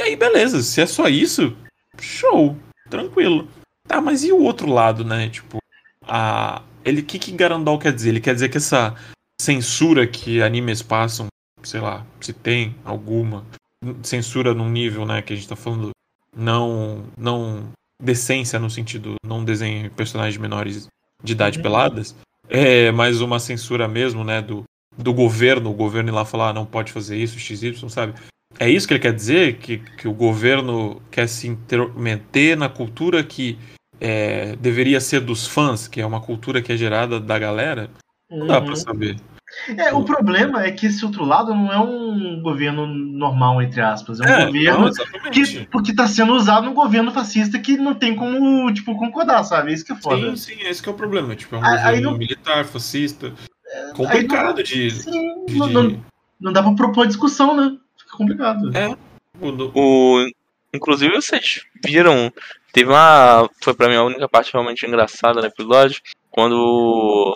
Aí, 0.07 0.15
beleza, 0.15 0.63
se 0.63 0.81
é 0.81 0.87
só 0.87 1.09
isso, 1.09 1.57
show, 2.01 2.57
tranquilo. 2.89 3.49
Tá, 3.89 4.01
mas 4.01 4.23
e 4.23 4.31
o 4.31 4.41
outro 4.41 4.71
lado, 4.71 5.05
né? 5.05 5.29
Tipo, 5.29 5.59
a. 6.07 6.63
Ele, 6.85 7.01
o 7.01 7.05
que, 7.05 7.19
que 7.19 7.33
Garandol 7.33 7.77
quer 7.77 7.93
dizer? 7.93 8.11
Ele 8.11 8.21
quer 8.21 8.33
dizer 8.33 8.49
que 8.49 8.57
essa 8.57 8.95
censura 9.41 10.07
que 10.07 10.41
animes 10.41 10.81
passam, 10.81 11.27
sei 11.65 11.81
lá, 11.81 12.07
se 12.21 12.33
tem 12.33 12.77
alguma, 12.85 13.45
censura 14.05 14.55
num 14.55 14.71
nível, 14.71 15.05
né, 15.05 15.21
que 15.21 15.33
a 15.33 15.37
gente 15.37 15.49
tá 15.49 15.57
falando, 15.57 15.91
não, 16.35 17.05
não 17.19 17.69
decência 18.01 18.61
no 18.61 18.71
sentido, 18.71 19.17
não 19.27 19.45
desenhe 19.45 19.91
personagens 19.91 20.41
menores 20.41 20.87
de 21.23 21.33
idade 21.33 21.59
Uhum. 21.59 21.63
peladas, 21.65 22.15
é 22.49 22.93
mais 22.93 23.21
uma 23.21 23.41
censura 23.41 23.89
mesmo, 23.89 24.23
né, 24.23 24.41
do, 24.41 24.63
do 24.97 25.13
governo, 25.13 25.71
o 25.71 25.75
governo 25.75 26.11
ir 26.11 26.13
lá 26.13 26.25
falar, 26.25 26.51
ah, 26.51 26.53
não 26.53 26.65
pode 26.65 26.93
fazer 26.93 27.17
isso, 27.17 27.39
XY, 27.39 27.91
sabe? 27.91 28.15
É 28.59 28.69
isso 28.71 28.87
que 28.89 28.95
ele 28.95 29.01
quer 29.01 29.13
dizer? 29.13 29.57
Que, 29.59 29.79
que 29.79 30.09
o 30.09 30.13
governo 30.13 31.01
quer 31.11 31.29
se 31.29 31.47
intrometer 31.49 32.57
na 32.57 32.69
cultura 32.69 33.23
que 33.23 33.59
é, 34.01 34.57
deveria 34.57 35.01
ser 35.01 35.21
dos 35.21 35.47
fãs, 35.47 35.89
que 35.89 36.01
é 36.01 36.07
uma 36.07 36.21
cultura 36.21 36.61
que 36.63 36.73
é 36.73 36.77
gerada 36.77 37.19
da 37.21 37.39
galera? 37.39 37.91
Não 38.31 38.47
dá 38.47 38.59
Uhum. 38.59 38.67
pra 38.67 38.77
saber. 38.77 39.17
É, 39.79 39.95
o 39.95 40.03
problema 40.03 40.65
é 40.65 40.73
que 40.73 40.87
esse 40.87 41.05
outro 41.05 41.25
lado 41.25 41.55
não 41.55 41.73
é 41.73 41.79
um 41.79 42.43
governo 42.43 42.85
normal, 42.87 43.63
entre 43.63 43.81
aspas. 43.81 44.21
É 44.21 44.25
um 44.25 44.29
É, 44.29 44.47
governo 44.47 44.87
não, 44.91 45.31
que, 45.31 45.67
porque 45.71 45.95
tá 45.95 46.07
sendo 46.09 46.35
usado 46.35 46.69
um 46.69 46.75
governo 46.75 47.13
fascista 47.13 47.59
que 47.59 47.77
não 47.77 47.95
tem 47.95 48.17
como, 48.17 48.73
tipo, 48.75 48.99
concordar, 48.99 49.45
sabe? 49.45 49.73
Isso 49.73 49.85
que 49.85 49.93
é 49.93 49.97
foda. 49.97 50.37
Sim, 50.37 50.57
sim, 50.57 50.63
esse 50.67 50.83
que 50.83 50.89
é 50.89 50.93
o 50.93 50.97
problema. 50.97 51.37
Tipo, 51.37 51.57
é 51.57 51.59
um 51.61 51.65
Aí- 51.65 51.77
governo 51.79 52.11
não- 52.11 52.19
militar, 52.19 52.65
fascista. 52.65 53.33
Aí 53.73 53.93
complicado 53.95 54.63
de. 54.63 54.91
Sim, 54.91 55.45
de- 55.47 55.55
não, 55.57 55.69
não, 55.69 56.05
não 56.41 56.53
dá 56.53 56.63
pra 56.63 56.73
propor 56.73 57.07
discussão, 57.07 57.55
né? 57.57 57.77
Fica 58.07 58.17
complicado. 58.17 58.71
É. 58.77 58.89
o- 58.89 59.71
O, 59.75 60.27
inclusive, 60.73 61.15
vocês 61.15 61.61
viram. 61.85 62.33
Teve 62.73 62.91
uma. 62.91 63.49
Foi 63.63 63.75
pra 63.75 63.89
mim 63.89 63.97
a 63.97 64.05
única 64.05 64.29
parte 64.29 64.53
realmente 64.53 64.87
engraçada 64.87 65.41
no 65.41 65.47
episódio. 65.47 66.01
Quando 66.31 67.35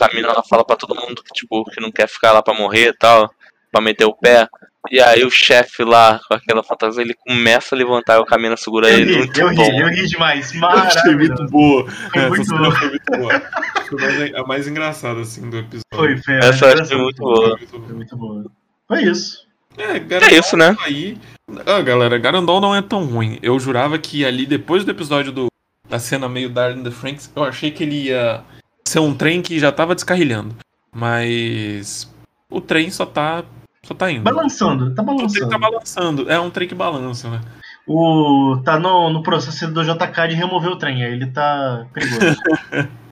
a 0.00 0.14
mina 0.14 0.28
ela 0.28 0.42
fala 0.42 0.64
pra 0.64 0.76
todo 0.76 0.94
mundo 0.94 1.22
que, 1.22 1.32
tipo, 1.32 1.64
que 1.64 1.80
não 1.80 1.90
quer 1.90 2.06
ficar 2.08 2.32
lá 2.32 2.42
pra 2.42 2.54
morrer 2.54 2.88
e 2.88 2.92
tal. 2.96 3.30
Pra 3.72 3.80
meter 3.80 4.04
o 4.04 4.14
pé. 4.14 4.46
E 4.90 5.00
aí 5.00 5.24
o 5.24 5.30
chefe 5.30 5.82
lá, 5.82 6.20
com 6.28 6.34
aquela 6.34 6.62
fantasia, 6.62 7.02
ele 7.02 7.14
começa 7.14 7.74
a 7.74 7.78
levantar 7.78 8.16
e 8.16 8.20
o 8.20 8.26
Camina 8.26 8.54
segura 8.56 8.88
Eu 8.90 8.98
ele. 8.98 9.12
ri, 9.12 9.18
Muito 9.18 9.40
eu 9.40 9.48
ri, 9.48 9.56
bom. 9.56 9.80
eu 9.80 9.88
ri 9.88 10.06
demais. 10.06 10.54
Eu 10.54 10.68
achei 10.68 11.16
muito 11.16 11.46
boa. 11.46 11.90
Foi 11.90 12.20
Essa 12.20 12.28
muito 12.28 12.56
boa. 12.56 12.72
foi 12.72 12.88
muito 12.90 13.10
boa. 13.18 13.40
Foi 13.88 13.98
mais- 14.02 14.34
a 14.34 14.42
mais 14.44 14.68
engraçada, 14.68 15.20
assim, 15.22 15.48
do 15.48 15.56
episódio. 15.56 15.82
Foi, 15.94 16.16
foi. 16.18 16.34
Essa 16.36 16.66
eu 16.66 16.76
foi 16.76 16.86
foi 16.86 16.96
muito 16.98 17.16
boa. 17.22 17.58
Foi 17.58 17.78
muito 17.94 18.16
boa. 18.18 18.44
Foi 18.86 19.02
isso. 19.04 19.46
É, 19.76 19.98
Garandol 19.98 20.36
É 20.36 20.38
isso, 20.38 20.56
né? 20.56 20.76
Aí... 20.84 21.18
Ah, 21.66 21.80
galera, 21.82 22.18
Garandol 22.18 22.60
não 22.60 22.74
é 22.74 22.80
tão 22.80 23.04
ruim. 23.04 23.38
Eu 23.42 23.58
jurava 23.58 23.98
que 23.98 24.24
ali, 24.24 24.46
depois 24.46 24.84
do 24.84 24.90
episódio 24.90 25.30
do, 25.30 25.46
da 25.88 25.98
cena 25.98 26.28
meio 26.28 26.48
Darling 26.48 26.82
the 26.82 26.90
Franks, 26.90 27.30
eu 27.34 27.44
achei 27.44 27.70
que 27.70 27.82
ele 27.82 28.04
ia 28.06 28.42
ser 28.86 29.00
um 29.00 29.14
trem 29.14 29.42
que 29.42 29.58
já 29.58 29.70
tava 29.70 29.94
descarrilhando. 29.94 30.56
Mas 30.94 32.10
o 32.48 32.60
trem 32.60 32.90
só 32.90 33.04
tá, 33.04 33.44
só 33.84 33.94
tá 33.94 34.10
indo. 34.10 34.22
Balançando, 34.22 34.94
tá 34.94 35.02
O 35.02 35.06
trem 35.06 35.16
balançando. 35.16 35.50
tá 35.50 35.58
balançando. 35.58 36.30
É 36.30 36.40
um 36.40 36.50
trem 36.50 36.68
que 36.68 36.74
balança, 36.74 37.30
né? 37.30 37.40
O, 37.86 38.56
tá 38.64 38.78
no, 38.78 39.10
no 39.10 39.22
processo 39.22 39.70
do 39.70 39.84
JK 39.84 40.28
de 40.28 40.34
remover 40.34 40.70
o 40.70 40.78
trem, 40.78 41.04
aí 41.04 41.12
ele 41.12 41.26
tá 41.26 41.86
perigoso. 41.92 42.36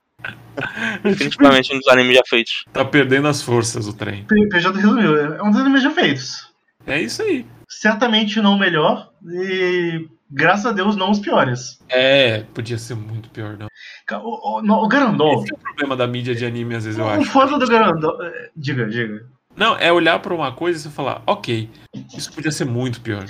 Definitivamente 1.03 1.73
um 1.75 1.79
dos 1.79 1.87
animes 1.87 2.15
já 2.15 2.23
feitos. 2.27 2.65
Tá 2.71 2.85
perdendo 2.85 3.27
as 3.27 3.41
forças 3.41 3.87
o 3.87 3.93
trem. 3.93 4.25
PJ 4.25 4.75
resumiu, 4.75 5.35
é 5.35 5.43
um 5.43 5.51
dos 5.51 5.59
animes 5.59 5.83
já 5.83 5.91
feitos. 5.91 6.52
É 6.87 7.01
isso 7.01 7.21
aí. 7.21 7.45
Certamente 7.69 8.41
não 8.41 8.55
o 8.55 8.59
melhor, 8.59 9.09
e 9.25 10.07
graças 10.29 10.65
a 10.65 10.71
Deus 10.71 10.95
não 10.95 11.11
os 11.11 11.19
piores. 11.19 11.79
É, 11.89 12.43
podia 12.53 12.77
ser 12.77 12.95
muito 12.95 13.29
pior, 13.29 13.57
não. 13.57 13.67
O, 14.21 14.59
o, 14.61 14.83
o 14.83 14.87
Garandol, 14.87 15.43
Esse 15.43 15.53
é 15.53 15.55
o 15.55 15.59
problema 15.59 15.95
da 15.95 16.05
mídia 16.07 16.35
de 16.35 16.45
anime, 16.45 16.75
às 16.75 16.85
vezes, 16.85 16.99
eu 16.99 17.05
o 17.05 17.09
acho. 17.09 17.25
foda 17.31 17.57
do 17.57 17.67
Garandol. 17.67 18.21
é, 18.23 18.49
Diga, 18.55 18.87
diga. 18.87 19.25
Não, 19.55 19.77
é 19.77 19.91
olhar 19.91 20.17
pra 20.17 20.33
uma 20.33 20.51
coisa 20.51 20.79
e 20.79 20.81
você 20.81 20.89
falar, 20.89 21.21
ok, 21.27 21.69
isso 22.17 22.33
podia 22.33 22.51
ser 22.51 22.65
muito 22.65 22.99
pior. 23.01 23.23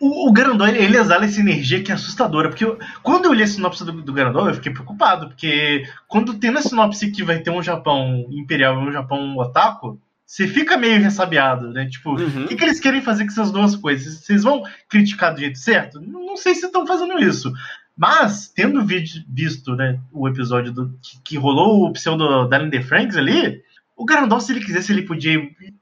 O, 0.00 0.28
o 0.28 0.32
Garandol, 0.32 0.68
ele, 0.68 0.78
ele 0.78 0.96
exala 0.96 1.24
essa 1.24 1.40
energia 1.40 1.82
que 1.82 1.90
é 1.90 1.94
assustadora. 1.96 2.48
Porque 2.48 2.64
eu- 2.64 2.78
quando 3.02 3.24
eu 3.24 3.32
li 3.32 3.42
a 3.42 3.46
sinopse 3.48 3.84
do, 3.84 3.90
do 3.90 4.12
Garandol, 4.12 4.46
eu 4.48 4.54
fiquei 4.54 4.72
preocupado. 4.72 5.26
Porque 5.26 5.82
quando 6.06 6.34
tem 6.38 6.52
na 6.52 6.62
sinopse 6.62 7.10
que 7.10 7.24
vai 7.24 7.40
ter 7.40 7.50
um 7.50 7.62
Japão 7.62 8.26
imperial 8.30 8.74
e 8.76 8.88
um 8.88 8.92
Japão 8.92 9.36
otaku, 9.38 9.98
você 10.30 10.46
fica 10.46 10.76
meio 10.76 11.00
ressabiado, 11.02 11.72
né? 11.72 11.86
Tipo, 11.88 12.10
Uhum. 12.10 12.44
o 12.44 12.48
que, 12.48 12.54
que 12.54 12.64
eles 12.64 12.78
querem 12.78 13.02
fazer 13.02 13.24
com 13.24 13.30
essas 13.30 13.50
duas 13.50 13.74
coisas? 13.74 14.14
Vocês 14.24 14.44
vão 14.44 14.62
criticar 14.88 15.34
do 15.34 15.40
jeito 15.40 15.58
certo? 15.58 16.00
Não 16.00 16.36
sei 16.36 16.54
se 16.54 16.66
estão 16.66 16.86
fazendo 16.86 17.18
isso. 17.18 17.52
Mas, 17.96 18.48
tendo 18.54 18.84
vi- 18.86 19.24
visto 19.28 19.74
né, 19.74 19.98
o 20.12 20.28
episódio 20.28 20.72
do, 20.72 20.88
que, 21.02 21.20
que 21.24 21.36
rolou 21.36 21.84
o 21.84 21.92
pseudo 21.92 22.46
Darren 22.48 22.70
The 22.70 22.80
Franks 22.80 23.16
ali, 23.16 23.60
o 23.96 24.04
Garandol, 24.04 24.40
se 24.40 24.52
ele 24.52 24.64
quisesse, 24.64 24.92
ele 24.92 25.02
podia. 25.02 25.36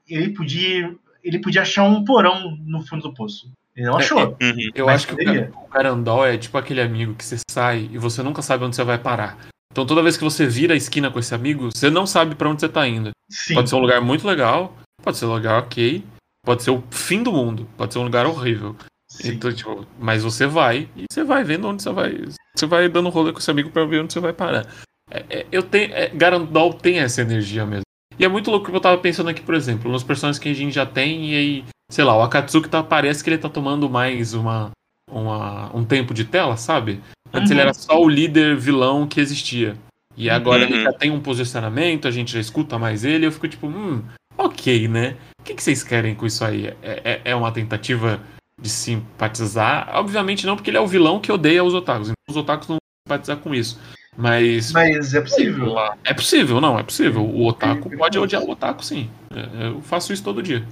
Ele 0.08 0.30
podia. 0.30 0.94
Ele 1.22 1.38
podia 1.40 1.60
achar 1.62 1.84
um 1.84 2.02
porão 2.02 2.56
no 2.64 2.80
fundo 2.86 3.02
do 3.02 3.12
poço. 3.14 3.52
Ele 3.76 3.86
não 3.86 4.00
É, 4.00 4.02
achou. 4.02 4.28
Uhum. 4.40 4.70
Eu 4.74 4.88
acho 4.88 5.06
que 5.08 5.14
o, 5.14 5.64
o 5.64 5.68
Garandol 5.68 6.24
é 6.26 6.38
tipo 6.38 6.56
aquele 6.56 6.80
amigo 6.80 7.14
que 7.14 7.24
você 7.24 7.36
sai 7.50 7.88
e 7.92 7.98
você 7.98 8.22
nunca 8.22 8.40
sabe 8.40 8.64
onde 8.64 8.74
você 8.74 8.82
vai 8.82 8.96
parar. 8.98 9.36
Então 9.78 9.86
toda 9.86 10.02
vez 10.02 10.16
que 10.16 10.24
você 10.24 10.44
vira 10.44 10.74
a 10.74 10.76
esquina 10.76 11.08
com 11.08 11.20
esse 11.20 11.32
amigo, 11.32 11.70
você 11.72 11.88
não 11.88 12.04
sabe 12.04 12.34
pra 12.34 12.50
onde 12.50 12.60
você 12.60 12.68
tá 12.68 12.88
indo. 12.88 13.12
Sim. 13.30 13.54
Pode 13.54 13.68
ser 13.70 13.76
um 13.76 13.78
lugar 13.78 14.00
muito 14.00 14.26
legal, 14.26 14.76
pode 15.00 15.16
ser 15.16 15.26
um 15.26 15.32
lugar 15.32 15.62
ok, 15.62 16.02
pode 16.44 16.64
ser 16.64 16.72
o 16.72 16.82
fim 16.90 17.22
do 17.22 17.30
mundo, 17.30 17.68
pode 17.76 17.92
ser 17.92 18.00
um 18.00 18.02
lugar 18.02 18.26
horrível. 18.26 18.74
sim. 19.08 19.34
Então, 19.34 19.52
tipo, 19.52 19.86
mas 19.96 20.24
você 20.24 20.48
vai 20.48 20.88
e 20.96 21.04
você 21.08 21.22
vai 21.22 21.44
vendo 21.44 21.68
onde 21.68 21.80
você 21.80 21.92
vai. 21.92 22.24
Você 22.56 22.66
vai 22.66 22.88
dando 22.88 23.08
rolê 23.08 23.32
com 23.32 23.38
esse 23.38 23.52
amigo 23.52 23.70
pra 23.70 23.84
ver 23.84 24.02
onde 24.02 24.12
você 24.12 24.18
vai 24.18 24.32
parar. 24.32 24.66
É, 25.12 25.24
é, 25.30 25.46
eu 25.52 25.62
tenho. 25.62 25.94
É, 25.94 26.08
Garandol 26.08 26.74
tem 26.74 26.98
essa 26.98 27.22
energia 27.22 27.64
mesmo. 27.64 27.84
E 28.18 28.24
é 28.24 28.28
muito 28.28 28.50
louco 28.50 28.68
que 28.68 28.76
eu 28.76 28.80
tava 28.80 28.98
pensando 28.98 29.30
aqui, 29.30 29.42
por 29.42 29.54
exemplo, 29.54 29.92
nos 29.92 30.02
personagens 30.02 30.40
que 30.40 30.48
a 30.48 30.54
gente 30.54 30.74
já 30.74 30.84
tem, 30.84 31.30
e 31.30 31.36
aí, 31.36 31.64
sei 31.88 32.02
lá, 32.02 32.16
o 32.16 32.22
Akatsuki 32.22 32.68
tá, 32.68 32.82
parece 32.82 33.22
que 33.22 33.30
ele 33.30 33.38
tá 33.38 33.48
tomando 33.48 33.88
mais 33.88 34.34
uma, 34.34 34.72
uma, 35.08 35.70
um 35.72 35.84
tempo 35.84 36.12
de 36.12 36.24
tela, 36.24 36.56
sabe? 36.56 37.00
Antes 37.32 37.50
ele 37.50 37.60
Uhum. 37.60 37.66
era 37.66 37.74
só 37.74 38.00
o 38.00 38.08
líder 38.08 38.56
vilão 38.56 39.06
que 39.06 39.20
existia. 39.20 39.76
E 40.16 40.28
agora 40.28 40.62
ele 40.64 40.74
Uhum. 40.78 40.82
já 40.84 40.92
tem 40.92 41.10
um 41.10 41.20
posicionamento, 41.20 42.08
a 42.08 42.10
gente 42.10 42.32
já 42.32 42.40
escuta 42.40 42.78
mais 42.78 43.04
ele, 43.04 43.26
eu 43.26 43.32
fico 43.32 43.46
tipo, 43.46 43.66
hum, 43.68 44.02
ok, 44.36 44.88
né? 44.88 45.16
O 45.40 45.44
que, 45.44 45.54
que 45.54 45.62
vocês 45.62 45.82
querem 45.84 46.14
com 46.14 46.26
isso 46.26 46.44
aí? 46.44 46.66
É, 46.82 47.00
é, 47.04 47.20
é 47.26 47.34
uma 47.36 47.52
tentativa 47.52 48.20
de 48.60 48.68
simpatizar? 48.68 49.90
Obviamente 49.94 50.46
não, 50.46 50.56
porque 50.56 50.70
ele 50.70 50.76
é 50.76 50.80
o 50.80 50.86
vilão 50.86 51.20
que 51.20 51.30
odeia 51.30 51.62
os 51.62 51.74
otakus. 51.74 52.08
Então 52.08 52.16
os 52.30 52.36
otakus 52.36 52.68
não 52.68 52.74
vão 52.76 52.80
simpatizar 53.06 53.36
com 53.36 53.54
isso. 53.54 53.78
Mas. 54.16 54.72
Mas 54.72 55.14
é 55.14 55.20
possível. 55.20 55.76
É 56.02 56.12
possível, 56.12 56.60
não, 56.60 56.76
é 56.76 56.82
possível. 56.82 57.24
O 57.24 57.46
otaku 57.46 57.88
É, 57.90 57.94
é 57.94 57.96
pode 57.98 58.18
odiar 58.18 58.42
o 58.42 58.50
otaku, 58.50 58.84
sim. 58.84 59.08
É, 59.32 59.68
Eu 59.68 59.80
faço 59.82 60.12
isso 60.12 60.24
todo 60.24 60.42
dia. 60.42 60.66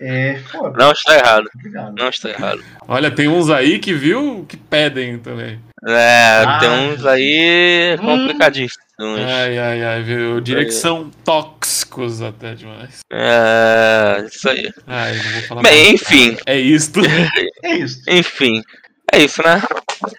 É. 0.00 0.40
Não 0.76 0.92
está 0.92 1.14
errado. 1.16 1.48
Complicado. 1.52 1.94
Não 1.96 2.08
está 2.08 2.28
errado. 2.30 2.64
Olha, 2.86 3.10
tem 3.10 3.28
uns 3.28 3.50
aí 3.50 3.78
que 3.78 3.92
viu 3.94 4.44
que 4.48 4.56
pedem 4.56 5.18
também. 5.18 5.60
É, 5.86 6.42
Ah. 6.46 6.58
tem 6.58 6.68
uns 6.70 7.06
aí 7.06 7.96
Hum. 8.00 8.04
complicadíssimos. 8.04 8.88
Ai, 9.00 9.58
ai, 9.58 9.84
ai, 9.84 10.02
viu? 10.02 10.40
Direção 10.40 11.08
tóxicos 11.24 12.20
até 12.20 12.54
demais. 12.54 12.98
É, 13.12 14.24
isso 14.26 14.48
aí. 14.48 14.68
Ai, 14.86 15.14
não 15.16 15.30
vou 15.32 15.42
falar 15.42 15.62
Bem, 15.62 15.88
mais. 15.88 16.02
enfim. 16.02 16.36
É 16.46 16.58
isto. 16.58 17.00
É 17.64 17.74
isso. 17.76 18.02
Enfim, 18.08 18.62
é 19.12 19.18
isso, 19.20 19.40
né? 19.42 19.62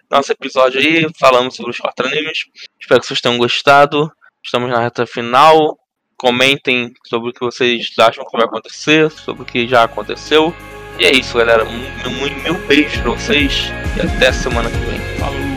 Nosso 0.09 0.31
episódio 0.31 0.79
aí, 0.79 1.05
falamos 1.19 1.55
sobre 1.55 1.71
os 1.71 1.77
quatro 1.77 2.07
animes. 2.07 2.39
Espero 2.79 3.01
que 3.01 3.07
vocês 3.07 3.19
tenham 3.21 3.37
gostado. 3.37 4.09
Estamos 4.43 4.69
na 4.69 4.79
reta 4.79 5.05
final. 5.05 5.77
Comentem 6.19 6.93
sobre 7.05 7.29
o 7.29 7.33
que 7.33 7.39
vocês 7.39 7.93
acham 7.97 8.25
que 8.25 8.37
vai 8.37 8.45
acontecer, 8.45 9.09
sobre 9.09 9.43
o 9.43 9.45
que 9.45 9.65
já 9.67 9.83
aconteceu. 9.83 10.53
E 10.99 11.05
é 11.05 11.11
isso, 11.13 11.37
galera. 11.37 11.63
Um, 11.63 12.09
um, 12.09 12.43
mil 12.43 12.55
beijos 12.67 12.99
pra 12.99 13.11
vocês 13.11 13.71
e 13.95 14.01
até 14.01 14.33
semana 14.33 14.69
que 14.69 14.77
vem. 14.77 15.48